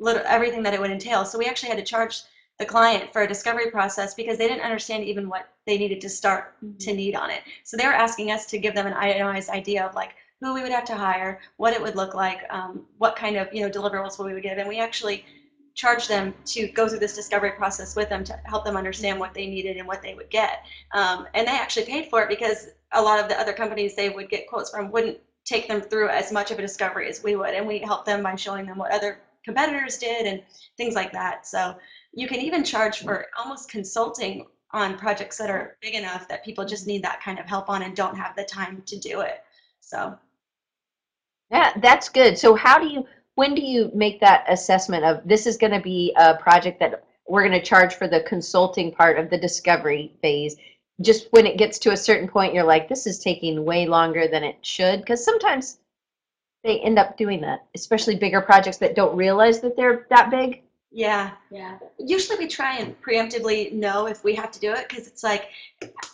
lit- 0.00 0.24
everything 0.26 0.62
that 0.64 0.74
it 0.74 0.80
would 0.80 0.90
entail. 0.90 1.24
So 1.24 1.38
we 1.38 1.46
actually 1.46 1.68
had 1.68 1.78
to 1.78 1.84
charge 1.84 2.22
the 2.58 2.66
client 2.66 3.12
for 3.12 3.22
a 3.22 3.28
discovery 3.28 3.70
process 3.70 4.14
because 4.14 4.36
they 4.36 4.46
didn't 4.46 4.64
understand 4.64 5.04
even 5.04 5.28
what 5.28 5.48
they 5.66 5.78
needed 5.78 6.00
to 6.02 6.08
start 6.08 6.54
to 6.80 6.92
need 6.92 7.14
on 7.14 7.30
it. 7.30 7.40
So 7.64 7.76
they 7.76 7.86
were 7.86 7.92
asking 7.92 8.30
us 8.30 8.44
to 8.46 8.58
give 8.58 8.74
them 8.74 8.86
an 8.86 8.92
itemized 8.92 9.48
idea 9.48 9.84
of 9.86 9.94
like 9.94 10.14
who 10.40 10.54
we 10.54 10.62
would 10.62 10.72
have 10.72 10.84
to 10.86 10.96
hire, 10.96 11.40
what 11.56 11.72
it 11.72 11.80
would 11.80 11.96
look 11.96 12.14
like, 12.14 12.40
um, 12.50 12.84
what 12.98 13.16
kind 13.16 13.36
of 13.36 13.48
you 13.52 13.62
know 13.62 13.70
deliverables 13.70 14.22
we 14.22 14.34
would 14.34 14.42
give, 14.42 14.58
and 14.58 14.68
we 14.68 14.78
actually 14.78 15.24
charged 15.74 16.08
them 16.08 16.34
to 16.44 16.68
go 16.68 16.88
through 16.88 16.98
this 16.98 17.14
discovery 17.14 17.52
process 17.52 17.96
with 17.96 18.08
them 18.08 18.24
to 18.24 18.38
help 18.44 18.64
them 18.64 18.76
understand 18.76 19.18
what 19.18 19.32
they 19.32 19.46
needed 19.46 19.76
and 19.76 19.86
what 19.86 20.02
they 20.02 20.14
would 20.14 20.28
get. 20.28 20.64
Um, 20.92 21.26
and 21.32 21.46
they 21.46 21.52
actually 21.52 21.86
paid 21.86 22.10
for 22.10 22.22
it 22.22 22.28
because 22.28 22.68
a 22.92 23.00
lot 23.00 23.20
of 23.20 23.28
the 23.28 23.40
other 23.40 23.52
companies 23.52 23.94
they 23.94 24.10
would 24.10 24.28
get 24.28 24.48
quotes 24.48 24.70
from 24.70 24.90
wouldn't 24.90 25.18
take 25.44 25.68
them 25.68 25.80
through 25.80 26.08
as 26.08 26.32
much 26.32 26.50
of 26.50 26.58
a 26.58 26.62
discovery 26.62 27.08
as 27.08 27.22
we 27.22 27.36
would, 27.36 27.54
and 27.54 27.66
we 27.66 27.78
helped 27.78 28.04
them 28.04 28.22
by 28.22 28.34
showing 28.34 28.66
them 28.66 28.76
what 28.76 28.92
other 28.92 29.20
competitors 29.44 29.98
did 29.98 30.26
and 30.26 30.42
things 30.76 30.94
like 30.94 31.12
that. 31.12 31.46
So 31.46 31.76
you 32.12 32.28
can 32.28 32.40
even 32.40 32.64
charge 32.64 32.98
for 32.98 33.26
almost 33.38 33.70
consulting 33.70 34.46
on 34.72 34.98
projects 34.98 35.36
that 35.38 35.50
are 35.50 35.76
big 35.80 35.94
enough 35.94 36.28
that 36.28 36.44
people 36.44 36.64
just 36.64 36.86
need 36.86 37.02
that 37.02 37.22
kind 37.22 37.38
of 37.38 37.46
help 37.46 37.68
on 37.68 37.82
and 37.82 37.96
don't 37.96 38.16
have 38.16 38.36
the 38.36 38.44
time 38.44 38.82
to 38.86 38.98
do 38.98 39.20
it. 39.20 39.42
So 39.80 40.16
Yeah, 41.50 41.72
that's 41.82 42.08
good. 42.08 42.38
So 42.38 42.54
how 42.54 42.78
do 42.78 42.86
you, 42.86 43.06
when 43.34 43.54
do 43.54 43.62
you 43.62 43.90
make 43.94 44.20
that 44.20 44.44
assessment 44.48 45.04
of 45.04 45.26
this 45.26 45.46
is 45.46 45.56
going 45.56 45.72
to 45.72 45.80
be 45.80 46.14
a 46.16 46.36
project 46.36 46.78
that 46.80 47.04
we're 47.28 47.46
going 47.46 47.58
to 47.58 47.66
charge 47.66 47.94
for 47.94 48.06
the 48.06 48.22
consulting 48.22 48.92
part 48.92 49.18
of 49.18 49.30
the 49.30 49.38
discovery 49.38 50.12
phase? 50.22 50.56
Just 51.00 51.28
when 51.30 51.46
it 51.46 51.56
gets 51.56 51.78
to 51.80 51.92
a 51.92 51.96
certain 51.96 52.28
point, 52.28 52.54
you're 52.54 52.62
like, 52.62 52.88
this 52.88 53.06
is 53.06 53.18
taking 53.18 53.64
way 53.64 53.86
longer 53.86 54.28
than 54.28 54.44
it 54.44 54.58
should. 54.60 55.00
Because 55.00 55.24
sometimes 55.24 55.78
they 56.62 56.80
end 56.80 56.98
up 56.98 57.16
doing 57.16 57.40
that, 57.40 57.64
especially 57.74 58.16
bigger 58.16 58.40
projects 58.40 58.78
that 58.78 58.94
don't 58.94 59.16
realize 59.16 59.60
that 59.60 59.76
they're 59.76 60.06
that 60.10 60.30
big. 60.30 60.62
yeah, 60.92 61.30
yeah. 61.50 61.78
usually 61.98 62.36
we 62.38 62.48
try 62.48 62.76
and 62.78 63.00
preemptively 63.00 63.72
know 63.72 64.06
if 64.06 64.24
we 64.24 64.34
have 64.34 64.50
to 64.50 64.60
do 64.60 64.72
it 64.72 64.88
because 64.88 65.06
it's 65.06 65.22
like 65.22 65.48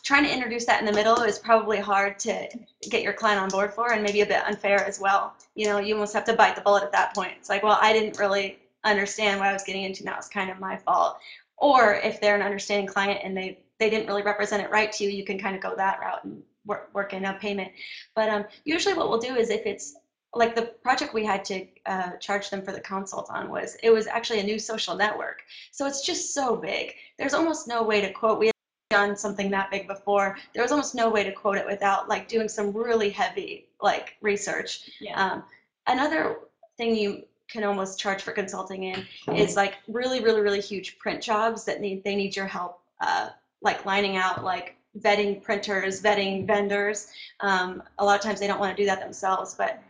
trying 0.02 0.24
to 0.24 0.32
introduce 0.32 0.66
that 0.66 0.80
in 0.80 0.86
the 0.86 0.92
middle 0.92 1.22
is 1.22 1.38
probably 1.38 1.78
hard 1.78 2.18
to 2.20 2.46
get 2.90 3.02
your 3.02 3.14
client 3.14 3.40
on 3.40 3.48
board 3.48 3.72
for 3.72 3.92
and 3.92 4.02
maybe 4.02 4.20
a 4.20 4.26
bit 4.26 4.44
unfair 4.44 4.84
as 4.84 5.00
well. 5.00 5.34
You 5.54 5.66
know, 5.66 5.78
you 5.78 5.94
almost 5.94 6.12
have 6.14 6.24
to 6.26 6.34
bite 6.34 6.56
the 6.56 6.60
bullet 6.60 6.84
at 6.84 6.92
that 6.92 7.14
point. 7.14 7.32
It's 7.38 7.48
like, 7.48 7.62
well, 7.62 7.78
I 7.80 7.92
didn't 7.92 8.18
really 8.18 8.58
understand 8.84 9.40
what 9.40 9.48
I 9.48 9.52
was 9.52 9.64
getting 9.64 9.82
into. 9.82 10.02
and 10.02 10.08
That 10.08 10.18
was 10.18 10.28
kind 10.28 10.50
of 10.50 10.60
my 10.60 10.76
fault. 10.76 11.18
Or 11.56 11.94
if 11.94 12.20
they're 12.20 12.36
an 12.36 12.42
understanding 12.42 12.86
client 12.86 13.20
and 13.24 13.36
they 13.36 13.58
they 13.78 13.90
didn't 13.90 14.06
really 14.06 14.22
represent 14.22 14.62
it 14.62 14.70
right 14.70 14.90
to 14.92 15.04
you, 15.04 15.10
you 15.10 15.24
can 15.24 15.38
kind 15.38 15.54
of 15.56 15.62
go 15.62 15.74
that 15.76 16.00
route 16.00 16.24
and 16.24 16.42
work 16.66 16.90
work 16.92 17.12
in 17.14 17.24
a 17.24 17.34
payment. 17.34 17.72
But 18.14 18.28
um, 18.28 18.44
usually 18.64 18.94
what 18.94 19.08
we'll 19.08 19.18
do 19.18 19.36
is 19.36 19.50
if 19.50 19.64
it's 19.64 19.96
like 20.36 20.54
the 20.54 20.62
project 20.82 21.14
we 21.14 21.24
had 21.24 21.44
to 21.46 21.66
uh, 21.86 22.10
charge 22.18 22.50
them 22.50 22.62
for 22.62 22.72
the 22.72 22.80
consult 22.80 23.30
on 23.30 23.48
was 23.48 23.76
it 23.82 23.90
was 23.90 24.06
actually 24.06 24.40
a 24.40 24.42
new 24.42 24.58
social 24.58 24.94
network. 24.94 25.42
So 25.72 25.86
it's 25.86 26.04
just 26.04 26.34
so 26.34 26.56
big. 26.56 26.94
There's 27.18 27.34
almost 27.34 27.66
no 27.66 27.82
way 27.82 28.00
to 28.02 28.12
quote 28.12 28.38
we 28.38 28.46
had 28.46 28.54
done 28.90 29.16
something 29.16 29.50
that 29.50 29.70
big 29.70 29.88
before. 29.88 30.36
There 30.52 30.62
was 30.62 30.72
almost 30.72 30.94
no 30.94 31.08
way 31.10 31.24
to 31.24 31.32
quote 31.32 31.56
it 31.56 31.66
without 31.66 32.08
like 32.08 32.28
doing 32.28 32.48
some 32.48 32.72
really 32.72 33.10
heavy 33.10 33.66
like 33.80 34.16
research. 34.20 34.90
Yeah. 35.00 35.20
um, 35.20 35.44
another 35.86 36.36
thing 36.76 36.94
you 36.94 37.24
can 37.48 37.64
almost 37.64 37.98
charge 37.98 38.22
for 38.22 38.32
consulting 38.32 38.82
in 38.84 39.06
is 39.34 39.56
like 39.56 39.76
really 39.88 40.22
really 40.22 40.40
really 40.40 40.60
huge 40.60 40.98
print 40.98 41.22
jobs 41.22 41.64
that 41.64 41.80
need 41.80 42.04
they 42.04 42.14
need 42.14 42.36
your 42.36 42.46
help 42.46 42.80
uh, 43.00 43.30
like 43.62 43.86
lining 43.86 44.16
out 44.16 44.44
like 44.44 44.76
vetting 44.98 45.42
printers 45.42 46.02
vetting 46.02 46.46
vendors. 46.46 47.08
Um, 47.40 47.82
a 47.98 48.04
lot 48.04 48.16
of 48.16 48.22
times 48.22 48.40
they 48.40 48.46
don't 48.46 48.60
want 48.60 48.76
to 48.76 48.82
do 48.82 48.86
that 48.86 49.00
themselves 49.00 49.54
but 49.54 49.82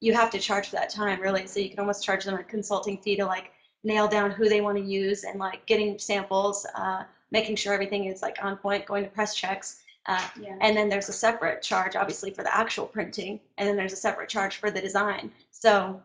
you 0.00 0.12
have 0.12 0.30
to 0.30 0.38
charge 0.38 0.68
for 0.68 0.76
that 0.76 0.88
time 0.90 1.20
really 1.20 1.46
so 1.46 1.60
you 1.60 1.70
can 1.70 1.78
almost 1.78 2.04
charge 2.04 2.24
them 2.24 2.34
a 2.38 2.42
consulting 2.42 2.98
fee 2.98 3.16
to 3.16 3.24
like 3.24 3.52
nail 3.84 4.08
down 4.08 4.30
who 4.30 4.48
they 4.48 4.60
want 4.60 4.76
to 4.76 4.84
use 4.84 5.24
and 5.24 5.38
like 5.38 5.64
getting 5.66 5.98
samples 5.98 6.66
uh, 6.74 7.02
making 7.30 7.56
sure 7.56 7.72
everything 7.72 8.04
is 8.06 8.22
like 8.22 8.36
on 8.42 8.56
point 8.56 8.84
going 8.86 9.04
to 9.04 9.10
press 9.10 9.34
checks 9.34 9.80
uh, 10.06 10.28
Yeah. 10.40 10.56
and 10.60 10.76
then 10.76 10.88
there's 10.88 11.08
a 11.08 11.12
separate 11.12 11.62
charge 11.62 11.96
obviously 11.96 12.30
for 12.30 12.42
the 12.42 12.56
actual 12.56 12.86
printing 12.86 13.40
and 13.58 13.68
then 13.68 13.76
there's 13.76 13.92
a 13.92 13.96
separate 13.96 14.28
charge 14.28 14.56
for 14.56 14.70
the 14.70 14.80
design 14.80 15.30
so 15.50 16.00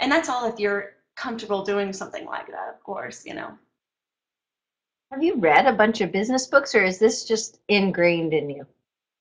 and 0.00 0.10
that's 0.10 0.28
all 0.28 0.46
if 0.52 0.58
you're 0.58 0.94
comfortable 1.16 1.62
doing 1.62 1.92
something 1.92 2.24
like 2.26 2.46
that 2.48 2.68
of 2.68 2.82
course 2.82 3.24
you 3.24 3.34
know 3.34 3.56
Have 5.12 5.22
you 5.22 5.36
read 5.36 5.66
a 5.66 5.72
bunch 5.72 6.00
of 6.00 6.12
business 6.12 6.46
books 6.46 6.74
or 6.74 6.82
is 6.84 6.98
this 6.98 7.24
just 7.24 7.58
ingrained 7.68 8.34
in 8.34 8.50
you? 8.50 8.66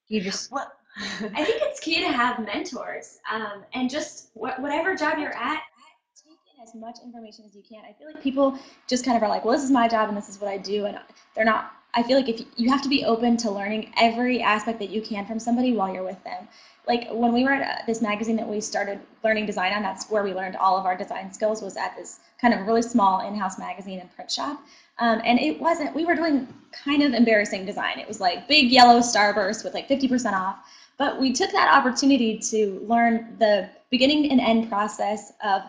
You 0.07 0.21
just, 0.21 0.51
what 0.51 0.77
I 0.97 1.43
think 1.45 1.61
it's 1.61 1.74
key 1.85 2.01
to 2.01 2.11
have 2.11 2.43
mentors 2.43 3.19
um, 3.31 3.63
and 3.75 3.89
just 3.89 4.29
wh- 4.33 4.59
whatever 4.59 4.95
job 4.95 5.19
you're 5.19 5.35
at. 5.35 5.61
take 6.15 6.39
in 6.57 6.63
as 6.63 6.73
much 6.73 6.97
information 7.03 7.45
as 7.47 7.55
you 7.55 7.61
can. 7.61 7.83
I 7.87 7.93
feel 7.93 8.07
like 8.07 8.23
people 8.23 8.57
just 8.87 9.05
kind 9.05 9.15
of 9.15 9.21
are 9.21 9.29
like, 9.29 9.45
well, 9.45 9.53
this 9.53 9.63
is 9.63 9.69
my 9.69 9.87
job 9.87 10.09
and 10.09 10.17
this 10.17 10.27
is 10.27 10.41
what 10.41 10.49
I 10.49 10.57
do, 10.57 10.85
and 10.85 10.97
they're 11.35 11.45
not. 11.45 11.73
I 11.93 12.01
feel 12.03 12.17
like 12.17 12.27
if 12.27 12.39
you, 12.39 12.45
you 12.57 12.69
have 12.71 12.81
to 12.81 12.89
be 12.89 13.05
open 13.05 13.37
to 13.37 13.51
learning 13.51 13.93
every 13.97 14.41
aspect 14.41 14.79
that 14.79 14.89
you 14.89 15.01
can 15.01 15.25
from 15.25 15.39
somebody 15.39 15.73
while 15.73 15.93
you're 15.93 16.03
with 16.03 16.21
them. 16.25 16.47
Like 16.87 17.07
when 17.11 17.31
we 17.31 17.43
were 17.43 17.53
at 17.53 17.61
uh, 17.61 17.81
this 17.85 18.01
magazine 18.01 18.35
that 18.35 18.47
we 18.47 18.59
started 18.61 18.99
learning 19.23 19.45
design 19.45 19.71
on, 19.71 19.81
that's 19.83 20.09
where 20.09 20.23
we 20.23 20.33
learned 20.33 20.55
all 20.55 20.77
of 20.77 20.85
our 20.85 20.97
design 20.97 21.31
skills. 21.31 21.61
Was 21.61 21.77
at 21.77 21.95
this 21.95 22.19
kind 22.41 22.53
of 22.53 22.65
really 22.65 22.81
small 22.81 23.27
in-house 23.27 23.59
magazine 23.59 23.99
and 23.99 24.11
print 24.15 24.31
shop, 24.31 24.59
um, 24.97 25.21
and 25.23 25.39
it 25.39 25.61
wasn't. 25.61 25.95
We 25.95 26.03
were 26.05 26.15
doing 26.15 26.47
kind 26.71 27.03
of 27.03 27.13
embarrassing 27.13 27.65
design. 27.65 27.99
It 27.99 28.07
was 28.07 28.19
like 28.19 28.47
big 28.47 28.71
yellow 28.71 28.99
starburst 28.99 29.63
with 29.63 29.75
like 29.75 29.87
50% 29.87 30.33
off. 30.33 30.57
But 30.97 31.19
we 31.19 31.33
took 31.33 31.51
that 31.51 31.73
opportunity 31.73 32.39
to 32.39 32.85
learn 32.87 33.35
the 33.39 33.69
beginning 33.89 34.31
and 34.31 34.39
end 34.39 34.69
process 34.69 35.33
of 35.43 35.63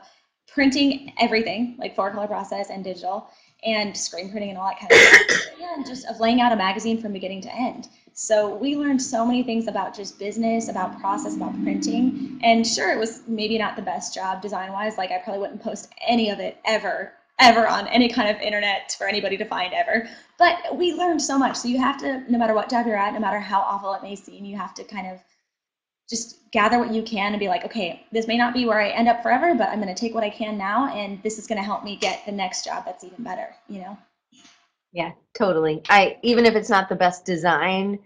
printing 0.46 1.12
everything, 1.20 1.76
like 1.78 1.94
four 1.94 2.10
color 2.10 2.26
process 2.26 2.70
and 2.70 2.82
digital, 2.84 3.28
and 3.64 3.96
screen 3.96 4.30
printing 4.30 4.50
and 4.50 4.58
all 4.58 4.68
that 4.68 4.78
kind 4.78 4.92
of 4.92 4.98
stuff, 4.98 5.52
and 5.76 5.86
just 5.86 6.06
of 6.06 6.20
laying 6.20 6.40
out 6.40 6.52
a 6.52 6.56
magazine 6.56 7.00
from 7.00 7.12
beginning 7.12 7.40
to 7.42 7.54
end. 7.54 7.88
So 8.18 8.56
we 8.56 8.76
learned 8.76 9.02
so 9.02 9.26
many 9.26 9.42
things 9.42 9.68
about 9.68 9.94
just 9.94 10.18
business, 10.18 10.70
about 10.70 10.98
process, 11.00 11.36
about 11.36 11.52
printing. 11.62 12.40
And 12.42 12.66
sure, 12.66 12.90
it 12.90 12.98
was 12.98 13.20
maybe 13.26 13.58
not 13.58 13.76
the 13.76 13.82
best 13.82 14.14
job 14.14 14.40
design 14.40 14.72
wise. 14.72 14.96
Like 14.96 15.10
I 15.10 15.18
probably 15.18 15.40
wouldn't 15.40 15.62
post 15.62 15.92
any 16.06 16.30
of 16.30 16.40
it 16.40 16.56
ever, 16.64 17.12
ever 17.38 17.66
on 17.66 17.86
any 17.88 18.08
kind 18.08 18.34
of 18.34 18.40
internet 18.40 18.94
for 18.96 19.06
anybody 19.06 19.36
to 19.36 19.44
find 19.44 19.74
ever. 19.74 20.08
But 20.38 20.76
we 20.76 20.94
learned 20.94 21.20
so 21.20 21.38
much. 21.38 21.56
So 21.56 21.68
you 21.68 21.78
have 21.78 21.98
to, 21.98 22.24
no 22.30 22.38
matter 22.38 22.54
what 22.54 22.70
job 22.70 22.86
you're 22.86 22.96
at, 22.96 23.12
no 23.12 23.20
matter 23.20 23.40
how 23.40 23.60
awful 23.60 23.92
it 23.94 24.02
may 24.02 24.16
seem, 24.16 24.44
you 24.44 24.56
have 24.56 24.74
to 24.74 24.84
kind 24.84 25.06
of 25.06 25.20
just 26.08 26.50
gather 26.50 26.78
what 26.78 26.92
you 26.92 27.02
can 27.02 27.32
and 27.32 27.40
be 27.40 27.48
like, 27.48 27.64
okay, 27.64 28.06
this 28.12 28.26
may 28.26 28.36
not 28.36 28.54
be 28.54 28.64
where 28.64 28.80
I 28.80 28.90
end 28.90 29.08
up 29.08 29.22
forever, 29.22 29.54
but 29.54 29.68
I'm 29.68 29.80
going 29.80 29.94
to 29.94 30.00
take 30.00 30.14
what 30.14 30.24
I 30.24 30.30
can 30.30 30.56
now, 30.56 30.94
and 30.94 31.20
this 31.22 31.38
is 31.38 31.46
going 31.46 31.58
to 31.58 31.64
help 31.64 31.84
me 31.84 31.96
get 31.96 32.24
the 32.24 32.32
next 32.32 32.64
job 32.64 32.84
that's 32.84 33.02
even 33.04 33.24
better. 33.24 33.54
You 33.68 33.80
know? 33.80 33.98
yeah, 34.96 35.12
totally. 35.34 35.82
I, 35.90 36.16
even 36.22 36.46
if 36.46 36.54
it's 36.54 36.70
not 36.70 36.88
the 36.88 36.94
best 36.94 37.26
design 37.26 37.98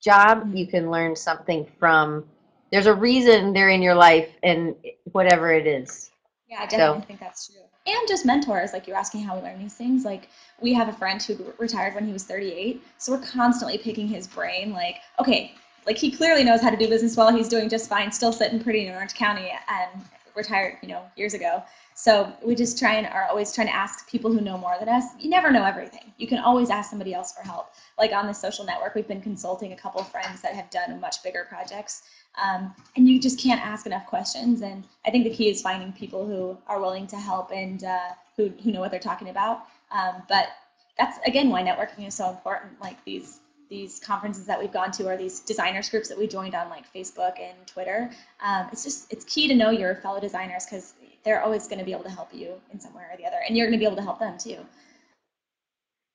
job, 0.00 0.42
mm-hmm. 0.42 0.56
you 0.56 0.66
can 0.68 0.92
learn 0.92 1.16
something 1.16 1.66
from, 1.78 2.24
there's 2.70 2.86
a 2.86 2.94
reason 2.94 3.52
they're 3.52 3.70
in 3.70 3.82
your 3.82 3.96
life 3.96 4.28
and 4.44 4.76
whatever 5.10 5.52
it 5.52 5.66
is. 5.66 6.10
Yeah, 6.48 6.60
I 6.60 6.66
definitely 6.66 7.06
think 7.06 7.18
that's 7.18 7.48
true. 7.48 7.62
And 7.86 8.08
just 8.08 8.24
mentors. 8.24 8.72
Like 8.72 8.86
you're 8.86 8.96
asking 8.96 9.22
how 9.22 9.36
we 9.36 9.42
learn 9.42 9.58
these 9.58 9.74
things. 9.74 10.04
Like 10.04 10.28
we 10.60 10.72
have 10.74 10.88
a 10.88 10.92
friend 10.92 11.22
who 11.22 11.52
retired 11.58 11.94
when 11.94 12.06
he 12.06 12.12
was 12.12 12.24
38, 12.24 12.82
so 12.98 13.12
we're 13.12 13.26
constantly 13.26 13.78
picking 13.78 14.08
his 14.08 14.26
brain. 14.26 14.72
Like, 14.72 14.96
okay, 15.20 15.54
like 15.86 15.98
he 15.98 16.10
clearly 16.10 16.44
knows 16.44 16.60
how 16.60 16.70
to 16.70 16.76
do 16.76 16.88
business 16.88 17.16
well. 17.16 17.34
He's 17.34 17.48
doing 17.48 17.68
just 17.68 17.88
fine, 17.88 18.10
still 18.10 18.32
sitting 18.32 18.62
pretty 18.62 18.86
in 18.86 18.94
Orange 18.94 19.14
County, 19.14 19.52
and 19.68 20.04
retired, 20.36 20.76
you 20.82 20.88
know, 20.88 21.02
years 21.16 21.34
ago. 21.34 21.62
So 21.94 22.30
we 22.44 22.54
just 22.54 22.78
try 22.78 22.94
and 22.94 23.06
are 23.06 23.26
always 23.30 23.52
trying 23.54 23.68
to 23.68 23.74
ask 23.74 24.08
people 24.08 24.30
who 24.30 24.42
know 24.42 24.58
more 24.58 24.76
than 24.78 24.88
us. 24.88 25.04
You 25.18 25.30
never 25.30 25.50
know 25.50 25.64
everything. 25.64 26.12
You 26.18 26.26
can 26.26 26.38
always 26.38 26.68
ask 26.68 26.90
somebody 26.90 27.14
else 27.14 27.32
for 27.32 27.42
help. 27.42 27.72
Like 27.98 28.12
on 28.12 28.26
the 28.26 28.34
social 28.34 28.66
network, 28.66 28.94
we've 28.94 29.08
been 29.08 29.22
consulting 29.22 29.72
a 29.72 29.76
couple 29.76 30.02
friends 30.04 30.42
that 30.42 30.52
have 30.52 30.68
done 30.70 31.00
much 31.00 31.22
bigger 31.22 31.46
projects. 31.48 32.02
Um, 32.42 32.74
and 32.96 33.08
you 33.08 33.18
just 33.18 33.38
can't 33.38 33.60
ask 33.60 33.86
enough 33.86 34.06
questions. 34.06 34.62
And 34.62 34.84
I 35.06 35.10
think 35.10 35.24
the 35.24 35.34
key 35.34 35.48
is 35.48 35.62
finding 35.62 35.92
people 35.92 36.26
who 36.26 36.56
are 36.66 36.80
willing 36.80 37.06
to 37.08 37.16
help 37.16 37.50
and 37.50 37.82
uh, 37.84 38.10
who, 38.36 38.52
who 38.62 38.72
know 38.72 38.80
what 38.80 38.90
they're 38.90 39.00
talking 39.00 39.30
about. 39.30 39.62
Um, 39.90 40.22
but 40.28 40.48
that's 40.98 41.18
again 41.26 41.50
why 41.50 41.62
networking 41.62 42.06
is 42.06 42.14
so 42.14 42.30
important. 42.30 42.80
Like 42.80 43.02
these 43.04 43.40
these 43.68 43.98
conferences 43.98 44.46
that 44.46 44.60
we've 44.60 44.72
gone 44.72 44.92
to 44.92 45.08
or 45.08 45.16
these 45.16 45.40
designers 45.40 45.88
groups 45.88 46.08
that 46.08 46.16
we 46.18 46.26
joined 46.26 46.54
on 46.54 46.68
like 46.68 46.84
Facebook 46.92 47.40
and 47.40 47.66
Twitter. 47.66 48.10
Um, 48.40 48.68
it's 48.72 48.84
just 48.84 49.12
it's 49.12 49.24
key 49.24 49.48
to 49.48 49.54
know 49.54 49.70
your 49.70 49.96
fellow 49.96 50.20
designers 50.20 50.64
because 50.64 50.94
they're 51.24 51.42
always 51.42 51.66
going 51.66 51.80
to 51.80 51.84
be 51.84 51.92
able 51.92 52.04
to 52.04 52.10
help 52.10 52.32
you 52.32 52.54
in 52.72 52.78
some 52.78 52.94
way 52.94 53.02
or 53.10 53.16
the 53.16 53.26
other, 53.26 53.38
and 53.46 53.56
you're 53.56 53.66
going 53.66 53.78
to 53.78 53.82
be 53.82 53.86
able 53.86 53.96
to 53.96 54.02
help 54.02 54.20
them 54.20 54.38
too. 54.38 54.58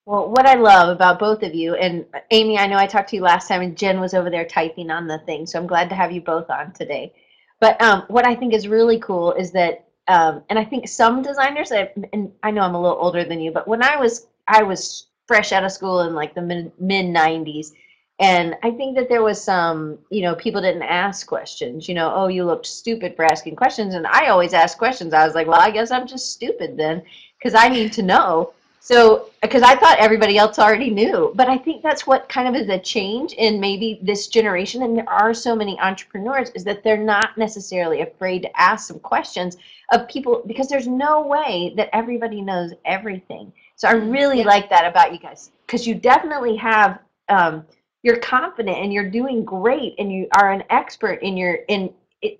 Well, 0.05 0.29
what 0.29 0.47
I 0.47 0.55
love 0.55 0.89
about 0.89 1.19
both 1.19 1.43
of 1.43 1.53
you, 1.53 1.75
and 1.75 2.05
Amy, 2.31 2.57
I 2.57 2.65
know 2.65 2.77
I 2.77 2.87
talked 2.87 3.09
to 3.09 3.15
you 3.15 3.21
last 3.21 3.47
time, 3.47 3.61
and 3.61 3.77
Jen 3.77 3.99
was 3.99 4.13
over 4.13 4.29
there 4.29 4.45
typing 4.45 4.89
on 4.89 5.07
the 5.07 5.19
thing, 5.19 5.45
so 5.45 5.59
I'm 5.59 5.67
glad 5.67 5.89
to 5.89 5.95
have 5.95 6.11
you 6.11 6.21
both 6.21 6.49
on 6.49 6.71
today. 6.73 7.13
But 7.59 7.79
um, 7.81 8.03
what 8.07 8.25
I 8.25 8.33
think 8.33 8.53
is 8.53 8.67
really 8.67 8.99
cool 8.99 9.33
is 9.33 9.51
that, 9.51 9.85
um, 10.07 10.43
and 10.49 10.57
I 10.57 10.65
think 10.65 10.87
some 10.87 11.21
designers, 11.21 11.71
and 11.71 12.31
I 12.41 12.49
know 12.49 12.61
I'm 12.61 12.73
a 12.73 12.81
little 12.81 12.97
older 12.97 13.23
than 13.23 13.39
you, 13.39 13.51
but 13.51 13.67
when 13.67 13.83
I 13.83 13.95
was 13.95 14.27
I 14.47 14.63
was 14.63 15.07
fresh 15.27 15.51
out 15.51 15.63
of 15.63 15.71
school 15.71 16.01
in 16.01 16.15
like 16.15 16.33
the 16.33 16.41
mid, 16.41 16.71
mid 16.79 17.05
90s 17.05 17.71
and 18.19 18.55
i 18.63 18.69
think 18.69 18.95
that 18.97 19.07
there 19.07 19.23
was 19.23 19.41
some 19.41 19.97
you 20.09 20.21
know 20.21 20.35
people 20.35 20.61
didn't 20.61 20.83
ask 20.83 21.25
questions 21.25 21.87
you 21.87 21.95
know 21.95 22.11
oh 22.13 22.27
you 22.27 22.43
looked 22.43 22.65
stupid 22.65 23.15
for 23.15 23.23
asking 23.25 23.55
questions 23.55 23.93
and 23.95 24.05
i 24.07 24.27
always 24.27 24.53
ask 24.53 24.77
questions 24.77 25.13
i 25.13 25.25
was 25.25 25.33
like 25.35 25.47
well 25.47 25.59
i 25.59 25.71
guess 25.71 25.89
i'm 25.89 26.05
just 26.05 26.31
stupid 26.31 26.75
then 26.75 27.01
because 27.37 27.55
i 27.55 27.69
need 27.69 27.93
to 27.93 28.03
know 28.03 28.53
so 28.83 29.29
because 29.41 29.61
i 29.61 29.75
thought 29.75 29.97
everybody 29.99 30.37
else 30.37 30.59
already 30.59 30.89
knew 30.89 31.31
but 31.35 31.47
i 31.47 31.57
think 31.57 31.81
that's 31.81 32.05
what 32.05 32.27
kind 32.27 32.47
of 32.47 32.59
is 32.59 32.67
a 32.67 32.79
change 32.79 33.33
in 33.33 33.59
maybe 33.59 33.99
this 34.01 34.27
generation 34.27 34.83
and 34.83 34.97
there 34.97 35.09
are 35.09 35.33
so 35.33 35.55
many 35.55 35.79
entrepreneurs 35.79 36.49
is 36.55 36.63
that 36.63 36.83
they're 36.83 36.97
not 36.97 37.37
necessarily 37.37 38.01
afraid 38.01 38.41
to 38.41 38.59
ask 38.59 38.87
some 38.87 38.99
questions 38.99 39.55
of 39.91 40.07
people 40.07 40.41
because 40.47 40.67
there's 40.67 40.87
no 40.87 41.21
way 41.21 41.73
that 41.77 41.89
everybody 41.93 42.41
knows 42.41 42.73
everything 42.85 43.53
so 43.81 43.87
I 43.87 43.93
really 43.93 44.39
yeah. 44.39 44.45
like 44.45 44.69
that 44.69 44.85
about 44.85 45.11
you 45.11 45.17
guys 45.17 45.49
because 45.65 45.87
you 45.87 45.95
definitely 45.95 46.55
have 46.57 46.99
um, 47.29 47.65
you're 48.03 48.17
confident 48.17 48.77
and 48.77 48.93
you're 48.93 49.09
doing 49.09 49.43
great 49.43 49.95
and 49.97 50.11
you 50.11 50.27
are 50.37 50.51
an 50.51 50.63
expert 50.69 51.23
in 51.23 51.35
your 51.35 51.55
in 51.67 51.91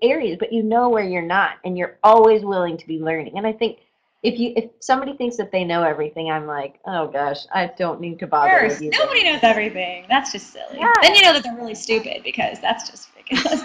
areas, 0.02 0.36
but 0.38 0.52
you 0.52 0.62
know 0.62 0.88
where 0.88 1.02
you're 1.02 1.20
not 1.20 1.56
and 1.64 1.76
you're 1.76 1.98
always 2.04 2.44
willing 2.44 2.76
to 2.76 2.86
be 2.86 3.00
learning. 3.00 3.38
And 3.38 3.44
I 3.44 3.52
think 3.52 3.78
if 4.22 4.38
you 4.38 4.52
if 4.56 4.70
somebody 4.80 5.16
thinks 5.16 5.36
that 5.36 5.50
they 5.50 5.64
know 5.64 5.82
everything, 5.82 6.30
I'm 6.30 6.46
like, 6.46 6.78
oh 6.86 7.08
gosh, 7.08 7.38
I 7.52 7.66
don't 7.76 8.00
need 8.00 8.18
to 8.20 8.26
bother 8.26 8.50
First, 8.50 8.76
with 8.76 8.82
you. 8.82 8.90
Nobody 8.90 9.24
knows 9.24 9.40
everything. 9.42 10.06
That's 10.08 10.32
just 10.32 10.52
silly. 10.52 10.78
Yeah. 10.78 10.92
Then 11.02 11.14
you 11.14 11.22
know 11.22 11.32
that 11.32 11.42
they're 11.42 11.56
really 11.56 11.74
stupid 11.74 12.22
because 12.22 12.60
that's 12.60 12.88
just 12.88 13.08
ridiculous. 13.16 13.62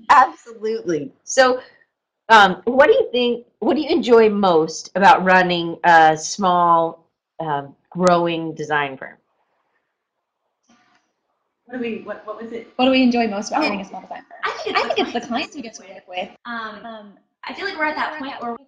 Absolutely. 0.10 1.12
So 1.22 1.60
um, 2.28 2.62
what 2.64 2.86
do 2.86 2.92
you 2.94 3.08
think? 3.12 3.46
What 3.60 3.74
do 3.74 3.82
you 3.82 3.88
enjoy 3.88 4.28
most 4.28 4.90
about 4.96 5.24
running 5.24 5.78
a 5.84 6.16
small, 6.16 7.08
um, 7.38 7.76
growing 7.90 8.52
design 8.54 8.96
firm? 8.96 9.16
What 11.66 11.76
do 11.76 11.80
we? 11.80 11.98
What, 11.98 12.26
what 12.26 12.42
was 12.42 12.50
it? 12.50 12.72
What 12.76 12.86
do 12.86 12.90
we 12.90 13.02
enjoy 13.02 13.28
most 13.28 13.48
about 13.48 13.60
oh, 13.60 13.68
running 13.68 13.80
a 13.80 13.84
small 13.84 14.00
design 14.00 14.22
firm? 14.28 14.38
I 14.42 14.50
think 14.50 14.76
it's, 14.76 14.84
I 14.84 14.88
the, 14.88 14.94
think 14.94 15.08
it's 15.08 15.24
the 15.24 15.28
clients 15.28 15.54
we 15.54 15.62
get 15.62 15.74
to 15.74 15.82
work 15.82 16.08
with. 16.08 16.30
Um, 16.46 16.84
um, 16.84 17.12
I 17.44 17.54
feel 17.54 17.64
like 17.64 17.78
we're 17.78 17.84
at 17.84 17.94
that 17.94 18.18
point 18.18 18.42
where 18.42 18.52
we're 18.52 18.56
finally 18.56 18.65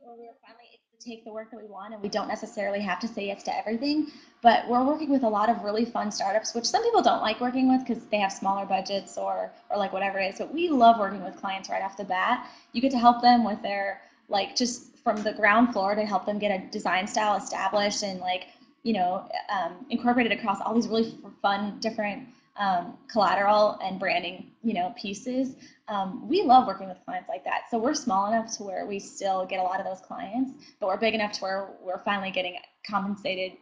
take 1.01 1.25
the 1.25 1.33
work 1.33 1.51
that 1.51 1.61
we 1.61 1.69
want 1.69 1.95
and 1.95 2.03
we 2.03 2.09
don't 2.09 2.29
necessarily 2.29 2.81
have 2.81 2.99
to 3.01 3.09
say 3.09 3.27
yes 3.27 3.43
to 3.45 3.57
everything. 3.57 4.09
But 4.43 4.69
we're 4.69 4.85
working 4.85 5.11
with 5.11 5.23
a 5.23 5.29
lot 5.29 5.49
of 5.49 5.63
really 5.63 5.85
fun 5.85 6.11
startups 6.11 6.55
which 6.55 6.65
some 6.65 6.83
people 6.83 7.03
don't 7.03 7.21
like 7.21 7.41
working 7.41 7.69
with 7.69 7.87
because 7.87 8.05
they 8.07 8.19
have 8.19 8.33
smaller 8.33 8.67
budgets 8.67 9.17
or 9.17 9.53
or 9.71 9.77
like 9.77 9.93
whatever 9.93 10.19
it 10.19 10.35
is. 10.35 10.39
But 10.39 10.53
we 10.53 10.69
love 10.69 10.99
working 10.99 11.23
with 11.23 11.37
clients 11.37 11.69
right 11.69 11.83
off 11.83 11.97
the 11.97 12.05
bat. 12.05 12.49
You 12.73 12.81
get 12.81 12.91
to 12.93 12.99
help 12.99 13.23
them 13.23 13.45
with 13.45 13.61
their 13.63 14.01
like 14.29 14.57
just 14.57 14.97
from 15.03 15.23
the 15.23 15.33
ground 15.33 15.73
floor 15.73 15.95
to 15.95 16.05
help 16.05 16.27
them 16.27 16.39
get 16.39 16.51
a 16.51 16.63
design 16.71 17.07
style 17.07 17.37
established 17.37 18.03
and 18.03 18.21
like 18.21 18.49
you 18.83 18.93
know 18.93 19.29
um, 19.49 19.87
incorporated 19.91 20.33
across 20.33 20.61
all 20.61 20.75
these 20.75 20.89
really 20.89 21.15
fun 21.43 21.79
different 21.81 22.27
um, 22.59 22.99
collateral 23.11 23.79
and 23.83 23.99
branding, 23.99 24.51
you 24.63 24.75
know, 24.75 24.93
pieces. 25.01 25.55
Um, 25.87 26.29
we 26.29 26.43
love 26.43 26.67
working 26.67 26.89
with 26.89 26.99
clients 27.05 27.29
like 27.29 27.45
that. 27.45 27.63
So 27.71 27.79
we're 27.79 27.95
small 27.95 28.31
enough 28.31 28.57
to 28.59 28.65
where 28.65 28.85
we 28.85 28.99
still 28.99 29.47
get 29.47 29.61
a 29.61 29.63
lot 29.63 29.81
of 29.81 29.87
those 29.87 30.01
clients, 30.01 30.53
but 30.81 30.89
we're 30.89 30.99
big 30.99 31.15
enough 31.15 31.33
to 31.35 31.41
where 31.41 31.69
we're 31.83 32.01
finally 32.01 32.31
getting 32.31 32.57
compensated 32.87 33.53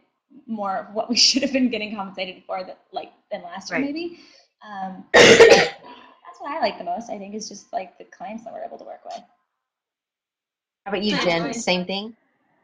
more 0.45 0.77
of 0.77 0.93
what 0.93 1.09
we 1.09 1.15
should 1.27 1.43
have 1.43 1.53
been 1.53 1.69
getting 1.69 1.95
compensated 1.95 2.43
for, 2.45 2.63
that, 2.63 2.79
like 2.91 3.11
than 3.31 3.43
last 3.43 3.69
year 3.69 3.79
right. 3.79 3.85
maybe. 3.85 4.19
Um, 4.67 5.05
that's 5.13 6.39
what 6.39 6.51
I 6.51 6.59
like 6.59 6.77
the 6.77 6.83
most. 6.83 7.09
I 7.09 7.17
think 7.17 7.35
is 7.35 7.47
just 7.47 7.71
like 7.71 7.97
the 7.97 8.05
clients 8.05 8.43
that 8.43 8.53
we're 8.53 8.63
able 8.63 8.79
to 8.79 8.85
work 8.85 9.05
with. 9.05 9.21
How 10.85 10.91
about 10.91 11.03
you, 11.03 11.17
Jen? 11.17 11.53
Same 11.53 11.85
thing. 11.85 12.15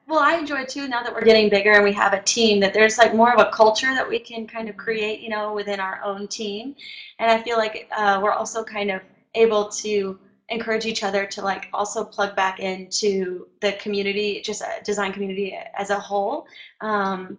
Well, 0.06 0.20
I 0.20 0.36
enjoy 0.36 0.66
too 0.66 0.88
now 0.88 1.02
that 1.02 1.14
we're 1.14 1.24
getting 1.24 1.50
bigger 1.50 1.72
and 1.72 1.84
we 1.84 1.94
have 1.94 2.14
a 2.14 2.22
team 2.22 2.60
that 2.60 2.74
there's 2.74 2.98
like 2.98 3.16
more 3.16 3.34
of 3.34 3.40
a 3.40 3.50
culture 3.52 3.94
that 3.94 4.08
we 4.08 4.20
can 4.20 4.46
kind 4.46 4.68
of 4.68 4.76
create, 4.76 5.22
you 5.22 5.30
know, 5.30 5.54
within 5.54 5.80
our 5.80 6.02
own 6.04 6.28
team. 6.28 6.76
And 7.20 7.32
I 7.32 7.42
feel 7.42 7.58
like 7.58 7.88
uh, 7.96 8.20
we're 8.22 8.34
also 8.34 8.64
kind 8.64 8.92
of 8.92 9.02
able 9.34 9.70
to 9.70 10.20
encourage 10.50 10.86
each 10.86 11.04
other 11.04 11.26
to 11.26 11.42
like 11.42 11.68
also 11.74 12.04
plug 12.04 12.36
back 12.36 12.60
into 12.60 13.48
the 13.62 13.74
community, 13.74 14.42
just 14.42 14.62
a 14.62 14.84
design 14.84 15.14
community 15.14 15.58
as 15.78 15.90
a 15.90 16.00
whole. 16.00 16.46
Um, 16.82 17.38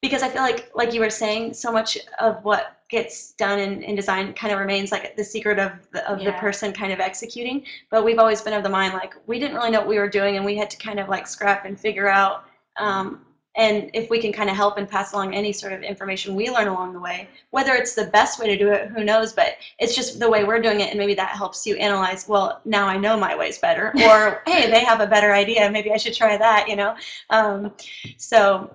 because 0.00 0.22
I 0.22 0.28
feel 0.28 0.42
like, 0.42 0.70
like 0.74 0.92
you 0.92 1.00
were 1.00 1.10
saying, 1.10 1.54
so 1.54 1.72
much 1.72 1.98
of 2.20 2.44
what 2.44 2.78
gets 2.88 3.32
done 3.32 3.58
in, 3.58 3.82
in 3.82 3.94
design 3.94 4.32
kind 4.32 4.52
of 4.52 4.58
remains 4.58 4.90
like 4.90 5.14
the 5.16 5.24
secret 5.24 5.58
of 5.58 5.72
the, 5.92 6.08
of 6.10 6.20
yeah. 6.20 6.30
the 6.30 6.38
person 6.38 6.72
kind 6.72 6.92
of 6.92 7.00
executing. 7.00 7.64
But 7.90 8.04
we've 8.04 8.18
always 8.18 8.40
been 8.40 8.54
of 8.54 8.62
the 8.62 8.68
mind 8.68 8.94
like 8.94 9.14
we 9.26 9.38
didn't 9.38 9.56
really 9.56 9.70
know 9.70 9.80
what 9.80 9.88
we 9.88 9.98
were 9.98 10.08
doing, 10.08 10.36
and 10.36 10.44
we 10.44 10.56
had 10.56 10.70
to 10.70 10.76
kind 10.76 10.98
of 10.98 11.08
like 11.08 11.26
scrap 11.26 11.64
and 11.64 11.78
figure 11.78 12.08
out. 12.08 12.44
Um, 12.78 13.24
and 13.56 13.90
if 13.92 14.08
we 14.08 14.20
can 14.20 14.32
kind 14.32 14.48
of 14.48 14.54
help 14.54 14.78
and 14.78 14.88
pass 14.88 15.12
along 15.12 15.34
any 15.34 15.52
sort 15.52 15.72
of 15.72 15.82
information 15.82 16.36
we 16.36 16.48
learn 16.48 16.68
along 16.68 16.92
the 16.92 17.00
way, 17.00 17.28
whether 17.50 17.74
it's 17.74 17.94
the 17.94 18.04
best 18.04 18.38
way 18.38 18.46
to 18.46 18.56
do 18.56 18.70
it, 18.70 18.86
who 18.88 19.02
knows? 19.02 19.32
But 19.32 19.56
it's 19.80 19.96
just 19.96 20.20
the 20.20 20.30
way 20.30 20.44
we're 20.44 20.62
doing 20.62 20.80
it, 20.80 20.90
and 20.90 20.98
maybe 20.98 21.14
that 21.14 21.30
helps 21.30 21.66
you 21.66 21.74
analyze. 21.76 22.28
Well, 22.28 22.60
now 22.64 22.86
I 22.86 22.96
know 22.96 23.18
my 23.18 23.36
ways 23.36 23.58
better, 23.58 23.92
or 24.04 24.42
hey, 24.46 24.70
they 24.70 24.84
have 24.84 25.00
a 25.00 25.06
better 25.06 25.34
idea. 25.34 25.68
Maybe 25.70 25.92
I 25.92 25.96
should 25.96 26.14
try 26.14 26.36
that. 26.36 26.68
You 26.68 26.76
know. 26.76 26.96
Um, 27.30 27.72
so 28.16 28.70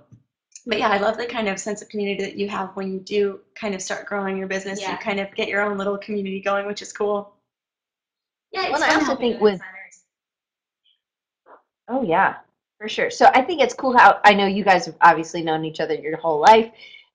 but 0.65 0.79
yeah, 0.79 0.89
I 0.89 0.97
love 0.97 1.17
the 1.17 1.25
kind 1.25 1.49
of 1.49 1.59
sense 1.59 1.81
of 1.81 1.89
community 1.89 2.23
that 2.23 2.37
you 2.37 2.47
have 2.47 2.69
when 2.75 2.91
you 2.91 2.99
do 2.99 3.41
kind 3.53 3.75
of 3.75 3.81
start 3.81 4.05
growing 4.05 4.37
your 4.37 4.47
business. 4.47 4.79
Yeah. 4.81 4.91
You 4.91 4.97
kind 4.97 5.19
of 5.19 5.33
get 5.35 5.49
your 5.49 5.61
own 5.61 5.77
little 5.77 5.97
community 5.97 6.39
going, 6.39 6.65
which 6.65 6.81
is 6.81 6.93
cool. 6.93 7.33
Yeah, 8.51 8.69
well, 8.71 8.83
I 8.83 8.95
also 8.95 9.15
think 9.15 9.41
with 9.41 9.53
designers. 9.53 10.03
oh 11.89 12.03
yeah, 12.03 12.35
for 12.79 12.87
sure. 12.87 13.09
So 13.09 13.29
I 13.33 13.41
think 13.41 13.61
it's 13.61 13.73
cool 13.73 13.97
how 13.97 14.21
I 14.23 14.33
know 14.33 14.45
you 14.45 14.63
guys 14.63 14.85
have 14.85 14.95
obviously 15.01 15.41
known 15.41 15.65
each 15.65 15.79
other 15.79 15.95
your 15.95 16.17
whole 16.17 16.39
life, 16.39 16.71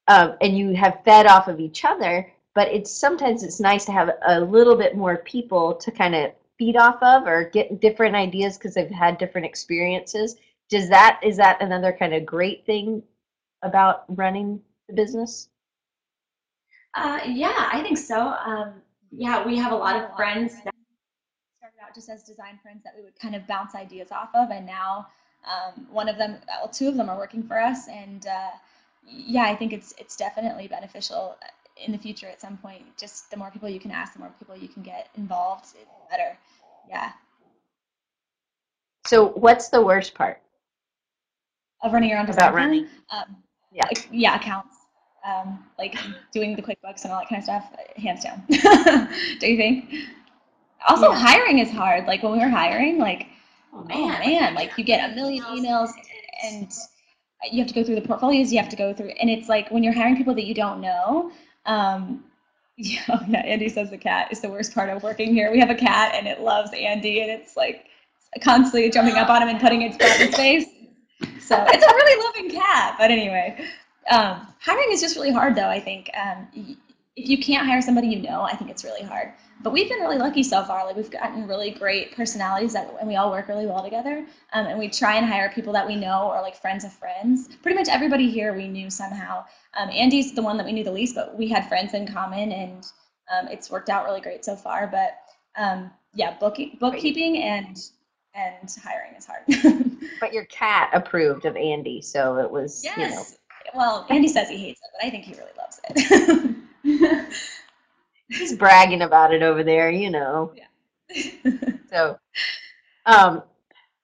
um, 0.09 0.35
and 0.41 0.59
you 0.59 0.75
have 0.75 1.03
fed 1.05 1.27
off 1.27 1.49
of 1.49 1.61
each 1.61 1.85
other. 1.85 2.31
But 2.55 2.69
it's 2.69 2.91
sometimes 2.91 3.45
it's 3.45 3.61
nice 3.61 3.85
to 3.87 3.93
have 3.93 4.11
a 4.27 4.41
little 4.41 4.77
bit 4.77 4.97
more 4.97 5.19
people 5.19 5.75
to 5.77 5.91
kind 5.91 6.15
of 6.15 6.33
feed 6.59 6.77
off 6.77 7.01
of 7.03 7.27
or 7.27 7.45
get 7.45 7.81
different 7.81 8.17
ideas 8.17 8.59
because 8.59 8.75
they've 8.75 8.91
had 8.91 9.17
different 9.17 9.47
experiences. 9.47 10.37
Does 10.69 10.89
that 10.91 11.21
is 11.23 11.37
that 11.39 11.63
another 11.63 11.97
kind 11.99 12.13
of 12.13 12.27
great 12.27 12.67
thing 12.67 13.03
about 13.63 14.05
running 14.17 14.61
the 14.89 14.95
business? 14.95 15.49
Uh, 16.95 17.21
yeah, 17.27 17.69
I 17.73 17.83
think 17.83 17.99
so. 17.99 18.35
Um, 18.45 18.75
yeah, 19.11 19.45
we 19.45 19.57
have 19.57 19.73
a 19.73 19.77
lot 19.77 19.97
of 19.97 20.15
friends 20.17 20.55
that 20.65 20.75
started 21.59 21.79
out 21.83 21.95
just 21.95 22.09
as 22.09 22.23
design 22.23 22.59
friends 22.63 22.83
that 22.85 22.95
we 22.97 23.03
would 23.03 23.19
kind 23.19 23.35
of 23.35 23.47
bounce 23.47 23.75
ideas 23.75 24.11
off 24.11 24.31
of, 24.35 24.51
and 24.51 24.67
now 24.67 25.07
um, 25.47 25.87
one 25.91 26.09
of 26.09 26.19
them, 26.19 26.37
well, 26.47 26.69
two 26.69 26.89
of 26.89 26.97
them 26.97 27.09
are 27.09 27.17
working 27.17 27.43
for 27.43 27.61
us, 27.61 27.89
and 27.89 28.27
uh, 28.27 28.51
yeah, 29.07 29.45
I 29.45 29.57
think 29.57 29.73
it's 29.73 29.95
it's 29.99 30.17
definitely 30.17 30.69
beneficial 30.69 31.37
in 31.85 31.93
the 31.93 31.99
future 31.99 32.27
at 32.27 32.41
some 32.41 32.57
point. 32.59 32.83
Just 32.99 33.31
the 33.31 33.37
more 33.37 33.51
people 33.51 33.69
you 33.69 33.81
can 33.81 33.91
ask, 33.91 34.15
the 34.15 34.19
more 34.19 34.33
people 34.39 34.57
you 34.57 34.69
can 34.69 34.83
get 34.83 35.09
involved, 35.17 35.67
the 35.73 35.79
better. 36.11 36.37
Yeah. 36.89 37.13
So, 39.07 39.29
what's 39.29 39.69
the 39.69 39.81
worst 39.81 40.15
part 40.15 40.41
of 41.83 41.93
running 41.93 42.11
your 42.11 42.19
own 42.19 42.27
design? 42.27 42.49
About 42.49 42.55
running. 42.55 42.87
Um, 43.11 43.37
yeah, 43.73 43.85
like, 43.87 44.09
yeah, 44.11 44.37
accounts, 44.37 44.77
um, 45.27 45.65
like 45.79 45.97
doing 46.33 46.57
the 46.57 46.63
QuickBooks 46.63 47.05
and 47.05 47.13
all 47.13 47.21
that 47.21 47.29
kind 47.29 47.39
of 47.39 47.45
stuff, 47.45 47.73
hands 47.97 48.25
down. 48.25 48.43
Do 49.41 49.47
you 49.47 49.57
think? 49.57 49.95
Also, 50.89 51.11
yeah. 51.11 51.19
hiring 51.19 51.59
is 51.59 51.71
hard. 51.71 52.07
Like 52.07 52.23
when 52.23 52.33
we 52.33 52.39
were 52.39 52.49
hiring, 52.49 52.99
like 52.99 53.27
oh 53.73 53.85
man, 53.85 54.55
like 54.55 54.77
you 54.79 54.85
get 54.85 55.11
a 55.11 55.15
million 55.15 55.45
emails 55.45 55.91
and 56.45 56.73
you 57.51 57.59
have 57.59 57.69
to 57.69 57.75
go 57.75 57.85
through 57.85 57.97
the 57.97 58.03
portfolios, 58.03 58.53
you 58.53 58.59
have 58.59 58.69
to 58.71 58.77
go 58.77 58.93
through, 58.93 59.11
and 59.21 59.31
it's 59.31 59.49
like 59.49 59.71
when 59.71 59.83
you're 59.83 59.93
hiring 59.93 60.17
people 60.17 60.35
that 60.35 60.45
you 60.45 60.55
don't 60.55 60.81
know. 60.81 61.31
Um, 61.67 62.25
yeah, 62.79 63.01
oh, 63.09 63.21
yeah, 63.29 63.41
Andy 63.41 63.69
says 63.69 63.91
the 63.91 63.99
cat 63.99 64.29
is 64.31 64.41
the 64.41 64.49
worst 64.49 64.73
part 64.73 64.89
of 64.89 65.03
working 65.03 65.35
here. 65.35 65.51
We 65.51 65.59
have 65.59 65.71
a 65.71 65.75
cat 65.75 66.15
and 66.15 66.29
it 66.29 66.41
loves 66.41 66.71
Andy 66.73 67.23
and 67.23 67.31
it's 67.31 67.57
like 67.57 67.87
constantly 68.41 68.89
jumping 68.89 69.17
up 69.17 69.29
on 69.29 69.43
him 69.43 69.49
and 69.49 69.59
putting 69.59 69.83
its 69.83 69.97
butt 69.97 70.21
in 70.21 70.27
his 70.29 70.37
face. 70.37 70.67
So 71.49 71.65
it's 71.67 71.85
a 71.85 71.95
really 71.95 72.25
loving 72.25 72.51
cat. 72.51 72.97
But 72.99 73.11
anyway, 73.11 73.59
um, 74.11 74.47
hiring 74.61 74.93
is 74.93 75.01
just 75.01 75.17
really 75.17 75.33
hard 75.33 75.55
though, 75.55 75.69
I 75.69 75.81
think. 75.81 76.11
Um, 76.15 76.47
if 77.17 77.29
you 77.29 77.39
can't 77.39 77.67
hire 77.67 77.81
somebody 77.81 78.09
you 78.09 78.21
know, 78.21 78.43
I 78.43 78.55
think 78.55 78.71
it's 78.71 78.85
really 78.85 79.03
hard. 79.03 79.33
But 79.63 79.73
we've 79.73 79.89
been 79.89 79.99
really 80.01 80.19
lucky 80.19 80.43
so 80.43 80.63
far. 80.63 80.85
Like 80.85 80.95
we've 80.95 81.11
gotten 81.11 81.49
really 81.49 81.71
great 81.71 82.15
personalities 82.15 82.75
that, 82.75 82.95
and 83.01 83.09
we 83.09 83.17
all 83.17 83.31
work 83.31 83.49
really 83.49 83.67
well 83.67 83.83
together. 83.83 84.27
Um, 84.53 84.67
and 84.67 84.79
we 84.79 84.91
try 84.91 85.17
and 85.17 85.27
hire 85.27 85.51
people 85.53 85.73
that 85.73 85.87
we 85.87 85.97
know 85.97 86.31
or 86.31 86.43
like 86.43 86.55
friends 86.55 86.85
of 86.85 86.93
friends. 86.93 87.49
Pretty 87.63 87.77
much 87.77 87.89
everybody 87.89 88.31
here 88.31 88.55
we 88.55 88.69
knew 88.69 88.91
somehow. 88.91 89.45
Um, 89.75 89.89
Andy's 89.89 90.35
the 90.35 90.43
one 90.43 90.59
that 90.59 90.67
we 90.67 90.73
knew 90.73 90.85
the 90.85 90.93
least, 90.93 91.15
but 91.15 91.37
we 91.37 91.49
had 91.49 91.67
friends 91.67 91.95
in 91.95 92.07
common, 92.07 92.53
and 92.53 92.87
um, 93.33 93.49
it's 93.49 93.71
worked 93.71 93.89
out 93.89 94.05
really 94.05 94.21
great 94.21 94.45
so 94.45 94.55
far. 94.55 94.87
But 94.87 95.17
um, 95.57 95.91
yeah, 96.15 96.37
booking, 96.39 96.77
bookkeeping, 96.79 97.39
and 97.39 97.81
and 98.39 98.77
hiring 98.83 99.15
is 99.17 99.27
hard. 99.27 99.43
But 100.21 100.33
your 100.33 100.47
cat 100.47 100.91
approved 100.95 101.45
of 101.45 101.57
Andy, 101.57 102.01
so 102.03 102.39
it 102.39 102.51
was, 102.51 102.85
you 102.85 102.91
know. 102.91 102.97
yes. 103.05 103.39
Well, 103.73 104.05
Andy 104.11 104.27
says 104.27 104.49
he 104.49 104.57
hates 104.57 104.81
it, 104.83 104.91
but 104.93 105.07
I 105.07 105.11
think 105.11 105.25
he 105.25 105.35
really 105.35 105.53
loves 105.57 105.81
it. 106.85 107.27
He's 108.29 108.57
bragging 108.57 109.03
about 109.03 109.33
it 109.33 109.43
over 109.43 109.63
there, 109.63 109.91
you 109.91 110.11
know. 110.11 110.53
Yeah. 110.57 111.53
So, 111.91 112.19
um, 113.07 113.43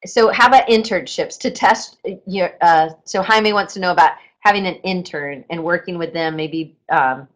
so 0.07 0.33
how 0.33 0.49
about 0.49 0.67
internships 0.69 1.39
to 1.41 1.51
test 1.51 1.99
your? 2.27 2.55
Uh, 2.63 2.91
so 3.05 3.21
Jaime 3.21 3.53
wants 3.53 3.75
to 3.75 3.81
know 3.81 3.93
about 3.93 4.13
having 4.41 4.67
an 4.67 4.77
intern 4.77 5.45
and 5.51 5.63
working 5.63 5.99
with 5.99 6.15
them, 6.15 6.35
maybe. 6.35 6.79
Um, 6.89 7.29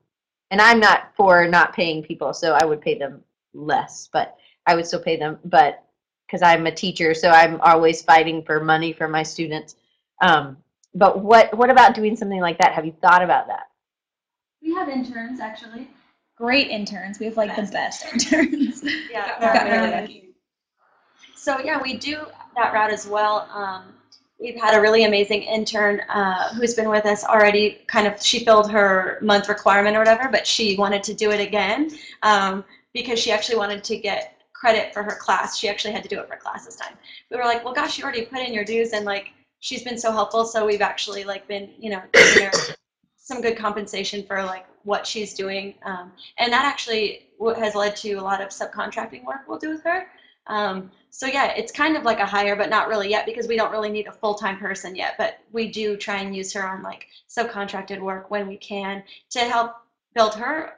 and 0.50 0.62
I'm 0.62 0.80
not 0.80 1.12
for 1.18 1.46
not 1.46 1.74
paying 1.74 2.02
people, 2.02 2.32
so 2.32 2.54
I 2.54 2.64
would 2.64 2.80
pay 2.80 2.96
them 2.96 3.22
less, 3.52 4.08
but 4.10 4.38
I 4.66 4.74
would 4.74 4.86
still 4.86 5.02
pay 5.02 5.16
them. 5.18 5.38
But 5.44 5.84
because 6.28 6.42
I'm 6.42 6.66
a 6.66 6.72
teacher, 6.72 7.14
so 7.14 7.30
I'm 7.30 7.60
always 7.62 8.02
fighting 8.02 8.42
for 8.42 8.62
money 8.62 8.92
for 8.92 9.08
my 9.08 9.22
students. 9.22 9.76
Um, 10.20 10.58
but 10.94 11.20
what 11.20 11.56
what 11.56 11.70
about 11.70 11.94
doing 11.94 12.16
something 12.16 12.40
like 12.40 12.58
that? 12.58 12.72
Have 12.72 12.84
you 12.84 12.92
thought 13.00 13.22
about 13.22 13.46
that? 13.46 13.68
We 14.62 14.74
have 14.74 14.88
interns 14.88 15.40
actually. 15.40 15.88
Great 16.36 16.68
interns. 16.68 17.18
We 17.18 17.26
have 17.26 17.36
like 17.36 17.56
the 17.56 17.70
best 17.72 18.04
interns. 18.12 18.84
Yeah, 19.10 19.54
really 19.54 19.70
really 19.70 19.90
lucky. 19.90 20.24
So 21.34 21.58
yeah, 21.60 21.80
we 21.80 21.96
do 21.96 22.26
that 22.56 22.72
route 22.74 22.92
as 22.92 23.06
well. 23.06 23.48
Um, 23.52 23.94
we've 24.38 24.60
had 24.60 24.76
a 24.76 24.80
really 24.80 25.04
amazing 25.04 25.42
intern 25.42 26.00
uh, 26.08 26.54
who's 26.54 26.74
been 26.74 26.88
with 26.88 27.06
us 27.06 27.24
already. 27.24 27.80
Kind 27.86 28.06
of, 28.06 28.22
she 28.22 28.44
filled 28.44 28.70
her 28.70 29.18
month 29.22 29.48
requirement 29.48 29.96
or 29.96 30.00
whatever, 30.00 30.28
but 30.30 30.46
she 30.46 30.76
wanted 30.76 31.02
to 31.04 31.14
do 31.14 31.30
it 31.30 31.40
again 31.40 31.90
um, 32.22 32.64
because 32.92 33.18
she 33.18 33.32
actually 33.32 33.56
wanted 33.56 33.82
to 33.84 33.96
get 33.96 34.37
credit 34.58 34.92
for 34.92 35.02
her 35.02 35.16
class. 35.16 35.56
She 35.56 35.68
actually 35.68 35.92
had 35.92 36.02
to 36.02 36.08
do 36.08 36.20
it 36.20 36.28
for 36.28 36.36
class 36.36 36.66
this 36.66 36.76
time. 36.76 36.94
We 37.30 37.36
were 37.36 37.44
like, 37.44 37.64
well, 37.64 37.74
gosh, 37.74 37.96
you 37.96 38.04
already 38.04 38.24
put 38.24 38.40
in 38.40 38.52
your 38.52 38.64
dues, 38.64 38.92
and 38.92 39.04
like 39.04 39.30
she's 39.60 39.84
been 39.84 39.98
so 39.98 40.10
helpful. 40.10 40.44
So 40.44 40.66
we've 40.66 40.82
actually 40.82 41.24
like 41.24 41.46
been, 41.46 41.70
you 41.78 41.90
know, 41.90 42.02
giving 42.12 42.44
her 42.44 42.74
some 43.16 43.40
good 43.40 43.56
compensation 43.56 44.24
for 44.24 44.42
like 44.42 44.66
what 44.84 45.06
she's 45.06 45.34
doing, 45.34 45.74
um, 45.84 46.12
and 46.38 46.52
that 46.52 46.64
actually 46.64 47.28
has 47.56 47.74
led 47.74 47.94
to 47.96 48.14
a 48.14 48.20
lot 48.20 48.40
of 48.40 48.48
subcontracting 48.48 49.24
work 49.24 49.42
we'll 49.46 49.58
do 49.58 49.70
with 49.70 49.84
her. 49.84 50.06
Um, 50.48 50.90
so 51.10 51.26
yeah, 51.26 51.52
it's 51.52 51.70
kind 51.70 51.96
of 51.96 52.04
like 52.04 52.20
a 52.20 52.26
hire, 52.26 52.56
but 52.56 52.70
not 52.70 52.88
really 52.88 53.10
yet 53.10 53.26
because 53.26 53.46
we 53.46 53.56
don't 53.56 53.70
really 53.70 53.90
need 53.90 54.06
a 54.06 54.12
full-time 54.12 54.58
person 54.58 54.96
yet. 54.96 55.14
But 55.18 55.38
we 55.52 55.70
do 55.70 55.96
try 55.96 56.16
and 56.16 56.34
use 56.34 56.52
her 56.54 56.66
on 56.66 56.82
like 56.82 57.06
subcontracted 57.28 58.00
work 58.00 58.30
when 58.30 58.48
we 58.48 58.56
can 58.56 59.02
to 59.30 59.40
help 59.40 59.76
build 60.14 60.34
her 60.34 60.72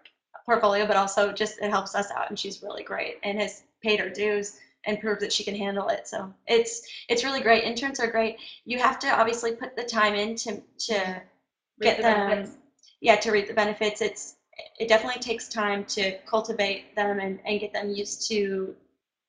portfolio, 0.45 0.87
but 0.87 0.97
also 0.97 1.33
just 1.33 1.61
it 1.63 1.71
helps 1.71 1.95
us 1.95 2.11
out, 2.11 2.29
and 2.29 2.39
she's 2.39 2.63
really 2.63 2.83
great 2.83 3.19
and 3.23 3.39
has 3.39 3.63
paid 3.83 4.01
her 4.01 4.11
dues 4.11 4.59
and 4.87 5.01
proved 5.01 5.21
that 5.21 5.33
she 5.33 5.45
can 5.45 5.55
handle 5.55 5.89
it. 5.89 6.09
So 6.09 6.33
it's 6.47 6.83
it's 7.09 7.25
really 7.25 7.41
great. 7.41 7.65
Interns 7.65 8.01
are 8.01 8.11
great. 8.11 8.37
You 8.65 8.79
have 8.79 8.99
to 9.01 9.09
obviously 9.09 9.53
put 9.53 9.77
the 9.77 9.85
time 9.85 10.15
in 10.15 10.35
to 10.37 10.63
to 10.87 11.23
get 11.81 11.97
the 11.97 12.03
them 12.03 12.29
benefits. 12.29 12.57
yeah 13.01 13.17
to 13.17 13.31
reap 13.31 13.49
the 13.49 13.55
benefits 13.55 14.01
it's 14.01 14.37
it 14.79 14.89
definitely 14.89 15.21
takes 15.21 15.49
time 15.49 15.85
to 15.85 16.19
cultivate 16.27 16.95
them 16.95 17.19
and, 17.21 17.41
and 17.47 17.61
get 17.61 17.73
them 17.73 17.91
used 17.91 18.29
to 18.29 18.75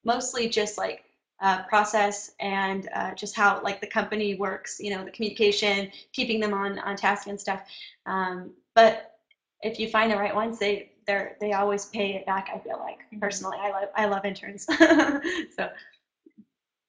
mostly 0.03 0.49
just 0.49 0.77
like 0.77 1.03
uh, 1.41 1.63
process 1.63 2.31
and 2.39 2.89
uh, 2.93 3.13
just 3.15 3.35
how 3.35 3.61
like 3.63 3.81
the 3.81 3.87
company 3.87 4.35
works 4.35 4.77
you 4.79 4.95
know 4.95 5.03
the 5.03 5.11
communication 5.11 5.89
keeping 6.13 6.39
them 6.39 6.53
on 6.53 6.77
on 6.79 6.95
task 6.95 7.27
and 7.27 7.39
stuff 7.39 7.61
um, 8.05 8.51
but 8.75 9.15
if 9.61 9.79
you 9.79 9.87
find 9.87 10.11
the 10.11 10.17
right 10.17 10.35
ones 10.35 10.59
they 10.59 10.90
they're 11.07 11.35
they 11.39 11.53
always 11.53 11.85
pay 11.85 12.15
it 12.15 12.25
back 12.25 12.49
i 12.53 12.59
feel 12.59 12.79
like 12.79 12.99
mm-hmm. 12.99 13.19
personally. 13.19 13.57
I 13.59 13.71
love 13.71 13.89
i 13.95 14.05
love 14.05 14.25
interns. 14.25 14.67
So. 15.55 15.69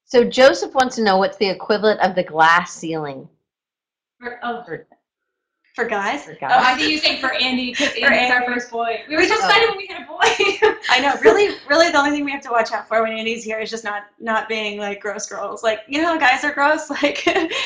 So 0.04 0.24
Joseph 0.24 0.74
wants 0.74 0.96
to 0.96 1.02
know 1.02 1.16
what's 1.16 1.38
the 1.38 1.48
equivalent 1.48 2.00
of 2.00 2.14
the 2.14 2.22
glass 2.22 2.74
ceiling? 2.74 3.26
For, 4.20 4.38
oh, 4.42 4.62
for, 4.62 4.86
for 5.74 5.86
guys 5.86 6.24
for 6.24 6.32
oh. 6.32 6.46
I 6.48 6.74
think 6.74 6.90
you 6.90 6.98
saying 6.98 7.20
for 7.20 7.32
Andy 7.32 7.70
because 7.70 7.88
For 7.98 8.12
Andy's 8.12 8.30
our 8.30 8.44
first 8.44 8.70
boy. 8.70 9.02
We 9.08 9.16
were 9.16 9.22
just 9.22 9.42
Oh. 9.42 9.46
excited 9.46 9.68
when 9.70 9.78
we 9.78 9.86
had 9.86 10.02
a 10.02 10.06
boy. 10.06 10.18
I 10.90 11.00
know. 11.00 11.14
Really, 11.22 11.56
really, 11.68 11.90
the 11.90 11.98
only 11.98 12.10
thing 12.10 12.24
we 12.24 12.30
have 12.32 12.42
to 12.42 12.50
watch 12.50 12.72
out 12.72 12.86
for 12.88 13.02
when 13.02 13.12
Andy's 13.12 13.42
here 13.42 13.58
is 13.58 13.70
just 13.70 13.82
not 13.82 14.04
not 14.20 14.48
being 14.48 14.78
like 14.78 15.00
gross 15.00 15.26
girls. 15.26 15.62
Like 15.62 15.80
you 15.88 16.02
know, 16.02 16.18
guys 16.18 16.44
are 16.44 16.52
gross. 16.52 16.90
Like 17.02 17.24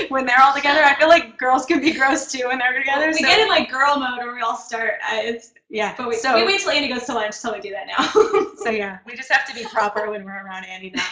when 0.09 0.24
they're 0.24 0.40
all 0.40 0.54
together, 0.54 0.82
I 0.82 0.94
feel 0.94 1.09
like 1.09 1.36
girls 1.36 1.66
can 1.66 1.80
be 1.80 1.92
gross 1.92 2.30
too 2.30 2.46
when 2.46 2.59
they're 2.59 2.78
together. 2.78 3.09
we 3.09 3.14
so, 3.14 3.26
get 3.26 3.40
in 3.40 3.48
like 3.48 3.70
girl 3.70 3.98
mode 3.98 4.18
when 4.18 4.34
we 4.34 4.40
all 4.40 4.57
start. 4.57 4.94
Uh, 5.11 5.16
it's, 5.16 5.52
yeah. 5.68 5.94
but 5.98 6.09
we, 6.09 6.16
so 6.16 6.34
we 6.36 6.44
wait 6.46 6.61
till 6.61 6.70
Andy 6.70 6.88
goes 6.88 7.04
to 7.04 7.14
lunch 7.14 7.40
till 7.40 7.52
we 7.52 7.61
do 7.61 7.70
that 7.72 7.86
now. 7.88 8.52
so 8.62 8.70
yeah, 8.70 8.98
we 9.04 9.16
just 9.16 9.30
have 9.32 9.46
to 9.48 9.54
be 9.54 9.64
proper 9.64 10.09
when 10.11 10.24
we're 10.24 10.44
around 10.44 10.64
Andy 10.64 10.92
now, 10.94 11.07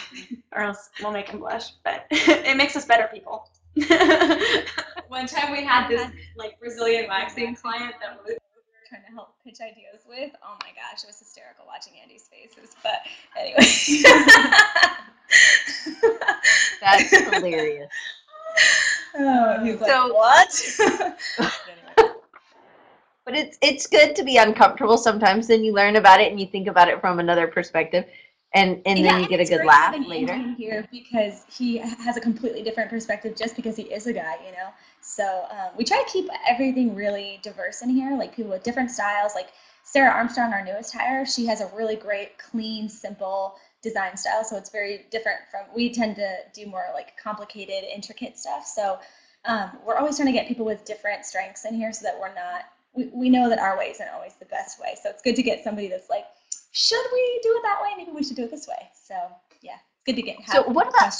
or 0.53 0.63
else 0.63 0.89
we'll 1.01 1.11
make 1.11 1.27
him 1.29 1.39
blush. 1.39 1.73
But 1.83 2.05
it 2.09 2.55
makes 2.55 2.75
us 2.77 2.85
better 2.85 3.09
people. 3.13 3.49
One 5.07 5.27
time 5.27 5.51
we 5.51 5.63
had 5.63 5.87
this 5.87 6.09
like 6.35 6.59
Brazilian 6.59 7.07
waxing 7.07 7.55
client 7.55 7.95
that 8.01 8.19
we 8.25 8.33
was 8.33 8.39
trying 8.89 9.03
to 9.03 9.11
help 9.13 9.35
pitch 9.43 9.57
ideas 9.61 10.03
with. 10.07 10.31
Oh 10.43 10.57
my 10.61 10.69
gosh, 10.69 11.03
it 11.03 11.07
was 11.07 11.19
hysterical 11.19 11.65
watching 11.67 11.93
Andy's 12.01 12.27
faces. 12.29 12.75
But 12.83 13.01
anyway. 13.37 13.65
That's 16.81 17.09
hilarious. 17.35 17.89
oh, 19.17 19.63
he's 19.63 19.79
like, 19.81 19.89
So- 19.89 20.13
what? 20.13 21.15
But 23.25 23.33
it's 23.35 23.57
it's 23.63 23.87
good 23.87 24.15
to 24.17 24.23
be 24.23 24.37
uncomfortable 24.37 24.99
sometimes. 24.99 25.47
Then 25.47 25.63
you 25.63 25.73
learn 25.73 25.95
about 25.95 26.21
it 26.21 26.29
and 26.29 26.39
you 26.39 26.45
think 26.45 26.67
about 26.67 26.89
it 26.89 27.01
from 27.01 27.17
another 27.19 27.47
perspective, 27.47 28.05
and 28.53 28.79
and 28.85 28.99
Yeah, 28.99 29.13
then 29.13 29.23
you 29.23 29.27
get 29.27 29.39
a 29.39 29.45
good 29.45 29.65
laugh 29.65 29.95
later. 30.07 30.37
Here 30.55 30.87
because 30.91 31.43
he 31.51 31.77
has 31.77 32.17
a 32.17 32.21
completely 32.21 32.61
different 32.61 32.91
perspective 32.91 33.35
just 33.35 33.55
because 33.55 33.75
he 33.75 33.83
is 33.83 34.05
a 34.05 34.13
guy, 34.13 34.35
you 34.45 34.51
know. 34.51 34.69
So 35.05 35.45
um, 35.51 35.69
we 35.77 35.83
try 35.83 36.03
to 36.03 36.11
keep 36.11 36.27
everything 36.47 36.95
really 36.95 37.39
diverse 37.43 37.83
in 37.83 37.89
here, 37.89 38.17
like 38.17 38.35
people 38.35 38.51
with 38.51 38.63
different 38.63 38.89
styles. 38.89 39.33
Like 39.35 39.49
Sarah 39.83 40.11
Armstrong, 40.11 40.51
our 40.51 40.65
newest 40.65 40.93
hire, 40.93 41.25
she 41.25 41.45
has 41.45 41.61
a 41.61 41.69
really 41.75 41.95
great, 41.95 42.39
clean, 42.39 42.89
simple 42.89 43.55
design 43.83 44.17
style. 44.17 44.43
So 44.43 44.57
it's 44.57 44.71
very 44.71 45.05
different 45.11 45.41
from 45.51 45.61
we 45.75 45.93
tend 45.93 46.15
to 46.15 46.37
do 46.53 46.65
more 46.65 46.85
like 46.93 47.15
complicated, 47.21 47.83
intricate 47.83 48.37
stuff. 48.37 48.65
So 48.65 48.97
um, 49.45 49.77
we're 49.85 49.95
always 49.95 50.17
trying 50.17 50.25
to 50.25 50.33
get 50.33 50.47
people 50.47 50.65
with 50.65 50.83
different 50.85 51.23
strengths 51.23 51.65
in 51.65 51.75
here 51.75 51.93
so 51.93 52.03
that 52.03 52.19
we're 52.19 52.33
not. 52.33 52.63
We, 52.93 53.05
we 53.13 53.29
know 53.29 53.47
that 53.47 53.59
our 53.59 53.77
way 53.77 53.91
isn't 53.91 54.09
always 54.13 54.33
the 54.39 54.45
best 54.45 54.81
way. 54.81 54.95
So 55.01 55.11
it's 55.11 55.21
good 55.21 55.35
to 55.35 55.43
get 55.43 55.63
somebody 55.63 55.87
that's 55.87 56.09
like, 56.09 56.25
should 56.71 57.05
we 57.13 57.39
do 57.43 57.49
it 57.55 57.61
that 57.61 57.79
way? 57.81 57.89
Maybe 57.95 58.11
we 58.11 58.23
should 58.23 58.37
do 58.37 58.45
it 58.45 58.51
this 58.51 58.67
way. 58.67 58.89
So 59.07 59.13
yeah, 59.61 59.73
it's 59.73 60.03
good 60.05 60.15
to 60.15 60.23
get. 60.23 60.37
So 60.51 60.63
what 60.63 60.87
about-. 60.87 61.13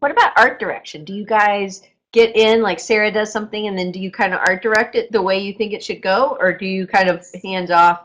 What 0.00 0.10
about 0.10 0.32
art 0.36 0.60
direction? 0.60 1.04
Do 1.04 1.14
you 1.14 1.24
guys 1.24 1.80
get 2.16 2.34
in 2.34 2.62
like 2.62 2.80
Sarah 2.80 3.12
does 3.12 3.30
something, 3.30 3.68
and 3.68 3.78
then 3.78 3.92
do 3.92 4.00
you 4.00 4.10
kind 4.10 4.32
of 4.32 4.40
art 4.48 4.62
direct 4.62 4.94
it 4.94 5.12
the 5.12 5.20
way 5.20 5.38
you 5.38 5.52
think 5.52 5.74
it 5.74 5.84
should 5.84 6.00
go, 6.00 6.38
or 6.40 6.50
do 6.50 6.64
you 6.64 6.86
kind 6.86 7.10
of 7.10 7.24
hands 7.44 7.70
off? 7.70 8.04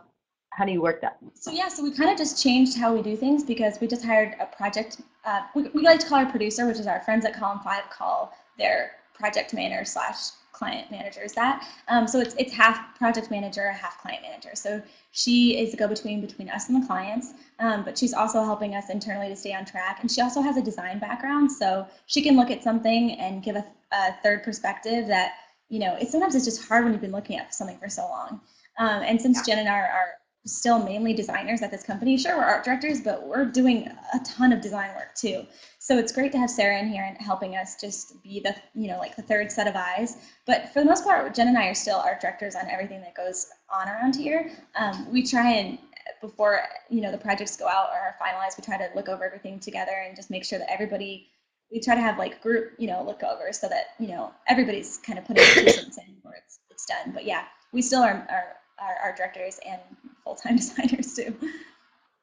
How 0.50 0.66
do 0.66 0.74
you 0.74 0.82
work 0.82 1.00
that? 1.00 1.18
So 1.34 1.50
yeah, 1.50 1.70
so 1.70 1.82
we 1.82 1.92
kind 1.92 2.12
of 2.12 2.18
just 2.18 2.44
changed 2.44 2.78
how 2.78 2.94
we 2.94 3.02
do 3.02 3.16
things 3.16 3.42
because 3.42 3.80
we 3.80 3.88
just 3.88 4.04
hired 4.04 4.36
a 4.42 4.48
project. 4.48 5.00
Uh, 5.24 5.44
we, 5.56 5.70
we 5.70 5.82
like 5.82 6.02
to 6.02 6.08
call 6.08 6.20
our 6.20 6.30
producer, 6.30 6.68
which 6.68 6.78
is 6.78 6.88
our 6.88 7.00
friends 7.02 7.24
at 7.24 7.34
Column 7.34 7.62
Five, 7.64 7.84
call 7.90 8.36
their 8.58 8.92
project 9.14 9.54
manager 9.54 9.86
slash 9.86 10.32
client 10.52 10.92
managers 10.92 11.32
that. 11.32 11.66
Um, 11.88 12.06
so 12.06 12.20
it's 12.20 12.36
it's 12.38 12.52
half 12.52 12.98
project 12.98 13.32
manager, 13.32 13.72
half 13.72 14.02
client 14.02 14.24
manager. 14.24 14.52
So 14.56 14.82
she 15.12 15.58
is 15.58 15.72
the 15.72 15.78
go-between 15.78 16.20
between 16.20 16.50
us 16.50 16.68
and 16.68 16.84
the 16.84 16.86
clients, 16.86 17.34
um, 17.60 17.86
but 17.86 17.98
she's 17.98 18.14
also 18.14 18.44
helping 18.44 18.76
us 18.76 18.90
internally 18.90 19.30
to 19.30 19.38
stay 19.38 19.54
on 19.54 19.64
track. 19.64 20.00
And 20.02 20.12
she 20.12 20.20
also 20.20 20.42
has 20.42 20.58
a 20.58 20.62
design 20.62 21.00
background, 21.00 21.50
so 21.50 21.88
she 22.08 22.22
can 22.22 22.36
look 22.36 22.52
at 22.52 22.62
something 22.62 23.14
and 23.14 23.42
give 23.42 23.56
a, 23.56 23.66
a 23.92 24.14
third 24.24 24.44
perspective 24.44 25.08
that 25.08 25.34
you 25.70 25.80
know. 25.80 25.96
It's 26.00 26.12
sometimes 26.12 26.36
it's 26.36 26.46
just 26.46 26.68
hard 26.68 26.84
when 26.84 26.94
you've 26.94 27.02
been 27.02 27.12
looking 27.12 27.38
at 27.38 27.54
something 27.54 27.78
for 27.78 27.90
so 27.90 28.04
long. 28.04 28.42
Um, 28.78 29.04
and 29.04 29.22
since 29.22 29.46
Jen 29.46 29.60
and 29.60 29.70
I 29.70 29.74
are, 29.74 29.88
are 29.88 30.14
still 30.46 30.84
mainly 30.84 31.14
designers 31.14 31.62
at 31.62 31.72
this 31.72 31.84
company. 31.84 32.18
Sure, 32.18 32.38
we're 32.38 32.44
art 32.44 32.64
directors, 32.64 33.00
but 33.02 33.28
we're 33.28 33.46
doing 33.46 33.88
a 34.14 34.20
ton 34.26 34.52
of 34.52 34.62
design 34.62 34.90
work 34.96 35.14
too. 35.16 35.46
So 35.80 35.98
it's 35.98 36.12
great 36.12 36.32
to 36.32 36.40
have 36.40 36.50
Sarah 36.50 36.80
in 36.80 36.90
here 36.90 37.04
and 37.04 37.18
helping 37.18 37.56
us 37.56 37.76
just 37.80 38.22
be 38.24 38.40
the, 38.40 38.56
you 38.74 38.88
know, 38.88 38.98
like 38.98 39.16
the 39.16 39.22
third 39.22 39.52
set 39.52 39.68
of 39.68 39.76
eyes. 39.76 40.18
But 40.48 40.70
for 40.74 40.80
the 40.80 40.86
most 40.86 41.04
part, 41.04 41.34
Jen 41.36 41.48
and 41.48 41.58
I 41.58 41.68
are 41.68 41.76
still 41.76 41.98
art 41.98 42.22
directors 42.22 42.56
on 42.56 42.68
everything 42.70 43.02
that 43.02 43.16
goes 43.16 43.48
on 43.70 43.88
around 43.88 44.16
here. 44.16 44.52
Um, 44.76 45.12
we 45.12 45.24
try 45.24 45.52
and 45.52 45.78
before 46.20 46.62
you 46.90 47.02
know 47.02 47.12
the 47.12 47.18
projects 47.18 47.56
go 47.56 47.68
out 47.68 47.90
or 47.90 47.98
are 47.98 48.16
finalized, 48.22 48.58
we 48.58 48.64
try 48.64 48.78
to 48.78 48.90
look 48.96 49.10
over 49.10 49.24
everything 49.24 49.60
together 49.60 50.04
and 50.06 50.16
just 50.16 50.30
make 50.30 50.46
sure 50.46 50.60
that 50.60 50.72
everybody. 50.72 51.28
We 51.72 51.80
try 51.80 51.96
to 51.96 52.02
have 52.02 52.18
like 52.18 52.42
group, 52.42 52.74
you 52.78 52.88
know, 52.88 53.04
look 53.04 53.24
over 53.24 53.52
so 53.54 53.68
that 53.70 53.88
you 54.00 54.08
know 54.08 54.32
everybody's 54.48 54.98
kind 54.98 55.18
of 55.18 55.26
putting 55.26 55.44
their 55.44 55.66
two 55.66 55.70
cents 55.72 55.98
in 55.98 56.14
before 56.16 56.34
it's 56.36 56.60
it's 56.70 56.86
done. 56.86 57.12
But 57.14 57.26
yeah, 57.26 57.46
we 57.72 57.82
still 57.82 58.02
are 58.02 58.28
are, 58.30 58.56
are 58.80 58.96
art 59.04 59.18
directors 59.18 59.60
and 59.68 59.80
full 60.24 60.36
time 60.36 60.56
designers 60.58 61.14
too. 61.16 61.36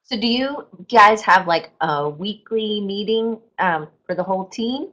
So 0.05 0.18
do 0.18 0.26
you 0.26 0.66
guys 0.90 1.20
have 1.22 1.46
like 1.46 1.70
a 1.82 2.09
weekly 2.09 2.80
meeting 2.80 3.38
um, 3.59 3.88
for 4.07 4.14
the 4.14 4.22
whole 4.22 4.46
team? 4.46 4.88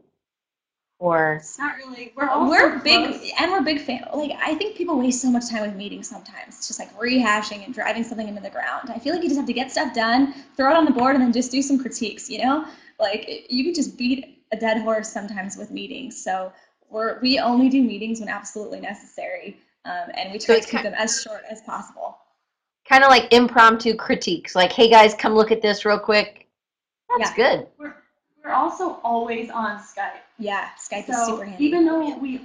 Or 1.00 1.36
It's 1.36 1.58
not 1.60 1.76
really. 1.76 2.14
We're 2.16 2.30
also 2.30 2.50
we're 2.50 2.80
big 2.80 3.10
close. 3.10 3.32
and 3.40 3.52
we're 3.52 3.62
big 3.62 3.82
fan 3.82 4.08
like 4.14 4.32
i 4.42 4.56
think 4.56 4.78
people 4.78 4.98
waste 4.98 5.22
so 5.22 5.30
much 5.30 5.50
time 5.50 5.62
with 5.64 5.76
meetings 5.76 6.08
sometimes 6.08 6.58
it's 6.58 6.68
just 6.68 6.80
like 6.80 6.90
rehashing 6.98 7.66
and 7.66 7.74
driving 7.74 8.02
something 8.04 8.28
into 8.30 8.40
the 8.42 8.50
ground 8.50 8.90
i 8.90 8.98
feel 8.98 9.14
like 9.14 9.22
you 9.22 9.28
just 9.28 9.38
have 9.38 9.46
to 9.46 9.54
get 9.54 9.70
stuff 9.70 9.94
done 9.94 10.34
throw 10.56 10.72
it 10.72 10.78
on 10.78 10.86
the 10.86 10.92
board 10.92 11.16
and 11.16 11.22
then 11.24 11.34
just 11.34 11.52
do 11.52 11.62
some 11.62 11.78
critiques 11.78 12.30
you 12.30 12.42
know 12.42 12.66
like 12.98 13.46
you 13.50 13.66
can 13.66 13.74
just 13.74 13.98
beat 13.98 14.35
a 14.56 14.60
dead 14.60 14.82
horse 14.82 15.10
sometimes 15.12 15.58
with 15.58 15.72
meetings 15.72 16.22
so 16.24 16.52
we're 16.90 17.20
we 17.22 17.40
only 17.40 17.70
do 17.70 17.82
meetings 17.82 18.20
when 18.20 18.30
absolutely 18.30 18.80
necessary 18.80 19.58
um, 19.86 20.10
and 20.16 20.32
we 20.32 20.40
try 20.40 20.56
it's 20.56 20.66
to 20.68 20.72
keep 20.72 20.84
them 20.84 20.94
as 20.96 21.22
short 21.22 21.42
as 21.50 21.62
possible 21.62 22.18
kind 22.88 23.04
of 23.04 23.10
like 23.10 23.34
impromptu 23.34 23.96
critiques, 23.96 24.54
like, 24.54 24.72
hey 24.72 24.88
guys, 24.88 25.16
come 25.16 25.34
look 25.34 25.52
at 25.52 25.60
this 25.60 25.86
real 25.86 25.98
quick. 25.98 26.48
That's 27.18 27.34
good. 27.34 27.66
We're, 27.80 27.96
we're 28.44 28.52
also 28.52 29.00
always 29.04 29.50
on 29.50 29.80
Skype. 29.80 30.20
yeah 30.38 30.70
skype 30.80 31.10
is 31.10 31.18
super 31.26 31.46
handy 31.46 31.66
even 31.66 31.84
though 31.86 32.16
we 32.20 32.42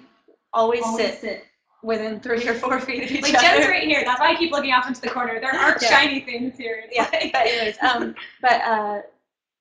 Always, 0.53 0.83
always 0.83 1.05
sit 1.07 1.21
sit, 1.21 1.45
within 1.83 2.19
three 2.21 2.47
or 2.49 2.55
four 2.55 2.81
feet 2.81 3.05
of 3.05 3.11
each 3.11 3.23
Like 3.23 3.35
other. 3.35 3.43
Jen's 3.47 3.67
right 3.69 3.87
here. 3.87 4.03
That's 4.05 4.19
why 4.19 4.33
I 4.33 4.35
keep 4.35 4.51
looking 4.51 4.73
off 4.73 4.89
into 4.89 5.01
the 5.01 5.11
corner. 5.11 5.39
There 5.41 5.55
aren't 5.55 5.81
Yeah. 5.83 5.89
shiny 5.91 6.21
things 6.21 6.57
here. 6.57 6.85
Yeah, 6.91 7.09
like- 7.13 7.33
but 7.33 7.47
anyways, 7.47 7.77
um, 7.83 8.15
but 8.43 8.61
uh, 8.63 9.03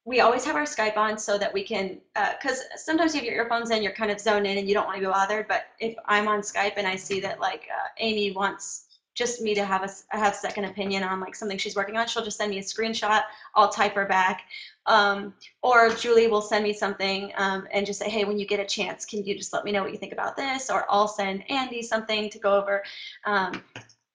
we 0.10 0.22
always 0.22 0.44
have 0.44 0.56
our 0.56 0.64
Skype 0.64 0.98
on 0.98 1.20
so 1.20 1.38
that 1.38 1.54
we 1.54 1.64
can, 1.64 2.00
because 2.16 2.64
sometimes 2.78 3.14
you 3.14 3.20
have 3.20 3.28
your 3.28 3.36
earphones 3.36 3.70
in, 3.70 3.84
you're 3.84 3.94
kind 3.94 4.10
of 4.10 4.20
zoned 4.20 4.48
in 4.48 4.58
and 4.58 4.68
you 4.68 4.74
don't 4.74 4.88
want 4.88 4.98
to 4.98 5.02
be 5.02 5.06
bothered. 5.06 5.48
But 5.48 5.68
if 5.80 5.96
I'm 6.06 6.28
on 6.28 6.42
Skype 6.42 6.74
and 6.78 6.88
I 6.88 6.96
see 6.96 7.20
that 7.20 7.40
like 7.40 7.68
uh, 7.72 7.90
Amy 8.00 8.32
wants 8.32 8.86
just 9.14 9.40
me 9.40 9.54
to 9.54 9.64
have 9.64 9.84
a 9.84 10.18
have 10.18 10.36
second 10.36 10.66
opinion 10.66 11.04
on 11.04 11.20
like 11.20 11.36
something 11.36 11.60
she's 11.60 11.76
working 11.76 11.96
on, 11.96 12.08
she'll 12.08 12.24
just 12.24 12.38
send 12.38 12.50
me 12.50 12.58
a 12.58 12.64
screenshot. 12.64 13.22
I'll 13.54 13.70
type 13.70 13.94
her 13.94 14.08
back. 14.08 14.46
Um, 14.88 15.36
or 15.62 15.92
Julie 15.92 16.28
will 16.28 16.42
send 16.42 16.64
me 16.64 16.74
something 16.74 17.32
um, 17.38 17.68
and 17.72 17.86
just 17.86 18.00
say, 18.00 18.10
hey, 18.10 18.26
when 18.26 18.40
you 18.40 18.48
get 18.48 18.60
a 18.60 18.66
chance, 18.66 19.06
can 19.06 19.24
you 19.24 19.38
just 19.38 19.54
let 19.54 19.64
me 19.64 19.72
know 19.72 19.84
what 19.84 19.92
you 19.92 20.00
think 20.00 20.14
about 20.14 20.36
this? 20.36 20.72
Or 20.72 20.88
I'll 20.90 21.08
send 21.08 21.44
Andy 21.52 21.84
something 21.84 22.32
to 22.32 22.40
go 22.40 22.58
over. 22.58 22.82
Um, 23.26 23.62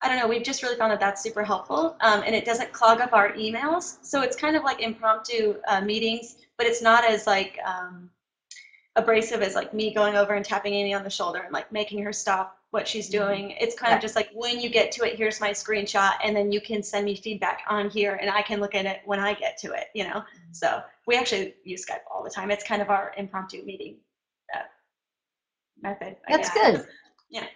I 0.04 0.08
don't 0.08 0.18
know, 0.18 0.28
we've 0.28 0.42
just 0.44 0.62
really 0.62 0.76
found 0.76 0.92
that 0.92 1.00
that's 1.00 1.22
super 1.22 1.42
helpful. 1.42 1.96
Um, 2.02 2.22
and 2.26 2.34
it 2.34 2.44
doesn't 2.44 2.70
clog 2.72 3.00
up 3.00 3.14
our 3.14 3.32
emails. 3.32 3.96
So 4.02 4.20
it's 4.20 4.36
kind 4.36 4.54
of 4.54 4.62
like 4.62 4.80
impromptu 4.80 5.54
uh, 5.66 5.80
meetings, 5.80 6.36
but 6.58 6.66
it's 6.66 6.82
not 6.82 7.04
as 7.04 7.26
like 7.26 7.58
um, 7.64 8.10
abrasive 8.96 9.40
as 9.40 9.54
like 9.54 9.72
me 9.72 9.94
going 9.94 10.14
over 10.14 10.34
and 10.34 10.44
tapping 10.44 10.74
Amy 10.74 10.92
on 10.92 11.02
the 11.02 11.10
shoulder 11.10 11.40
and 11.40 11.52
like 11.54 11.72
making 11.72 12.02
her 12.02 12.12
stop 12.12 12.58
what 12.70 12.86
she's 12.86 13.08
doing. 13.08 13.52
It's 13.60 13.74
kind 13.74 13.92
Yeah. 13.92 13.96
of 13.96 14.02
just 14.02 14.14
like 14.14 14.28
when 14.34 14.60
you 14.60 14.68
get 14.68 14.92
to 14.92 15.04
it, 15.04 15.16
here's 15.16 15.40
my 15.40 15.52
screenshot, 15.52 16.12
and 16.22 16.36
then 16.36 16.52
you 16.52 16.60
can 16.60 16.82
send 16.82 17.06
me 17.06 17.14
feedback 17.16 17.62
on 17.68 17.88
here, 17.88 18.16
and 18.20 18.28
I 18.28 18.42
can 18.42 18.60
look 18.60 18.74
at 18.74 18.84
it 18.84 19.00
when 19.06 19.20
I 19.20 19.32
get 19.32 19.56
to 19.58 19.72
it. 19.72 19.86
You 19.94 20.04
know, 20.08 20.22
so 20.52 20.82
we 21.06 21.16
actually 21.16 21.54
use 21.64 21.86
Skype 21.86 22.00
all 22.12 22.22
the 22.22 22.30
time. 22.30 22.50
It's 22.50 22.64
kind 22.64 22.82
of 22.82 22.90
our 22.90 23.12
impromptu 23.16 23.64
meeting 23.64 23.96
uh, 24.54 24.64
method. 25.80 26.16
I 26.28 26.36
That's 26.36 26.50
guess. 26.50 26.72
good. 26.76 26.86
Yeah. 27.30 27.46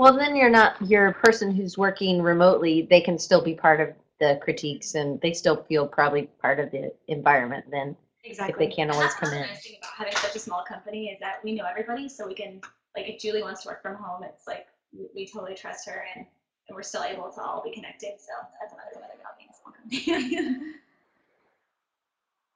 Well, 0.00 0.16
then 0.16 0.34
you're 0.34 0.48
not, 0.48 0.80
your 0.80 1.12
person 1.12 1.54
who's 1.54 1.76
working 1.76 2.22
remotely, 2.22 2.86
they 2.88 3.02
can 3.02 3.18
still 3.18 3.44
be 3.44 3.54
part 3.54 3.82
of 3.82 3.90
the 4.18 4.40
critiques 4.42 4.94
and 4.94 5.20
they 5.20 5.34
still 5.34 5.62
feel 5.64 5.86
probably 5.86 6.22
part 6.40 6.58
of 6.58 6.70
the 6.70 6.90
environment 7.08 7.66
then 7.70 7.94
if 8.24 8.30
Exactly. 8.30 8.66
they 8.66 8.72
can't 8.72 8.90
always 8.90 9.10
that's 9.10 9.20
come 9.20 9.30
the 9.30 9.36
in. 9.36 9.42
nice 9.42 9.62
thing 9.62 9.76
about 9.78 9.92
having 9.92 10.14
such 10.16 10.34
a 10.36 10.38
small 10.38 10.64
company 10.66 11.08
is 11.08 11.20
that 11.20 11.44
we 11.44 11.52
know 11.52 11.64
everybody, 11.66 12.08
so 12.08 12.26
we 12.26 12.32
can 12.34 12.62
like 12.96 13.08
if 13.10 13.20
Julie 13.20 13.42
wants 13.42 13.62
to 13.64 13.68
work 13.68 13.82
from 13.82 13.96
home, 13.96 14.22
it's 14.22 14.46
like 14.46 14.68
we, 14.92 15.08
we 15.14 15.26
totally 15.26 15.54
trust 15.54 15.86
her, 15.86 16.04
and, 16.16 16.24
and 16.68 16.74
we're 16.76 16.82
still 16.82 17.02
able 17.02 17.30
to 17.30 17.42
all 17.42 17.62
be 17.62 17.70
connected. 17.70 18.12
So 18.18 18.32
that's 18.58 18.72
another 18.72 18.90
good 18.94 19.20
about 19.20 19.38
being 19.38 19.50
a 19.50 19.54
small 19.54 19.74
company. 19.74 20.72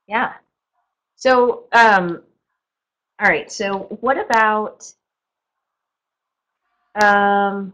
Yeah. 0.07 0.33
So, 1.17 1.65
um, 1.73 2.23
all 3.23 3.29
right. 3.29 3.51
So 3.51 3.87
what 4.01 4.19
about, 4.19 4.91
um, 7.03 7.73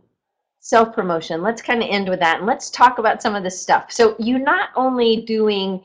self 0.61 0.95
promotion? 0.95 1.43
Let's 1.43 1.63
kind 1.63 1.83
of 1.83 1.89
end 1.91 2.09
with 2.09 2.21
that 2.21 2.39
and 2.39 2.47
let's 2.47 2.71
talk 2.71 2.99
about 2.99 3.23
some 3.23 3.35
of 3.35 3.43
this 3.43 3.61
stuff. 3.61 3.91
So 3.91 4.17
you're 4.19 4.39
not 4.39 4.71
only 4.77 5.23
doing 5.23 5.83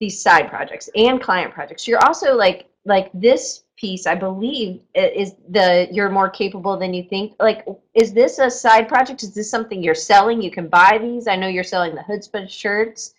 these 0.00 0.20
side 0.20 0.48
projects 0.48 0.90
and 0.94 1.20
client 1.20 1.52
projects, 1.52 1.88
you're 1.88 2.04
also 2.04 2.34
like, 2.34 2.68
like 2.84 3.10
this 3.14 3.64
piece, 3.76 4.06
I 4.06 4.14
believe 4.14 4.80
is 4.94 5.34
the, 5.50 5.88
you're 5.90 6.10
more 6.10 6.30
capable 6.30 6.76
than 6.76 6.94
you 6.94 7.04
think. 7.04 7.34
Like, 7.40 7.66
is 7.94 8.12
this 8.12 8.38
a 8.38 8.50
side 8.50 8.88
project? 8.88 9.22
Is 9.22 9.34
this 9.34 9.50
something 9.50 9.82
you're 9.82 9.94
selling? 9.94 10.40
You 10.40 10.50
can 10.50 10.68
buy 10.68 10.98
these. 11.00 11.28
I 11.28 11.36
know 11.36 11.48
you're 11.48 11.64
selling 11.64 11.94
the 11.94 12.02
Hoodzpah 12.02 12.48
shirts. 12.48 13.14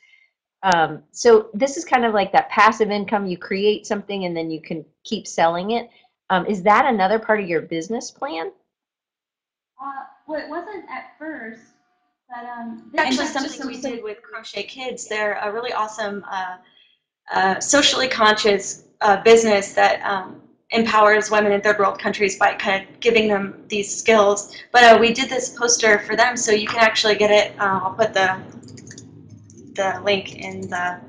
Um, 0.64 1.04
so 1.12 1.50
this 1.54 1.78
is 1.78 1.86
kind 1.86 2.06
of 2.06 2.14
like 2.14 2.32
that 2.32 2.50
passive 2.50 2.90
income. 2.90 3.28
You 3.28 3.38
create 3.38 3.86
something 3.86 4.26
and 4.26 4.36
then 4.36 4.50
you 4.50 4.62
can 4.62 4.84
keep 5.04 5.28
selling 5.28 5.72
it. 5.72 5.90
Um, 6.30 6.46
is 6.46 6.62
that 6.64 6.86
another 6.86 7.20
part 7.20 7.40
of 7.40 7.48
your 7.48 7.62
business 7.62 8.12
plan? 8.12 8.52
Uh, 9.82 10.04
well, 10.26 10.40
it 10.40 10.50
wasn't 10.50 10.86
at 10.90 11.18
first, 11.18 11.62
but, 12.30 12.46
um. 12.46 12.90
this 12.92 13.02
actually 13.02 13.18
just 13.18 13.34
something 13.34 13.68
we 13.68 13.82
did 13.82 14.04
with 14.04 14.22
Crochet 14.22 14.64
Kids. 14.64 15.08
They're 15.08 15.40
a 15.44 15.52
really 15.52 15.74
awesome, 15.74 16.24
uh, 16.30 16.58
uh, 17.32 17.60
socially 17.60 18.08
conscious 18.08 18.84
uh, 19.02 19.22
business 19.24 19.74
that 19.74 20.02
um, 20.02 20.42
empowers 20.72 21.30
women 21.32 21.52
in 21.52 21.62
third 21.62 21.80
world 21.80 22.00
countries 22.00 22.38
by 22.38 22.54
kind 22.56 22.88
of 22.88 23.00
giving 23.00 23.28
them 23.28 23.64
these 23.68 23.94
skills. 23.96 24.56
But 24.72 24.84
uh, 24.84 24.98
we 25.00 25.14
did 25.14 25.30
this 25.30 25.50
poster 25.50 26.00
for 26.00 26.16
them, 26.16 26.36
so 26.36 26.52
you 26.52 26.68
can 26.68 26.80
actually 26.80 27.16
get 27.16 27.32
it. 27.32 27.60
Uh, 27.60 27.80
I'll 27.84 27.94
put 27.94 28.14
the 28.14 28.42
the 29.76 30.02
link 30.04 30.36
in 30.36 30.62
the 30.62 31.00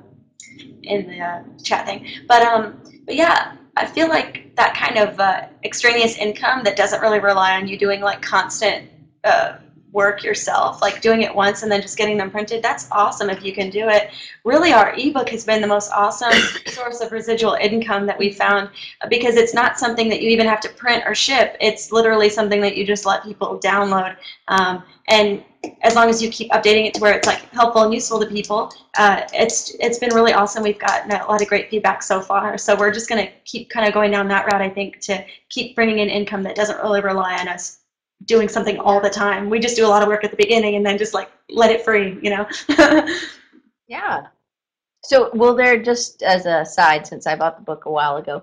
in 0.83 1.07
the 1.09 1.21
uh, 1.21 1.43
chat 1.62 1.87
thing. 1.87 2.07
But 2.27 2.43
um, 2.43 2.83
but 3.07 3.14
yeah, 3.14 3.57
I 3.79 3.87
feel 3.87 4.09
like 4.09 4.55
that 4.57 4.74
kind 4.74 4.99
of 4.99 5.20
uh, 5.20 5.43
extraneous 5.62 6.16
income 6.16 6.64
that 6.64 6.74
doesn't 6.74 7.01
really 7.01 7.20
rely 7.20 7.57
on 7.57 7.68
you 7.68 7.79
doing 7.79 8.01
like 8.01 8.20
constant 8.20 8.91
uh, 9.22 9.59
work 9.93 10.22
yourself, 10.22 10.82
like 10.82 11.01
doing 11.01 11.22
it 11.22 11.34
once 11.34 11.62
and 11.62 11.72
then 11.72 11.80
just 11.80 11.97
getting 11.97 12.16
them 12.18 12.30
printed. 12.30 12.62
That's 12.62 12.89
awesome 12.93 13.30
if 13.30 13.43
you 13.43 13.53
can 13.53 13.70
do 13.70 13.89
it. 13.89 14.11
Really, 14.45 14.72
our 14.72 14.95
ebook 14.97 15.30
has 15.30 15.45
been 15.45 15.61
the 15.61 15.66
most 15.66 15.91
awesome 15.93 16.32
source 16.66 17.01
of 17.01 17.12
residual 17.12 17.55
income 17.55 18.07
that 18.07 18.18
we 18.18 18.30
found 18.30 18.68
uh, 19.01 19.09
because 19.09 19.36
it's 19.36 19.55
not 19.55 19.78
something 19.78 20.09
that 20.09 20.20
you 20.20 20.28
even 20.30 20.47
have 20.47 20.61
to 20.61 20.68
print 20.70 21.05
or 21.07 21.14
ship. 21.14 21.57
It's 21.61 21.91
literally 21.91 22.28
something 22.28 22.61
that 22.61 22.76
you 22.76 22.86
just 22.86 23.07
let 23.07 23.24
people 23.24 23.59
download. 23.61 24.16
Um, 24.49 24.82
and 25.09 25.43
as 25.82 25.95
long 25.95 26.09
as 26.09 26.22
you 26.22 26.30
keep 26.30 26.51
updating 26.53 26.86
it 26.86 26.95
to 26.95 27.01
where 27.01 27.14
it's 27.14 27.26
like 27.26 27.41
helpful 27.53 27.82
and 27.82 27.93
useful 27.93 28.20
to 28.20 28.26
people, 28.26 28.70
uh, 28.99 29.22
it's 29.32 29.74
it's 29.80 29.99
been 29.99 30.14
really 30.14 30.32
awesome. 30.32 30.62
We've 30.62 30.78
gotten 30.78 31.11
a 31.11 31.26
lot 31.26 31.41
of 31.43 31.49
great 31.49 31.70
feedback 31.70 32.03
so 32.03 32.20
far. 32.20 32.59
So 32.59 32.76
we're 32.76 32.93
just 32.93 33.09
gonna 33.09 33.28
keep 33.45 33.70
kind 33.70 33.89
of 33.89 33.95
going 33.95 34.11
down 34.11 34.28
that 34.28 34.47
route. 34.53 34.62
I 34.62 34.68
think 34.68 35.01
to 35.01 35.24
keep 35.49 35.74
bringing 35.74 35.99
in 36.01 36.09
income 36.09 36.43
that 36.45 36.55
doesn't 36.55 36.78
really 36.78 37.01
rely 37.01 37.39
on 37.39 37.49
us 37.49 37.78
doing 38.25 38.49
something 38.49 38.79
all 38.79 39.01
the 39.01 39.11
time. 39.11 39.49
We 39.49 39.59
just 39.59 39.77
do 39.77 39.87
a 39.87 39.89
lot 39.89 40.03
of 40.03 40.09
work 40.09 40.25
at 40.25 40.31
the 40.31 40.37
beginning 40.37 40.77
and 40.77 40.85
then 40.85 40.99
just 40.99 41.14
like 41.14 41.31
let 41.49 41.71
it 41.71 41.83
free, 41.83 42.19
you 42.23 42.31
know. 42.31 42.47
Yeah. 43.89 44.27
So 45.03 45.31
will 45.35 45.55
there 45.55 45.83
just 45.83 46.23
as 46.23 46.47
a 46.47 46.64
side, 46.64 47.07
since 47.07 47.27
I 47.27 47.35
bought 47.35 47.57
the 47.57 47.64
book 47.64 47.87
a 47.87 47.91
while 47.91 48.19
ago, 48.19 48.43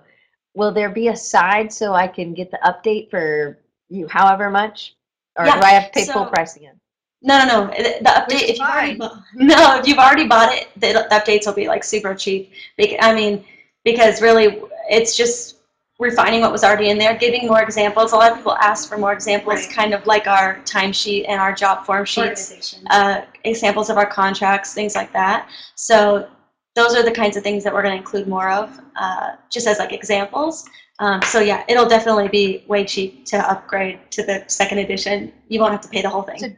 will 0.56 0.72
there 0.72 0.90
be 0.90 1.10
a 1.10 1.16
side 1.16 1.72
so 1.72 1.94
I 1.94 2.08
can 2.08 2.34
get 2.34 2.50
the 2.52 2.60
update 2.66 3.10
for 3.10 3.60
you 3.90 4.08
however 4.08 4.50
much? 4.50 4.96
Or 5.38 5.46
Yeah, 5.46 5.60
do 5.60 5.66
I 5.66 5.70
have 5.70 5.92
to 5.92 6.00
pay 6.00 6.06
full 6.12 6.26
price 6.26 6.56
again? 6.56 6.80
No, 7.22 7.38
no, 7.40 7.46
no. 7.46 7.68
The 7.68 7.98
the 8.02 8.10
update. 8.10 8.50
If 8.50 8.58
you've 8.58 8.68
already 8.68 8.96
bought, 8.96 9.24
no, 9.36 9.78
if 9.80 9.88
you've 9.88 9.98
already 9.98 10.28
bought 10.28 10.54
it, 10.54 10.68
the, 10.76 10.94
the 10.94 11.08
updates 11.12 11.46
will 11.46 11.54
be 11.54 11.68
like 11.68 11.84
super 11.84 12.16
cheap. 12.16 12.52
Bec- 12.78 12.98
I 13.00 13.14
mean, 13.14 13.44
because 13.84 14.22
really, 14.22 14.62
it's 14.90 15.16
just 15.16 15.55
refining 16.00 16.42
what 16.42 16.52
was 16.52 16.64
already 16.64 16.90
in 16.90 16.98
there, 16.98 17.16
giving 17.16 17.48
more 17.48 17.62
examples. 17.62 18.12
A 18.12 18.16
lot 18.16 18.32
of 18.32 18.38
people 18.38 18.56
ask 18.58 18.90
for 18.90 18.98
more 18.98 19.14
examples, 19.14 19.66
Right. 19.66 19.70
kind 19.70 19.94
of 19.94 20.06
like 20.06 20.28
our 20.28 20.56
timesheet 20.66 21.26
and 21.28 21.40
our 21.40 21.54
job 21.54 21.86
form 21.86 22.04
sheets, 22.06 22.80
uh, 22.90 23.22
examples 23.46 23.90
of 23.90 23.98
our 23.98 24.06
contracts, 24.06 24.74
things 24.74 24.96
like 24.96 25.14
that. 25.14 25.48
So 25.76 26.28
those 26.76 26.96
are 26.96 27.04
the 27.04 27.12
kinds 27.12 27.38
of 27.38 27.44
things 27.44 27.64
that 27.64 27.74
we're 27.74 27.82
going 27.82 27.94
to 27.94 27.98
include 27.98 28.28
more 28.28 28.50
of, 28.50 28.78
uh, 28.98 29.36
just 29.50 29.68
as 29.68 29.80
like 29.80 29.94
examples. 29.94 30.68
Um, 31.00 31.22
so 31.22 31.40
yeah, 31.40 31.64
it'll 31.70 31.88
definitely 31.88 32.28
be 32.28 32.66
way 32.68 32.84
cheap 32.86 33.26
to 33.28 33.38
upgrade 33.50 34.00
to 34.12 34.24
the 34.24 34.44
second 34.48 34.80
edition. 34.80 35.32
You 35.48 35.62
won't 35.62 35.72
have 35.72 35.82
to 35.82 35.90
pay 35.90 36.02
the 36.02 36.10
whole 36.10 36.24
thing. 36.24 36.40
So 36.40 36.50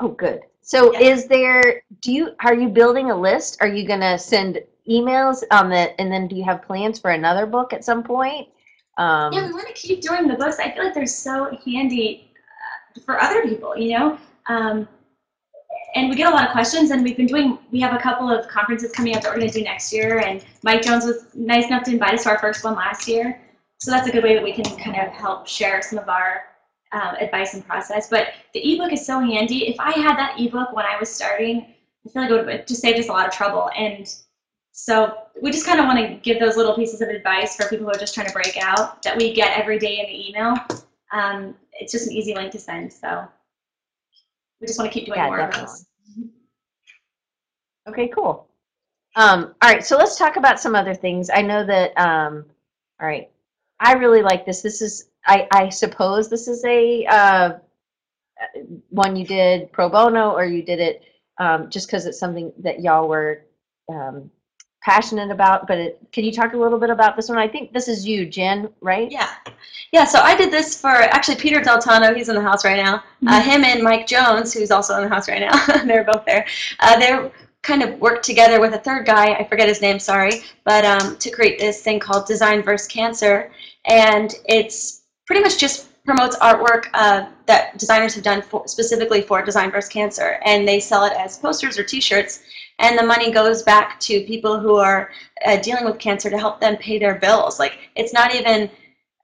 Oh, 0.00 0.08
good. 0.08 0.40
So 0.62 0.92
Yeah. 0.92 1.00
is 1.00 1.28
there, 1.28 1.82
do 2.00 2.10
you, 2.12 2.30
are 2.44 2.54
you 2.54 2.68
building 2.68 3.10
a 3.10 3.16
list? 3.16 3.58
Are 3.60 3.68
you 3.68 3.86
gonna 3.86 4.18
send 4.18 4.60
emails 4.88 5.42
on 5.50 5.68
the, 5.68 5.98
and 6.00 6.10
then 6.10 6.28
do 6.28 6.36
you 6.36 6.44
have 6.44 6.62
plans 6.62 6.98
for 6.98 7.10
another 7.10 7.46
book 7.46 7.72
at 7.72 7.84
some 7.84 8.02
point? 8.02 8.48
Um, 8.96 9.32
Yeah, 9.32 9.46
we 9.46 9.52
want 9.52 9.68
to 9.68 9.74
keep 9.74 10.00
doing 10.00 10.26
the 10.26 10.34
books. 10.34 10.58
I 10.58 10.72
feel 10.72 10.84
like 10.84 10.94
they're 10.94 11.06
so 11.06 11.56
handy 11.64 12.32
uh, 12.96 13.00
for 13.04 13.20
other 13.20 13.42
people, 13.42 13.76
you 13.76 13.96
know. 13.96 14.18
Um, 14.48 14.88
and 15.94 16.08
we 16.08 16.16
get 16.16 16.30
a 16.30 16.34
lot 16.34 16.46
of 16.46 16.52
questions, 16.52 16.90
and 16.90 17.02
we've 17.02 17.16
been 17.16 17.26
doing. 17.26 17.58
We 17.70 17.80
have 17.80 17.94
a 17.94 17.98
couple 17.98 18.30
of 18.30 18.46
conferences 18.48 18.92
coming 18.92 19.16
up 19.16 19.22
that 19.22 19.30
we're 19.30 19.38
going 19.38 19.50
to 19.50 19.58
do 19.58 19.64
next 19.64 19.92
year, 19.92 20.18
and 20.20 20.44
Mike 20.62 20.82
Jones 20.82 21.04
was 21.04 21.26
nice 21.34 21.66
enough 21.66 21.84
to 21.84 21.92
invite 21.92 22.14
us 22.14 22.24
to 22.24 22.30
our 22.30 22.38
first 22.38 22.64
one 22.64 22.74
last 22.74 23.08
year. 23.08 23.40
So 23.78 23.90
that's 23.90 24.08
a 24.08 24.12
good 24.12 24.24
way 24.24 24.34
that 24.34 24.42
we 24.42 24.52
can 24.52 24.64
kind 24.64 24.96
of 24.96 25.12
help 25.12 25.46
share 25.46 25.80
some 25.82 25.98
of 25.98 26.08
our 26.08 26.44
um, 26.92 27.14
advice 27.20 27.54
and 27.54 27.66
process. 27.66 28.08
But 28.08 28.28
the 28.52 28.74
ebook 28.74 28.92
is 28.92 29.06
so 29.06 29.20
handy. 29.20 29.68
If 29.68 29.78
I 29.78 29.92
had 29.92 30.16
that 30.16 30.38
ebook 30.38 30.72
when 30.72 30.84
I 30.84 30.98
was 30.98 31.08
starting, 31.08 31.74
I 32.04 32.10
feel 32.10 32.22
like 32.22 32.30
it 32.30 32.46
would 32.46 32.66
just 32.66 32.80
saved 32.80 32.98
us 32.98 33.08
a 33.08 33.12
lot 33.12 33.26
of 33.26 33.32
trouble. 33.32 33.70
And 33.76 34.12
so 34.80 35.12
we 35.42 35.50
just 35.50 35.66
kind 35.66 35.80
of 35.80 35.86
want 35.86 35.98
to 35.98 36.14
give 36.22 36.38
those 36.38 36.56
little 36.56 36.72
pieces 36.72 37.00
of 37.00 37.08
advice 37.08 37.56
for 37.56 37.68
people 37.68 37.84
who 37.84 37.90
are 37.90 37.98
just 37.98 38.14
trying 38.14 38.28
to 38.28 38.32
break 38.32 38.56
out 38.58 39.02
that 39.02 39.18
we 39.18 39.34
get 39.34 39.58
every 39.58 39.76
day 39.76 39.98
in 39.98 40.06
the 40.06 40.28
email. 40.28 40.54
Um, 41.12 41.56
it's 41.72 41.90
just 41.90 42.06
an 42.06 42.12
easy 42.12 42.32
link 42.32 42.52
to 42.52 42.60
send. 42.60 42.92
So 42.92 43.26
we 44.60 44.68
just 44.68 44.78
want 44.78 44.90
to 44.90 44.94
keep 44.96 45.06
doing 45.06 45.18
Yeah, 45.18 45.26
more 45.26 45.40
of 45.40 45.50
definitely. 45.50 45.84
those. 46.14 46.30
Okay, 47.88 48.08
cool. 48.14 48.46
Um, 49.16 49.56
all 49.62 49.68
right, 49.68 49.84
so 49.84 49.96
let's 49.98 50.16
talk 50.16 50.36
about 50.36 50.60
some 50.60 50.76
other 50.76 50.94
things. 50.94 51.28
I 51.28 51.42
know 51.42 51.66
that, 51.66 51.98
um, 51.98 52.44
all 53.00 53.08
right, 53.08 53.28
I 53.80 53.94
really 53.94 54.22
like 54.22 54.46
this. 54.46 54.62
This 54.62 54.80
is, 54.80 55.10
I, 55.26 55.48
I 55.50 55.70
suppose 55.70 56.30
this 56.30 56.46
is 56.46 56.64
a, 56.64 57.04
uh, 57.06 57.58
one 58.90 59.16
you 59.16 59.26
did 59.26 59.72
pro 59.72 59.88
bono 59.88 60.30
or 60.30 60.44
you 60.44 60.62
did 60.62 60.78
it, 60.78 61.02
um, 61.38 61.68
just 61.68 61.88
because 61.88 62.06
it's 62.06 62.20
something 62.20 62.52
that 62.60 62.80
y'all 62.80 63.08
were, 63.08 63.42
um, 63.88 64.30
passionate 64.88 65.30
about, 65.30 65.66
but 65.66 65.76
it, 65.76 66.00
can 66.12 66.24
you 66.24 66.32
talk 66.32 66.54
a 66.54 66.56
little 66.56 66.78
bit 66.78 66.88
about 66.88 67.14
this 67.14 67.28
one? 67.28 67.36
I 67.36 67.46
think 67.46 67.74
this 67.74 67.88
is 67.88 68.06
you, 68.06 68.24
Jen, 68.24 68.70
right? 68.80 69.10
Yeah. 69.10 69.28
Yeah, 69.92 70.04
so 70.04 70.20
I 70.20 70.34
did 70.34 70.50
this 70.50 70.80
for 70.80 70.88
actually 70.88 71.36
Peter 71.36 71.60
Deltondo, 71.60 72.16
he's 72.16 72.30
in 72.30 72.34
the 72.34 72.40
house 72.40 72.64
right 72.64 72.82
now. 72.82 73.04
Uh, 73.26 73.42
him 73.42 73.64
and 73.64 73.82
Mike 73.82 74.06
Jones, 74.06 74.54
who's 74.54 74.70
also 74.70 74.96
in 74.96 75.02
the 75.02 75.08
house 75.10 75.28
right 75.28 75.40
now, 75.40 75.82
they're 75.84 76.04
both 76.04 76.24
there. 76.24 76.46
Uh, 76.80 76.98
they're 76.98 77.30
kind 77.60 77.82
of 77.82 78.00
worked 78.00 78.24
together 78.24 78.62
with 78.62 78.72
a 78.72 78.78
third 78.78 79.04
guy, 79.04 79.34
I 79.34 79.44
forget 79.44 79.68
his 79.68 79.82
name, 79.82 79.98
sorry, 79.98 80.42
but 80.64 80.86
um, 80.86 81.18
to 81.18 81.30
create 81.30 81.58
this 81.58 81.82
thing 81.82 82.00
called 82.00 82.26
Design 82.26 82.62
vs. 82.62 82.88
Cancer. 82.88 83.50
And 83.84 84.34
it's 84.46 85.02
pretty 85.26 85.42
much 85.42 85.58
just 85.58 85.88
promotes 86.06 86.36
artwork 86.36 86.86
uh, 86.94 87.26
that 87.44 87.76
designers 87.76 88.14
have 88.14 88.24
done 88.24 88.40
for, 88.40 88.66
specifically 88.66 89.20
for 89.20 89.42
Design 89.42 89.70
vs. 89.70 89.90
Cancer. 89.90 90.40
And 90.46 90.66
they 90.66 90.80
sell 90.80 91.04
it 91.04 91.12
as 91.12 91.36
posters 91.36 91.78
or 91.78 91.84
t-shirts. 91.84 92.40
And 92.78 92.98
the 92.98 93.02
money 93.02 93.30
goes 93.30 93.62
back 93.62 93.98
to 94.00 94.24
people 94.24 94.60
who 94.60 94.76
are 94.76 95.10
uh, 95.44 95.56
dealing 95.56 95.84
with 95.84 95.98
cancer 95.98 96.30
to 96.30 96.38
help 96.38 96.60
them 96.60 96.76
pay 96.76 96.98
their 96.98 97.16
bills. 97.16 97.58
Like, 97.58 97.78
it's 97.96 98.12
not 98.12 98.34
even 98.34 98.70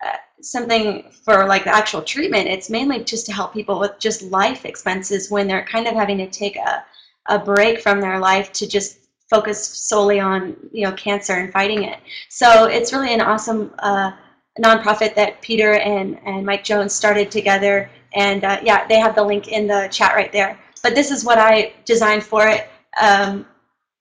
uh, 0.04 0.16
something 0.40 1.04
for 1.24 1.46
like 1.46 1.64
the 1.64 1.74
actual 1.74 2.02
treatment. 2.02 2.48
It's 2.48 2.68
mainly 2.68 3.04
just 3.04 3.26
to 3.26 3.32
help 3.32 3.52
people 3.52 3.78
with 3.78 3.98
just 3.98 4.22
life 4.22 4.64
expenses 4.64 5.30
when 5.30 5.46
they're 5.46 5.64
kind 5.64 5.86
of 5.86 5.94
having 5.94 6.18
to 6.18 6.28
take 6.28 6.56
a, 6.56 6.84
a 7.26 7.38
break 7.38 7.80
from 7.80 8.00
their 8.00 8.18
life 8.18 8.52
to 8.54 8.68
just 8.68 8.98
focus 9.30 9.66
solely 9.66 10.20
on 10.20 10.54
you 10.70 10.84
know 10.84 10.92
cancer 10.92 11.34
and 11.34 11.52
fighting 11.52 11.84
it. 11.84 11.98
So 12.28 12.66
it's 12.66 12.92
really 12.92 13.14
an 13.14 13.20
awesome 13.20 13.72
uh, 13.78 14.12
nonprofit 14.60 15.14
that 15.14 15.40
Peter 15.40 15.74
and, 15.74 16.18
and 16.24 16.44
Mike 16.44 16.64
Jones 16.64 16.92
started 16.92 17.30
together. 17.30 17.90
And 18.14 18.44
uh, 18.44 18.60
yeah, 18.62 18.86
they 18.86 18.98
have 18.98 19.14
the 19.14 19.22
link 19.22 19.48
in 19.48 19.66
the 19.66 19.88
chat 19.90 20.14
right 20.14 20.32
there. 20.32 20.58
But 20.82 20.94
this 20.94 21.10
is 21.10 21.24
what 21.24 21.38
I 21.38 21.72
designed 21.84 22.22
for 22.22 22.46
it. 22.46 22.68
Um, 23.00 23.46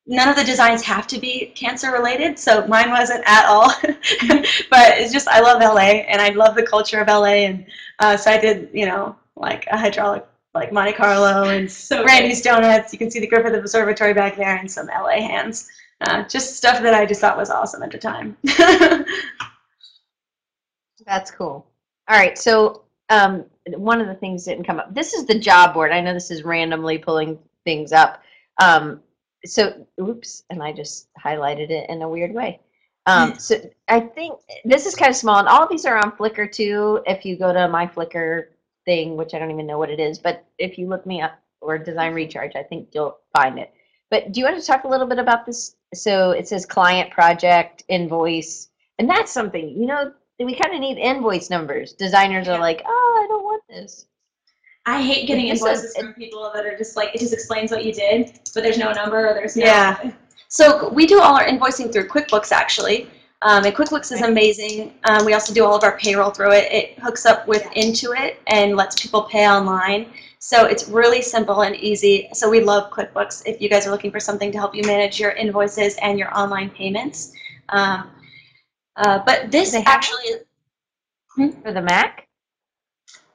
none 0.05 0.27
of 0.27 0.35
the 0.35 0.43
designs 0.43 0.81
have 0.83 1.07
to 1.07 1.19
be 1.19 1.47
cancer 1.55 1.91
related, 1.91 2.37
so 2.37 2.67
mine 2.67 2.89
wasn't 2.89 3.23
at 3.25 3.45
all. 3.45 3.73
but 3.83 4.97
it's 4.97 5.13
just 5.13 5.27
I 5.27 5.39
love 5.39 5.61
LA 5.61 6.03
and 6.07 6.21
I 6.21 6.29
love 6.29 6.55
the 6.55 6.63
culture 6.63 6.99
of 6.99 7.07
LA, 7.07 7.45
and 7.45 7.65
uh, 7.99 8.17
so 8.17 8.31
I 8.31 8.37
did 8.37 8.69
you 8.73 8.85
know 8.85 9.15
like 9.35 9.65
a 9.67 9.77
hydraulic 9.77 10.25
like 10.53 10.71
Monte 10.71 10.93
Carlo 10.93 11.49
and 11.49 11.71
So 11.71 12.03
Randy's 12.05 12.41
Donuts. 12.41 12.93
You 12.93 12.99
can 12.99 13.09
see 13.09 13.19
the 13.19 13.27
Griffith 13.27 13.53
Observatory 13.53 14.13
back 14.13 14.35
there 14.35 14.55
and 14.55 14.69
some 14.69 14.87
LA 14.87 15.21
hands. 15.21 15.69
Uh, 16.01 16.23
just 16.27 16.57
stuff 16.57 16.81
that 16.81 16.93
I 16.93 17.05
just 17.05 17.21
thought 17.21 17.37
was 17.37 17.49
awesome 17.49 17.81
at 17.81 17.91
the 17.91 17.97
time. 17.97 18.35
That's 21.05 21.31
cool. 21.31 21.65
All 22.09 22.17
right, 22.17 22.37
so 22.37 22.83
um, 23.09 23.45
one 23.67 24.01
of 24.01 24.07
the 24.07 24.15
things 24.15 24.43
didn't 24.45 24.65
come 24.65 24.79
up. 24.79 24.93
This 24.93 25.13
is 25.13 25.25
the 25.25 25.39
job 25.39 25.73
board. 25.73 25.91
I 25.91 26.01
know 26.01 26.13
this 26.13 26.31
is 26.31 26.43
randomly 26.43 26.97
pulling 26.97 27.39
things 27.63 27.93
up. 27.93 28.22
Um, 28.61 29.01
so, 29.45 29.85
oops, 30.01 30.43
and 30.49 30.63
I 30.63 30.71
just 30.71 31.07
highlighted 31.23 31.69
it 31.69 31.89
in 31.89 32.01
a 32.01 32.09
weird 32.09 32.33
way. 32.33 32.59
Um, 33.05 33.37
so 33.37 33.57
I 33.89 33.99
think 33.99 34.39
this 34.63 34.85
is 34.85 34.95
kind 34.95 35.09
of 35.09 35.15
small, 35.15 35.39
and 35.39 35.47
all 35.47 35.67
these 35.67 35.85
are 35.85 35.97
on 35.97 36.13
Flickr 36.13 36.49
too. 36.49 37.01
If 37.05 37.25
you 37.25 37.37
go 37.37 37.51
to 37.51 37.67
my 37.67 37.85
Flickr 37.85 38.45
thing, 38.85 39.17
which 39.17 39.33
I 39.33 39.39
don't 39.39 39.51
even 39.51 39.67
know 39.67 39.77
what 39.77 39.89
it 39.89 39.99
is, 39.99 40.19
but 40.19 40.45
if 40.57 40.77
you 40.77 40.87
look 40.87 41.05
me 41.05 41.21
up 41.21 41.37
or 41.59 41.77
Design 41.77 42.13
Recharge, 42.13 42.55
I 42.55 42.63
think 42.63 42.89
you'll 42.93 43.17
find 43.35 43.59
it. 43.59 43.73
But 44.09 44.31
do 44.31 44.39
you 44.39 44.45
want 44.45 44.59
to 44.59 44.65
talk 44.65 44.85
a 44.85 44.87
little 44.87 45.07
bit 45.07 45.19
about 45.19 45.45
this? 45.45 45.75
So 45.93 46.31
it 46.31 46.47
says 46.47 46.65
client 46.65 47.11
project 47.11 47.83
invoice, 47.89 48.69
and 48.99 49.09
that's 49.09 49.31
something 49.31 49.69
you 49.69 49.85
know 49.85 50.13
we 50.39 50.55
kind 50.55 50.73
of 50.73 50.79
need 50.79 50.97
invoice 50.97 51.49
numbers. 51.49 51.93
Designers 51.93 52.47
are 52.47 52.59
like, 52.59 52.81
oh, 52.85 53.21
I 53.23 53.27
don't 53.27 53.43
want 53.43 53.63
this. 53.67 54.07
I 54.85 55.01
hate 55.01 55.27
getting 55.27 55.49
This 55.49 55.61
is- 55.61 55.65
invoices 55.65 55.97
from 55.97 56.13
people 56.13 56.51
that 56.53 56.65
are 56.65 56.77
just 56.77 56.95
like 56.95 57.15
it 57.15 57.19
just 57.19 57.33
explains 57.33 57.71
what 57.71 57.85
you 57.85 57.93
did, 57.93 58.39
but 58.53 58.63
there's 58.63 58.77
no 58.77 58.91
number 58.91 59.29
or 59.29 59.33
there's 59.33 59.55
no. 59.55 59.65
Yeah. 59.65 60.11
So 60.49 60.89
we 60.89 61.07
do 61.07 61.19
all 61.19 61.35
our 61.35 61.45
invoicing 61.45 61.91
through 61.91 62.07
QuickBooks 62.09 62.51
actually. 62.51 63.09
Um, 63.41 63.65
and 63.65 63.75
QuickBooks 63.75 64.11
is 64.11 64.21
amazing. 64.21 64.93
Um, 65.03 65.25
we 65.25 65.33
also 65.33 65.53
do 65.53 65.65
all 65.65 65.75
of 65.75 65.83
our 65.83 65.97
payroll 65.97 66.31
through 66.31 66.51
it. 66.53 66.71
It 66.71 66.99
hooks 66.99 67.25
up 67.25 67.45
with 67.45 67.63
Intuit 67.75 68.35
and 68.47 68.77
lets 68.77 69.01
people 69.01 69.23
pay 69.23 69.49
online. 69.49 70.13
So 70.39 70.65
it's 70.65 70.87
really 70.87 71.21
simple 71.21 71.61
and 71.63 71.75
easy. 71.75 72.29
So 72.33 72.49
we 72.49 72.61
love 72.61 72.89
QuickBooks 72.91 73.43
if 73.45 73.61
you 73.61 73.67
guys 73.69 73.85
are 73.85 73.91
looking 73.91 74.11
for 74.11 74.19
something 74.19 74.51
to 74.51 74.57
help 74.57 74.73
you 74.75 74.83
manage 74.83 75.19
your 75.19 75.31
invoices 75.31 75.95
and 76.01 76.17
your 76.17 76.37
online 76.37 76.69
payments. 76.69 77.33
Um, 77.69 78.11
uh, 78.95 79.19
but 79.25 79.51
this 79.51 79.71
They 79.71 79.79
have 79.79 79.87
actually, 79.87 80.35
For 81.63 81.71
the 81.71 81.81
Mac? 81.81 82.22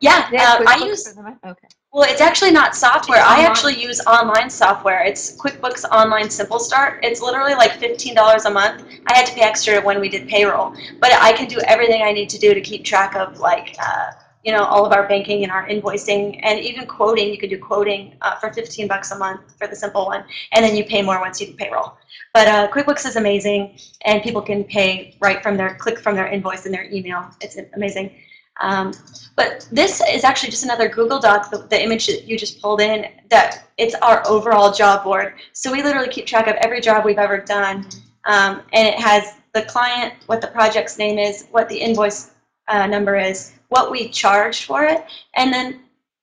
Yeah, 0.01 0.29
uh, 0.33 0.65
I 0.67 0.85
use? 0.85 1.17
Okay. 1.45 1.69
Well, 1.93 2.05
it's 2.09 2.21
actually 2.21 2.51
not 2.51 2.77
software. 2.77 3.21
I 3.21 3.43
actually 3.43 3.81
use 3.81 4.01
online 4.07 4.51
software. 4.51 5.03
It's 5.05 5.37
QuickBooks 5.37 5.85
Online 5.91 6.29
Simple 6.29 6.59
Start. 6.59 7.01
It's 7.03 7.23
literally 7.23 7.55
like 7.55 7.73
$15 7.73 8.45
a 8.45 8.51
month. 8.51 8.85
I 9.07 9.17
had 9.17 9.25
to 9.27 9.33
pay 9.33 9.41
extra 9.41 9.81
when 9.81 9.99
we 9.99 10.11
did 10.11 10.29
payroll, 10.29 10.75
but 11.01 11.13
I 11.15 11.33
can 11.33 11.49
do 11.49 11.59
everything 11.61 12.03
I 12.03 12.13
need 12.13 12.29
to 12.29 12.39
do 12.39 12.53
to 12.53 12.61
keep 12.61 12.85
track 12.85 13.17
of 13.17 13.41
like, 13.41 13.75
uh, 13.81 14.11
you 14.45 14.53
know, 14.53 14.65
all 14.65 14.85
of 14.85 14.93
our 14.93 15.09
banking 15.09 15.45
and 15.45 15.51
our 15.51 15.67
invoicing 15.67 16.39
and 16.43 16.61
even 16.61 16.87
quoting. 16.87 17.31
You 17.31 17.39
can 17.39 17.49
do 17.49 17.59
quoting 17.59 18.15
uh, 18.21 18.37
for 18.37 18.53
15 18.53 18.87
bucks 18.87 19.11
a 19.11 19.19
month 19.19 19.57
for 19.57 19.67
the 19.67 19.75
simple 19.75 20.07
one, 20.07 20.25
and 20.53 20.63
then 20.63 20.77
you 20.77 20.85
pay 20.85 21.01
more 21.01 21.19
once 21.21 21.41
you 21.41 21.47
do 21.47 21.55
payroll. 21.55 21.97
But 22.35 22.49
uh, 22.49 22.69
QuickBooks 22.69 23.07
is 23.07 23.17
amazing, 23.17 23.79
and 24.05 24.23
people 24.23 24.43
can 24.43 24.63
pay 24.65 25.17
right 25.21 25.43
from 25.43 25.57
their 25.57 25.75
click 25.77 25.99
from 25.99 26.15
their 26.15 26.27
invoice 26.29 26.67
in 26.67 26.73
their 26.73 26.85
email. 26.93 27.31
It's 27.41 27.57
amazing. 27.75 28.15
Um, 28.61 28.93
but 29.37 29.69
this 29.71 30.03
is 30.11 30.25
actually 30.25 30.51
just 30.51 30.65
another 30.65 30.89
Google 30.89 31.21
Doc, 31.21 31.51
the, 31.51 31.59
the 31.59 31.81
image 31.81 32.07
that 32.07 32.25
you 32.25 32.37
just 32.37 32.61
pulled 32.61 32.81
in, 32.81 33.07
that 33.31 33.69
it's 33.77 33.95
our 33.97 34.27
overall 34.27 34.73
job 34.73 35.05
board. 35.05 35.35
So 35.53 35.71
we 35.71 35.83
literally 35.83 36.09
keep 36.09 36.27
track 36.27 36.49
of 36.49 36.57
every 36.57 36.81
job 36.81 37.05
we've 37.05 37.19
ever 37.19 37.39
done. 37.39 37.87
Um, 38.25 38.63
and 38.73 38.89
it 38.89 38.99
has 38.99 39.35
the 39.55 39.63
client, 39.63 40.15
what 40.27 40.41
the 40.41 40.49
project's 40.49 40.99
name 40.99 41.19
is, 41.19 41.47
what 41.51 41.69
the 41.69 41.77
invoice 41.79 42.33
uh, 42.67 42.87
number 42.87 43.17
is, 43.17 43.53
what 43.69 43.91
we 43.91 44.09
charged 44.09 44.65
for 44.65 44.85
it, 44.85 45.05
and 45.35 45.53
then 45.53 45.81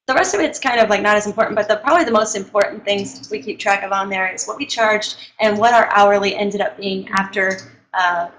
the 0.07 0.13
rest 0.13 0.36
of 0.36 0.41
it's 0.41 0.59
kind 0.59 0.79
of 0.79 0.89
like 0.89 1.01
not 1.01 1.17
as 1.17 1.25
important, 1.25 1.55
but 1.55 1.67
the 1.67 1.77
probably 1.77 2.03
the 2.03 2.11
most 2.11 2.36
important 2.36 2.86
things 2.86 3.27
we 3.31 3.41
keep 3.41 3.57
track 3.57 3.83
of 3.83 3.91
on 3.91 4.09
there 4.09 4.31
is 4.31 4.45
what 4.45 4.57
we 4.57 4.65
charged 4.65 5.31
and 5.39 5.57
what 5.57 5.73
our 5.73 5.88
hourly 5.95 6.36
ended 6.36 6.61
up 6.61 6.77
being 6.77 7.09
after 7.09 7.73
uh, 7.93 8.29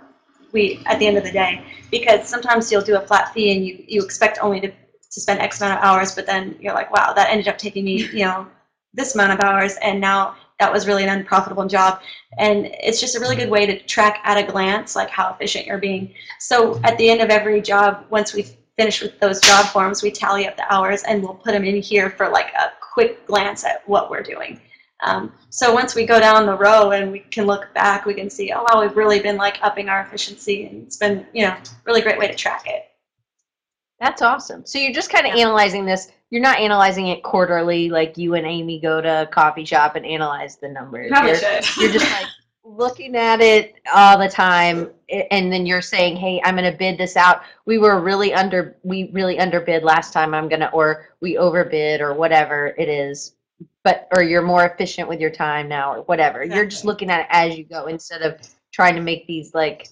we 0.57 0.83
at 0.87 0.99
the 0.99 1.07
end 1.07 1.17
of 1.17 1.23
the 1.23 1.31
day 1.31 1.63
because 1.91 2.29
sometimes 2.29 2.73
you'll 2.73 2.83
do 2.83 2.97
a 2.97 3.01
flat 3.01 3.33
fee 3.33 3.55
and 3.55 3.65
you, 3.65 3.85
you 3.87 4.03
expect 4.03 4.39
only 4.41 4.59
to, 4.61 4.69
to 4.69 5.21
spend 5.21 5.39
X 5.41 5.61
amount 5.61 5.79
of 5.79 5.85
hours, 5.85 6.15
but 6.15 6.27
then 6.27 6.57
you're 6.59 6.75
like, 6.75 6.91
wow, 6.91 7.13
that 7.13 7.31
ended 7.31 7.47
up 7.47 7.59
taking 7.59 7.85
me, 7.85 8.09
you 8.13 8.25
know, 8.25 8.47
this 8.95 9.15
amount 9.15 9.33
of 9.33 9.41
hours, 9.41 9.77
and 9.83 10.01
now 10.01 10.35
that 10.59 10.73
was 10.73 10.87
really 10.87 11.05
an 11.05 11.11
unprofitable 11.11 11.67
job. 11.67 12.01
And 12.39 12.67
it's 12.81 12.99
just 12.99 13.15
a 13.15 13.21
really 13.21 13.37
good 13.37 13.51
way 13.51 13.67
to 13.67 13.79
track 13.81 14.21
at 14.25 14.39
a 14.39 14.51
glance, 14.51 14.97
like 14.97 15.11
how 15.11 15.31
efficient 15.33 15.67
you're 15.67 15.79
being. 15.79 16.15
So 16.41 16.81
at 16.83 16.97
the 16.97 17.11
end 17.11 17.21
of 17.21 17.29
every 17.29 17.61
job, 17.61 18.07
once 18.09 18.33
we've 18.33 18.57
finished 18.79 19.03
with 19.03 19.21
those 19.21 19.41
job 19.41 19.67
forms, 19.67 20.03
we 20.03 20.11
tally 20.11 20.47
up 20.47 20.57
the 20.57 20.73
hours 20.73 21.03
and 21.03 21.23
we'll 21.23 21.35
put 21.35 21.53
them 21.53 21.65
in 21.65 21.77
here 21.77 22.11
for 22.11 22.29
like 22.29 22.53
a 22.55 22.73
quick 22.81 23.27
glance 23.27 23.65
at 23.65 23.87
what 23.87 24.11
we're 24.11 24.23
doing. 24.23 24.61
Um, 25.03 25.33
so 25.51 25.73
once 25.75 25.95
we 25.95 26.07
go 26.07 26.19
down 26.19 26.47
the 26.47 26.57
row 26.57 26.93
and 26.93 27.13
we 27.13 27.21
can 27.21 27.47
look 27.47 27.73
back, 27.75 28.07
we 28.07 28.15
can 28.15 28.31
see, 28.31 28.53
oh 28.53 28.65
wow, 28.69 28.81
we've 28.81 28.97
really 28.97 29.21
been 29.21 29.37
like 29.37 29.59
upping 29.63 29.89
our 29.89 30.01
efficiency, 30.01 30.67
and 30.67 30.85
it's 30.87 30.97
been, 30.97 31.27
you 31.33 31.47
know, 31.47 31.57
really 31.85 32.01
great 32.01 32.19
way 32.19 32.27
to 32.29 32.35
track 32.35 32.65
it. 32.67 32.87
That's 34.01 34.23
awesome. 34.23 34.65
So 34.67 34.79
you're 34.79 34.93
just 34.93 35.11
kind 35.11 35.27
of 35.27 35.35
Yeah. 35.35 35.43
analyzing 35.43 35.85
this 35.85 36.11
you're 36.31 36.43
not 36.43 36.59
analyzing 36.59 37.07
it 37.07 37.23
quarterly 37.23 37.89
like 37.89 38.19
you 38.19 38.35
and 38.35 38.45
Amy 38.47 38.81
go 38.81 39.01
to 39.01 39.23
a 39.23 39.27
coffee 39.27 39.65
shop 39.65 39.95
and 39.95 40.05
analyze 40.05 40.57
the 40.57 40.69
numbers. 40.69 41.09
Probably 41.09 41.31
You're- 41.31 41.63
should. 41.63 41.77
you're 41.83 41.93
just 41.93 42.11
like 42.11 42.27
looking 42.65 43.15
at 43.15 43.41
it 43.41 43.77
all 43.95 44.19
the 44.19 44.29
time 44.29 44.91
and 45.09 45.53
then 45.53 45.65
you're 45.65 45.81
saying 45.81 46.17
hey 46.17 46.43
i'm 46.45 46.57
going 46.57 46.69
to 46.69 46.77
bid 46.77 46.99
this 46.99 47.17
out 47.17 47.43
we 47.65 47.79
were 47.79 48.01
really 48.01 48.35
under 48.35 48.77
we 48.83 49.09
really 49.13 49.39
underbid 49.39 49.85
last 49.85 50.13
time 50.13 50.35
i'm 50.35 50.49
going 50.49 50.59
to 50.59 50.69
or 50.73 51.07
we 51.21 51.39
overbid 51.39 52.01
or 52.01 52.13
whatever 52.13 52.75
it 52.77 52.89
is 52.89 53.36
but 53.87 54.09
or 54.17 54.21
you're 54.21 54.43
more 54.43 54.65
efficient 54.65 55.09
with 55.09 55.21
your 55.21 55.31
time 55.31 55.69
now 55.69 55.95
or 55.95 56.03
whatever 56.03 56.43
you're 56.43 56.67
just 56.67 56.85
looking 56.85 57.09
at 57.09 57.21
it 57.21 57.27
as 57.31 57.57
you 57.57 57.63
go 57.63 57.87
instead 57.87 58.21
of 58.21 58.37
trying 58.73 58.97
to 58.97 59.01
make 59.01 59.25
these 59.29 59.55
like 59.55 59.89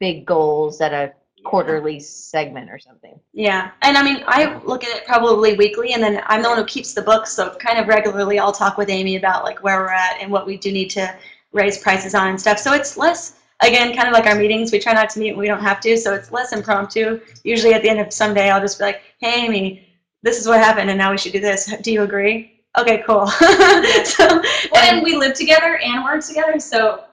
big 0.00 0.24
goals 0.24 0.80
at 0.80 0.94
a 0.94 1.12
quarterly 1.44 2.00
segment 2.00 2.70
or 2.70 2.78
something 2.78 3.20
Yeah, 3.34 3.72
and 3.82 3.98
I 3.98 4.02
mean, 4.02 4.24
I 4.26 4.58
look 4.64 4.82
at 4.84 4.96
it 4.96 5.04
probably 5.04 5.54
weekly, 5.54 5.92
and 5.92 6.02
then 6.02 6.22
I'm 6.26 6.42
the 6.42 6.48
one 6.48 6.56
who 6.56 6.64
keeps 6.64 6.94
the 6.94 7.02
books, 7.02 7.32
so 7.32 7.54
kind 7.56 7.78
of 7.78 7.86
regularly 7.86 8.38
I'll 8.38 8.52
talk 8.52 8.78
with 8.78 8.88
Amy 8.88 9.16
about 9.16 9.44
like 9.44 9.62
where 9.62 9.78
we're 9.80 9.90
at 9.90 10.16
and 10.22 10.32
what 10.32 10.46
we 10.46 10.56
do 10.56 10.72
need 10.72 10.88
to 10.90 11.14
raise 11.52 11.76
prices 11.76 12.14
on 12.14 12.28
and 12.28 12.40
stuff. 12.40 12.58
So 12.58 12.72
it's 12.72 12.96
less, 12.96 13.36
again, 13.60 13.94
kind 13.94 14.08
of 14.08 14.14
like 14.14 14.24
our 14.24 14.34
meetings. 14.34 14.72
We 14.72 14.78
try 14.78 14.94
not 14.94 15.10
to 15.10 15.18
meet 15.18 15.32
when 15.32 15.40
we 15.40 15.46
don't 15.46 15.60
have 15.60 15.80
to, 15.80 15.98
so 15.98 16.14
it's 16.14 16.32
less 16.32 16.54
impromptu. 16.54 17.20
Usually 17.42 17.74
at 17.74 17.82
the 17.82 17.90
end 17.90 18.00
of 18.00 18.10
some 18.10 18.32
day, 18.32 18.48
I'll 18.48 18.62
just 18.62 18.78
be 18.78 18.84
like, 18.84 19.02
"Hey, 19.20 19.44
Amy, 19.44 19.86
this 20.22 20.40
is 20.40 20.48
what 20.48 20.60
happened, 20.60 20.88
and 20.88 20.96
now 20.96 21.10
we 21.10 21.18
should 21.18 21.32
do 21.32 21.40
this. 21.40 21.70
Do 21.82 21.92
you 21.92 22.02
agree?" 22.02 22.53
Okay, 22.78 23.02
cool. 23.06 23.26
so, 23.28 24.26
Well, 24.72 24.82
and 24.82 25.02
we 25.02 25.16
live 25.16 25.34
together 25.34 25.78
and 25.78 26.02
work 26.04 26.24
together, 26.24 26.58
so 26.58 27.04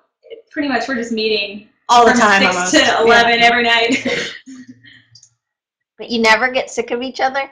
pretty 0.50 0.68
much 0.68 0.88
we're 0.88 0.96
just 0.96 1.12
meeting 1.12 1.70
all 1.90 2.06
the 2.06 2.12
from 2.12 2.20
time, 2.22 2.42
six 2.42 2.56
almost. 2.56 2.72
to 2.74 2.80
Yeah. 2.80 3.02
eleven 3.04 3.42
every 3.42 3.64
night. 3.64 4.04
but 5.98 6.10
you 6.10 6.20
never 6.20 6.52
get 6.52 6.70
sick 6.72 6.92
of 6.92 7.02
each 7.02 7.20
other 7.20 7.52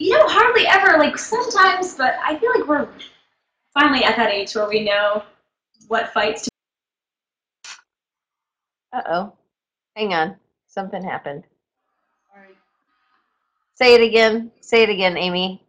you 0.00 0.10
know, 0.10 0.26
hardly 0.28 0.66
ever. 0.66 0.98
Like 0.98 1.16
sometimes, 1.16 1.94
but 1.94 2.16
I 2.22 2.36
feel 2.38 2.50
like 2.58 2.66
we're 2.68 2.88
finally 3.72 4.04
at 4.04 4.16
that 4.16 4.30
age 4.30 4.54
where 4.54 4.68
we 4.68 4.84
know 4.84 5.22
what 5.88 6.12
fights 6.12 6.42
to. 6.42 6.50
uh-oh 8.92 9.32
hang 9.96 10.12
on 10.14 10.36
something 10.68 11.02
happened 11.02 11.42
Sorry. 12.32 12.54
say 13.74 13.94
it 13.94 14.00
again 14.06 14.50
say 14.60 14.82
it 14.84 14.88
again 14.88 15.16
amy 15.16 15.63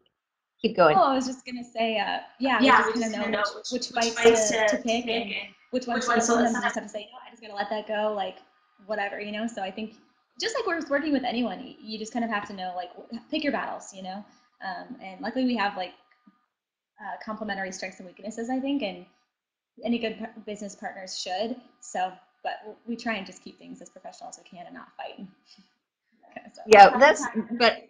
keep 0.68 0.76
going 0.76 0.96
Oh, 0.98 1.04
I 1.04 1.16
was 1.16 1.26
just 1.28 1.46
gonna 1.46 1.64
say, 1.64 1.98
uh, 1.98 2.20
yeah, 2.40 2.60
Yeah, 2.62 2.82
we 2.86 2.94
we 2.94 3.00
just 3.00 3.04
just 3.12 3.16
kind 3.16 3.32
know 3.32 3.38
know 3.40 3.44
which, 3.56 3.72
which- 3.72 3.72
which 3.72 4.06
which 4.06 4.14
fights 4.14 4.24
fights 4.24 4.50
to, 4.52 4.58
to 4.58 4.78
to 4.78 4.84
pick 4.84 5.06
pick 5.06 5.24
and 5.26 5.32
and 5.34 5.50
which 5.72 5.88
ones. 5.88 6.08
which 6.08 6.20
to- 6.20 6.26
to 6.26 6.34
let 6.36 6.52
sometimes 6.52 6.64
just 6.64 6.76
have 6.76 6.84
to 6.84 6.90
say, 6.90 7.10
no, 7.12 7.20
I'm 7.26 7.32
just 7.32 7.42
gonna 7.42 7.56
let 7.56 7.70
that 7.70 7.88
go, 7.88 8.14
like 8.14 8.38
whatever, 8.86 9.20
you 9.20 9.32
know. 9.32 9.48
So 9.48 9.62
I 9.62 9.72
think 9.72 9.94
just 10.40 10.56
like 10.56 10.66
we're 10.68 10.82
working 10.90 11.12
with 11.14 11.24
anyone, 11.24 11.76
you 11.80 11.98
just 11.98 12.12
kind 12.14 12.26
of 12.26 12.32
have 12.32 12.48
to 12.48 12.54
know, 12.54 12.74
like, 12.76 12.90
pick 13.32 13.44
your 13.44 13.54
battles, 13.54 13.94
you 13.94 14.04
know. 14.04 14.24
Um, 14.62 14.98
and 15.02 15.22
luckily, 15.22 15.46
we 15.46 15.56
have 15.58 15.78
like 15.78 15.94
uh, 17.02 17.16
complementary 17.24 17.72
strengths 17.72 18.00
and 18.00 18.08
weaknesses, 18.08 18.50
I 18.50 18.60
think, 18.60 18.82
and 18.82 19.06
any 19.84 20.00
good 20.00 20.18
par- 20.18 20.34
business 20.46 20.76
partners 20.76 21.20
should. 21.20 21.56
So, 21.82 22.12
but 22.44 22.78
we 22.88 22.96
try 22.96 23.16
and 23.16 23.26
just 23.26 23.44
keep 23.44 23.58
things 23.60 23.82
as 23.82 23.90
professional 23.90 24.30
as 24.30 24.38
we 24.38 24.50
can 24.50 24.66
and 24.66 24.76
not 24.76 24.88
fight. 24.98 25.18
Kind 26.36 26.48
of 26.48 26.54
yeah 26.68 26.98
that's 26.98 27.22
the 27.22 27.28
time 27.28 27.48
we 27.52 27.58
but 27.58 27.74
don't 27.78 27.90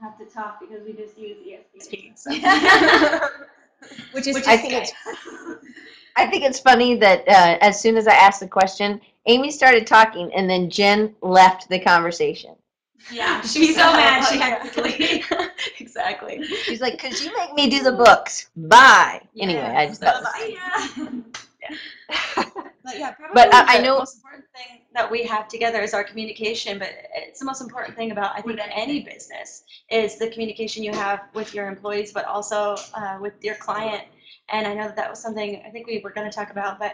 Have 0.00 0.16
to 0.18 0.24
talk 0.24 0.60
because 0.60 0.82
we 0.86 0.94
just 0.94 1.18
use 1.18 1.36
ESP. 1.46 2.12
Which 4.12 4.26
is 4.26 4.36
I 4.46 4.56
think 4.56 4.72
it's 4.72 4.92
I 6.16 6.26
think 6.26 6.44
it's 6.44 6.58
funny 6.58 6.96
that 6.96 7.20
uh, 7.28 7.58
as 7.60 7.80
soon 7.80 7.96
as 7.96 8.06
I 8.06 8.14
asked 8.14 8.40
the 8.40 8.48
question, 8.48 9.00
Amy 9.26 9.50
started 9.50 9.86
talking, 9.86 10.32
and 10.34 10.48
then 10.48 10.70
Jen 10.70 11.14
left 11.22 11.68
the 11.68 11.78
conversation. 11.78 12.54
Yeah, 13.12 13.40
she's 13.42 13.76
so 13.76 13.92
mad 13.92 14.26
she 14.26 14.38
had 14.38 14.64
Yeah. 14.64 14.70
to 14.70 14.82
leave. 14.82 15.26
exactly. 15.80 16.44
She's 16.44 16.80
like, 16.80 16.98
"Cause 16.98 17.22
you 17.22 17.30
make 17.36 17.52
me 17.54 17.68
do 17.68 17.82
the 17.82 17.92
books." 17.92 18.48
Bye. 18.56 19.20
Anyway, 19.38 19.60
I 19.60 19.86
just 19.86 20.00
thought. 20.00 20.24
Bye-bye. 21.68 22.44
But 22.82 22.98
yeah, 22.98 23.10
probably 23.12 23.34
But 23.34 23.52
I- 23.54 23.76
the 23.76 23.82
know- 23.84 23.98
most 23.98 24.16
important 24.16 24.44
thing 24.56 24.80
that 24.94 25.10
we 25.10 25.22
have 25.24 25.48
together 25.48 25.80
is 25.82 25.92
our 25.92 26.02
communication. 26.02 26.78
But 26.78 26.88
it's 27.14 27.38
the 27.38 27.44
most 27.44 27.60
important 27.60 27.94
thing 27.94 28.10
about 28.10 28.32
I 28.36 28.40
think 28.40 28.58
any 28.74 29.00
business 29.00 29.64
is 29.90 30.16
the 30.18 30.30
communication 30.30 30.82
you 30.82 30.92
have 30.92 31.20
with 31.34 31.52
your 31.54 31.68
employees, 31.68 32.10
but 32.12 32.24
also 32.24 32.76
uh, 32.94 33.18
with 33.20 33.34
your 33.44 33.54
client. 33.56 34.04
And 34.48 34.66
I 34.66 34.72
know 34.74 34.84
that 34.84 34.96
that 34.96 35.10
was 35.10 35.20
something 35.20 35.62
I 35.64 35.70
think 35.70 35.86
we 35.86 36.00
were 36.02 36.10
going 36.10 36.28
to 36.28 36.34
talk 36.34 36.50
about, 36.50 36.78
but 36.78 36.92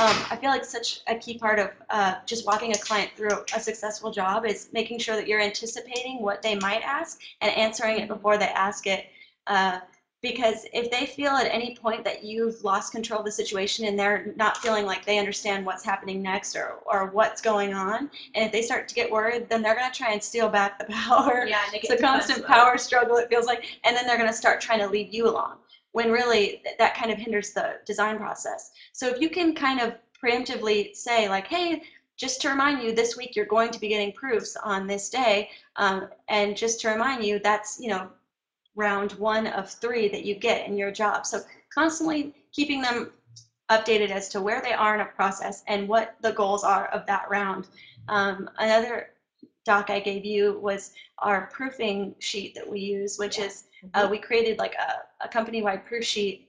um, 0.00 0.16
I 0.30 0.36
feel 0.40 0.50
like 0.50 0.64
such 0.64 1.00
a 1.08 1.16
key 1.16 1.36
part 1.36 1.58
of 1.58 1.70
uh, 1.90 2.14
just 2.26 2.46
walking 2.46 2.72
a 2.72 2.78
client 2.78 3.10
through 3.16 3.44
a 3.54 3.60
successful 3.60 4.10
job 4.10 4.46
is 4.46 4.68
making 4.72 5.00
sure 5.00 5.16
that 5.16 5.26
you're 5.26 5.40
anticipating 5.40 6.22
what 6.22 6.40
they 6.42 6.54
might 6.54 6.82
ask 6.82 7.20
and 7.42 7.54
answering 7.56 7.98
it 7.98 8.08
before 8.08 8.38
they 8.38 8.46
ask 8.48 8.86
it. 8.86 9.06
Uh, 9.46 9.80
because 10.24 10.64
if 10.72 10.90
they 10.90 11.04
feel 11.04 11.32
at 11.32 11.46
any 11.52 11.76
point 11.76 12.02
that 12.02 12.24
you've 12.24 12.64
lost 12.64 12.92
control 12.92 13.18
of 13.18 13.26
the 13.26 13.30
situation 13.30 13.84
and 13.84 13.98
they're 13.98 14.32
not 14.36 14.56
feeling 14.56 14.86
like 14.86 15.04
they 15.04 15.18
understand 15.18 15.66
what's 15.66 15.84
happening 15.84 16.22
next 16.22 16.56
or, 16.56 16.78
or 16.86 17.10
what's 17.10 17.42
going 17.42 17.74
on, 17.74 18.10
and 18.34 18.46
if 18.46 18.50
they 18.50 18.62
start 18.62 18.88
to 18.88 18.94
get 18.94 19.10
worried, 19.10 19.50
then 19.50 19.60
they're 19.60 19.74
going 19.74 19.92
to 19.92 19.96
try 19.96 20.12
and 20.12 20.22
steal 20.22 20.48
back 20.48 20.78
the 20.78 20.86
power. 20.90 21.44
Yeah, 21.46 21.60
It's 21.74 21.90
a 21.90 21.98
constant 21.98 22.46
power 22.46 22.78
struggle, 22.78 23.18
it 23.18 23.28
feels 23.28 23.44
like, 23.44 23.66
and 23.84 23.94
then 23.94 24.06
they're 24.06 24.16
going 24.16 24.30
to 24.30 24.34
start 24.34 24.62
trying 24.62 24.78
to 24.78 24.86
lead 24.86 25.12
you 25.12 25.28
along 25.28 25.58
when 25.92 26.10
really 26.10 26.62
th- 26.64 26.78
that 26.78 26.96
kind 26.96 27.12
of 27.12 27.18
hinders 27.18 27.52
the 27.52 27.74
design 27.84 28.16
process. 28.16 28.70
So 28.94 29.06
if 29.08 29.20
you 29.20 29.28
can 29.28 29.54
kind 29.54 29.78
of 29.78 29.92
preemptively 30.22 30.96
say, 30.96 31.28
like, 31.28 31.48
hey, 31.48 31.82
just 32.16 32.40
to 32.40 32.48
remind 32.48 32.82
you, 32.82 32.94
this 32.94 33.14
week 33.18 33.36
you're 33.36 33.44
going 33.44 33.72
to 33.72 33.78
be 33.78 33.88
getting 33.88 34.12
proofs 34.12 34.56
on 34.56 34.86
this 34.86 35.10
day, 35.10 35.50
um, 35.76 36.08
and 36.30 36.56
just 36.56 36.80
to 36.80 36.88
remind 36.88 37.22
you, 37.22 37.40
that's, 37.40 37.78
you 37.78 37.90
know, 37.90 38.08
round 38.76 39.12
one 39.12 39.46
of 39.46 39.70
three 39.70 40.08
that 40.08 40.24
you 40.24 40.34
get 40.34 40.66
in 40.66 40.76
your 40.76 40.90
job. 40.90 41.26
So 41.26 41.40
constantly 41.72 42.34
keeping 42.52 42.80
them 42.80 43.12
updated 43.70 44.10
as 44.10 44.28
to 44.28 44.42
where 44.42 44.60
they 44.60 44.72
are 44.72 44.94
in 44.94 45.00
a 45.00 45.06
process 45.06 45.62
and 45.66 45.88
what 45.88 46.16
the 46.20 46.32
goals 46.32 46.64
are 46.64 46.86
of 46.88 47.06
that 47.06 47.28
round. 47.30 47.68
Um, 48.08 48.50
another 48.58 49.10
doc 49.64 49.88
I 49.88 50.00
gave 50.00 50.24
you 50.24 50.58
was 50.60 50.92
our 51.18 51.48
proofing 51.52 52.14
sheet 52.18 52.54
that 52.54 52.68
we 52.68 52.80
use, 52.80 53.18
which 53.18 53.38
is 53.38 53.64
uh, 53.94 54.06
we 54.10 54.18
created 54.18 54.58
like 54.58 54.74
a, 54.74 55.24
a 55.24 55.28
company-wide 55.28 55.86
proof 55.86 56.04
sheet, 56.04 56.48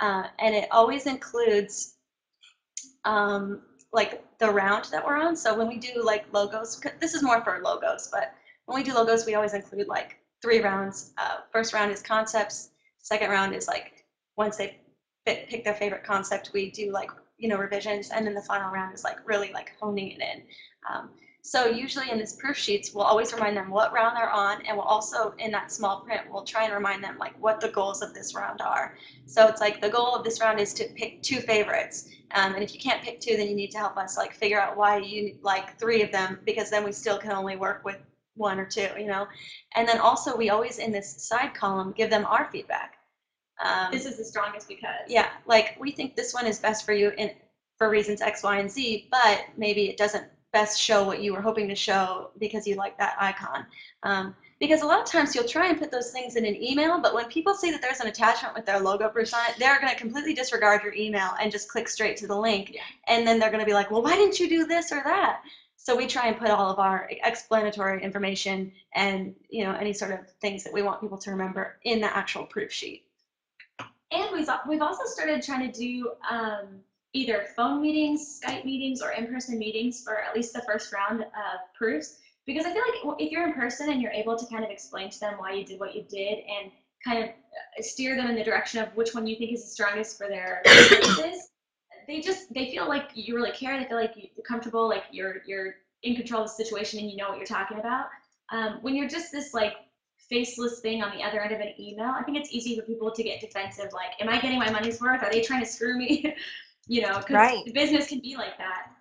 uh, 0.00 0.24
and 0.38 0.54
it 0.54 0.68
always 0.70 1.06
includes 1.06 1.94
um, 3.04 3.62
like 3.92 4.24
the 4.38 4.50
round 4.50 4.86
that 4.86 5.04
we're 5.04 5.16
on. 5.16 5.36
So 5.36 5.56
when 5.56 5.68
we 5.68 5.78
do 5.78 6.02
like 6.04 6.24
logos, 6.32 6.80
this 7.00 7.14
is 7.14 7.22
more 7.22 7.40
for 7.42 7.60
logos, 7.62 8.08
but 8.10 8.34
when 8.66 8.76
we 8.76 8.82
do 8.82 8.94
logos, 8.94 9.24
we 9.24 9.36
always 9.36 9.54
include 9.54 9.86
like 9.86 10.18
three 10.46 10.60
rounds. 10.60 11.12
Uh, 11.18 11.38
first 11.50 11.74
round 11.74 11.90
is 11.90 12.00
concepts. 12.00 12.70
Second 13.00 13.30
round 13.30 13.52
is 13.52 13.66
like 13.66 14.04
once 14.36 14.56
they 14.56 14.78
pick, 15.24 15.48
pick 15.48 15.64
their 15.64 15.74
favorite 15.74 16.04
concept, 16.04 16.52
we 16.54 16.70
do 16.70 16.92
like 16.92 17.10
you 17.36 17.48
know 17.48 17.56
revisions, 17.58 18.10
and 18.10 18.24
then 18.24 18.32
the 18.32 18.42
final 18.42 18.70
round 18.70 18.94
is 18.94 19.02
like 19.02 19.18
really 19.28 19.52
like 19.52 19.72
honing 19.80 20.12
it 20.12 20.20
in. 20.20 20.42
Um, 20.88 21.10
so 21.42 21.66
usually 21.66 22.12
in 22.12 22.18
this 22.18 22.34
proof 22.34 22.56
sheets, 22.56 22.94
we'll 22.94 23.04
always 23.04 23.32
remind 23.32 23.56
them 23.56 23.70
what 23.70 23.92
round 23.92 24.16
they're 24.16 24.30
on, 24.30 24.64
and 24.66 24.76
we'll 24.76 24.86
also 24.86 25.34
in 25.38 25.50
that 25.50 25.72
small 25.72 26.02
print, 26.02 26.22
we'll 26.30 26.44
try 26.44 26.62
and 26.62 26.72
remind 26.72 27.02
them 27.02 27.18
like 27.18 27.34
what 27.42 27.60
the 27.60 27.70
goals 27.70 28.00
of 28.00 28.14
this 28.14 28.32
round 28.32 28.60
are. 28.60 28.96
So 29.26 29.48
it's 29.48 29.60
like 29.60 29.80
the 29.80 29.90
goal 29.90 30.14
of 30.14 30.22
this 30.22 30.40
round 30.40 30.60
is 30.60 30.72
to 30.74 30.84
pick 30.94 31.22
two 31.22 31.40
favorites, 31.40 32.08
um, 32.36 32.54
and 32.54 32.62
if 32.62 32.72
you 32.72 32.78
can't 32.78 33.02
pick 33.02 33.18
two, 33.18 33.36
then 33.36 33.48
you 33.48 33.56
need 33.56 33.72
to 33.72 33.78
help 33.78 33.96
us 33.96 34.16
like 34.16 34.32
figure 34.32 34.60
out 34.60 34.76
why 34.76 34.98
you 34.98 35.38
like 35.42 35.76
three 35.80 36.02
of 36.02 36.12
them, 36.12 36.38
because 36.44 36.70
then 36.70 36.84
we 36.84 36.92
still 36.92 37.18
can 37.18 37.32
only 37.32 37.56
work 37.56 37.84
with 37.84 37.98
one 38.36 38.58
or 38.58 38.66
two, 38.66 38.88
you 38.98 39.06
know. 39.06 39.26
And 39.74 39.88
then 39.88 39.98
also 39.98 40.36
we 40.36 40.50
always 40.50 40.78
in 40.78 40.92
this 40.92 41.22
side 41.22 41.54
column 41.54 41.92
give 41.96 42.10
them 42.10 42.24
our 42.26 42.48
feedback. 42.50 42.94
Um, 43.64 43.90
This 43.90 44.06
is 44.06 44.16
the 44.16 44.24
strongest 44.24 44.68
because. 44.68 45.08
yeah, 45.08 45.28
like 45.46 45.76
we 45.80 45.90
think 45.90 46.14
this 46.14 46.34
one 46.34 46.46
is 46.46 46.58
best 46.58 46.84
for 46.84 46.92
you 46.92 47.10
in 47.16 47.30
for 47.78 47.90
reasons 47.90 48.22
X, 48.22 48.42
Y, 48.42 48.58
and 48.58 48.70
Z, 48.70 49.08
but 49.10 49.44
maybe 49.56 49.88
it 49.88 49.96
doesn't 49.96 50.24
best 50.52 50.80
show 50.80 51.04
what 51.04 51.20
you 51.22 51.34
were 51.34 51.42
hoping 51.42 51.68
to 51.68 51.74
show 51.74 52.30
because 52.38 52.66
you 52.66 52.76
like 52.76 52.96
that 52.98 53.16
icon. 53.20 53.66
Um, 54.02 54.34
because 54.58 54.80
a 54.80 54.86
lot 54.86 55.00
of 55.00 55.04
times 55.04 55.34
you'll 55.34 55.44
try 55.44 55.68
and 55.68 55.78
put 55.78 55.90
those 55.90 56.10
things 56.10 56.36
in 56.36 56.46
an 56.46 56.56
email, 56.56 56.98
but 56.98 57.12
when 57.12 57.26
people 57.26 57.52
see 57.52 57.70
that 57.70 57.82
there's 57.82 58.00
an 58.00 58.06
attachment 58.06 58.54
with 58.54 58.64
their 58.64 58.80
logo 58.80 59.10
proofs 59.10 59.34
on 59.34 59.40
it, 59.50 59.56
they're 59.58 59.78
going 59.78 59.92
to 59.92 59.98
completely 59.98 60.32
disregard 60.32 60.82
your 60.82 60.94
email 60.94 61.32
and 61.40 61.52
just 61.52 61.68
click 61.68 61.88
straight 61.88 62.16
to 62.18 62.26
the 62.26 62.34
link. 62.34 62.70
Yeah. 62.72 62.80
And 63.08 63.26
then 63.26 63.38
they're 63.38 63.50
going 63.50 63.60
to 63.60 63.66
be 63.66 63.74
like, 63.74 63.90
well, 63.90 64.02
why 64.02 64.16
didn't 64.16 64.40
you 64.40 64.48
do 64.48 64.64
this 64.64 64.92
or 64.92 65.02
that? 65.04 65.42
So 65.86 65.94
we 65.94 66.08
try 66.08 66.26
and 66.26 66.36
put 66.36 66.50
all 66.50 66.68
of 66.68 66.80
our 66.80 67.08
explanatory 67.22 68.02
information 68.02 68.72
and 68.96 69.36
you 69.48 69.62
know 69.62 69.72
any 69.72 69.92
sort 69.92 70.10
of 70.10 70.28
things 70.40 70.64
that 70.64 70.72
we 70.72 70.82
want 70.82 71.00
people 71.00 71.16
to 71.18 71.30
remember 71.30 71.76
in 71.84 72.00
the 72.00 72.16
actual 72.16 72.44
proof 72.44 72.72
sheet. 72.72 73.04
And 74.10 74.32
we've, 74.32 74.48
we've 74.68 74.82
also 74.82 75.04
started 75.04 75.44
trying 75.44 75.70
to 75.70 75.78
do 75.78 76.10
um, 76.28 76.80
either 77.12 77.46
phone 77.54 77.80
meetings, 77.80 78.40
Skype 78.44 78.64
meetings, 78.64 79.00
or 79.00 79.12
in-person 79.12 79.60
meetings 79.60 80.02
for 80.02 80.20
at 80.20 80.34
least 80.34 80.54
the 80.54 80.62
first 80.62 80.92
round 80.92 81.22
of 81.22 81.60
proofs. 81.78 82.18
Because 82.46 82.66
I 82.66 82.72
feel 82.72 82.82
like 82.82 83.20
if 83.20 83.30
you're 83.30 83.46
in 83.46 83.52
person 83.52 83.88
and 83.88 84.02
you're 84.02 84.10
able 84.10 84.36
to 84.36 84.46
kind 84.46 84.64
of 84.64 84.70
explain 84.70 85.08
to 85.10 85.20
them 85.20 85.34
why 85.36 85.52
you 85.52 85.64
did 85.64 85.78
what 85.78 85.94
you 85.94 86.02
did 86.02 86.38
and 86.38 86.72
kind 87.04 87.22
of 87.22 87.30
uh, 87.30 87.82
steer 87.82 88.16
them 88.16 88.26
in 88.26 88.34
the 88.34 88.42
direction 88.42 88.82
of 88.82 88.88
which 88.96 89.14
one 89.14 89.24
you 89.24 89.36
think 89.36 89.52
is 89.52 89.62
the 89.62 89.70
strongest 89.70 90.18
for 90.18 90.26
their 90.26 90.62
businesses, 90.64 91.50
they 92.06 92.20
just 92.20 92.52
they 92.52 92.70
feel 92.70 92.88
like 92.88 93.10
you 93.14 93.34
really 93.34 93.52
care. 93.52 93.78
They 93.78 93.86
feel 93.86 93.96
like 93.96 94.14
you're 94.16 94.44
comfortable, 94.44 94.88
like 94.88 95.04
you're 95.10 95.36
you're 95.46 95.76
in 96.02 96.14
control 96.14 96.42
of 96.42 96.48
the 96.48 96.64
situation 96.64 97.00
and 97.00 97.10
you 97.10 97.16
know 97.16 97.28
what 97.28 97.38
you're 97.38 97.46
talking 97.46 97.78
about. 97.78 98.06
Um, 98.50 98.78
when 98.82 98.94
you're 98.94 99.08
just 99.08 99.32
this 99.32 99.54
like 99.54 99.74
faceless 100.28 100.80
thing 100.80 101.02
on 101.02 101.16
the 101.16 101.22
other 101.22 101.40
end 101.40 101.52
of 101.52 101.60
an 101.60 101.72
email, 101.78 102.08
I 102.08 102.22
think 102.22 102.38
it's 102.38 102.52
easy 102.52 102.78
for 102.78 102.86
people 102.86 103.10
to 103.10 103.22
get 103.22 103.40
defensive. 103.40 103.92
Like, 103.92 104.20
am 104.20 104.28
I 104.28 104.40
getting 104.40 104.58
my 104.58 104.70
money's 104.70 105.00
worth? 105.00 105.22
Are 105.22 105.30
they 105.30 105.40
trying 105.42 105.60
to 105.60 105.66
screw 105.66 105.98
me? 105.98 106.34
you 106.86 107.02
know, 107.02 107.18
because 107.18 107.34
Right. 107.34 107.74
business 107.74 108.08
can 108.08 108.20
be 108.20 108.36
like 108.36 108.56
that. 108.58 108.92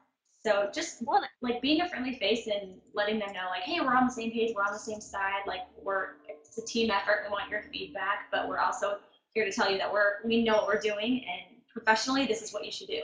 So 0.43 0.69
just 0.73 1.03
like 1.41 1.61
being 1.61 1.81
a 1.81 1.89
friendly 1.89 2.15
face 2.15 2.47
and 2.47 2.75
letting 2.93 3.17
them 3.17 3.33
know, 3.33 3.47
like, 3.49 3.63
hey, 3.63 3.79
we're 3.81 3.95
on 3.95 4.05
the 4.05 4.13
same 4.13 4.31
page, 4.31 4.53
we're 4.55 4.63
on 4.63 4.73
the 4.73 4.79
same 4.79 5.01
side. 5.01 5.41
Like, 5.47 5.61
we're 5.81 6.17
it's 6.27 6.57
a 6.57 6.65
team 6.65 6.91
effort. 6.91 7.23
We 7.25 7.31
want 7.31 7.49
your 7.49 7.63
feedback, 7.63 8.27
but 8.31 8.47
we're 8.47 8.59
also 8.59 8.99
here 9.33 9.43
to 9.43 9.51
tell 9.51 9.71
you 9.71 9.77
that 9.79 9.91
we're 9.91 10.17
we 10.23 10.43
know 10.43 10.53
what 10.53 10.67
we're 10.67 10.79
doing 10.79 11.25
and 11.25 11.54
professionally, 11.75 12.25
this 12.25 12.41
is 12.41 12.53
what 12.53 12.65
you 12.65 12.71
should 12.71 12.87
do. 12.87 13.01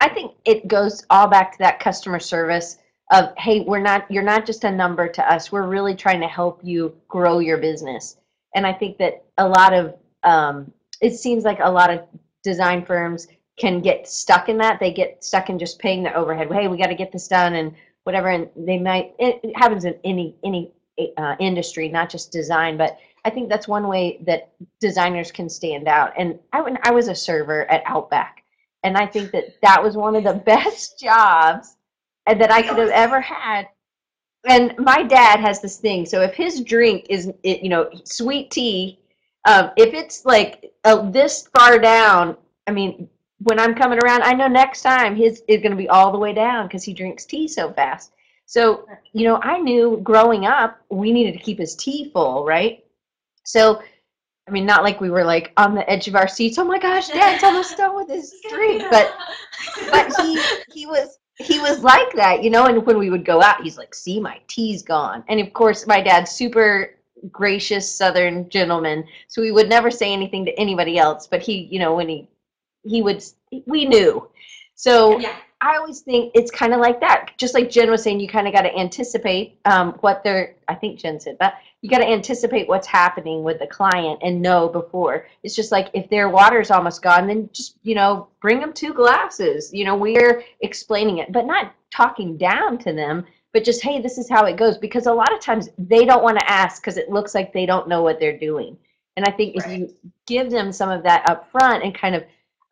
I 0.00 0.10
think 0.10 0.34
it 0.44 0.68
goes 0.68 1.04
all 1.10 1.26
back 1.26 1.52
to 1.52 1.58
that 1.58 1.80
customer 1.80 2.20
service 2.20 2.78
of, 3.10 3.32
hey, 3.38 3.60
we're 3.60 3.80
not, 3.80 4.08
you're 4.10 4.22
not 4.22 4.44
just 4.44 4.64
a 4.64 4.70
number 4.70 5.08
to 5.08 5.32
us. 5.32 5.50
We're 5.50 5.66
really 5.66 5.96
trying 5.96 6.20
to 6.20 6.28
help 6.28 6.60
you 6.62 6.94
grow 7.08 7.38
your 7.38 7.56
business. 7.56 8.18
And 8.54 8.66
I 8.66 8.72
think 8.74 8.98
that 8.98 9.24
a 9.38 9.48
lot 9.48 9.72
of, 9.72 9.94
um, 10.22 10.70
it 11.00 11.14
seems 11.14 11.44
like 11.44 11.58
a 11.62 11.70
lot 11.70 11.90
of 11.90 12.02
design 12.44 12.84
firms 12.84 13.26
can 13.58 13.80
get 13.80 14.06
stuck 14.06 14.50
in 14.50 14.58
that. 14.58 14.78
They 14.78 14.92
get 14.92 15.24
stuck 15.24 15.48
in 15.48 15.58
just 15.58 15.78
paying 15.78 16.02
their 16.02 16.16
overhead. 16.16 16.52
Hey, 16.52 16.68
we 16.68 16.76
got 16.76 16.88
to 16.88 16.94
get 16.94 17.10
this 17.10 17.26
done 17.26 17.54
and 17.54 17.74
whatever. 18.04 18.28
And 18.28 18.50
they 18.54 18.78
might, 18.78 19.14
it, 19.18 19.40
it 19.42 19.56
happens 19.56 19.84
in 19.84 19.98
any, 20.04 20.36
any 20.44 20.72
uh, 21.16 21.36
industry, 21.40 21.88
not 21.88 22.10
just 22.10 22.30
design, 22.30 22.76
but 22.76 22.98
I 23.28 23.30
think 23.30 23.50
that's 23.50 23.68
one 23.68 23.88
way 23.88 24.20
that 24.26 24.52
designers 24.80 25.30
can 25.30 25.50
stand 25.50 25.86
out. 25.86 26.14
And 26.16 26.38
I, 26.54 26.62
when 26.62 26.78
I 26.82 26.92
was 26.92 27.08
a 27.08 27.14
server 27.14 27.70
at 27.70 27.82
Outback, 27.84 28.42
and 28.84 28.96
I 28.96 29.06
think 29.06 29.32
that 29.32 29.60
that 29.60 29.82
was 29.82 29.98
one 29.98 30.16
of 30.16 30.24
the 30.24 30.32
best 30.46 30.98
jobs 30.98 31.76
that 32.26 32.50
I 32.50 32.62
could 32.62 32.78
have 32.78 32.88
ever 32.88 33.20
had. 33.20 33.68
And 34.46 34.74
my 34.78 35.02
dad 35.02 35.40
has 35.40 35.60
this 35.60 35.76
thing. 35.76 36.06
So 36.06 36.22
if 36.22 36.32
his 36.32 36.62
drink 36.62 37.04
is, 37.10 37.30
you 37.42 37.68
know, 37.68 37.90
sweet 38.04 38.50
tea, 38.50 38.98
um, 39.44 39.72
if 39.76 39.92
it's 39.92 40.24
like 40.24 40.72
uh, 40.84 41.10
this 41.10 41.50
far 41.54 41.78
down, 41.78 42.34
I 42.66 42.70
mean, 42.70 43.10
when 43.40 43.58
I'm 43.60 43.74
coming 43.74 43.98
around, 44.02 44.22
I 44.22 44.32
know 44.32 44.48
next 44.48 44.80
time 44.80 45.16
his 45.16 45.42
is 45.48 45.60
going 45.60 45.72
to 45.72 45.76
be 45.76 45.90
all 45.90 46.12
the 46.12 46.18
way 46.18 46.32
down 46.32 46.66
because 46.66 46.82
he 46.82 46.94
drinks 46.94 47.26
tea 47.26 47.46
so 47.46 47.74
fast. 47.74 48.12
So, 48.46 48.86
you 49.12 49.24
know, 49.26 49.38
I 49.42 49.58
knew 49.58 50.00
growing 50.02 50.46
up 50.46 50.80
we 50.88 51.12
needed 51.12 51.32
to 51.32 51.38
keep 51.44 51.58
his 51.58 51.76
tea 51.76 52.10
full, 52.10 52.46
right? 52.46 52.82
So, 53.48 53.80
I 54.46 54.50
mean, 54.50 54.66
not 54.66 54.82
like 54.82 55.00
we 55.00 55.10
were 55.10 55.24
like 55.24 55.52
on 55.56 55.74
the 55.74 55.88
edge 55.90 56.06
of 56.06 56.14
our 56.14 56.28
seats. 56.28 56.58
Oh 56.58 56.64
my 56.64 56.78
gosh, 56.78 57.08
Dad's 57.08 57.42
almost 57.42 57.78
done 57.78 57.96
with 57.96 58.08
his 58.08 58.34
drink, 58.50 58.84
but 58.90 59.14
but 59.90 60.12
he 60.20 60.38
he 60.70 60.84
was 60.84 61.18
he 61.36 61.58
was 61.58 61.82
like 61.82 62.12
that, 62.12 62.44
you 62.44 62.50
know. 62.50 62.66
And 62.66 62.84
when 62.84 62.98
we 62.98 63.08
would 63.08 63.24
go 63.24 63.40
out, 63.40 63.62
he's 63.62 63.78
like, 63.78 63.94
"See, 63.94 64.20
my 64.20 64.38
tea's 64.48 64.82
gone." 64.82 65.24
And 65.28 65.40
of 65.40 65.54
course, 65.54 65.86
my 65.86 66.02
dad's 66.02 66.30
super 66.30 66.96
gracious 67.32 67.90
Southern 67.90 68.50
gentleman, 68.50 69.02
so 69.28 69.42
he 69.42 69.50
would 69.50 69.70
never 69.70 69.90
say 69.90 70.12
anything 70.12 70.44
to 70.44 70.58
anybody 70.58 70.98
else. 70.98 71.26
But 71.26 71.40
he, 71.40 71.68
you 71.70 71.78
know, 71.78 71.94
when 71.94 72.08
he 72.08 72.28
he 72.84 73.00
would, 73.00 73.24
we 73.64 73.86
knew. 73.86 74.28
So 74.74 75.18
yeah. 75.18 75.36
I 75.60 75.76
always 75.76 76.00
think 76.00 76.32
it's 76.34 76.52
kind 76.52 76.72
of 76.72 76.80
like 76.80 77.00
that. 77.00 77.32
Just 77.36 77.52
like 77.52 77.68
Jen 77.68 77.90
was 77.90 78.02
saying, 78.02 78.20
you 78.20 78.28
kind 78.28 78.46
of 78.46 78.52
got 78.52 78.62
to 78.62 78.76
anticipate 78.76 79.58
um, 79.64 79.92
what 80.00 80.22
they're. 80.22 80.54
I 80.68 80.74
think 80.74 81.00
Jen 81.00 81.18
said 81.18 81.36
that 81.40 81.60
you 81.82 81.90
got 81.90 81.98
to 81.98 82.06
anticipate 82.06 82.68
what's 82.68 82.86
happening 82.86 83.42
with 83.42 83.58
the 83.58 83.66
client 83.66 84.20
and 84.22 84.40
know 84.40 84.68
before. 84.68 85.26
It's 85.42 85.56
just 85.56 85.72
like 85.72 85.88
if 85.94 86.08
their 86.10 86.28
water's 86.28 86.70
almost 86.70 87.02
gone, 87.02 87.26
then 87.26 87.50
just 87.52 87.76
you 87.82 87.96
know 87.96 88.28
bring 88.40 88.60
them 88.60 88.72
two 88.72 88.94
glasses. 88.94 89.72
You 89.72 89.84
know 89.84 89.96
we're 89.96 90.44
explaining 90.60 91.18
it, 91.18 91.32
but 91.32 91.44
not 91.44 91.74
talking 91.90 92.36
down 92.36 92.78
to 92.78 92.92
them, 92.92 93.26
but 93.52 93.64
just 93.64 93.82
hey, 93.82 94.00
this 94.00 94.16
is 94.16 94.28
how 94.28 94.44
it 94.44 94.56
goes. 94.56 94.78
Because 94.78 95.06
a 95.06 95.12
lot 95.12 95.32
of 95.32 95.40
times 95.40 95.68
they 95.76 96.04
don't 96.04 96.22
want 96.22 96.38
to 96.38 96.50
ask 96.50 96.80
because 96.80 96.98
it 96.98 97.10
looks 97.10 97.34
like 97.34 97.52
they 97.52 97.66
don't 97.66 97.88
know 97.88 98.02
what 98.02 98.20
they're 98.20 98.38
doing. 98.38 98.76
And 99.16 99.26
I 99.26 99.32
think 99.32 99.56
if 99.56 99.66
you 99.66 99.92
give 100.26 100.48
them 100.48 100.70
some 100.70 100.90
of 100.90 101.02
that 101.02 101.28
up 101.28 101.50
front 101.50 101.82
and 101.82 101.92
kind 101.92 102.14
of 102.14 102.22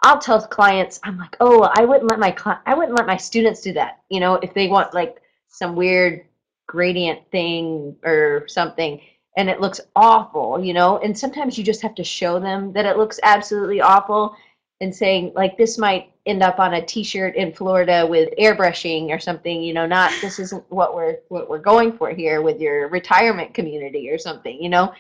I'll 0.07 0.21
tell 0.21 0.41
clients, 0.41 1.01
I'm 1.03 1.19
like, 1.19 1.37
oh, 1.41 1.69
I 1.75 1.85
wouldn't 1.85 2.09
let 2.09 2.21
my 2.21 2.31
cli- 2.31 2.63
I 2.65 2.75
wouldn't 2.75 2.97
let 2.97 3.09
my 3.09 3.17
students 3.17 3.61
do 3.61 3.73
that. 3.73 4.03
You 4.09 4.21
know, 4.21 4.35
if 4.37 4.55
they 4.55 4.69
want 4.69 4.95
like 4.95 5.21
some 5.49 5.75
weird 5.75 6.25
gradient 6.69 7.29
thing 7.33 7.97
or 8.05 8.45
something, 8.47 9.01
and 9.37 9.51
it 9.51 9.61
looks 9.61 9.81
awful, 9.97 10.65
you 10.65 10.73
know. 10.73 10.99
And 10.99 11.19
sometimes 11.19 11.59
you 11.59 11.65
just 11.65 11.83
have 11.83 11.97
to 11.97 12.05
show 12.05 12.39
them 12.39 12.73
that 12.73 12.87
it 12.87 12.97
looks 12.97 13.19
absolutely 13.25 13.81
awful, 13.81 14.37
and 14.81 14.95
saying 14.95 15.33
like 15.35 15.59
this 15.59 15.77
might 15.77 16.13
end 16.25 16.41
up 16.41 16.61
on 16.61 16.75
a 16.75 16.87
T-shirt 16.87 17.35
in 17.35 17.53
Florida 17.53 18.07
with 18.09 18.33
airbrushing 18.39 19.11
or 19.11 19.19
something. 19.19 19.61
You 19.61 19.75
know, 19.75 19.87
not 19.87 20.13
this 20.21 20.39
isn't 20.39 20.63
what 20.71 20.95
we're 20.95 21.17
what 21.31 21.51
we're 21.51 21.59
going 21.59 21.91
for 21.93 22.11
here 22.11 22.43
with 22.43 22.61
your 22.61 22.89
retirement 22.91 23.55
community 23.55 24.09
or 24.09 24.19
something. 24.19 24.63
You 24.63 24.69
know. 24.69 24.95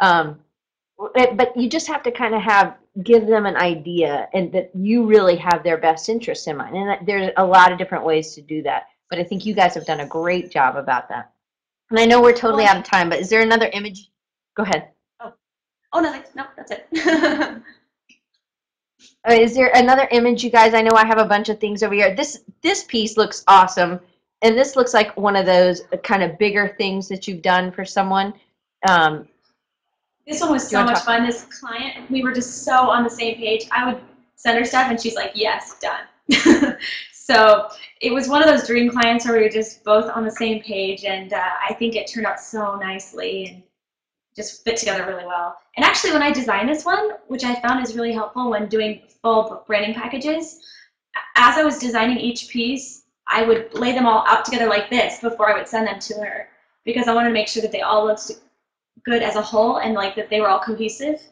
Um, 0.00 0.40
but 0.98 1.56
you 1.56 1.68
just 1.68 1.86
have 1.86 2.02
to 2.02 2.10
kind 2.10 2.34
of 2.34 2.42
have 2.42 2.76
give 3.02 3.26
them 3.26 3.44
an 3.44 3.56
idea 3.56 4.28
and 4.32 4.50
that 4.52 4.70
you 4.74 5.04
really 5.06 5.36
have 5.36 5.62
their 5.62 5.76
best 5.76 6.08
interest 6.08 6.48
in 6.48 6.56
mind. 6.56 6.74
And 6.74 6.88
that 6.88 7.04
there's 7.04 7.30
a 7.36 7.44
lot 7.44 7.70
of 7.70 7.78
different 7.78 8.04
ways 8.04 8.34
to 8.34 8.42
do 8.42 8.62
that 8.62 8.86
but 9.10 9.18
i 9.18 9.24
think 9.24 9.46
you 9.46 9.54
guys 9.54 9.74
have 9.74 9.86
done 9.86 10.00
a 10.00 10.06
great 10.06 10.50
job 10.50 10.76
about 10.76 11.08
that. 11.08 11.32
And 11.90 11.98
i 11.98 12.04
know 12.04 12.20
we're 12.20 12.32
totally 12.32 12.64
out 12.64 12.76
of 12.76 12.84
time 12.84 13.08
but 13.08 13.20
is 13.20 13.28
there 13.28 13.42
another 13.42 13.70
image? 13.72 14.10
Go 14.56 14.62
ahead. 14.62 14.88
Oh. 15.20 15.32
No, 16.00 16.12
that's, 16.12 16.34
no, 16.34 16.44
that's 16.56 16.72
it. 16.72 16.88
uh, 19.24 19.48
there 19.54 19.70
another 19.74 20.08
image 20.10 20.42
you 20.42 20.50
guys? 20.50 20.74
I 20.74 20.82
know 20.82 20.92
i 20.96 21.06
have 21.06 21.18
a 21.18 21.24
bunch 21.24 21.48
of 21.48 21.60
things 21.60 21.82
over 21.82 21.94
here. 21.94 22.14
This 22.14 22.42
this 22.62 22.84
piece 22.84 23.16
looks 23.16 23.44
awesome 23.48 24.00
and 24.42 24.56
this 24.56 24.76
looks 24.76 24.94
like 24.94 25.16
one 25.16 25.36
of 25.36 25.46
those 25.46 25.82
kind 26.02 26.22
of 26.22 26.38
bigger 26.38 26.74
things 26.78 27.08
that 27.08 27.26
you've 27.26 27.42
done 27.42 27.72
for 27.72 27.84
someone. 27.84 28.34
Um, 28.88 29.28
This 30.26 30.40
one 30.40 30.50
was 30.50 30.68
so 30.68 30.82
much 30.82 30.98
fun. 31.00 31.24
This 31.24 31.42
client, 31.44 32.10
we 32.10 32.22
were 32.22 32.32
just 32.32 32.64
so 32.64 32.90
on 32.90 33.04
the 33.04 33.10
same 33.10 33.36
page. 33.36 33.66
I 33.70 33.86
would 33.92 34.02
send 34.34 34.58
her 34.58 34.64
stuff 34.64 34.90
and 34.90 35.00
she's 35.00 35.14
like, 35.14 35.32
yes, 35.34 35.76
done. 35.78 36.76
so 37.12 37.68
it 38.00 38.12
was 38.12 38.28
one 38.28 38.42
of 38.42 38.48
those 38.48 38.66
dream 38.66 38.90
clients 38.90 39.24
where 39.24 39.36
we 39.36 39.42
were 39.42 39.48
just 39.48 39.84
both 39.84 40.10
on 40.10 40.24
the 40.24 40.30
same 40.30 40.62
page 40.62 41.04
and 41.04 41.32
uh, 41.32 41.50
I 41.68 41.74
think 41.74 41.94
it 41.94 42.08
turned 42.08 42.26
out 42.26 42.40
so 42.40 42.76
nicely 42.76 43.46
and 43.46 43.62
just 44.34 44.64
fit 44.64 44.76
together 44.76 45.06
really 45.06 45.24
well. 45.24 45.56
And 45.76 45.84
actually 45.84 46.12
when 46.12 46.22
I 46.22 46.32
designed 46.32 46.68
this 46.68 46.84
one, 46.84 47.10
which 47.28 47.44
I 47.44 47.60
found 47.60 47.84
is 47.86 47.94
really 47.94 48.12
helpful 48.12 48.50
when 48.50 48.68
doing 48.68 49.02
full 49.22 49.62
branding 49.66 49.94
packages, 49.94 50.60
as 51.36 51.56
I 51.56 51.62
was 51.62 51.78
designing 51.78 52.18
each 52.18 52.48
piece, 52.48 53.04
I 53.28 53.42
would 53.42 53.74
lay 53.74 53.92
them 53.92 54.06
all 54.06 54.26
out 54.26 54.44
together 54.44 54.66
like 54.66 54.90
this 54.90 55.20
before 55.20 55.50
I 55.50 55.56
would 55.56 55.68
send 55.68 55.86
them 55.86 56.00
to 56.00 56.14
her 56.14 56.48
because 56.84 57.08
I 57.08 57.14
wanted 57.14 57.28
to 57.28 57.34
make 57.34 57.48
sure 57.48 57.62
that 57.62 57.72
they 57.72 57.80
all 57.80 58.04
looked 58.04 58.32
good 59.06 59.22
as 59.22 59.36
a 59.36 59.42
whole 59.42 59.78
and 59.78 59.94
like 59.94 60.14
that 60.16 60.28
they 60.28 60.40
were 60.40 60.48
all 60.48 60.60
cohesive. 60.60 61.22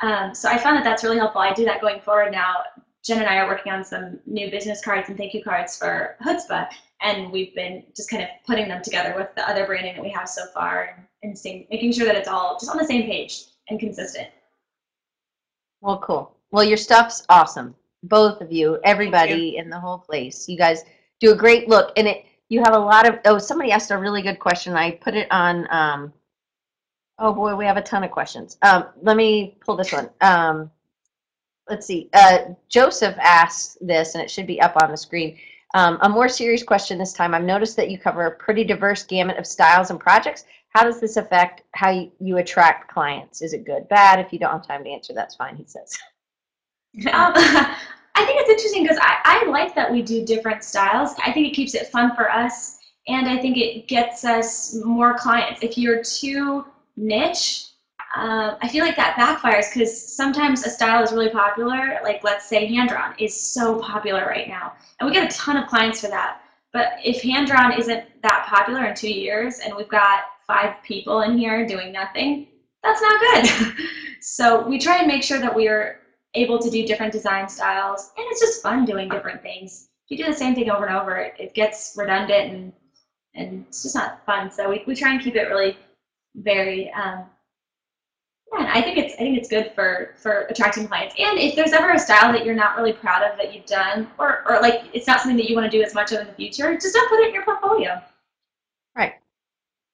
Um, 0.00 0.34
so 0.34 0.48
I 0.48 0.58
found 0.58 0.76
that 0.76 0.84
that's 0.84 1.04
really 1.04 1.16
helpful. 1.18 1.40
I 1.40 1.54
do 1.54 1.64
that 1.64 1.80
going 1.80 2.00
forward 2.00 2.32
now. 2.32 2.56
Jen 3.04 3.20
and 3.20 3.28
I 3.28 3.38
are 3.38 3.48
working 3.48 3.72
on 3.72 3.84
some 3.84 4.18
new 4.26 4.50
business 4.50 4.84
cards 4.84 5.08
and 5.08 5.16
thank 5.16 5.32
you 5.32 5.42
cards 5.42 5.76
for 5.76 6.16
Hoodzpah, 6.24 6.68
and 7.00 7.32
we've 7.32 7.54
been 7.54 7.82
just 7.96 8.08
kind 8.08 8.22
of 8.22 8.28
putting 8.46 8.68
them 8.68 8.82
together 8.82 9.14
with 9.16 9.28
the 9.34 9.48
other 9.48 9.66
branding 9.66 9.94
that 9.94 10.02
we 10.02 10.10
have 10.10 10.28
so 10.28 10.46
far 10.54 10.94
and, 10.96 11.06
and 11.22 11.38
seeing, 11.38 11.66
making 11.70 11.92
sure 11.92 12.06
that 12.06 12.14
it's 12.14 12.28
all 12.28 12.58
just 12.60 12.70
on 12.70 12.76
the 12.76 12.84
same 12.84 13.02
page 13.02 13.44
and 13.68 13.80
consistent. 13.80 14.28
Well, 15.80 15.98
cool. 15.98 16.36
Well, 16.52 16.62
your 16.62 16.76
stuff's 16.76 17.24
awesome. 17.28 17.74
Both 18.04 18.40
of 18.40 18.52
you, 18.52 18.78
everybody 18.84 19.56
in 19.56 19.68
the 19.68 19.78
whole 19.78 19.98
place. 19.98 20.48
You 20.48 20.56
guys 20.56 20.84
do 21.20 21.32
a 21.32 21.36
great 21.36 21.68
look, 21.68 21.92
and 21.96 22.06
it. 22.06 22.24
You 22.48 22.60
have 22.62 22.74
a 22.74 22.78
lot 22.78 23.08
of. 23.08 23.18
Oh, 23.24 23.38
somebody 23.38 23.72
asked 23.72 23.90
a 23.90 23.98
really 23.98 24.22
good 24.22 24.38
question. 24.38 24.74
I 24.74 24.92
put 24.92 25.14
it 25.14 25.26
on. 25.30 25.66
Um, 25.70 26.12
oh 27.18 27.32
boy, 27.32 27.54
we 27.54 27.64
have 27.64 27.76
a 27.76 27.82
ton 27.82 28.04
of 28.04 28.10
questions. 28.10 28.58
Um, 28.62 28.86
let 29.02 29.16
me 29.16 29.56
pull 29.60 29.76
this 29.76 29.92
one. 29.92 30.10
Um, 30.20 30.70
let's 31.68 31.86
see. 31.86 32.08
Uh, 32.12 32.38
Joseph 32.68 33.16
asked 33.18 33.78
this, 33.80 34.14
and 34.14 34.22
it 34.22 34.30
should 34.30 34.46
be 34.46 34.60
up 34.60 34.74
on 34.82 34.90
the 34.90 34.96
screen. 34.96 35.38
Um, 35.74 35.98
a 36.02 36.08
more 36.08 36.28
serious 36.28 36.62
question 36.62 36.98
this 36.98 37.12
time. 37.12 37.34
I've 37.34 37.44
noticed 37.44 37.76
that 37.76 37.90
you 37.90 37.98
cover 37.98 38.26
a 38.26 38.36
pretty 38.36 38.64
diverse 38.64 39.04
gamut 39.04 39.38
of 39.38 39.46
styles 39.46 39.90
and 39.90 39.98
projects. 39.98 40.44
How 40.70 40.84
does 40.84 41.00
this 41.00 41.16
affect 41.16 41.62
how 41.74 41.90
you, 41.90 42.12
you 42.20 42.38
attract 42.38 42.92
clients? 42.92 43.42
Is 43.42 43.52
it 43.52 43.64
good, 43.64 43.88
bad? 43.88 44.18
If 44.18 44.32
you 44.32 44.38
don't 44.38 44.52
have 44.52 44.66
time 44.66 44.84
to 44.84 44.90
answer, 44.90 45.12
that's 45.14 45.34
fine. 45.34 45.56
He 45.56 45.64
says. 45.66 45.96
Um, 47.12 47.32
I 48.14 48.26
think 48.26 48.40
it's 48.40 48.50
interesting 48.50 48.82
because 48.82 48.98
I, 49.00 49.18
I 49.24 49.50
like 49.50 49.74
that 49.74 49.90
we 49.90 50.02
do 50.02 50.24
different 50.24 50.62
styles. 50.62 51.14
I 51.24 51.32
think 51.32 51.48
it 51.48 51.54
keeps 51.54 51.74
it 51.74 51.88
fun 51.88 52.14
for 52.14 52.30
us, 52.30 52.78
and 53.08 53.26
I 53.26 53.38
think 53.38 53.56
it 53.56 53.88
gets 53.88 54.24
us 54.24 54.74
more 54.84 55.16
clients. 55.16 55.62
If 55.62 55.78
you're 55.78 56.02
too 56.02 56.66
niche, 56.96 57.66
uh, 58.14 58.56
I 58.60 58.68
feel 58.68 58.84
like 58.84 58.96
that 58.96 59.16
backfires 59.16 59.72
because 59.72 60.14
sometimes 60.14 60.66
a 60.66 60.70
style 60.70 61.02
is 61.02 61.12
really 61.12 61.30
popular. 61.30 61.98
Like 62.02 62.22
let's 62.22 62.46
say 62.46 62.66
hand 62.66 62.90
drawn 62.90 63.14
is 63.18 63.38
so 63.38 63.80
popular 63.80 64.26
right 64.26 64.48
now, 64.48 64.74
and 65.00 65.08
we 65.08 65.14
get 65.14 65.32
a 65.32 65.36
ton 65.36 65.56
of 65.56 65.68
clients 65.68 66.00
for 66.00 66.08
that. 66.08 66.42
But 66.72 66.92
if 67.04 67.22
hand 67.22 67.46
drawn 67.46 67.72
isn't 67.72 68.04
that 68.22 68.46
popular 68.48 68.84
in 68.86 68.94
two 68.94 69.10
years, 69.10 69.60
and 69.60 69.74
we've 69.74 69.88
got 69.88 70.24
five 70.46 70.74
people 70.82 71.22
in 71.22 71.38
here 71.38 71.66
doing 71.66 71.92
nothing, 71.92 72.48
that's 72.82 73.00
not 73.00 73.20
good. 73.20 73.74
so 74.20 74.66
we 74.66 74.78
try 74.78 74.98
and 74.98 75.06
make 75.06 75.22
sure 75.22 75.38
that 75.38 75.54
we're 75.54 76.00
able 76.34 76.58
to 76.58 76.70
do 76.70 76.86
different 76.86 77.12
design 77.12 77.48
styles, 77.48 78.10
and 78.18 78.26
it's 78.30 78.40
just 78.40 78.62
fun 78.62 78.84
doing 78.84 79.08
different 79.08 79.42
things. 79.42 79.88
If 80.06 80.18
you 80.18 80.24
do 80.24 80.30
the 80.30 80.36
same 80.36 80.54
thing 80.54 80.70
over 80.70 80.86
and 80.86 80.96
over, 80.96 81.16
it, 81.16 81.34
it 81.38 81.54
gets 81.54 81.94
redundant 81.96 82.52
and 82.52 82.72
and 83.34 83.64
it's 83.66 83.82
just 83.82 83.94
not 83.94 84.24
fun. 84.26 84.50
So 84.50 84.68
we, 84.68 84.84
we 84.86 84.94
try 84.94 85.12
and 85.12 85.22
keep 85.22 85.36
it 85.36 85.48
really 85.48 85.78
very. 86.34 86.90
Um, 86.92 87.24
yeah, 88.52 88.70
I 88.74 88.82
think 88.82 88.98
it's 88.98 89.14
I 89.14 89.18
think 89.18 89.38
it's 89.38 89.48
good 89.48 89.72
for 89.74 90.14
for 90.16 90.42
attracting 90.50 90.86
clients. 90.86 91.14
And 91.18 91.38
if 91.38 91.56
there's 91.56 91.72
ever 91.72 91.92
a 91.92 91.98
style 91.98 92.32
that 92.32 92.44
you're 92.44 92.54
not 92.54 92.76
really 92.76 92.92
proud 92.92 93.22
of 93.22 93.36
that 93.38 93.54
you've 93.54 93.66
done, 93.66 94.08
or 94.18 94.42
or 94.46 94.60
like 94.60 94.82
it's 94.92 95.06
not 95.06 95.20
something 95.20 95.36
that 95.38 95.48
you 95.48 95.56
want 95.56 95.70
to 95.70 95.76
do 95.76 95.82
as 95.82 95.94
much 95.94 96.12
of 96.12 96.20
in 96.20 96.26
the 96.26 96.32
future, 96.34 96.74
just 96.74 96.94
don't 96.94 97.08
put 97.08 97.20
it 97.20 97.28
in 97.28 97.34
your 97.34 97.44
portfolio. 97.44 98.00
Right. 98.94 99.14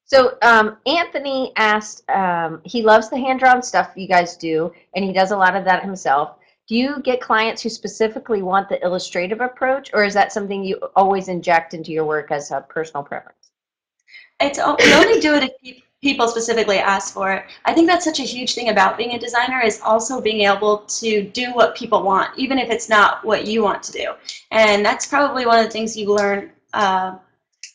So 0.05 0.39
um, 0.41 0.79
Anthony 0.87 1.53
asked, 1.57 2.09
um, 2.09 2.63
he 2.65 2.83
loves 2.83 3.11
the 3.11 3.19
hand-drawn 3.19 3.63
stuff 3.63 3.93
you 3.95 4.09
guys 4.09 4.39
do, 4.39 4.73
and 4.97 5.05
he 5.05 5.13
does 5.13 5.33
a 5.33 5.37
lot 5.37 5.55
of 5.55 5.67
that 5.67 5.85
himself. 5.85 6.39
Do 6.67 6.77
you 6.77 7.01
get 7.03 7.21
clients 7.21 7.63
who 7.63 7.69
specifically 7.69 8.43
want 8.43 8.69
the 8.69 8.83
illustrative 8.83 9.43
approach, 9.43 9.91
or 9.93 10.05
is 10.05 10.15
that 10.15 10.33
something 10.33 10.65
you 10.65 10.81
always 10.97 11.29
inject 11.29 11.75
into 11.75 11.93
your 11.93 12.07
work 12.07 12.31
as 12.31 12.51
a 12.51 12.63
personal 12.63 13.03
preference? 13.03 13.51
It's 14.41 14.59
we 14.59 14.93
only 14.95 15.21
do 15.21 15.35
it 15.35 15.45
if 15.45 15.53
pe- 15.63 15.83
people 16.03 16.29
specifically 16.29 16.79
ask 16.79 17.13
for 17.13 17.33
it. 17.33 17.45
I 17.65 17.75
think 17.75 17.89
that's 17.89 18.05
such 18.05 18.21
a 18.21 18.25
huge 18.25 18.55
thing 18.55 18.69
about 18.69 18.97
being 18.97 19.15
a 19.15 19.19
designer 19.19 19.61
is 19.61 19.81
also 19.81 20.21
being 20.21 20.43
able 20.43 20.79
to 20.79 21.25
do 21.31 21.53
what 21.53 21.77
people 21.77 22.03
want, 22.03 22.39
even 22.39 22.59
if 22.59 22.71
it's 22.71 22.89
not 22.89 23.25
what 23.25 23.47
you 23.47 23.63
want 23.63 23.83
to 23.85 23.93
do. 23.93 24.13
And 24.51 24.85
that's 24.85 25.07
probably 25.07 25.45
one 25.45 25.59
of 25.59 25.65
the 25.65 25.71
things 25.71 25.97
you 25.97 26.15
learn 26.15 26.53
uh, 26.73 27.17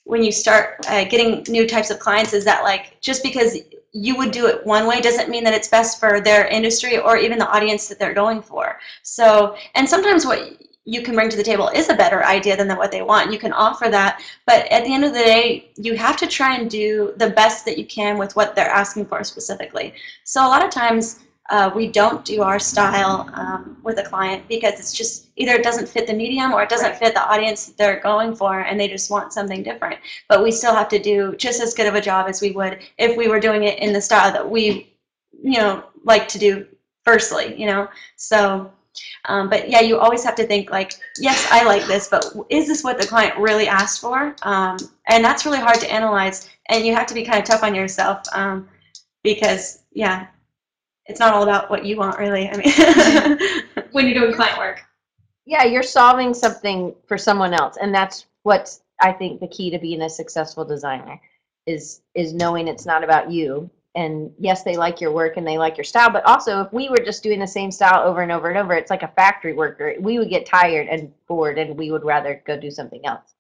when 0.06 0.24
you 0.24 0.32
start 0.32 0.86
uh, 0.88 1.06
getting 1.06 1.44
new 1.50 1.68
types 1.68 1.90
of 1.90 2.00
clients 2.00 2.34
is 2.34 2.46
that 2.46 2.64
like 2.64 2.98
just 3.02 3.24
because 3.24 3.58
you 3.94 4.18
would 4.18 4.32
do 4.32 4.48
it 4.48 4.66
one 4.66 4.88
way 4.88 5.00
doesn't 5.00 5.30
mean 5.30 5.44
that 5.44 5.54
it's 5.54 5.68
best 5.68 6.00
for 6.00 6.20
their 6.20 6.48
industry 6.48 6.98
or 6.98 7.16
even 7.18 7.38
the 7.38 7.50
audience 7.50 7.88
that 7.88 8.00
they're 8.00 8.14
going 8.14 8.42
for. 8.42 8.80
So, 9.04 9.56
and 9.76 9.88
sometimes 9.88 10.26
what 10.26 10.58
you 10.86 11.02
can 11.02 11.16
bring 11.16 11.30
to 11.30 11.38
the 11.38 11.44
table 11.44 11.70
is 11.70 11.90
a 11.90 11.96
better 11.96 12.24
idea 12.26 12.56
than 12.58 12.70
what 12.78 12.92
they 12.92 13.02
want. 13.02 13.32
You 13.32 13.40
can 13.40 13.54
offer 13.54 13.90
that, 13.90 14.22
but 14.46 14.66
at 14.72 14.84
the 14.84 14.94
end 14.94 15.06
of 15.06 15.14
the 15.14 15.20
day, 15.20 15.72
you 15.76 15.96
have 15.96 16.18
to 16.18 16.28
try 16.28 16.56
and 16.56 16.70
do 16.70 17.14
the 17.18 17.30
best 17.30 17.66
that 17.66 17.78
you 17.78 17.86
can 17.86 18.18
with 18.18 18.36
what 18.36 18.56
they're 18.56 18.70
asking 18.70 19.06
for 19.06 19.24
specifically. 19.24 19.94
So 20.24 20.46
a 20.46 20.48
lot 20.48 20.64
of 20.64 20.72
times 20.72 21.20
uh, 21.50 21.72
we 21.76 21.88
don't 21.88 22.24
do 22.26 22.42
our 22.42 22.60
style 22.60 23.30
um, 23.34 23.78
with 23.84 24.00
a 24.00 24.04
client 24.04 24.48
because 24.48 24.80
it's 24.80 24.94
just 24.94 25.28
either 25.36 25.54
it 25.54 25.64
doesn't 25.64 25.88
fit 25.88 26.08
the 26.08 26.14
medium 26.14 26.54
or 26.54 26.64
it 26.64 26.70
doesn't 26.70 26.92
Right. 26.92 26.98
fit 26.98 27.14
the 27.14 27.22
audience 27.30 27.66
that 27.66 27.78
they're 27.78 28.00
going 28.00 28.36
for 28.36 28.60
and 28.62 28.80
they 28.80 28.88
just 28.88 29.10
want 29.12 29.34
something 29.34 29.62
different. 29.64 30.00
But 30.28 30.44
we 30.44 30.52
still 30.52 30.74
have 30.74 30.88
to 30.90 31.00
do 31.00 31.36
just 31.38 31.62
as 31.62 31.74
good 31.74 31.88
of 31.88 31.96
a 31.96 32.02
job 32.02 32.28
as 32.30 32.42
we 32.42 32.52
would 32.52 32.80
if 32.98 33.18
we 33.18 33.28
were 33.28 33.40
doing 33.40 33.64
it 33.64 33.80
in 33.80 33.94
the 33.94 34.02
style 34.02 34.32
that 34.32 34.50
we, 34.50 34.94
you 35.44 35.60
know, 35.60 35.84
like 36.04 36.28
to 36.30 36.40
do 36.40 36.66
firstly, 37.04 37.56
you 37.60 37.66
know. 37.68 37.88
So, 38.16 38.72
um, 39.26 39.50
but 39.50 39.70
yeah, 39.70 39.82
you 39.82 40.00
always 40.00 40.24
have 40.24 40.36
to 40.36 40.46
think 40.46 40.70
like, 40.70 40.94
yes, 41.18 41.48
I 41.52 41.64
like 41.64 41.86
this, 41.86 42.08
but 42.08 42.26
is 42.50 42.68
this 42.68 42.84
what 42.84 43.00
the 43.00 43.08
client 43.08 43.38
really 43.38 43.68
asked 43.68 44.02
for? 44.02 44.36
Um, 44.44 44.78
and 45.08 45.24
that's 45.24 45.46
really 45.46 45.60
hard 45.60 45.80
to 45.80 45.92
analyze, 45.92 46.50
and 46.70 46.86
you 46.86 46.94
have 46.96 47.08
to 47.08 47.14
be 47.14 47.24
kind 47.24 47.40
of 47.40 47.46
tough 47.46 47.64
on 47.64 47.76
yourself 47.76 48.24
um, 48.34 48.68
because 49.24 49.84
yeah, 49.92 50.28
it's 51.06 51.20
not 51.20 51.34
all 51.34 51.44
about 51.44 51.70
what 51.70 51.86
you 51.86 51.98
want 51.98 52.18
really. 52.18 52.50
I 52.50 52.58
mean, 52.58 53.84
when 53.92 54.08
you're 54.08 54.20
doing 54.20 54.34
client 54.34 54.58
work. 54.58 54.82
Yeah, 55.46 55.66
you're 55.66 55.84
solving 55.84 56.34
something 56.34 56.96
for 57.06 57.18
someone 57.18 57.54
else, 57.54 57.78
and 57.82 57.94
that's 57.94 58.28
what 58.44 58.78
I 59.02 59.12
think 59.12 59.40
the 59.40 59.48
key 59.48 59.70
to 59.72 59.80
being 59.80 60.02
a 60.02 60.10
successful 60.10 60.64
designer 60.64 61.20
is 61.66 62.02
is 62.16 62.34
knowing 62.34 62.68
it's 62.68 62.86
not 62.86 63.04
about 63.04 63.32
you. 63.32 63.70
And 63.96 64.32
yes, 64.40 64.64
they 64.64 64.76
like 64.76 65.00
your 65.00 65.12
work 65.12 65.38
and 65.38 65.46
they 65.46 65.58
like 65.58 65.78
your 65.78 65.84
style, 65.84 66.10
but 66.10 66.26
also 66.26 66.62
if 66.62 66.74
we 66.74 66.90
were 66.90 66.98
just 66.98 67.22
doing 67.22 67.40
the 67.40 67.48
same 67.48 67.72
style 67.72 68.04
over 68.04 68.22
and 68.22 68.32
over 68.32 68.50
and 68.50 68.58
over, 68.58 68.74
it's 68.74 68.90
like 68.90 69.04
a 69.04 69.08
factory 69.10 69.54
worker. 69.54 69.94
We 70.00 70.18
would 70.18 70.30
get 70.30 70.48
tired 70.48 70.88
and 70.88 71.14
bored, 71.28 71.60
and 71.60 71.78
we 71.78 71.92
would 71.92 72.04
rather 72.04 72.42
go 72.48 72.60
do 72.60 72.72
something 72.72 73.06
else. 73.06 73.36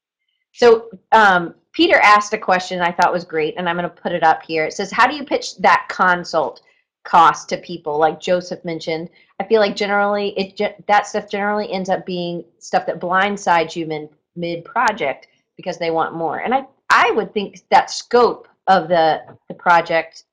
So 0.51 0.89
um, 1.11 1.55
Peter 1.71 1.99
asked 2.03 2.33
a 2.33 2.37
question 2.37 2.81
I 2.81 2.91
thought 2.91 3.11
was 3.11 3.25
great, 3.25 3.55
and 3.57 3.67
I'm 3.67 3.77
going 3.77 3.89
to 3.89 4.01
put 4.01 4.11
it 4.11 4.23
up 4.23 4.43
here. 4.43 4.65
It 4.65 4.73
says, 4.73 4.91
"How 4.91 5.07
do 5.07 5.15
you 5.15 5.25
pitch 5.25 5.57
that 5.57 5.87
consult 5.89 6.61
cost 7.03 7.49
to 7.49 7.57
people?" 7.57 7.97
Like 7.97 8.19
Joseph 8.19 8.63
mentioned, 8.63 9.09
I 9.39 9.45
feel 9.45 9.59
like 9.59 9.75
generally 9.75 10.29
it 10.37 10.85
that 10.87 11.07
stuff 11.07 11.27
generally 11.29 11.71
ends 11.71 11.89
up 11.89 12.05
being 12.05 12.45
stuff 12.59 12.85
that 12.85 12.99
blindsides 12.99 13.75
you 13.75 13.87
mid 13.87 14.09
mid 14.35 14.63
project 14.63 15.27
because 15.57 15.77
they 15.79 15.91
want 15.91 16.13
more. 16.13 16.39
And 16.39 16.53
I 16.53 16.65
I 16.91 17.11
would 17.11 17.33
think 17.33 17.61
that 17.71 17.89
scope 17.89 18.47
of 18.67 18.87
the 18.87 19.23
the 19.47 19.55
project, 19.55 20.25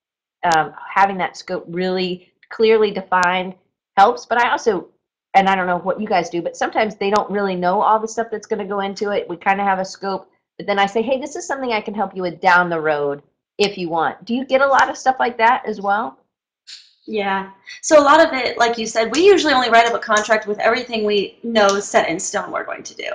um, 0.45 0.73
having 0.95 1.19
that 1.19 1.37
scope 1.37 1.65
really 1.69 2.33
clearly 2.49 2.91
defined 2.91 3.55
helps. 3.97 4.27
But 4.27 4.39
I 4.39 4.51
also 4.51 4.89
and 5.35 5.49
I 5.49 5.55
don't 5.55 5.67
know 5.67 5.79
what 5.79 6.01
you 6.01 6.07
guys 6.07 6.29
do, 6.29 6.43
but 6.43 6.57
sometimes 6.57 6.97
they 6.97 7.11
don't 7.11 7.31
really 7.31 7.55
know 7.55 7.81
all 7.81 8.01
the 8.01 8.09
stuff 8.09 8.29
that's 8.31 8.47
going 8.47 8.59
to 8.59 8.65
go 8.65 8.81
into 8.81 9.11
it. 9.11 9.29
We 9.29 9.37
kind 9.37 9.61
of 9.61 9.67
have 9.67 9.79
a 9.79 9.85
scope, 9.85 10.29
but 10.57 10.67
then 10.67 10.79
I 10.79 10.87
say, 10.87 11.03
hey, 11.03 11.21
this 11.21 11.37
is 11.37 11.47
something 11.47 11.73
I 11.73 11.81
can 11.81 11.95
help 11.95 12.17
you 12.17 12.23
with 12.23 12.41
down 12.41 12.69
the 12.69 12.81
road 12.81 13.23
if 13.59 13.79
you 13.79 13.89
want. 13.89 14.25
Do 14.25 14.35
you 14.35 14.45
get 14.45 14.61
a 14.61 14.67
lot 14.67 14.91
of 14.91 14.99
stuff 14.99 15.17
like 15.21 15.39
that 15.39 15.62
as 15.67 15.81
well? 15.81 16.19
Yeah. 17.07 17.51
So 17.83 18.01
a 18.01 18.03
lot 18.03 18.25
of 18.25 18.33
it, 18.33 18.59
like 18.59 18.77
you 18.79 18.87
said, 18.87 19.15
we 19.15 19.25
usually 19.25 19.53
only 19.53 19.71
write 19.71 19.87
up 19.87 19.95
a 19.95 19.99
contract 19.99 20.47
with 20.47 20.59
everything 20.59 21.05
we 21.05 21.39
know 21.43 21.81
set 21.81 22.09
in 22.09 22.19
stone 22.19 22.51
we're 22.51 22.65
going 22.65 22.83
to 22.83 22.95
do. 22.95 23.11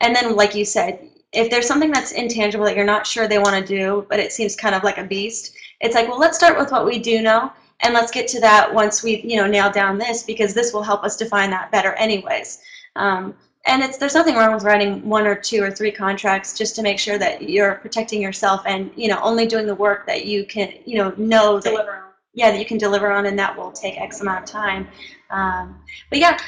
And 0.00 0.14
then, 0.14 0.36
like 0.36 0.54
you 0.54 0.64
said, 0.64 1.08
if 1.32 1.50
there's 1.50 1.66
something 1.66 1.90
that's 1.90 2.12
intangible 2.12 2.64
that 2.66 2.76
you're 2.76 2.84
not 2.84 3.06
sure 3.06 3.26
they 3.26 3.38
want 3.38 3.56
to 3.56 3.76
do, 3.76 4.06
but 4.08 4.20
it 4.20 4.32
seems 4.32 4.54
kind 4.54 4.74
of 4.74 4.84
like 4.84 4.98
a 4.98 5.04
beast, 5.04 5.56
it's 5.84 5.94
like, 5.94 6.08
well, 6.08 6.18
let's 6.18 6.36
start 6.36 6.58
with 6.58 6.72
what 6.72 6.86
we 6.86 6.98
do 6.98 7.22
know, 7.22 7.52
and 7.80 7.92
let's 7.92 8.10
get 8.10 8.26
to 8.28 8.40
that 8.40 8.72
once 8.72 9.02
we've 9.02 9.24
you 9.24 9.36
know 9.36 9.46
nailed 9.46 9.74
down 9.74 9.98
this, 9.98 10.22
because 10.22 10.54
this 10.54 10.72
will 10.72 10.82
help 10.82 11.04
us 11.04 11.16
define 11.16 11.50
that 11.50 11.70
better, 11.70 11.92
anyways. 11.94 12.60
Um, 12.96 13.34
and 13.66 13.82
it's 13.82 13.98
there's 13.98 14.14
nothing 14.14 14.34
wrong 14.34 14.54
with 14.54 14.62
writing 14.62 15.06
one 15.08 15.26
or 15.26 15.34
two 15.34 15.62
or 15.62 15.70
three 15.70 15.90
contracts 15.90 16.56
just 16.56 16.74
to 16.76 16.82
make 16.82 16.98
sure 16.98 17.18
that 17.18 17.48
you're 17.48 17.76
protecting 17.76 18.20
yourself 18.20 18.62
and 18.66 18.90
you 18.96 19.08
know 19.08 19.20
only 19.22 19.46
doing 19.46 19.66
the 19.66 19.74
work 19.74 20.06
that 20.06 20.26
you 20.26 20.44
can 20.44 20.72
you 20.84 20.98
know 20.98 21.14
know 21.16 21.60
that 21.60 21.70
Deliver 21.70 21.96
on. 21.96 22.02
yeah 22.34 22.50
that 22.50 22.58
you 22.58 22.66
can 22.66 22.78
deliver 22.78 23.10
on 23.10 23.26
and 23.26 23.38
that 23.38 23.56
will 23.56 23.72
take 23.72 23.98
x 24.00 24.20
amount 24.20 24.44
of 24.44 24.50
time 24.50 24.86
um, 25.30 25.80
but 26.10 26.18
yeah 26.18 26.38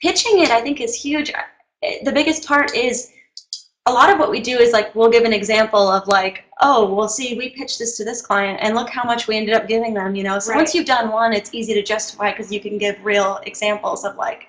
pitching 0.00 0.40
it 0.40 0.50
i 0.50 0.60
think 0.60 0.80
is 0.80 0.94
huge 0.94 1.32
the 2.04 2.12
biggest 2.12 2.46
part 2.46 2.74
is 2.74 3.10
a 3.88 3.92
lot 3.92 4.10
of 4.10 4.18
what 4.18 4.30
we 4.30 4.40
do 4.40 4.58
is 4.58 4.72
like 4.72 4.94
we'll 4.94 5.10
give 5.10 5.24
an 5.24 5.32
example 5.32 5.88
of 5.88 6.06
like 6.06 6.44
oh 6.60 6.92
well 6.92 7.08
see 7.08 7.36
we 7.38 7.48
pitched 7.48 7.78
this 7.78 7.96
to 7.96 8.04
this 8.04 8.20
client 8.20 8.58
and 8.62 8.74
look 8.74 8.90
how 8.90 9.02
much 9.02 9.26
we 9.26 9.36
ended 9.36 9.54
up 9.54 9.66
giving 9.66 9.94
them 9.94 10.14
you 10.14 10.22
know? 10.22 10.38
So 10.38 10.54
once 10.54 10.74
you've 10.74 10.86
done 10.86 11.10
one 11.10 11.32
it's 11.32 11.50
easy 11.52 11.74
to 11.74 11.82
justify 11.82 12.30
because 12.30 12.52
you 12.52 12.60
can 12.60 12.76
give 12.78 13.02
real 13.04 13.40
examples 13.44 14.04
of 14.04 14.16
like 14.16 14.46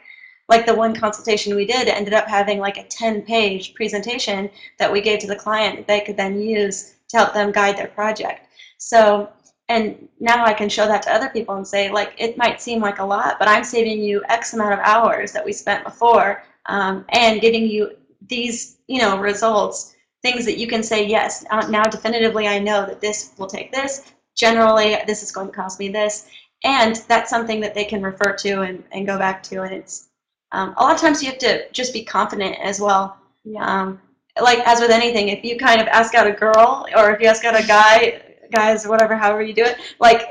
like 0.49 0.65
the 0.65 0.73
one 0.73 0.95
consultation 0.95 1.55
we 1.55 1.65
did 1.65 1.87
ended 1.87 2.13
up 2.13 2.27
having 2.27 2.59
like 2.59 2.77
a 2.77 2.83
10 2.83 3.21
page 3.21 3.73
presentation 3.75 4.49
that 4.77 4.91
we 4.91 4.99
gave 4.99 5.19
to 5.19 5.27
the 5.27 5.35
client 5.35 5.77
that 5.77 5.87
they 5.87 6.01
could 6.01 6.17
then 6.17 6.41
use 6.41 6.95
to 7.07 7.17
help 7.17 7.33
them 7.33 7.51
guide 7.51 7.77
their 7.77 7.87
project. 7.87 8.47
So 8.77 9.29
and 9.69 10.09
now 10.19 10.43
I 10.43 10.53
can 10.53 10.67
show 10.67 10.87
that 10.87 11.03
to 11.03 11.13
other 11.13 11.29
people 11.29 11.55
and 11.55 11.67
say, 11.67 11.91
like, 11.91 12.15
it 12.17 12.39
might 12.39 12.59
seem 12.59 12.81
like 12.81 12.97
a 12.97 13.05
lot, 13.05 13.37
but 13.37 13.47
I'm 13.47 13.63
saving 13.63 14.01
you 14.01 14.23
X 14.27 14.53
amount 14.53 14.73
of 14.73 14.79
hours 14.79 15.31
that 15.31 15.45
we 15.45 15.53
spent 15.53 15.83
before, 15.83 16.43
um, 16.65 17.05
and 17.09 17.39
giving 17.39 17.67
you 17.67 17.95
these, 18.27 18.77
you 18.87 18.99
know, 18.99 19.19
results, 19.19 19.95
things 20.21 20.45
that 20.45 20.57
you 20.57 20.67
can 20.67 20.83
say, 20.83 21.05
yes, 21.05 21.45
uh, 21.51 21.65
now 21.67 21.83
definitively 21.83 22.47
I 22.47 22.59
know 22.59 22.85
that 22.85 23.01
this 23.01 23.31
will 23.37 23.47
take 23.47 23.71
this. 23.71 24.11
Generally, 24.35 24.97
this 25.07 25.23
is 25.23 25.31
going 25.31 25.47
to 25.47 25.53
cost 25.53 25.79
me 25.79 25.89
this, 25.89 26.27
and 26.63 26.97
that's 27.07 27.29
something 27.29 27.59
that 27.61 27.73
they 27.73 27.85
can 27.85 28.01
refer 28.01 28.33
to 28.33 28.61
and, 28.61 28.83
and 28.91 29.05
go 29.05 29.17
back 29.17 29.43
to. 29.43 29.63
And 29.63 29.73
it's 29.73 30.09
um, 30.51 30.73
a 30.77 30.83
lot 30.83 30.93
of 30.93 31.01
times 31.01 31.21
you 31.21 31.29
have 31.29 31.39
to 31.39 31.69
just 31.71 31.93
be 31.93 32.03
confident 32.03 32.57
as 32.61 32.79
well. 32.79 33.17
Um, 33.57 34.01
like 34.41 34.59
as 34.59 34.79
with 34.79 34.91
anything, 34.91 35.29
if 35.29 35.43
you 35.43 35.57
kind 35.57 35.81
of 35.81 35.87
ask 35.87 36.15
out 36.15 36.27
a 36.27 36.31
girl 36.31 36.85
or 36.95 37.11
if 37.11 37.21
you 37.21 37.27
ask 37.27 37.43
out 37.45 37.61
a 37.61 37.65
guy, 37.65 38.21
guys, 38.51 38.87
whatever, 38.87 39.15
however 39.15 39.41
you 39.41 39.53
do 39.53 39.63
it, 39.63 39.77
like 39.99 40.21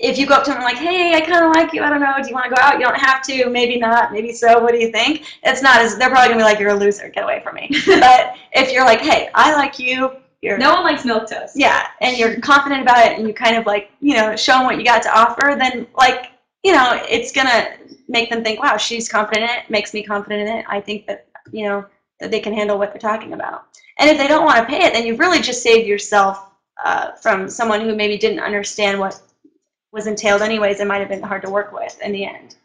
if 0.00 0.18
you 0.18 0.26
go 0.26 0.34
up 0.34 0.44
to 0.44 0.52
them 0.52 0.62
like, 0.62 0.76
hey, 0.76 1.14
I 1.14 1.20
kind 1.20 1.44
of 1.44 1.52
like 1.52 1.72
you, 1.72 1.82
I 1.82 1.88
don't 1.88 2.00
know, 2.00 2.14
do 2.22 2.28
you 2.28 2.34
want 2.34 2.48
to 2.50 2.54
go 2.54 2.60
out? 2.60 2.78
You 2.78 2.84
don't 2.84 2.98
have 2.98 3.22
to, 3.24 3.48
maybe 3.48 3.78
not, 3.78 4.12
maybe 4.12 4.32
so. 4.32 4.58
What 4.62 4.72
do 4.72 4.78
you 4.78 4.92
think? 4.92 5.24
It's 5.42 5.62
not 5.62 5.80
as 5.80 5.96
they're 5.96 6.10
probably 6.10 6.28
gonna 6.28 6.40
be 6.40 6.44
like, 6.44 6.58
you're 6.58 6.70
a 6.70 6.74
loser, 6.74 7.08
get 7.08 7.24
away 7.24 7.40
from 7.42 7.54
me. 7.54 7.70
but 7.86 8.34
if 8.52 8.72
you're 8.72 8.84
like, 8.84 9.00
hey, 9.00 9.30
I 9.34 9.54
like 9.54 9.78
you, 9.78 10.10
you're 10.42 10.58
No 10.58 10.74
one 10.74 10.84
likes 10.84 11.04
milk 11.04 11.28
toast. 11.30 11.56
yeah, 11.56 11.86
and 12.02 12.16
you're 12.18 12.38
confident 12.40 12.82
about 12.82 13.06
it, 13.06 13.18
and 13.18 13.26
you 13.26 13.32
kind 13.34 13.56
of 13.56 13.64
like 13.66 13.90
you 14.00 14.14
know 14.14 14.36
show 14.36 14.52
them 14.52 14.64
what 14.64 14.76
you 14.78 14.84
got 14.84 15.02
to 15.02 15.18
offer, 15.18 15.56
then 15.58 15.86
like 15.96 16.30
you 16.62 16.72
know 16.72 17.00
it's 17.08 17.32
gonna 17.32 17.76
make 18.08 18.28
them 18.30 18.44
think, 18.44 18.62
wow, 18.62 18.76
she's 18.76 19.08
confident 19.08 19.50
in 19.50 19.56
it, 19.58 19.70
makes 19.70 19.94
me 19.94 20.02
confident 20.02 20.46
in 20.46 20.56
it. 20.58 20.66
I 20.68 20.80
think 20.80 21.06
that 21.06 21.26
you 21.52 21.64
know 21.64 21.86
that 22.20 22.30
they 22.30 22.40
can 22.40 22.52
handle 22.52 22.78
what 22.78 22.92
they're 22.92 23.00
talking 23.00 23.32
about. 23.32 23.66
And 23.98 24.10
if 24.10 24.18
they 24.18 24.28
don't 24.28 24.44
want 24.44 24.58
to 24.58 24.64
pay 24.66 24.84
it, 24.84 24.92
then 24.92 25.06
you've 25.06 25.18
really 25.18 25.40
just 25.40 25.62
saved 25.62 25.88
yourself 25.88 26.50
uh, 26.84 27.12
from 27.12 27.48
someone 27.48 27.80
who 27.80 27.94
maybe 27.96 28.18
didn't 28.18 28.40
understand 28.40 29.00
what 29.00 29.20
was 29.96 30.06
entailed 30.06 30.42
anyways. 30.42 30.78
It 30.78 30.86
might 30.86 30.98
have 30.98 31.08
been 31.08 31.22
hard 31.22 31.42
to 31.42 31.50
work 31.50 31.72
with 31.72 31.98
in 32.02 32.12
the 32.12 32.24
end. 32.24 32.56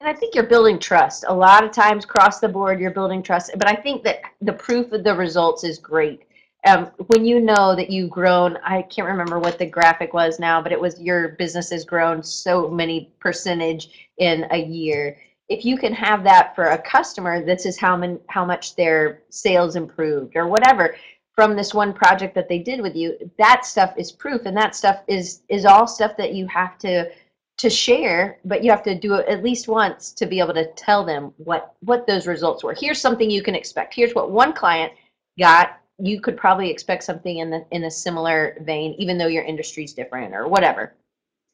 And 0.00 0.08
I 0.08 0.12
think 0.12 0.34
you're 0.34 0.44
building 0.44 0.78
trust. 0.78 1.24
A 1.28 1.34
lot 1.34 1.64
of 1.64 1.70
times, 1.70 2.04
across 2.04 2.40
the 2.40 2.48
board, 2.48 2.80
you're 2.80 2.90
building 2.90 3.22
trust. 3.22 3.52
But 3.56 3.68
I 3.68 3.74
think 3.74 4.02
that 4.02 4.22
the 4.42 4.52
proof 4.52 4.92
of 4.92 5.04
the 5.04 5.14
results 5.14 5.64
is 5.64 5.78
great. 5.78 6.24
Um, 6.66 6.86
when 7.06 7.24
you 7.24 7.40
know 7.40 7.76
that 7.76 7.90
you've 7.90 8.10
grown, 8.10 8.58
I 8.64 8.82
can't 8.82 9.06
remember 9.06 9.38
what 9.38 9.58
the 9.58 9.66
graphic 9.66 10.12
was 10.12 10.38
now, 10.40 10.60
but 10.60 10.72
it 10.72 10.80
was 10.80 11.00
your 11.00 11.28
business 11.30 11.70
has 11.70 11.84
grown 11.84 12.22
so 12.22 12.68
many 12.68 13.12
percentage 13.20 14.10
in 14.18 14.46
a 14.50 14.58
year. 14.58 15.16
If 15.48 15.64
you 15.64 15.76
can 15.76 15.92
have 15.92 16.24
that 16.24 16.54
for 16.54 16.64
a 16.64 16.78
customer, 16.78 17.44
this 17.44 17.66
is 17.66 17.78
how 17.78 17.96
many, 17.96 18.18
how 18.28 18.44
much 18.44 18.76
their 18.76 19.22
sales 19.28 19.76
improved 19.76 20.36
or 20.36 20.48
whatever. 20.48 20.96
From 21.34 21.56
this 21.56 21.74
one 21.74 21.92
project 21.92 22.34
that 22.34 22.48
they 22.48 22.58
did 22.58 22.80
with 22.80 22.94
you, 22.94 23.30
that 23.38 23.64
stuff 23.64 23.94
is 23.96 24.12
proof 24.12 24.46
and 24.46 24.56
that 24.56 24.74
stuff 24.76 25.02
is 25.06 25.42
is 25.48 25.64
all 25.64 25.86
stuff 25.86 26.16
that 26.16 26.34
you 26.34 26.46
have 26.46 26.78
to 26.78 27.10
to 27.56 27.70
share, 27.70 28.38
but 28.44 28.64
you 28.64 28.70
have 28.70 28.82
to 28.82 28.98
do 28.98 29.14
it 29.14 29.28
at 29.28 29.44
least 29.44 29.68
once 29.68 30.12
to 30.12 30.26
be 30.26 30.40
able 30.40 30.54
to 30.54 30.66
tell 30.72 31.04
them 31.04 31.32
what 31.36 31.74
what 31.80 32.06
those 32.06 32.26
results 32.26 32.64
were. 32.64 32.74
Here's 32.74 33.00
something 33.00 33.30
you 33.30 33.42
can 33.42 33.54
expect. 33.54 33.94
Here's 33.94 34.14
what 34.14 34.30
one 34.30 34.52
client 34.52 34.92
got. 35.38 35.80
You 35.98 36.20
could 36.20 36.36
probably 36.36 36.70
expect 36.70 37.04
something 37.04 37.38
in 37.38 37.50
the 37.50 37.64
in 37.70 37.84
a 37.84 37.90
similar 37.90 38.56
vein, 38.62 38.94
even 38.98 39.18
though 39.18 39.28
your 39.28 39.44
industry's 39.44 39.92
different 39.92 40.34
or 40.34 40.48
whatever. 40.48 40.94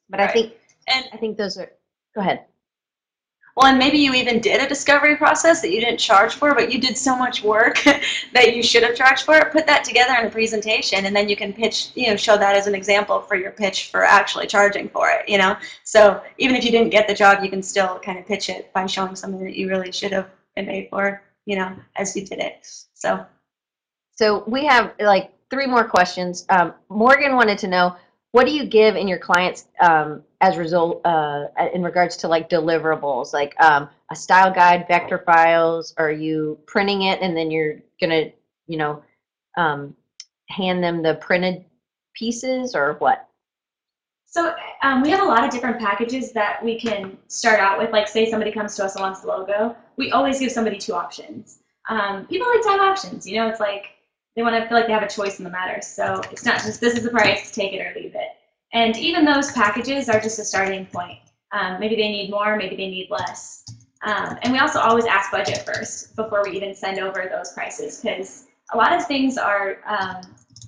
But 0.08 0.20
I 0.20 0.28
think 0.28 0.54
And 0.88 1.06
I 1.12 1.16
think 1.16 1.36
those 1.36 1.56
are. 1.56 1.70
Go 2.14 2.22
ahead. 2.22 2.44
Well, 3.56 3.66
and 3.66 3.78
maybe 3.78 3.98
you 3.98 4.14
even 4.14 4.40
did 4.40 4.60
a 4.60 4.68
discovery 4.68 5.16
process 5.16 5.60
that 5.60 5.70
you 5.70 5.80
didn't 5.80 5.98
charge 5.98 6.34
for, 6.34 6.54
but 6.54 6.72
you 6.72 6.80
did 6.80 6.96
so 6.96 7.16
much 7.16 7.42
work 7.42 7.82
that 8.32 8.54
you 8.54 8.62
should 8.62 8.82
have 8.82 8.94
charged 8.94 9.24
for 9.24 9.36
it. 9.36 9.50
Put 9.50 9.66
that 9.66 9.84
together 9.84 10.14
in 10.14 10.26
a 10.26 10.30
presentation, 10.30 11.06
and 11.06 11.14
then 11.14 11.28
you 11.28 11.36
can 11.36 11.52
pitch, 11.52 11.90
you 11.94 12.08
know, 12.08 12.16
show 12.16 12.36
that 12.36 12.56
as 12.56 12.66
an 12.66 12.74
example 12.74 13.20
for 13.20 13.34
your 13.34 13.50
pitch 13.50 13.90
for 13.90 14.04
actually 14.04 14.46
charging 14.46 14.88
for 14.88 15.10
it. 15.10 15.28
You 15.28 15.38
know, 15.38 15.56
so 15.84 16.22
even 16.38 16.56
if 16.56 16.64
you 16.64 16.70
didn't 16.70 16.90
get 16.90 17.08
the 17.08 17.14
job, 17.14 17.42
you 17.42 17.50
can 17.50 17.62
still 17.62 17.98
kind 17.98 18.18
of 18.18 18.26
pitch 18.26 18.48
it 18.48 18.72
by 18.72 18.86
showing 18.86 19.16
something 19.16 19.44
that 19.44 19.56
you 19.56 19.68
really 19.68 19.92
should 19.92 20.12
have 20.12 20.28
been 20.54 20.66
paid 20.66 20.88
for. 20.90 21.22
You 21.46 21.56
know, 21.56 21.74
as 21.96 22.14
you 22.14 22.24
did 22.24 22.38
it. 22.38 22.58
So 22.94 23.26
So 24.14 24.44
we 24.46 24.64
have 24.66 24.94
like 25.00 25.32
three 25.50 25.66
more 25.66 25.84
questions. 25.84 26.46
Um, 26.48 26.74
Morgan 26.88 27.34
wanted 27.34 27.58
to 27.58 27.68
know 27.68 27.96
what 28.32 28.46
do 28.46 28.52
you 28.52 28.64
give 28.64 28.96
in 28.96 29.08
your 29.08 29.18
clients 29.18 29.66
um, 29.80 30.22
as 30.40 30.56
result 30.56 31.04
uh, 31.04 31.46
in 31.74 31.82
regards 31.82 32.16
to 32.18 32.28
like 32.28 32.48
deliverables, 32.48 33.32
like 33.32 33.54
um, 33.60 33.88
a 34.10 34.16
style 34.16 34.52
guide, 34.52 34.86
vector 34.88 35.18
files? 35.18 35.94
Are 35.96 36.12
you 36.12 36.58
printing 36.66 37.02
it 37.02 37.20
and 37.20 37.36
then 37.36 37.50
you're 37.50 37.82
gonna, 38.00 38.30
you 38.66 38.78
know, 38.78 39.02
um, 39.56 39.96
hand 40.48 40.82
them 40.82 41.02
the 41.02 41.14
printed 41.16 41.64
pieces 42.14 42.74
or 42.74 42.94
what? 42.94 43.26
So 44.26 44.54
um, 44.84 45.02
we 45.02 45.10
have 45.10 45.22
a 45.22 45.24
lot 45.24 45.42
of 45.42 45.50
different 45.50 45.80
packages 45.80 46.30
that 46.32 46.64
we 46.64 46.78
can 46.78 47.18
start 47.26 47.58
out 47.58 47.78
with. 47.80 47.90
Like, 47.90 48.06
say 48.06 48.30
somebody 48.30 48.52
comes 48.52 48.76
to 48.76 48.84
us 48.84 48.94
and 48.94 49.02
wants 49.02 49.22
the 49.22 49.26
logo, 49.26 49.74
we 49.96 50.12
always 50.12 50.38
give 50.38 50.52
somebody 50.52 50.78
two 50.78 50.94
options. 50.94 51.58
Um, 51.88 52.26
people 52.26 52.46
like 52.46 52.62
to 52.62 52.68
have 52.68 52.80
options. 52.80 53.26
You 53.26 53.40
know, 53.40 53.48
it's 53.48 53.58
like 53.58 53.86
they 54.40 54.44
want 54.44 54.56
to 54.56 54.66
feel 54.66 54.78
like 54.78 54.86
they 54.86 54.92
have 54.94 55.02
a 55.02 55.08
choice 55.08 55.38
in 55.38 55.44
the 55.44 55.50
matter. 55.50 55.82
So 55.82 56.22
it's 56.30 56.46
not 56.46 56.62
just 56.62 56.80
this 56.80 56.96
is 56.96 57.04
the 57.04 57.10
price, 57.10 57.50
take 57.50 57.74
it 57.74 57.80
or 57.80 57.92
leave 57.94 58.14
it. 58.14 58.28
And 58.72 58.96
even 58.96 59.26
those 59.26 59.52
packages 59.52 60.08
are 60.08 60.18
just 60.18 60.38
a 60.38 60.44
starting 60.44 60.86
point. 60.86 61.18
Um, 61.52 61.78
maybe 61.78 61.94
they 61.94 62.08
need 62.08 62.30
more, 62.30 62.56
maybe 62.56 62.74
they 62.74 62.88
need 62.88 63.08
less. 63.10 63.64
Um, 64.02 64.38
and 64.42 64.50
we 64.50 64.58
also 64.58 64.78
always 64.78 65.04
ask 65.04 65.30
budget 65.30 65.66
first 65.66 66.16
before 66.16 66.42
we 66.42 66.56
even 66.56 66.74
send 66.74 66.98
over 67.00 67.28
those 67.30 67.52
prices 67.52 68.00
because 68.00 68.46
a 68.72 68.78
lot 68.78 68.94
of 68.94 69.06
things 69.06 69.36
are 69.36 69.76
um, 69.86 70.22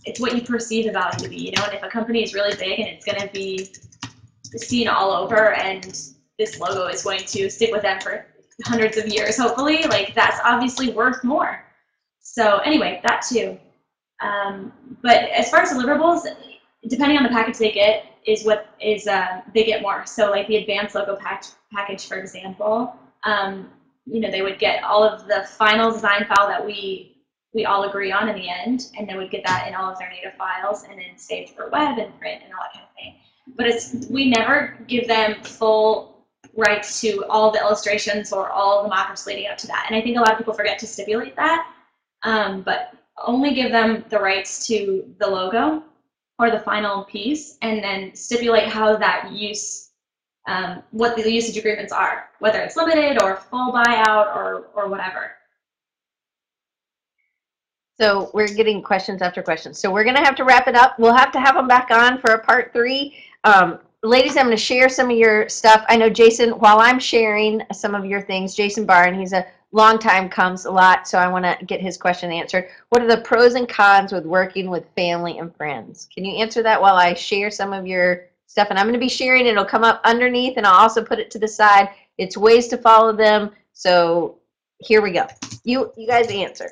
it's 0.04 0.20
what 0.20 0.36
you 0.36 0.42
perceive 0.42 0.84
the 0.84 0.92
value 0.92 1.18
to 1.20 1.28
be, 1.30 1.36
you 1.36 1.52
know. 1.52 1.64
And 1.64 1.72
if 1.72 1.82
a 1.82 1.88
company 1.88 2.22
is 2.22 2.34
really 2.34 2.54
big 2.56 2.78
and 2.78 2.88
it's 2.88 3.06
going 3.06 3.20
to 3.20 3.28
be 3.28 3.70
seen 4.58 4.86
all 4.86 5.12
over, 5.12 5.54
and 5.54 5.84
this 6.38 6.58
logo 6.60 6.88
is 6.88 7.04
going 7.04 7.20
to 7.20 7.48
stick 7.48 7.72
with 7.72 7.82
them 7.82 8.00
for 8.00 8.26
hundreds 8.66 8.98
of 8.98 9.06
years, 9.06 9.38
hopefully, 9.38 9.82
like 9.84 10.14
that's 10.14 10.40
obviously 10.44 10.90
worth 10.90 11.24
more. 11.24 11.64
So 12.32 12.60
anyway, 12.60 12.98
that 13.04 13.22
too. 13.28 13.58
Um, 14.22 14.72
but 15.02 15.18
as 15.28 15.50
far 15.50 15.60
as 15.60 15.70
deliverables, 15.70 16.22
depending 16.88 17.18
on 17.18 17.24
the 17.24 17.28
package 17.28 17.58
they 17.58 17.72
get, 17.72 18.06
is 18.26 18.42
what 18.42 18.68
is 18.80 19.06
uh, 19.06 19.42
they 19.52 19.64
get 19.64 19.82
more. 19.82 20.06
So 20.06 20.30
like 20.30 20.46
the 20.46 20.56
advanced 20.56 20.94
logo 20.94 21.14
pack- 21.16 21.44
package, 21.74 22.06
for 22.06 22.16
example, 22.16 22.96
um, 23.24 23.68
you 24.06 24.18
know, 24.18 24.30
they 24.30 24.40
would 24.40 24.58
get 24.58 24.82
all 24.82 25.04
of 25.04 25.28
the 25.28 25.46
final 25.58 25.92
design 25.92 26.24
file 26.24 26.48
that 26.48 26.64
we 26.64 27.18
we 27.52 27.66
all 27.66 27.84
agree 27.84 28.10
on 28.12 28.30
in 28.30 28.34
the 28.34 28.48
end, 28.48 28.86
and 28.96 29.06
they 29.06 29.14
would 29.14 29.30
get 29.30 29.44
that 29.44 29.68
in 29.68 29.74
all 29.74 29.92
of 29.92 29.98
their 29.98 30.08
native 30.08 30.32
files 30.38 30.84
and 30.84 30.98
then 30.98 31.18
saved 31.18 31.50
for 31.50 31.68
web 31.68 31.98
and 31.98 32.18
print 32.18 32.40
and 32.42 32.54
all 32.54 32.60
that 32.62 32.72
kind 32.72 32.86
of 32.88 32.94
thing. 32.96 33.14
But 33.58 33.66
it's 33.66 34.06
we 34.08 34.30
never 34.30 34.78
give 34.86 35.06
them 35.06 35.42
full 35.42 36.24
rights 36.56 36.98
to 37.02 37.26
all 37.28 37.50
the 37.50 37.58
illustrations 37.58 38.32
or 38.32 38.48
all 38.48 38.84
the 38.84 38.88
mock-ups 38.88 39.26
leading 39.26 39.48
up 39.48 39.58
to 39.58 39.66
that. 39.66 39.84
And 39.90 39.96
I 39.96 40.00
think 40.00 40.16
a 40.16 40.20
lot 40.20 40.32
of 40.32 40.38
people 40.38 40.54
forget 40.54 40.78
to 40.78 40.86
stipulate 40.86 41.36
that. 41.36 41.68
Um, 42.24 42.62
but 42.62 42.94
only 43.24 43.54
give 43.54 43.72
them 43.72 44.04
the 44.08 44.18
rights 44.18 44.66
to 44.66 45.04
the 45.18 45.26
logo 45.26 45.82
or 46.38 46.50
the 46.50 46.60
final 46.60 47.04
piece, 47.04 47.58
and 47.62 47.82
then 47.82 48.14
stipulate 48.14 48.68
how 48.68 48.96
that 48.96 49.30
use, 49.32 49.90
um, 50.48 50.82
what 50.90 51.16
the 51.16 51.30
usage 51.30 51.56
agreements 51.56 51.92
are, 51.92 52.30
whether 52.40 52.60
it's 52.60 52.76
limited 52.76 53.22
or 53.22 53.36
full 53.36 53.72
buyout 53.72 54.34
or 54.34 54.66
or 54.74 54.88
whatever. 54.88 55.32
So 58.00 58.30
we're 58.34 58.48
getting 58.48 58.82
questions 58.82 59.22
after 59.22 59.42
questions. 59.42 59.78
So 59.78 59.92
we're 59.92 60.04
gonna 60.04 60.24
have 60.24 60.34
to 60.36 60.44
wrap 60.44 60.66
it 60.66 60.74
up. 60.74 60.98
We'll 60.98 61.14
have 61.14 61.30
to 61.32 61.40
have 61.40 61.54
them 61.54 61.68
back 61.68 61.90
on 61.90 62.18
for 62.18 62.32
a 62.32 62.44
part 62.44 62.72
three. 62.72 63.14
Um, 63.44 63.78
ladies, 64.02 64.36
I'm 64.36 64.46
gonna 64.46 64.56
share 64.56 64.88
some 64.88 65.10
of 65.10 65.16
your 65.16 65.48
stuff. 65.48 65.84
I 65.88 65.96
know 65.96 66.08
Jason, 66.08 66.50
while 66.52 66.80
I'm 66.80 66.98
sharing 66.98 67.62
some 67.72 67.94
of 67.94 68.04
your 68.04 68.22
things, 68.22 68.54
Jason 68.54 68.86
Barn, 68.86 69.14
he's 69.18 69.32
a 69.32 69.46
long 69.72 69.98
time 69.98 70.28
comes 70.28 70.66
a 70.66 70.70
lot, 70.70 71.08
so 71.08 71.18
I 71.18 71.28
wanna 71.28 71.56
get 71.66 71.80
his 71.80 71.96
question 71.96 72.30
answered. 72.30 72.68
What 72.90 73.02
are 73.02 73.08
the 73.08 73.22
pros 73.22 73.54
and 73.54 73.68
cons 73.68 74.12
with 74.12 74.24
working 74.24 74.70
with 74.70 74.84
family 74.94 75.38
and 75.38 75.54
friends? 75.56 76.08
Can 76.14 76.24
you 76.24 76.36
answer 76.36 76.62
that 76.62 76.80
while 76.80 76.96
I 76.96 77.14
share 77.14 77.50
some 77.50 77.72
of 77.72 77.86
your 77.86 78.26
stuff? 78.46 78.68
And 78.70 78.78
I'm 78.78 78.86
gonna 78.86 78.98
be 78.98 79.08
sharing, 79.08 79.46
it'll 79.46 79.64
come 79.64 79.84
up 79.84 80.00
underneath 80.04 80.56
and 80.58 80.66
I'll 80.66 80.80
also 80.80 81.02
put 81.02 81.18
it 81.18 81.30
to 81.32 81.38
the 81.38 81.48
side. 81.48 81.88
It's 82.18 82.36
ways 82.36 82.68
to 82.68 82.76
follow 82.76 83.12
them. 83.12 83.50
So 83.72 84.38
here 84.78 85.00
we 85.00 85.10
go. 85.10 85.26
You, 85.64 85.92
you 85.96 86.06
guys 86.06 86.28
answer. 86.28 86.70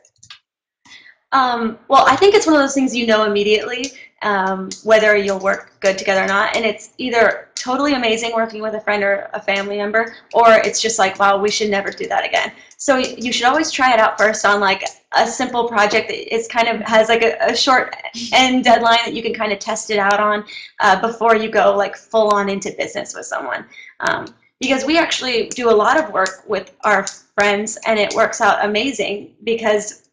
Um, 1.33 1.79
well, 1.89 2.05
I 2.07 2.17
think 2.17 2.35
it's 2.35 2.47
one 2.47 2.57
of 2.57 2.61
those 2.61 2.75
things 2.75 2.95
you 2.95 3.07
know 3.07 3.25
immediately 3.25 3.93
um, 4.23 4.69
whether 4.85 5.17
you'll 5.17 5.39
work 5.39 5.73
good 5.81 5.99
together 5.99 6.25
or 6.25 6.27
not. 6.27 6.55
And 6.55 6.65
it's 6.65 6.91
either 6.99 7.49
totally 7.55 7.95
amazing 7.95 8.33
working 8.35 8.63
with 8.63 8.75
a 8.75 8.81
friend 8.81 9.03
or 9.03 9.29
a 9.35 9.41
family 9.41 9.77
member, 9.77 10.15
or 10.33 10.55
it's 10.55 10.81
just 10.81 10.99
like, 10.99 11.19
wow, 11.19 11.39
we 11.39 11.51
should 11.51 11.71
never 11.71 11.91
do 11.91 12.07
that 12.09 12.25
again. 12.25 12.53
So 12.77 12.97
you 12.97 13.33
should 13.33 13.47
always 13.47 13.71
try 13.71 13.93
it 13.93 14.01
out 14.01 14.19
first 14.19 14.45
on 14.45 14.61
like 14.61 14.85
a 15.13 15.27
simple 15.27 15.69
project 15.69 16.09
that 16.09 16.35
is 16.35 16.49
kind 16.49 16.69
of 16.69 16.81
has 16.83 17.09
like 17.09 17.23
a, 17.23 17.37
a 17.41 17.57
short 17.57 17.95
end 18.33 18.65
deadline 18.65 19.01
that 19.05 19.15
you 19.15 19.23
can 19.23 19.35
kind 19.35 19.53
of 19.53 19.59
test 19.59 19.91
it 19.91 19.99
out 19.99 20.21
on 20.21 20.45
uh, 20.81 21.01
before 21.01 21.37
you 21.37 21.51
go 21.51 21.77
like 21.77 21.97
full 21.97 22.33
on 22.35 22.49
into 22.49 22.75
business 22.79 23.15
with 23.15 23.27
someone. 23.27 23.67
Um, 24.01 24.35
because 24.61 24.85
we 24.85 24.99
actually 24.99 25.49
do 25.49 25.71
a 25.71 25.73
lot 25.73 25.99
of 25.99 26.13
work 26.13 26.45
with 26.47 26.75
our 26.85 27.07
friends 27.07 27.79
and 27.87 27.99
it 27.99 28.15
works 28.15 28.41
out 28.41 28.65
amazing 28.65 29.35
because 29.45 30.10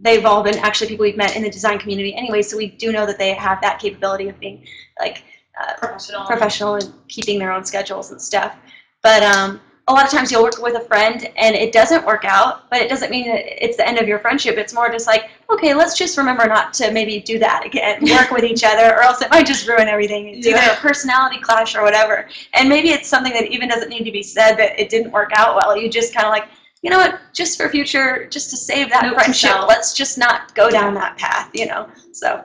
they've 0.00 0.24
all 0.24 0.42
been 0.42 0.58
actually 0.58 0.88
people 0.88 1.04
we've 1.04 1.16
met 1.16 1.36
in 1.36 1.42
the 1.42 1.50
design 1.50 1.78
community 1.78 2.14
anyway, 2.14 2.42
so 2.42 2.56
we 2.56 2.68
do 2.68 2.92
know 2.92 3.06
that 3.06 3.18
they 3.18 3.32
have 3.34 3.60
that 3.62 3.78
capability 3.78 4.28
of 4.28 4.38
being 4.38 4.66
like 4.98 5.24
uh, 5.60 5.74
Professional. 5.78 6.26
professional 6.26 6.74
and 6.74 6.92
keeping 7.08 7.38
their 7.38 7.52
own 7.52 7.64
schedules 7.64 8.10
and 8.10 8.20
stuff. 8.20 8.54
But 9.02 9.22
um, 9.22 9.60
a 9.88 9.92
lot 9.92 10.04
of 10.04 10.10
times 10.10 10.32
you'll 10.32 10.42
work 10.42 10.58
with 10.60 10.74
a 10.74 10.80
friend 10.80 11.28
and 11.36 11.54
it 11.54 11.72
doesn't 11.72 12.04
work 12.04 12.24
out, 12.24 12.68
but 12.70 12.80
it 12.80 12.88
doesn't 12.88 13.10
mean 13.10 13.28
that 13.28 13.64
it's 13.64 13.76
the 13.76 13.86
end 13.86 13.98
of 13.98 14.08
your 14.08 14.18
friendship. 14.18 14.58
It's 14.58 14.74
more 14.74 14.90
just 14.90 15.06
like, 15.06 15.30
okay, 15.48 15.74
let's 15.74 15.96
just 15.96 16.18
remember 16.18 16.46
not 16.46 16.74
to 16.74 16.90
maybe 16.90 17.20
do 17.20 17.38
that 17.38 17.64
again, 17.64 18.02
work 18.10 18.32
with 18.32 18.42
each 18.42 18.64
other, 18.64 18.94
or 18.94 19.02
else 19.02 19.22
it 19.22 19.30
might 19.30 19.46
just 19.46 19.68
ruin 19.68 19.86
everything. 19.86 20.28
It's 20.28 20.46
either 20.46 20.72
a 20.72 20.76
personality 20.76 21.38
clash 21.40 21.76
or 21.76 21.82
whatever. 21.82 22.28
And 22.52 22.68
maybe 22.68 22.90
it's 22.90 23.08
something 23.08 23.32
that 23.32 23.46
even 23.46 23.68
doesn't 23.68 23.88
need 23.88 24.04
to 24.04 24.10
be 24.10 24.24
said 24.24 24.56
that 24.56 24.78
it 24.78 24.90
didn't 24.90 25.12
work 25.12 25.30
out 25.36 25.54
well. 25.54 25.76
You 25.76 25.88
just 25.88 26.12
kind 26.12 26.26
of 26.26 26.32
like, 26.32 26.48
you 26.86 26.90
know 26.92 26.98
what, 26.98 27.18
just 27.32 27.58
for 27.58 27.68
future, 27.68 28.28
just 28.30 28.48
to 28.50 28.56
save 28.56 28.90
that 28.90 29.02
Note 29.02 29.14
friendship, 29.14 29.50
self. 29.50 29.68
let's 29.68 29.92
just 29.92 30.16
not 30.18 30.54
go 30.54 30.70
down 30.70 30.94
that 30.94 31.18
path, 31.18 31.50
you 31.52 31.66
know? 31.66 31.88
So. 32.12 32.44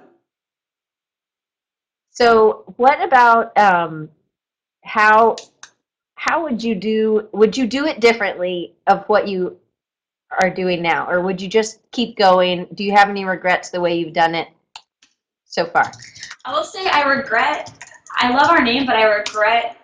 So 2.09 2.63
what 2.77 2.99
about 3.03 3.55
um, 3.55 4.09
how 4.83 5.35
how 6.15 6.41
would 6.41 6.63
you 6.63 6.73
do? 6.73 7.29
Would 7.33 7.55
you 7.55 7.67
do 7.67 7.85
it 7.85 7.99
differently 7.99 8.73
of 8.87 9.07
what 9.07 9.27
you 9.27 9.57
are 10.41 10.49
doing 10.49 10.81
now, 10.81 11.07
or 11.07 11.21
would 11.21 11.39
you 11.39 11.47
just 11.47 11.79
keep 11.91 12.17
going? 12.17 12.65
Do 12.73 12.83
you 12.83 12.93
have 12.93 13.09
any 13.09 13.25
regrets 13.25 13.69
the 13.69 13.79
way 13.79 13.95
you've 13.95 14.13
done 14.13 14.33
it 14.33 14.47
so 15.45 15.67
far? 15.67 15.91
I 16.45 16.51
will 16.51 16.63
say 16.63 16.87
I 16.87 17.03
regret. 17.03 17.71
I 18.17 18.33
love 18.35 18.49
our 18.49 18.63
name, 18.63 18.87
but 18.87 18.95
I 18.95 19.03
regret 19.03 19.77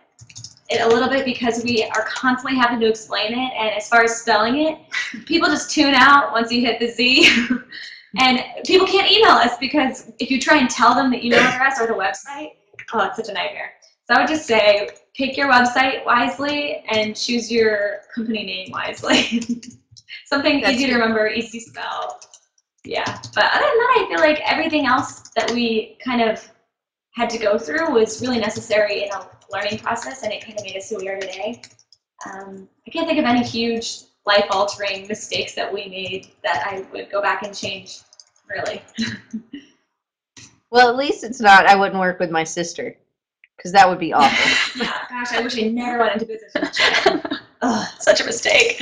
it 0.70 0.82
a 0.82 0.88
little 0.88 1.10
bit 1.10 1.26
because 1.26 1.64
we 1.64 1.84
are 1.84 2.04
constantly 2.04 2.60
having 2.60 2.80
to 2.82 2.88
explain 2.88 3.34
it. 3.34 3.54
And 3.54 3.70
as 3.76 3.88
far 3.88 4.04
as 4.04 4.18
spelling 4.18 4.58
it, 4.60 4.80
people 5.26 5.48
just 5.48 5.72
tune 5.72 5.94
out 5.94 6.32
once 6.32 6.52
you 6.52 6.62
hit 6.62 6.80
the 6.80 6.88
Z. 6.88 7.30
and 8.20 8.44
people 8.66 8.88
can't 8.88 9.10
email 9.10 9.32
us 9.32 9.58
because 9.60 10.12
if 10.20 10.30
you 10.30 10.40
try 10.40 10.58
and 10.58 10.70
tell 10.70 10.94
them 10.94 11.12
the 11.12 11.26
email 11.26 11.40
address 11.40 11.80
or 11.80 11.88
the 11.88 11.94
website, 11.94 12.52
oh, 12.94 13.06
it's 13.06 13.16
such 13.16 13.30
a 13.30 13.34
nightmare. 13.34 13.74
So 14.08 14.16
I 14.16 14.20
would 14.20 14.30
just 14.30 14.46
say 14.46 14.90
pick 15.16 15.36
your 15.36 15.50
website 15.50 16.06
wisely 16.06 16.84
and 16.90 17.16
choose 17.16 17.52
your 17.52 18.02
company 18.14 18.46
name 18.46 18.72
wisely. 18.72 19.42
Something 20.26 20.62
That's 20.62 20.76
easy 20.76 20.88
to 20.88 20.94
remember, 20.94 21.28
easy 21.28 21.60
to 21.60 21.66
spell. 21.66 22.20
Yeah, 22.86 23.04
but 23.36 23.46
other 23.46 23.66
than 23.66 23.78
that, 23.78 23.96
I 23.98 24.06
feel 24.10 24.20
like 24.20 24.40
everything 24.50 24.86
else 24.86 25.24
that 25.36 25.52
we 25.52 25.98
kind 26.04 26.22
of 26.22 26.46
had 27.16 27.30
to 27.32 27.38
go 27.38 27.58
through 27.58 27.92
was 27.92 28.22
really 28.22 28.40
necessary 28.40 29.04
in 29.04 29.12
a 29.12 29.28
learning 29.52 29.80
process, 29.80 30.24
and 30.24 30.32
it 30.32 30.44
kind 30.44 30.58
of 30.58 30.66
made 30.66 30.78
us 30.78 30.90
who 30.90 30.98
we 30.98 31.10
are 31.10 31.20
today. 31.20 31.62
Um, 32.26 32.68
I 32.86 32.92
can't 32.92 33.08
think 33.08 33.20
of 33.20 33.26
any 33.26 33.44
huge 33.44 34.02
life-altering 34.26 35.08
mistakes 35.08 35.54
that 35.56 35.72
we 35.72 35.88
made 35.88 36.32
that 36.44 36.68
I 36.68 36.86
would 36.92 37.10
go 37.10 37.22
back 37.22 37.44
and 37.44 37.56
change. 37.56 38.00
really. 38.50 38.82
Well, 40.70 40.90
at 40.90 40.98
least 40.98 41.24
it's 41.24 41.40
not. 41.40 41.66
I 41.66 41.76
wouldn't 41.76 42.00
work 42.00 42.20
with 42.20 42.30
my 42.30 42.44
sister, 42.44 42.98
because 43.56 43.72
that 43.72 43.88
would 43.88 44.00
be 44.00 44.14
awful. 44.14 44.82
Yeah, 44.82 44.94
gosh, 45.10 45.32
I 45.32 45.42
wish 45.42 45.58
I 45.58 45.68
never 45.68 46.00
went 46.00 46.14
into 46.14 46.26
business 46.26 46.54
with 46.54 46.74
Jen. 46.74 47.22
Ugh, 47.62 47.88
such 48.00 48.22
a 48.22 48.26
mistake. 48.26 48.82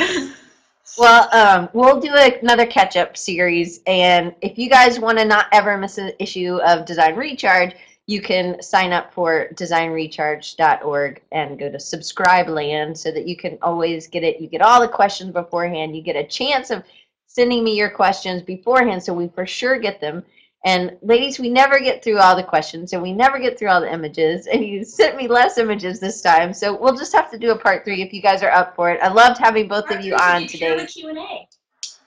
Well, 0.97 1.29
um, 1.33 1.69
we'll 1.73 1.99
do 1.99 2.13
another 2.13 2.65
catch 2.65 2.95
up 2.95 3.17
series. 3.17 3.81
And 3.85 4.33
if 4.41 4.57
you 4.57 4.69
guys 4.69 4.99
want 4.99 5.17
to 5.17 5.25
not 5.25 5.47
ever 5.51 5.77
miss 5.77 5.97
an 5.97 6.11
issue 6.19 6.57
of 6.57 6.85
Design 6.85 7.15
Recharge, 7.15 7.75
you 8.07 8.21
can 8.21 8.61
sign 8.61 8.91
up 8.91 9.13
for 9.13 9.47
designrecharge.org 9.55 11.21
and 11.31 11.57
go 11.59 11.71
to 11.71 11.79
subscribe 11.79 12.47
land 12.47 12.97
so 12.97 13.11
that 13.11 13.27
you 13.27 13.35
can 13.35 13.57
always 13.61 14.07
get 14.07 14.23
it. 14.23 14.39
You 14.39 14.47
get 14.47 14.61
all 14.61 14.79
the 14.79 14.87
questions 14.87 15.31
beforehand. 15.31 15.95
You 15.95 16.03
get 16.03 16.15
a 16.15 16.27
chance 16.27 16.69
of 16.69 16.83
sending 17.25 17.63
me 17.63 17.75
your 17.75 17.89
questions 17.89 18.43
beforehand 18.43 19.01
so 19.01 19.13
we 19.13 19.27
for 19.29 19.47
sure 19.47 19.79
get 19.79 19.99
them. 19.99 20.23
And 20.65 20.97
ladies, 21.01 21.39
we 21.39 21.49
never 21.49 21.79
get 21.79 22.03
through 22.03 22.19
all 22.19 22.35
the 22.35 22.43
questions 22.43 22.93
and 22.93 23.01
we 23.01 23.11
never 23.11 23.39
get 23.39 23.57
through 23.57 23.69
all 23.69 23.81
the 23.81 23.91
images. 23.91 24.47
And 24.51 24.63
you 24.63 24.83
sent 24.83 25.17
me 25.17 25.27
less 25.27 25.57
images 25.57 25.99
this 25.99 26.21
time. 26.21 26.53
So 26.53 26.79
we'll 26.79 26.95
just 26.95 27.13
have 27.13 27.31
to 27.31 27.39
do 27.39 27.51
a 27.51 27.57
part 27.57 27.85
three 27.85 28.03
if 28.03 28.13
you 28.13 28.21
guys 28.21 28.43
are 28.43 28.51
up 28.51 28.75
for 28.75 28.91
it. 28.91 29.01
I 29.01 29.07
loved 29.07 29.39
having 29.39 29.67
both 29.67 29.89
of 29.89 30.01
you 30.01 30.15
on 30.15 30.47
today. 30.47 30.77
The 30.77 30.85
Q&A. 30.85 31.47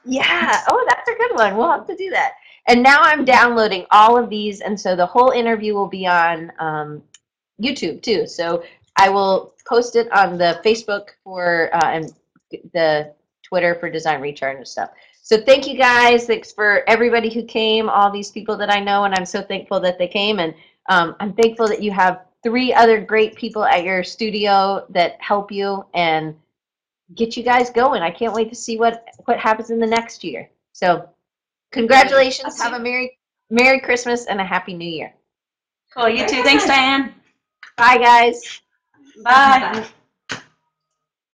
Yeah. 0.05 0.63
Oh, 0.69 0.85
that's 0.89 1.09
a 1.09 1.15
good 1.15 1.35
one. 1.35 1.57
We'll 1.57 1.71
have 1.71 1.87
to 1.89 1.97
do 1.97 2.11
that. 2.11 2.35
And 2.69 2.83
now 2.83 3.01
I'm 3.01 3.25
downloading 3.25 3.87
all 3.91 4.17
of 4.23 4.29
these, 4.29 4.61
and 4.61 4.79
so 4.79 4.95
the 4.95 5.07
whole 5.07 5.31
interview 5.31 5.75
will 5.75 5.89
be 5.89 6.07
on 6.07 6.53
um, 6.59 7.03
YouTube 7.63 8.03
too. 8.03 8.27
So 8.27 8.63
I 8.97 9.09
will 9.09 9.55
post 9.67 9.97
it 9.97 10.11
on 10.13 10.37
the 10.37 10.61
Facebook 10.65 11.09
for 11.25 11.71
uh, 11.75 11.87
and 11.87 12.13
the 12.73 13.15
Twitter 13.43 13.75
for 13.77 13.91
Design 13.91 14.21
Recharge 14.21 14.59
and 14.59 14.69
stuff. 14.69 14.91
So 15.23 15.41
thank 15.41 15.67
you 15.67 15.77
guys. 15.77 16.27
Thanks 16.27 16.53
for 16.53 16.83
everybody 16.89 17.29
who 17.31 17.43
came, 17.43 17.89
all 17.89 18.11
these 18.11 18.31
people 18.31 18.57
that 18.59 18.71
I 18.71 18.81
know, 18.81 19.05
and 19.05 19.15
I'm 19.15 19.27
so 19.27 19.43
thankful 19.43 19.81
that 19.81 19.99
they 19.99 20.09
came. 20.09 20.39
And 20.39 20.55
um, 20.89 21.17
I'm 21.21 21.33
thankful 21.33 21.69
that 21.69 21.83
you 21.83 21.91
have 21.93 22.23
three 22.43 22.73
other 22.73 23.01
great 23.01 23.35
people 23.35 23.65
at 23.65 23.85
your 23.85 24.05
studio 24.05 24.87
that 24.91 25.21
help 25.21 25.51
you 25.51 25.85
and 25.95 26.35
get 27.15 27.37
you 27.37 27.43
guys 27.43 27.71
going. 27.71 28.03
I 28.03 28.11
can't 28.11 28.35
wait 28.35 28.49
to 28.51 28.55
see 28.55 28.79
what 28.79 29.07
what 29.25 29.39
happens 29.39 29.71
in 29.71 29.79
the 29.79 29.87
next 29.87 30.23
year. 30.23 30.51
So 30.73 31.09
congratulations. 31.73 32.61
Have 32.61 32.75
a 32.75 32.79
merry 32.79 33.19
Merry 33.51 33.81
Christmas 33.81 34.27
and 34.27 34.41
a 34.41 34.45
happy 34.45 34.75
New 34.75 34.89
Year. 34.89 35.15
Cool. 35.95 36.11
You 36.11 36.29
too. 36.29 36.43
Thanks, 36.43 36.67
Diane. 36.67 37.15
Bye 37.77 37.99
guys. 37.99 38.61
Bye. 39.23 39.87